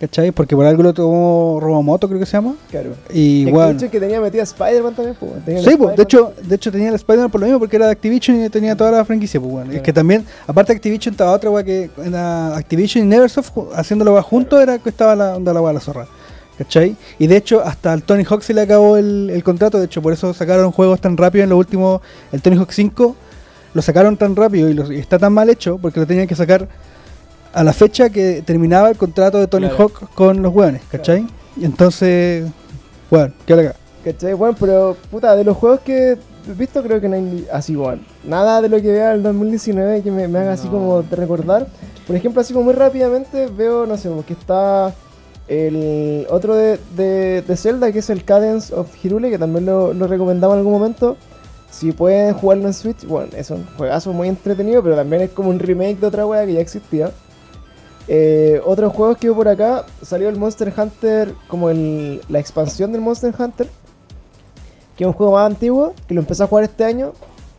¿cachai? 0.00 0.30
Porque 0.32 0.56
por 0.56 0.64
algo 0.66 0.82
lo 0.82 0.94
tomó 0.94 1.58
Robomoto, 1.60 2.08
creo 2.08 2.18
que 2.18 2.26
se 2.26 2.32
llama, 2.32 2.54
claro. 2.70 2.90
y 3.12 3.44
weón. 3.46 3.76
que 3.76 4.00
tenía 4.00 4.20
metida 4.20 4.42
Spider-Man 4.42 4.94
también, 4.94 5.16
pues. 5.20 5.44
Tenía 5.44 5.62
Sí, 5.62 5.76
pues, 5.76 5.96
de 5.96 6.02
hecho, 6.02 6.32
de 6.42 6.54
hecho 6.56 6.72
tenía 6.72 6.88
el 6.88 6.94
Spider-Man 6.94 7.30
por 7.30 7.40
lo 7.40 7.46
mismo 7.46 7.58
porque 7.60 7.76
era 7.76 7.86
de 7.86 7.92
Activision 7.92 8.44
y 8.44 8.48
tenía 8.48 8.74
toda 8.76 8.90
la 8.90 9.04
franquicia, 9.04 9.38
pues 9.38 9.52
bueno. 9.52 9.72
Es 9.72 9.82
que 9.82 9.92
también, 9.92 10.24
aparte 10.46 10.72
de 10.72 10.76
Activision 10.78 11.12
estaba 11.12 11.32
otra 11.32 11.50
weá 11.50 11.62
que 11.62 11.90
era 12.04 12.56
Activision 12.56 13.04
y 13.04 13.08
Neversoft 13.08 13.52
haciéndolo 13.74 14.14
weá 14.14 14.22
juntos 14.22 14.60
era 14.60 14.78
que 14.78 14.88
estaba 14.88 15.14
la 15.14 15.36
onda 15.36 15.52
la 15.52 15.60
weá 15.60 15.72
la 15.72 15.80
zorra. 15.80 16.06
¿Cachai? 16.58 16.94
Y 17.18 17.26
de 17.26 17.36
hecho, 17.38 17.62
hasta 17.64 17.90
al 17.90 18.02
Tony 18.02 18.22
Hawk 18.28 18.42
se 18.42 18.52
le 18.52 18.60
acabó 18.60 18.98
el, 18.98 19.30
el 19.30 19.42
contrato, 19.42 19.78
de 19.78 19.86
hecho, 19.86 20.02
por 20.02 20.12
eso 20.12 20.34
sacaron 20.34 20.70
juegos 20.72 21.00
tan 21.00 21.16
rápido 21.16 21.44
en 21.44 21.48
los 21.48 21.58
últimos. 21.58 22.02
El 22.32 22.42
Tony 22.42 22.56
Hawk 22.58 22.70
5 22.70 23.16
lo 23.72 23.80
sacaron 23.82 24.18
tan 24.18 24.36
rápido 24.36 24.68
y, 24.68 24.74
lo- 24.74 24.92
y 24.92 24.98
está 24.98 25.18
tan 25.18 25.32
mal 25.32 25.48
hecho 25.48 25.78
porque 25.78 26.00
lo 26.00 26.06
tenían 26.06 26.26
que 26.26 26.34
sacar 26.34 26.68
a 27.52 27.64
la 27.64 27.72
fecha 27.72 28.10
que 28.10 28.42
terminaba 28.44 28.90
el 28.90 28.96
contrato 28.96 29.38
de 29.38 29.46
Tony 29.46 29.68
Claro. 29.68 29.84
Hawk 29.84 30.14
con 30.14 30.42
los 30.42 30.54
weones, 30.54 30.82
¿cachai? 30.90 31.26
Y 31.56 31.64
entonces, 31.64 32.46
bueno, 33.10 33.32
¿qué 33.46 33.54
acá? 33.54 33.74
¿Cachai? 34.04 34.34
Bueno, 34.34 34.56
pero 34.58 34.96
puta, 35.10 35.34
de 35.36 35.44
los 35.44 35.56
juegos 35.56 35.80
que 35.80 36.12
he 36.12 36.52
visto, 36.54 36.82
creo 36.82 37.00
que 37.00 37.08
no 37.08 37.16
hay 37.16 37.46
así 37.52 37.72
igual. 37.72 38.00
Nada 38.24 38.62
de 38.62 38.68
lo 38.68 38.80
que 38.80 38.92
vea 38.92 39.12
el 39.12 39.22
2019 39.22 40.02
que 40.02 40.10
me, 40.10 40.28
me 40.28 40.38
haga 40.38 40.52
así 40.52 40.68
como 40.68 41.02
de 41.02 41.16
recordar. 41.16 41.66
Por 42.06 42.16
ejemplo, 42.16 42.40
así 42.40 42.52
como 42.52 42.66
muy 42.66 42.74
rápidamente 42.74 43.46
veo, 43.48 43.86
no 43.86 43.96
sé, 43.96 44.10
que 44.26 44.32
está 44.32 44.94
el 45.48 46.26
otro 46.30 46.54
de, 46.54 46.78
de, 46.96 47.42
de 47.42 47.56
Zelda, 47.56 47.92
que 47.92 47.98
es 47.98 48.10
el 48.10 48.24
Cadence 48.24 48.72
of 48.74 48.94
Hyrule, 48.94 49.30
que 49.30 49.38
también 49.38 49.66
lo, 49.66 49.92
lo 49.92 50.06
recomendamos 50.06 50.54
en 50.54 50.58
algún 50.58 50.72
momento. 50.72 51.16
Si 51.70 51.92
pueden 51.92 52.34
jugarlo 52.34 52.66
en 52.66 52.74
Switch, 52.74 53.04
bueno, 53.04 53.28
es 53.36 53.50
un 53.50 53.64
juegazo 53.76 54.12
muy 54.12 54.28
entretenido, 54.28 54.82
pero 54.82 54.96
también 54.96 55.22
es 55.22 55.30
como 55.30 55.50
un 55.50 55.58
remake 55.58 56.00
de 56.00 56.06
otra 56.06 56.26
wea 56.26 56.46
que 56.46 56.54
ya 56.54 56.60
existía. 56.60 57.10
Eh, 58.12 58.60
otros 58.64 58.92
juegos 58.92 59.18
que 59.18 59.30
hubo 59.30 59.36
por 59.36 59.46
acá, 59.46 59.86
salió 60.02 60.28
el 60.28 60.36
Monster 60.36 60.74
Hunter, 60.76 61.32
como 61.46 61.70
el, 61.70 62.20
la 62.28 62.40
expansión 62.40 62.90
del 62.90 63.00
Monster 63.00 63.32
Hunter, 63.38 63.68
que 64.96 65.04
es 65.04 65.06
un 65.06 65.12
juego 65.12 65.34
más 65.34 65.46
antiguo, 65.46 65.94
que 66.08 66.14
lo 66.14 66.20
empecé 66.20 66.42
a 66.42 66.48
jugar 66.48 66.64
este 66.64 66.84
año, 66.84 67.12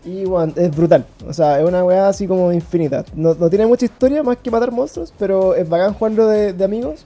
y 0.03 0.25
bueno, 0.25 0.51
es 0.57 0.75
brutal. 0.75 1.05
O 1.25 1.31
sea, 1.31 1.61
es 1.61 1.65
una 1.65 1.85
weá 1.85 2.09
así 2.09 2.27
como 2.27 2.51
infinita. 2.51 3.05
No, 3.15 3.33
no 3.33 3.49
tiene 3.49 3.65
mucha 3.65 3.85
historia 3.85 4.23
más 4.23 4.35
que 4.43 4.51
matar 4.51 4.73
monstruos, 4.73 5.13
pero 5.17 5.55
es 5.55 5.69
bacán 5.69 5.93
jugarlo 5.93 6.27
de, 6.27 6.51
de 6.51 6.65
amigos. 6.65 7.05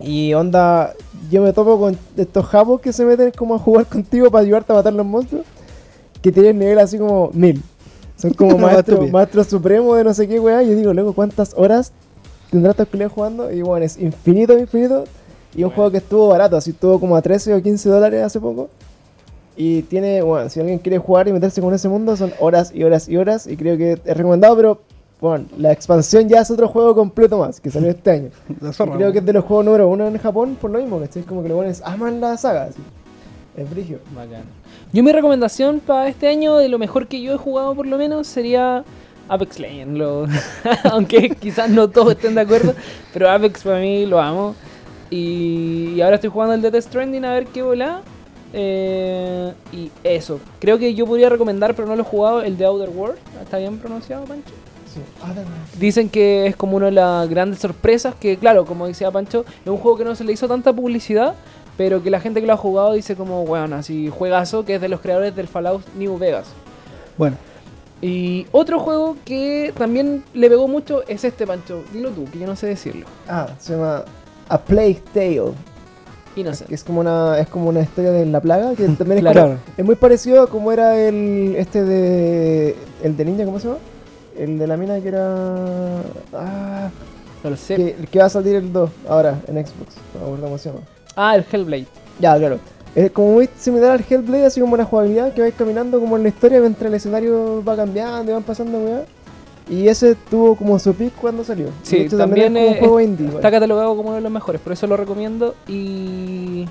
Y 0.00 0.34
onda, 0.34 0.92
yo 1.30 1.40
me 1.40 1.52
topo 1.52 1.78
con 1.78 1.96
estos 2.16 2.46
japos 2.46 2.80
que 2.80 2.92
se 2.92 3.04
meten 3.04 3.30
como 3.30 3.54
a 3.54 3.60
jugar 3.60 3.86
contigo 3.88 4.28
para 4.28 4.42
ayudarte 4.42 4.72
a 4.72 4.74
matar 4.74 4.92
los 4.92 5.06
monstruos, 5.06 5.46
que 6.20 6.32
tienen 6.32 6.58
nivel 6.58 6.80
así 6.80 6.98
como 6.98 7.30
mil. 7.32 7.62
Son 8.16 8.34
como 8.34 8.58
maestros 8.58 9.08
maestro 9.12 9.44
supremo 9.44 9.94
de 9.94 10.02
no 10.02 10.12
sé 10.12 10.26
qué 10.26 10.40
weá. 10.40 10.64
Y 10.64 10.70
yo 10.70 10.74
digo, 10.74 10.92
luego, 10.92 11.12
¿cuántas 11.12 11.54
horas 11.56 11.92
tendrá 12.54 12.70
estos 12.72 12.88
culiados 12.88 13.12
jugando? 13.12 13.52
Y 13.52 13.62
bueno, 13.62 13.84
es 13.84 13.98
infinito, 13.98 14.58
infinito. 14.58 15.04
Y 15.54 15.58
un 15.58 15.64
Bueno. 15.64 15.74
juego 15.76 15.90
que 15.92 15.98
estuvo 15.98 16.28
barato, 16.28 16.56
así 16.56 16.70
estuvo 16.70 16.98
como 16.98 17.14
a 17.16 17.22
13 17.22 17.54
o 17.54 17.62
15 17.62 17.88
dólares 17.88 18.22
hace 18.24 18.40
poco. 18.40 18.68
Y 19.56 19.82
tiene, 19.82 20.20
bueno, 20.22 20.48
si 20.50 20.58
alguien 20.58 20.78
quiere 20.78 20.98
jugar 20.98 21.28
y 21.28 21.32
meterse 21.32 21.60
con 21.60 21.72
ese 21.72 21.88
mundo, 21.88 22.16
son 22.16 22.32
horas 22.40 22.72
y 22.74 22.82
horas 22.82 23.08
y 23.08 23.16
horas. 23.16 23.46
Y 23.46 23.56
creo 23.56 23.76
que 23.78 23.92
es 23.92 24.16
recomendado, 24.16 24.56
pero 24.56 24.80
bueno, 25.20 25.46
la 25.56 25.70
expansión 25.70 26.28
ya 26.28 26.40
es 26.40 26.50
otro 26.50 26.66
juego 26.66 26.94
completo 26.94 27.38
más, 27.38 27.60
que 27.60 27.70
salió 27.70 27.90
este 27.90 28.10
año. 28.10 28.30
Zorra, 28.72 28.96
creo 28.96 29.12
que 29.12 29.18
es 29.20 29.24
de 29.24 29.32
los 29.32 29.44
juegos 29.44 29.64
número 29.64 29.88
uno 29.88 30.08
en 30.08 30.18
Japón 30.18 30.56
por 30.60 30.70
lo 30.72 30.80
mismo, 30.80 30.98
¿cachai? 30.98 31.22
Como 31.22 31.42
que 31.42 31.48
los 31.48 31.56
buenos 31.56 31.82
aman 31.84 32.20
la 32.20 32.36
saga, 32.36 32.64
así. 32.64 32.80
Es 33.56 33.70
brigio. 33.70 34.00
Bacán. 34.16 34.42
Yo 34.92 35.04
mi 35.04 35.12
recomendación 35.12 35.78
para 35.78 36.08
este 36.08 36.26
año, 36.26 36.56
de 36.56 36.68
lo 36.68 36.78
mejor 36.80 37.06
que 37.06 37.22
yo 37.22 37.32
he 37.34 37.36
jugado 37.36 37.76
por 37.76 37.86
lo 37.86 37.96
menos, 37.96 38.26
sería 38.26 38.84
Apex 39.28 39.58
Legends. 39.58 39.98
Lo- 39.98 40.26
Aunque 40.90 41.30
quizás 41.30 41.70
no 41.70 41.88
todos 41.88 42.12
estén 42.12 42.34
de 42.34 42.42
acuerdo, 42.42 42.74
pero 43.12 43.30
Apex 43.30 43.62
para 43.62 43.78
mí 43.80 44.06
lo 44.06 44.20
amo. 44.20 44.54
Y, 45.10 45.92
y 45.96 46.00
ahora 46.00 46.16
estoy 46.16 46.30
jugando 46.30 46.54
el 46.54 46.62
de 46.62 46.70
Death 46.70 46.84
Stranding 46.84 47.24
a 47.24 47.32
ver 47.34 47.46
qué 47.46 47.62
volá. 47.62 48.00
Eh, 48.56 49.52
y 49.72 49.90
eso. 50.04 50.40
Creo 50.60 50.78
que 50.78 50.94
yo 50.94 51.06
podría 51.06 51.28
recomendar, 51.28 51.74
pero 51.74 51.88
no 51.88 51.96
lo 51.96 52.02
he 52.02 52.06
jugado, 52.06 52.42
el 52.42 52.56
de 52.56 52.64
Outer 52.64 52.88
World. 52.90 53.16
¿Está 53.42 53.58
bien 53.58 53.78
pronunciado, 53.78 54.24
Pancho? 54.24 54.50
Sí. 54.92 55.00
Dicen 55.78 56.08
que 56.08 56.46
es 56.46 56.54
como 56.56 56.76
una 56.76 56.86
de 56.86 56.92
las 56.92 57.28
grandes 57.28 57.58
sorpresas, 57.58 58.14
que 58.14 58.36
claro, 58.36 58.64
como 58.64 58.86
decía 58.86 59.10
Pancho, 59.10 59.44
es 59.64 59.66
un 59.70 59.78
juego 59.78 59.98
que 59.98 60.04
no 60.04 60.14
se 60.14 60.22
le 60.22 60.32
hizo 60.32 60.46
tanta 60.46 60.72
publicidad, 60.72 61.34
pero 61.76 62.00
que 62.00 62.10
la 62.10 62.20
gente 62.20 62.40
que 62.40 62.46
lo 62.46 62.52
ha 62.52 62.56
jugado 62.56 62.92
dice 62.92 63.16
como, 63.16 63.44
bueno, 63.44 63.74
así 63.74 64.08
juegazo, 64.08 64.64
que 64.64 64.76
es 64.76 64.80
de 64.80 64.88
los 64.88 65.00
creadores 65.00 65.34
del 65.34 65.48
Fallout 65.48 65.82
New 65.96 66.16
Vegas. 66.16 66.46
Bueno, 67.18 67.36
Y 68.06 68.46
otro 68.52 68.78
juego 68.80 69.16
que 69.24 69.72
también 69.78 70.22
le 70.34 70.50
pegó 70.50 70.68
mucho 70.68 71.02
es 71.08 71.24
este, 71.24 71.46
Pancho. 71.46 71.82
Dilo 71.92 72.10
tú, 72.10 72.26
que 72.30 72.38
yo 72.38 72.46
no 72.46 72.54
sé 72.54 72.66
decirlo. 72.66 73.06
Ah, 73.26 73.48
se 73.58 73.72
llama 73.74 74.04
A 74.50 74.58
Plague 74.60 75.00
Tale. 75.14 75.52
Innocent. 76.36 76.68
Que 76.68 76.74
es 76.74 76.84
como 76.84 77.00
una, 77.00 77.38
es 77.38 77.48
como 77.48 77.68
una 77.70 77.80
historia 77.80 78.10
de 78.10 78.26
la 78.26 78.40
plaga, 78.42 78.74
que 78.74 78.86
también 78.98 79.18
es, 79.18 79.20
Claro. 79.22 79.40
como- 79.42 79.58
es 79.78 79.84
muy 79.86 79.94
parecido 79.94 80.42
a 80.42 80.46
como 80.48 80.70
era 80.70 80.98
el 80.98 81.54
este 81.56 81.82
de 81.84 82.76
el 83.02 83.16
de 83.16 83.24
ninja, 83.24 83.44
¿cómo 83.46 83.58
se 83.58 83.68
llama? 83.68 83.78
El 84.36 84.58
de 84.58 84.66
la 84.66 84.76
mina 84.76 85.00
que 85.00 85.08
era 85.08 86.00
ah, 86.34 86.90
No 87.42 87.50
lo 87.50 87.56
sé. 87.56 87.76
que, 87.76 87.96
el 88.00 88.08
que 88.08 88.18
va 88.18 88.26
a 88.26 88.30
salir 88.30 88.56
el 88.56 88.70
2 88.72 88.90
ahora 89.08 89.40
en 89.46 89.54
Xbox. 89.64 89.94
No 90.12 90.20
me 90.20 90.26
acuerdo 90.26 90.44
cómo 90.44 90.58
se 90.58 90.68
llama. 90.70 90.80
Ah, 91.16 91.36
el 91.36 91.44
Hellblade. 91.50 91.86
Ya, 92.20 92.36
claro. 92.36 92.58
Es 92.94 93.10
como 93.10 93.32
muy 93.32 93.48
similar 93.56 93.90
al 93.90 94.04
Hellblade, 94.08 94.46
así 94.46 94.60
como 94.60 94.76
la 94.76 94.84
jugabilidad 94.84 95.32
que 95.32 95.40
vais 95.40 95.54
caminando 95.54 95.98
como 95.98 96.16
en 96.16 96.22
la 96.22 96.28
historia 96.28 96.60
mientras 96.60 96.86
el 96.88 96.94
escenario 96.94 97.62
va 97.64 97.74
cambiando 97.74 98.30
y 98.30 98.34
van 98.34 98.42
pasando 98.44 98.78
weá. 98.78 99.04
Y 99.68 99.88
ese 99.88 100.14
tuvo 100.30 100.54
como 100.54 100.78
su 100.78 100.94
pick 100.94 101.14
cuando 101.14 101.42
salió. 101.42 101.68
Sí, 101.82 101.96
De 101.96 102.02
hecho, 102.04 102.18
también 102.18 102.56
es 102.56 102.64
como 102.64 102.72
un 102.72 102.78
juego 102.78 103.00
indie. 103.00 103.24
igual. 103.26 103.38
está 103.38 103.50
catalogado 103.50 103.96
como 103.96 104.08
uno 104.10 104.16
de 104.16 104.20
los 104.20 104.30
mejores, 104.30 104.60
por 104.60 104.72
eso 104.74 104.86
lo 104.86 104.96
recomiendo. 104.96 105.54
Y 105.66 106.66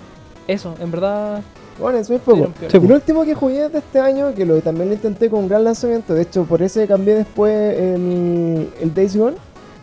eso, 0.48 0.76
en 0.80 0.92
verdad. 0.92 1.42
Bueno, 1.80 1.98
eso 1.98 2.14
es 2.14 2.22
poco. 2.22 2.50
Sí, 2.70 2.80
lo 2.80 2.96
último 2.96 3.26
que 3.26 3.34
jugué 3.34 3.68
de 3.68 3.80
este 3.80 4.00
año, 4.00 4.34
que 4.36 4.46
lo 4.46 4.62
también 4.62 4.90
lo 4.90 4.94
intenté 4.94 5.28
con 5.30 5.40
un 5.40 5.48
gran 5.50 5.64
lanzamiento, 5.64 6.14
de 6.14 6.22
hecho 6.22 6.44
por 6.44 6.62
ese 6.62 6.86
cambié 6.88 7.16
después 7.16 7.52
el, 7.80 8.70
el 8.80 8.94
Days 8.94 9.18
Gone, 9.18 9.36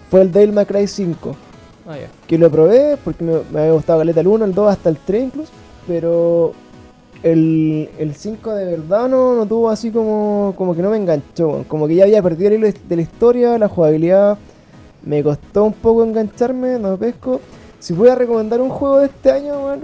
fue 0.09 0.23
el 0.23 0.31
Devil 0.31 0.53
May 0.53 0.67
Cry 0.67 0.87
5. 0.87 1.37
Ah, 1.89 1.97
ya. 1.99 2.07
Que 2.29 2.39
lo 2.39 2.49
probé 2.49 2.97
porque 3.05 3.25
me, 3.25 3.33
me 3.53 3.61
había 3.61 3.73
gustado 3.73 3.99
caleta 3.99 4.21
el 4.21 4.29
1, 4.29 4.45
el 4.45 4.55
2 4.55 4.71
hasta 4.71 4.89
el 4.89 4.99
3 4.99 5.25
incluso, 5.25 5.51
pero 5.91 6.53
el, 7.25 7.91
el 7.99 8.15
5 8.15 8.55
de 8.55 8.77
verdad 8.77 9.09
no, 9.09 9.35
no 9.35 9.45
tuvo 9.45 9.71
así 9.71 9.91
como, 9.91 10.55
como 10.57 10.77
que 10.77 10.83
no 10.83 10.91
me 10.91 10.99
enganchó, 10.99 11.65
como 11.67 11.89
que 11.89 11.97
ya 11.97 12.05
había 12.05 12.23
perdido 12.23 12.53
el 12.53 12.55
hilo 12.59 12.69
de 12.89 12.95
la 12.97 13.03
historia, 13.03 13.59
la 13.59 13.67
jugabilidad, 13.67 14.39
me 15.03 15.21
costó 15.25 15.65
un 15.65 15.73
poco 15.73 16.05
engancharme, 16.05 16.79
no 16.79 16.97
pesco. 16.97 17.41
Si 17.81 17.93
voy 17.93 18.09
a 18.09 18.15
recomendar 18.15 18.61
un 18.61 18.69
juego 18.69 19.01
de 19.01 19.07
este 19.07 19.33
año, 19.33 19.65
weón, 19.65 19.81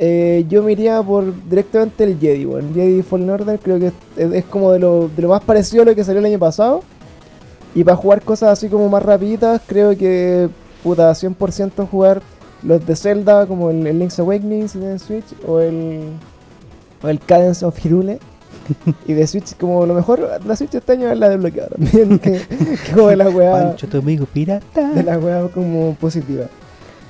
eh, 0.00 0.44
yo 0.48 0.64
me 0.64 0.72
iría 0.72 1.00
por 1.00 1.32
directamente 1.48 2.02
el 2.02 2.18
Jedi, 2.18 2.44
weón. 2.44 2.74
Jedi 2.74 3.02
Fallen 3.02 3.30
Order 3.30 3.60
creo 3.60 3.78
que 3.78 3.92
es, 4.16 4.32
es 4.32 4.44
como 4.46 4.72
de 4.72 4.80
lo, 4.80 5.08
de 5.14 5.22
lo 5.22 5.28
más 5.28 5.44
parecido 5.44 5.84
a 5.84 5.86
lo 5.86 5.94
que 5.94 6.02
salió 6.02 6.18
el 6.18 6.26
año 6.26 6.40
pasado. 6.40 6.82
Y 7.72 7.84
para 7.84 7.96
jugar 7.96 8.20
cosas 8.22 8.50
así 8.50 8.68
como 8.68 8.88
más 8.88 9.04
rapiditas, 9.04 9.60
creo 9.64 9.96
que 9.96 10.48
puta 10.82 11.12
100% 11.12 11.88
jugar 11.88 12.20
los 12.62 12.84
de 12.86 12.96
Zelda 12.96 13.46
como 13.46 13.70
el, 13.70 13.86
el 13.86 13.98
Link's 13.98 14.18
Awakening 14.18 14.68
si 14.68 14.78
tienen 14.78 14.98
Switch 14.98 15.24
o 15.46 15.60
el 15.60 16.00
o 17.02 17.08
el 17.08 17.20
Cadence 17.20 17.64
of 17.64 17.78
Hyrule. 17.78 18.18
y 19.06 19.12
de 19.14 19.26
Switch 19.26 19.56
como 19.56 19.86
lo 19.86 19.94
mejor, 19.94 20.28
la 20.44 20.56
Switch 20.56 20.74
este 20.74 20.92
año 20.92 21.10
es 21.10 21.18
la 21.18 21.28
desbloqueada 21.30 21.68
también, 21.68 22.18
que, 22.18 22.32
que 22.32 22.92
como 22.94 23.08
de 23.08 23.16
la 23.16 23.30
weá 23.30 23.52
Pancho, 23.52 23.86
tu 23.88 23.98
amigo 23.98 24.26
pirata. 24.26 24.90
de 24.90 25.02
la 25.02 25.18
weá 25.18 25.48
como 25.48 25.94
positiva. 25.94 26.44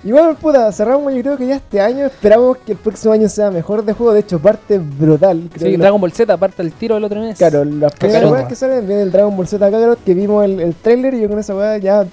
Y 0.04 0.12
bueno, 0.12 0.36
puta, 0.36 0.70
cerramos 0.70 1.12
yo 1.12 1.20
creo 1.22 1.36
que 1.36 1.48
ya 1.48 1.56
este 1.56 1.80
año 1.80 2.06
esperamos 2.06 2.58
que 2.58 2.70
el 2.72 2.78
próximo 2.78 3.12
año 3.12 3.28
sea 3.28 3.50
mejor 3.50 3.84
de 3.84 3.92
juego, 3.94 4.12
de 4.12 4.20
hecho 4.20 4.38
parte 4.38 4.78
brutal. 4.78 5.48
Creo 5.52 5.66
Sí, 5.66 5.72
que 5.72 5.78
Dragon 5.78 6.00
Ball 6.00 6.12
Z, 6.12 6.32
aparte 6.32 6.62
el 6.62 6.70
tiro 6.72 6.94
del 6.94 7.04
otro 7.04 7.20
mes. 7.20 7.36
Claro, 7.36 7.64
las 7.64 7.92
primeras 7.94 8.30
weas 8.30 8.46
que 8.46 8.54
salen 8.54 8.86
viene 8.86 9.02
el 9.02 9.10
Dragon 9.10 9.36
Ball 9.36 9.48
Z 9.48 9.68
Kakarot, 9.68 10.04
que 10.04 10.14
vimos 10.14 10.44
el, 10.44 10.60
el 10.60 10.74
trailer 10.76 11.14
y 11.14 11.22
yo 11.22 11.28
con 11.28 11.40
esa 11.40 11.56
weá 11.56 11.78
ya 11.78 12.06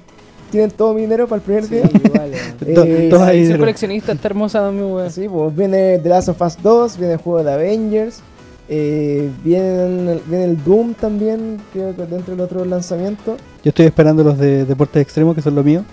tienen 0.52 0.72
todo 0.72 0.93
mi 0.93 1.02
dinero 1.02 1.28
para 1.28 1.38
el 1.38 1.43
primer 1.43 1.64
Sí, 1.66 1.76
día. 1.76 1.89
igual. 2.04 2.32
eh. 2.66 3.56
Coleccionista 3.58 4.12
está 4.14 4.28
hermosa 4.28 4.60
también, 4.62 4.91
weón. 4.91 5.12
Sí, 5.12 5.28
pues 5.28 5.56
viene 5.56 6.00
The 6.00 6.10
Last 6.10 6.30
of 6.30 6.41
Us 6.41 6.58
2, 6.62 6.98
viene 6.98 7.14
el 7.14 7.20
juego 7.20 7.43
de 7.43 7.54
Avengers, 7.54 8.22
eh, 8.70 9.30
viene, 9.43 10.20
viene 10.26 10.46
el 10.46 10.64
Doom 10.64 10.93
también, 10.93 11.58
creo 11.74 11.96
que 11.96 12.06
dentro 12.06 12.36
del 12.36 12.41
otro 12.41 12.66
lanzamiento. 12.66 13.38
Yo 13.64 13.70
estoy 13.70 13.86
esperando 13.86 14.24
los 14.24 14.38
de 14.38 14.66
deportes 14.66 15.02
extremos, 15.02 15.36
que 15.36 15.41
son 15.41 15.56
lo 15.56 15.64
mío. 15.64 15.84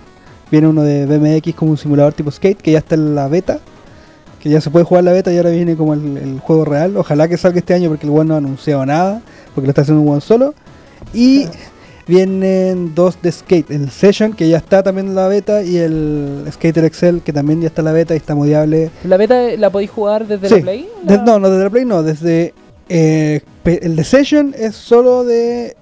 Viene 0.51 0.67
uno 0.67 0.83
de 0.83 1.05
BMX 1.05 1.55
como 1.55 1.71
un 1.71 1.77
simulador 1.77 2.13
tipo 2.13 2.29
skate, 2.29 2.61
que 2.61 2.71
ya 2.71 2.79
está 2.79 2.95
en 2.95 3.15
la 3.15 3.27
beta. 3.27 3.59
Que 4.39 4.49
ya 4.49 4.59
se 4.59 4.69
puede 4.69 4.85
jugar 4.85 5.03
la 5.05 5.13
beta 5.13 5.31
y 5.31 5.37
ahora 5.37 5.51
viene 5.51 5.75
como 5.77 5.93
el, 5.93 6.17
el 6.17 6.39
juego 6.39 6.65
real. 6.65 6.97
Ojalá 6.97 7.27
que 7.27 7.37
salga 7.37 7.59
este 7.59 7.73
año 7.73 7.89
porque 7.89 8.05
el 8.05 8.11
one 8.11 8.25
no 8.25 8.33
ha 8.35 8.37
anunciado 8.37 8.85
nada, 8.85 9.21
porque 9.55 9.67
lo 9.67 9.71
está 9.71 9.81
haciendo 9.83 10.01
un 10.01 10.09
one 10.09 10.21
solo. 10.21 10.53
Y 11.13 11.47
vienen 12.07 12.93
dos 12.95 13.21
de 13.21 13.31
skate, 13.31 13.71
el 13.71 13.89
Session, 13.89 14.33
que 14.33 14.47
ya 14.49 14.57
está 14.57 14.83
también 14.83 15.07
en 15.07 15.15
la 15.15 15.27
beta, 15.27 15.63
y 15.63 15.77
el 15.77 16.45
Skater 16.51 16.83
Excel, 16.85 17.21
que 17.21 17.31
también 17.33 17.61
ya 17.61 17.67
está 17.67 17.81
en 17.81 17.85
la 17.85 17.91
beta 17.93 18.13
y 18.13 18.17
está 18.17 18.35
modiable. 18.35 18.89
¿La 19.03 19.17
beta 19.17 19.39
la 19.57 19.69
podéis 19.69 19.91
jugar 19.91 20.27
desde 20.27 20.47
Sí. 20.49 20.55
la 20.55 20.61
Play? 20.61 20.89
La- 21.05 21.17
no, 21.23 21.39
no 21.39 21.49
desde 21.49 21.63
la 21.63 21.69
Play, 21.69 21.85
no, 21.85 22.03
desde... 22.03 22.53
eh, 22.89 23.41
el 23.65 23.95
de 23.95 24.03
Session 24.03 24.53
es 24.57 24.75
solo 24.75 25.23
de... 25.23 25.75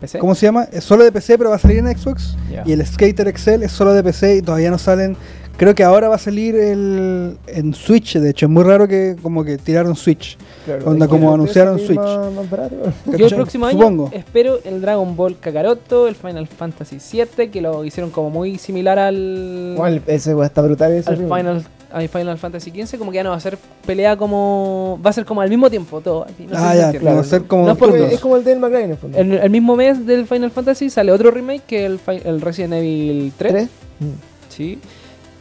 ¿PC? 0.00 0.18
¿Cómo 0.18 0.34
se 0.34 0.46
llama? 0.46 0.64
Es 0.72 0.82
solo 0.84 1.04
de 1.04 1.12
PC, 1.12 1.36
pero 1.36 1.50
va 1.50 1.56
a 1.56 1.58
salir 1.58 1.78
en 1.78 1.86
Xbox. 1.96 2.34
Y 2.64 2.72
el 2.72 2.84
Skater 2.86 3.28
Excel 3.28 3.62
es 3.62 3.70
solo 3.72 3.92
de 3.92 4.02
PC 4.02 4.36
y 4.36 4.42
todavía 4.42 4.70
no 4.70 4.78
salen. 4.78 5.16
Creo 5.60 5.74
que 5.74 5.84
ahora 5.84 6.08
va 6.08 6.14
a 6.14 6.18
salir 6.18 6.56
el, 6.56 7.36
en 7.46 7.74
Switch, 7.74 8.16
de 8.16 8.30
hecho. 8.30 8.46
Es 8.46 8.50
muy 8.50 8.64
raro 8.64 8.88
que 8.88 9.14
como 9.20 9.44
que 9.44 9.58
tiraron 9.58 9.94
Switch. 9.94 10.38
Claro, 10.64 10.86
Onda, 10.86 11.06
como 11.06 11.34
anunciaron 11.34 11.78
Switch. 11.78 11.98
Más, 11.98 12.32
más 12.32 12.48
barato. 12.48 12.76
Yo 13.04 13.26
el 13.26 13.34
próximo 13.34 13.66
año 13.66 13.78
Supongo. 13.78 14.08
espero 14.10 14.58
el 14.64 14.80
Dragon 14.80 15.14
Ball 15.14 15.38
Kakaroto, 15.38 16.08
el 16.08 16.14
Final 16.14 16.46
Fantasy 16.46 16.96
VII, 16.96 17.50
que 17.50 17.60
lo 17.60 17.84
hicieron 17.84 18.10
como 18.10 18.30
muy 18.30 18.56
similar 18.56 18.98
al, 18.98 19.72
Igual, 19.74 20.00
ese 20.06 20.34
está 20.42 20.62
brutal. 20.62 20.92
Ese 20.92 21.10
al. 21.10 21.18
Final, 21.18 21.62
al 21.92 22.08
Final 22.08 22.38
Fantasy 22.38 22.70
XV, 22.70 22.96
como 22.96 23.10
que 23.10 23.16
ya 23.16 23.24
no 23.24 23.28
va 23.28 23.36
a 23.36 23.40
ser 23.40 23.58
pelea 23.84 24.16
como... 24.16 24.98
Va 25.04 25.10
a 25.10 25.12
ser 25.12 25.26
como 25.26 25.42
al 25.42 25.50
mismo 25.50 25.68
tiempo 25.68 26.00
todo. 26.00 26.24
no 26.38 26.48
sé 26.48 26.56
ah, 26.56 26.74
ya, 26.74 26.98
claro, 26.98 27.16
va 27.16 27.20
a 27.20 27.24
ser 27.24 27.42
como 27.42 27.66
No 27.66 27.72
es 28.06 28.20
como 28.20 28.38
el 28.38 28.44
del 28.44 28.60
McLaren 28.60 28.86
en 28.86 28.90
el 28.92 28.96
fondo. 28.96 29.18
El 29.18 29.50
mismo 29.50 29.76
mes 29.76 30.06
del 30.06 30.26
Final 30.26 30.52
Fantasy 30.52 30.88
sale 30.88 31.12
otro 31.12 31.30
remake 31.30 31.64
que 31.66 31.84
el, 31.84 32.00
el 32.24 32.40
Resident 32.40 32.72
Evil 32.72 33.30
3. 33.36 33.52
¿Tres? 33.52 33.68
Sí. 34.48 34.78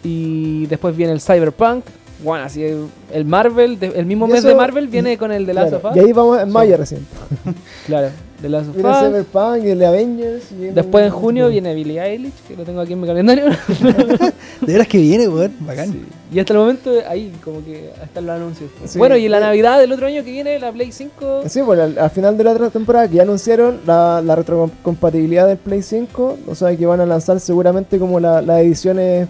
Y 0.03 0.65
después 0.67 0.95
viene 0.95 1.13
el 1.13 1.21
Cyberpunk. 1.21 1.83
Bueno, 2.23 2.43
así 2.43 2.61
el, 2.63 2.87
el 3.13 3.23
Marvel, 3.23 3.77
el 3.81 4.05
mismo 4.05 4.27
Y 4.27 4.31
mes 4.33 4.43
de 4.43 4.53
Marvel 4.53 4.89
viene 4.89 5.17
con 5.17 5.31
el 5.31 5.45
de 5.45 5.53
Last 5.53 5.69
Claro, 5.69 5.87
of 5.89 5.95
Y 5.95 5.99
Us. 6.01 6.05
ahí 6.05 6.11
vamos 6.13 6.41
en 6.41 6.51
mayo 6.51 6.75
recién. 6.75 7.05
Claro, 7.87 8.09
de 8.41 8.49
Last 8.49 8.69
of 8.69 8.75
Viene 8.75 8.89
Us. 8.91 8.97
Cyberpunk 8.99 9.63
y 9.63 9.69
el 9.69 9.79
de 9.79 9.85
Avengers. 9.85 10.43
y 10.51 10.55
viene- 10.55 10.73
Después 10.73 11.05
en 11.05 11.11
junio 11.11 11.47
viene 11.47 11.73
Billie 11.73 12.01
Eilish, 12.01 12.33
que 12.45 12.57
lo 12.57 12.63
tengo 12.63 12.81
aquí 12.81 12.91
en 12.93 12.99
mi 13.01 13.07
calendario. 13.07 13.45
De 14.61 14.73
veras 14.73 14.87
que 14.87 14.97
viene, 14.97 15.29
weón. 15.29 15.53
Bacán. 15.61 15.93
Sí. 15.93 16.01
Y 16.33 16.39
hasta 16.39 16.53
el 16.53 16.59
momento 16.59 16.91
ahí 17.07 17.31
como 17.43 17.63
que 17.63 17.89
están 18.03 18.25
los 18.25 18.35
anuncios. 18.35 18.69
Sí. 18.85 18.97
Bueno, 18.99 19.15
y 19.15 19.27
la 19.29 19.37
Eh, 19.37 19.41
Navidad 19.41 19.79
del 19.79 19.91
otro 19.93 20.07
año 20.07 20.21
que 20.23 20.31
viene, 20.31 20.59
la 20.59 20.71
Play 20.73 20.91
5. 20.91 21.43
Sí, 21.47 21.61
al, 21.61 21.97
al 21.97 22.09
final 22.09 22.37
de 22.37 22.43
la 22.43 22.51
otra 22.51 22.69
temporada 22.69 23.07
que 23.07 23.15
ya 23.15 23.23
anunciaron 23.23 23.79
la, 23.87 24.21
la 24.23 24.35
retrocompatibilidad 24.35 25.47
del 25.47 25.57
Play 25.57 25.81
5, 25.81 26.37
o 26.47 26.55
sea 26.55 26.75
que 26.75 26.85
van 26.85 26.99
a 26.99 27.05
lanzar 27.05 27.39
seguramente 27.39 27.97
como 27.97 28.19
la- 28.19 28.41
las 28.41 28.59
ediciones, 28.61 29.27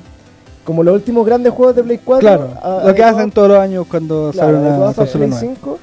como 0.69 0.83
los 0.83 0.93
últimos 0.93 1.25
grandes 1.25 1.51
juegos 1.51 1.75
de 1.75 1.83
Play 1.83 1.99
4. 2.03 2.19
Claro, 2.21 2.49
a- 2.61 2.83
lo 2.87 2.93
que 2.95 3.03
hacen 3.03 3.31
todos 3.31 3.49
los 3.49 3.57
años 3.57 3.87
cuando 3.89 4.29
claro, 4.31 4.53
sale 4.57 4.67
una 4.77 4.93
consola 4.93 5.11
Play 5.11 5.29
nueva. 5.29 5.39
5. 5.55 5.79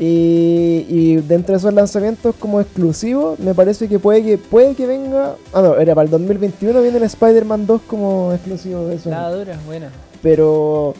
Y, 0.00 0.86
y 0.88 1.16
dentro 1.16 1.54
de 1.54 1.58
esos 1.58 1.74
lanzamientos 1.74 2.34
como 2.38 2.60
exclusivos, 2.60 3.38
me 3.40 3.52
parece 3.54 3.88
que 3.88 3.98
puede 3.98 4.22
que 4.22 4.38
puede 4.38 4.74
que 4.74 4.86
venga. 4.86 5.34
Ah, 5.52 5.60
no, 5.62 5.74
era 5.76 5.94
para 5.94 6.04
el 6.04 6.10
2021 6.10 6.80
viene 6.82 6.98
el 6.98 7.02
Spider-Man 7.04 7.66
2 7.66 7.80
como 7.88 8.32
exclusivo 8.32 8.86
de 8.86 8.94
eso. 8.96 9.10
La 9.10 9.30
dura, 9.32 9.58
buena. 9.66 9.88
Pero 10.22 10.94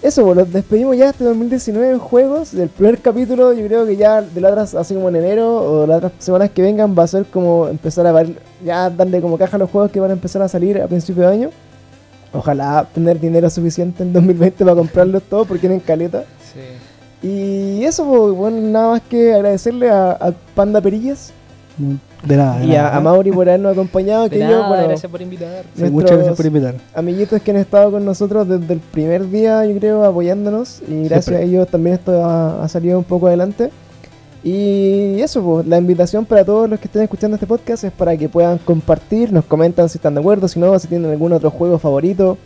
eso, 0.00 0.24
pues, 0.24 0.36
los 0.36 0.52
despedimos 0.52 0.96
ya 0.96 1.10
este 1.10 1.22
2019 1.24 1.90
en 1.92 1.98
juegos. 1.98 2.52
Del 2.52 2.70
primer 2.70 2.98
capítulo, 2.98 3.52
yo 3.52 3.66
creo 3.66 3.84
que 3.86 3.96
ya 3.96 4.22
de 4.22 4.40
las 4.40 4.52
otras, 4.52 4.74
así 4.74 4.94
como 4.94 5.10
en 5.10 5.16
enero 5.16 5.56
o 5.82 5.86
las 5.86 5.98
otras 5.98 6.12
semanas 6.18 6.50
que 6.50 6.62
vengan, 6.62 6.94
va 6.98 7.02
a 7.02 7.06
ser 7.08 7.26
como 7.26 7.68
empezar 7.68 8.06
a 8.06 8.12
ver, 8.12 8.36
ya 8.64 8.88
darle 8.88 9.20
como 9.20 9.36
caja 9.36 9.56
a 9.56 9.58
los 9.58 9.70
juegos 9.70 9.90
que 9.90 10.00
van 10.00 10.10
a 10.10 10.14
empezar 10.14 10.40
a 10.40 10.48
salir 10.48 10.80
a 10.80 10.86
principio 10.88 11.24
de 11.24 11.28
año. 11.28 11.50
Ojalá 12.32 12.86
tener 12.94 13.20
dinero 13.20 13.48
suficiente 13.50 14.02
en 14.02 14.12
2020 14.12 14.64
para 14.64 14.74
comprarlos 14.76 15.22
todos 15.24 15.46
porque 15.46 15.60
tienen 15.60 15.80
caleta. 15.80 16.24
Sí. 16.52 16.60
Y 17.28 17.84
eso, 17.84 18.04
pues, 18.04 18.34
bueno, 18.34 18.60
nada 18.70 18.88
más 18.92 19.02
que 19.02 19.32
agradecerle 19.34 19.90
a, 19.90 20.12
a 20.12 20.32
Panda 20.54 20.80
Perillas 20.80 21.30
De 22.24 22.36
nada. 22.36 22.58
de 22.58 22.66
y 22.66 22.74
a, 22.74 22.82
nada. 22.84 22.96
a 22.96 23.00
Mauri 23.00 23.30
por 23.30 23.48
habernos 23.48 23.72
acompañado. 23.72 24.24
De 24.24 24.30
Que 24.30 24.38
nada, 24.38 24.50
yo, 24.50 24.66
bueno, 24.68 24.88
gracias 24.88 25.10
por 25.12 25.20
invitar. 25.22 25.64
Sí, 25.76 25.84
muchas 25.84 26.16
gracias 26.16 26.36
por 26.36 26.46
invitar. 26.46 26.74
amiguitos 26.94 27.40
que 27.42 27.50
han 27.50 27.58
estado 27.58 27.90
con 27.92 28.04
nosotros 28.04 28.48
desde 28.48 28.72
el 28.74 28.80
primer 28.80 29.28
día, 29.30 29.64
yo 29.66 29.78
creo, 29.78 30.04
apoyándonos. 30.04 30.80
Y 30.88 31.04
gracias 31.04 31.26
Siempre. 31.26 31.44
a 31.44 31.48
ellos 31.48 31.68
también 31.68 31.94
esto 31.96 32.24
ha, 32.24 32.64
ha 32.64 32.68
salido 32.68 32.98
un 32.98 33.04
poco 33.04 33.26
adelante. 33.28 33.70
Y 34.44 35.20
eso, 35.20 35.42
pues, 35.42 35.66
la 35.66 35.78
invitación 35.78 36.24
para 36.24 36.44
todos 36.44 36.68
los 36.68 36.80
que 36.80 36.86
estén 36.86 37.02
escuchando 37.02 37.36
este 37.36 37.46
podcast 37.46 37.84
es 37.84 37.92
para 37.92 38.16
que 38.16 38.28
puedan 38.28 38.58
compartir, 38.58 39.32
nos 39.32 39.44
comentan 39.44 39.88
si 39.88 39.98
están 39.98 40.14
de 40.14 40.20
acuerdo, 40.20 40.48
si 40.48 40.58
no, 40.58 40.76
si 40.78 40.88
tienen 40.88 41.10
algún 41.10 41.32
otro 41.32 41.50
juego 41.50 41.78
favorito. 41.78 42.38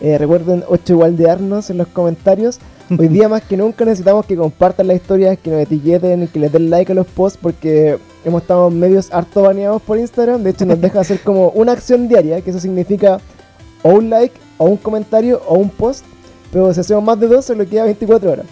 Eh, 0.00 0.16
recuerden 0.16 0.64
8 0.66 0.92
igualdearnos 0.94 1.68
en 1.70 1.78
los 1.78 1.88
comentarios. 1.88 2.58
Hoy 2.96 3.08
día 3.08 3.28
más 3.28 3.42
que 3.42 3.56
nunca 3.56 3.84
necesitamos 3.84 4.24
que 4.26 4.36
compartan 4.36 4.86
la 4.86 4.94
historia, 4.94 5.36
que 5.36 5.50
nos 5.50 5.60
etiqueten, 5.60 6.28
que 6.28 6.38
les 6.38 6.52
den 6.52 6.70
like 6.70 6.92
a 6.92 6.94
los 6.94 7.06
posts 7.06 7.38
porque 7.40 7.98
hemos 8.24 8.42
estado 8.42 8.70
medios 8.70 9.12
harto 9.12 9.42
baneados 9.42 9.82
por 9.82 9.98
Instagram. 9.98 10.42
De 10.42 10.50
hecho 10.50 10.64
nos 10.64 10.80
deja 10.80 11.00
hacer 11.00 11.20
como 11.20 11.50
una 11.50 11.72
acción 11.72 12.08
diaria, 12.08 12.40
que 12.40 12.50
eso 12.50 12.60
significa 12.60 13.20
o 13.82 13.90
un 13.90 14.08
like, 14.08 14.34
o 14.56 14.66
un 14.66 14.76
comentario, 14.76 15.42
o 15.46 15.56
un 15.56 15.68
post. 15.68 16.04
Pero 16.52 16.72
si 16.72 16.80
hacemos 16.80 17.02
más 17.02 17.18
de 17.20 17.28
dos, 17.28 17.44
se 17.44 17.54
lo 17.54 17.66
queda 17.68 17.84
24 17.84 18.30
horas. 18.30 18.46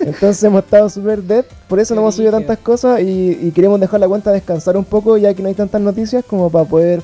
Entonces 0.00 0.42
hemos 0.44 0.64
estado 0.64 0.88
súper 0.88 1.22
dead, 1.22 1.44
por 1.68 1.80
eso 1.80 1.94
no 1.94 2.02
hemos 2.02 2.14
subido 2.14 2.32
tantas 2.32 2.58
cosas 2.58 3.00
y, 3.00 3.38
y 3.42 3.50
queremos 3.50 3.80
dejar 3.80 4.00
la 4.00 4.08
cuenta 4.08 4.30
descansar 4.30 4.76
un 4.76 4.84
poco 4.84 5.16
ya 5.16 5.34
que 5.34 5.42
no 5.42 5.48
hay 5.48 5.54
tantas 5.54 5.80
noticias 5.80 6.24
como 6.24 6.50
para 6.50 6.64
poder 6.64 7.02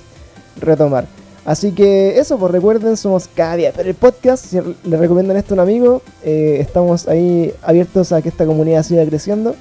retomar. 0.61 1.07
Así 1.45 1.73
que 1.73 2.19
eso, 2.19 2.39
pues 2.39 2.53
recuerden, 2.53 2.97
somos 2.97 3.29
cada 3.29 3.57
día. 3.57 3.73
Pero 3.77 3.91
el 3.91 3.95
podcast, 3.95 4.47
si 4.47 4.59
le 4.85 4.97
recomiendan 4.97 5.37
esto 5.37 5.53
a 5.53 5.57
un 5.57 5.61
amigo, 5.61 6.03
eh, 6.23 6.57
estamos 6.61 7.07
ahí 7.07 7.53
abiertos 7.63 8.13
a 8.13 8.23
que 8.23 8.31
esta 8.31 8.47
comunidad 8.47 8.83
siga 8.83 9.05
creciendo. 9.05 9.55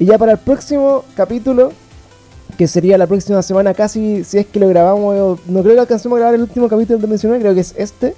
Y 0.00 0.06
ya 0.06 0.18
para 0.18 0.32
el 0.32 0.38
próximo 0.38 1.04
capítulo, 1.14 1.72
que 2.56 2.66
sería 2.66 2.98
la 2.98 3.06
próxima 3.06 3.42
semana 3.42 3.72
casi, 3.72 4.24
si 4.24 4.38
es 4.38 4.46
que 4.46 4.58
lo 4.58 4.68
grabamos, 4.68 5.38
no 5.46 5.62
creo 5.62 5.74
que 5.74 5.80
alcancemos 5.80 6.16
a 6.16 6.20
grabar 6.20 6.34
el 6.34 6.42
último 6.42 6.68
capítulo 6.68 6.98
del 6.98 7.02
2019, 7.02 7.40
creo 7.40 7.54
que 7.54 7.60
es 7.60 7.74
este. 7.76 8.14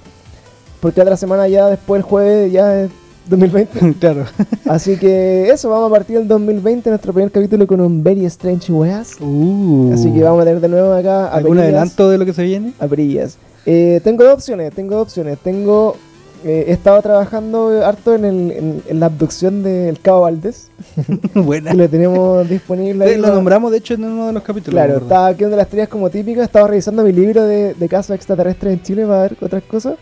Porque 0.79 1.01
otra 1.01 1.15
semana 1.15 1.47
ya 1.47 1.67
después 1.67 1.99
el 1.99 2.03
jueves 2.03 2.51
ya 2.51 2.81
es 2.81 2.89
2020. 3.27 3.93
claro. 3.99 4.25
Así 4.67 4.97
que 4.97 5.49
eso, 5.49 5.69
vamos 5.69 5.89
a 5.89 5.93
partir 5.93 6.17
del 6.17 6.27
2020, 6.27 6.89
nuestro 6.89 7.13
primer 7.13 7.31
capítulo 7.31 7.65
con 7.67 7.79
un 7.81 8.03
Very 8.03 8.25
Strange 8.25 8.71
Weas. 8.71 9.17
Uh. 9.19 9.91
Así 9.93 10.11
que 10.11 10.23
vamos 10.23 10.41
a 10.41 10.45
tener 10.45 10.59
de 10.61 10.67
nuevo 10.67 10.93
acá 10.93 11.27
a 11.27 11.35
¿Algún 11.35 11.57
Perillas- 11.57 11.63
adelanto 11.75 12.09
de 12.09 12.17
lo 12.17 12.25
que 12.25 12.33
se 12.33 12.43
viene? 12.43 12.73
a 12.79 12.87
Perillas. 12.87 13.37
Eh, 13.65 14.01
tengo 14.03 14.23
dos 14.23 14.33
opciones, 14.33 14.73
tengo 14.73 14.95
dos 14.95 15.03
opciones. 15.03 15.37
Tengo, 15.37 15.95
eh, 16.43 16.65
he 16.67 16.71
estado 16.71 16.99
trabajando 17.01 17.85
harto 17.85 18.15
en, 18.15 18.25
el- 18.25 18.51
en- 18.51 18.83
en 18.87 18.99
la 18.99 19.05
abducción 19.05 19.61
del 19.61 19.99
Cabo 19.99 20.21
Valdés, 20.21 20.69
Buena. 21.35 21.73
lo 21.75 21.87
tenemos 21.87 22.49
disponible 22.49 23.05
ahí. 23.05 23.17
Lo 23.17 23.27
nombramos, 23.33 23.71
de 23.71 23.77
hecho, 23.77 23.93
en 23.93 24.03
uno 24.05 24.27
de 24.27 24.33
los 24.33 24.41
capítulos. 24.41 24.73
Claro, 24.83 24.97
estaba 24.97 25.27
aquí 25.27 25.43
una 25.43 25.51
de 25.51 25.57
las 25.57 25.67
teorías 25.67 25.89
como 25.89 26.09
típicas, 26.09 26.43
estaba 26.45 26.67
revisando 26.67 27.03
mi 27.03 27.11
libro 27.13 27.43
de, 27.45 27.75
de 27.75 27.87
casos 27.87 28.15
extraterrestres 28.15 28.73
en 28.73 28.81
Chile 28.81 29.05
para 29.05 29.21
ver 29.21 29.37
otras 29.39 29.61
cosas. 29.63 29.93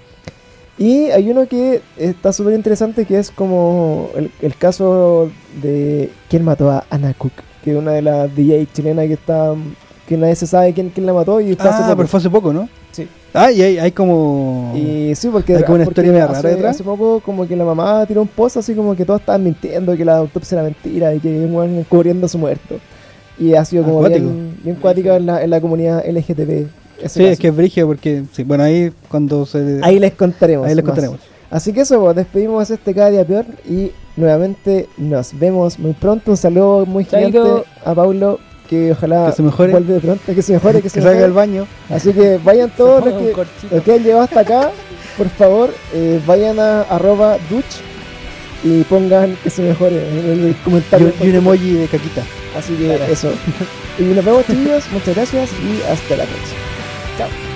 Y 0.80 1.10
hay 1.12 1.30
uno 1.30 1.46
que 1.48 1.82
está 1.98 2.32
súper 2.34 2.54
interesante 2.54 3.04
que 3.06 3.20
es 3.20 3.30
como 3.32 4.10
el, 4.16 4.32
el 4.42 4.56
caso 4.56 5.30
de 5.62 6.10
quién 6.30 6.44
mató 6.46 6.72
a 6.72 6.86
Ana 6.90 7.14
Cook, 7.14 7.34
que 7.64 7.72
es 7.72 7.78
una 7.78 7.92
de 7.92 8.02
las 8.02 8.34
DJ 8.34 8.66
chilenas 8.74 9.06
que 9.08 9.14
está 9.14 9.54
que 10.08 10.18
nadie 10.18 10.36
se 10.36 10.48
sabe 10.48 10.74
quién, 10.74 10.90
quién 10.90 11.06
la 11.06 11.14
mató 11.14 11.40
y 11.42 11.52
hace 11.52 11.68
Ah, 11.70 11.82
poco. 11.84 11.96
pero 11.98 12.08
fue 12.08 12.20
hace 12.20 12.30
poco, 12.32 12.52
¿no? 12.54 12.68
Sí. 12.94 13.08
Ah, 13.34 13.52
y 13.52 13.62
hay, 13.62 13.78
hay 13.78 13.92
como. 13.92 14.74
Y 14.76 15.14
sí, 15.16 15.28
porque, 15.30 15.56
Hay 15.58 15.64
como 15.64 15.76
una 15.76 15.84
historia 15.84 16.12
media 16.12 16.26
hace, 16.26 16.34
rara 16.42 16.50
detrás. 16.50 16.76
hace 16.76 16.84
poco 16.84 17.20
como 17.20 17.48
que 17.48 17.56
la 17.56 17.64
mamá 17.66 18.04
tiró 18.08 18.22
un 18.24 18.28
post 18.28 18.58
así 18.58 18.74
como 18.74 18.96
que 18.96 19.06
todos 19.06 19.20
estaban 19.20 19.44
mintiendo, 19.44 19.96
que 19.96 20.04
la 20.06 20.18
autopsia 20.18 20.56
era 20.56 20.64
mentira 20.64 21.14
y 21.14 21.20
que 21.20 21.28
un 21.46 21.54
weón 21.54 21.78
encubriendo 21.78 22.28
su 22.28 22.40
muerto. 22.40 22.80
Y 23.38 23.54
ha 23.54 23.64
sido 23.66 23.84
como 23.84 24.00
Acuático. 24.00 24.26
bien, 24.26 24.58
bien 24.64 24.76
cuática 24.78 25.16
en 25.18 25.26
la, 25.28 25.44
en 25.44 25.50
la 25.52 25.62
comunidad 25.62 26.04
LGTB. 26.08 26.68
Ese 27.02 27.20
Sí, 27.20 27.26
es 27.26 27.40
que 27.40 27.48
es 27.50 27.56
brígido 27.56 27.88
porque. 27.88 28.24
Sí, 28.34 28.44
bueno, 28.44 28.64
ahí 28.64 28.92
cuando 29.10 29.46
se. 29.46 29.80
Ahí 29.82 30.00
les 30.00 30.14
contaremos. 30.14 30.68
ahí 30.68 30.76
les 30.76 30.84
más. 30.84 30.92
contaremos. 30.94 31.20
Así 31.52 31.74
que 31.74 31.82
eso, 31.82 32.00
pues, 32.00 32.16
despedimos 32.16 32.70
este 32.70 32.94
cada 32.94 33.10
día 33.10 33.26
peor 33.26 33.46
y 33.68 33.92
nuevamente 34.16 34.88
nos 34.98 35.38
vemos 35.38 35.80
muy 35.80 35.94
pronto. 35.94 36.32
Un 36.32 36.38
saludo 36.38 36.86
muy 36.86 37.06
Chaito. 37.06 37.42
gigante 37.44 37.70
a 37.86 37.96
Paulo, 37.96 38.40
que 38.70 38.92
ojalá 38.92 39.28
Que 39.32 39.36
se 39.38 39.42
mejore. 39.44 39.72
vuelve 39.72 39.94
de 39.96 40.00
pronto, 40.00 40.36
que 40.36 40.42
se 40.44 40.54
mejore, 40.54 40.78
que 40.78 40.84
Que 40.84 40.90
se 40.90 41.02
salga 41.02 41.22
del 41.22 41.32
mejore. 41.32 41.48
baño. 41.48 41.68
Así 41.90 42.14
que 42.14 42.38
vayan 42.44 42.70
todos 42.78 43.04
los 43.06 43.14
que, 43.16 43.32
corchito. 43.32 43.76
los 43.76 43.84
que 43.84 43.94
han 43.94 44.04
llegado 44.04 44.22
hasta 44.22 44.40
acá, 44.42 44.72
por 45.18 45.28
favor, 45.30 45.70
eh, 45.94 46.22
vayan 46.28 46.60
a 46.60 46.82
arroba 46.84 47.38
duch 47.50 47.66
y 48.64 48.84
pongan 48.84 49.36
que 49.44 49.50
se 49.50 49.62
mejore 49.64 49.96
en 50.20 50.48
el 50.50 50.56
comentario. 50.64 51.12
y 51.22 51.30
un 51.30 51.36
emoji 51.36 51.74
de 51.74 51.88
caquita. 51.88 52.24
Así 52.58 52.74
que 52.76 53.12
eso. 53.12 53.32
Y 54.00 54.04
nos 54.04 54.24
vemos 54.24 54.46
chicos, 54.46 54.84
muchas 54.94 55.14
gracias 55.14 55.50
y 55.52 55.82
hasta 55.92 56.16
la 56.16 56.24
próxima. 56.24 56.60
Chao. 57.20 57.49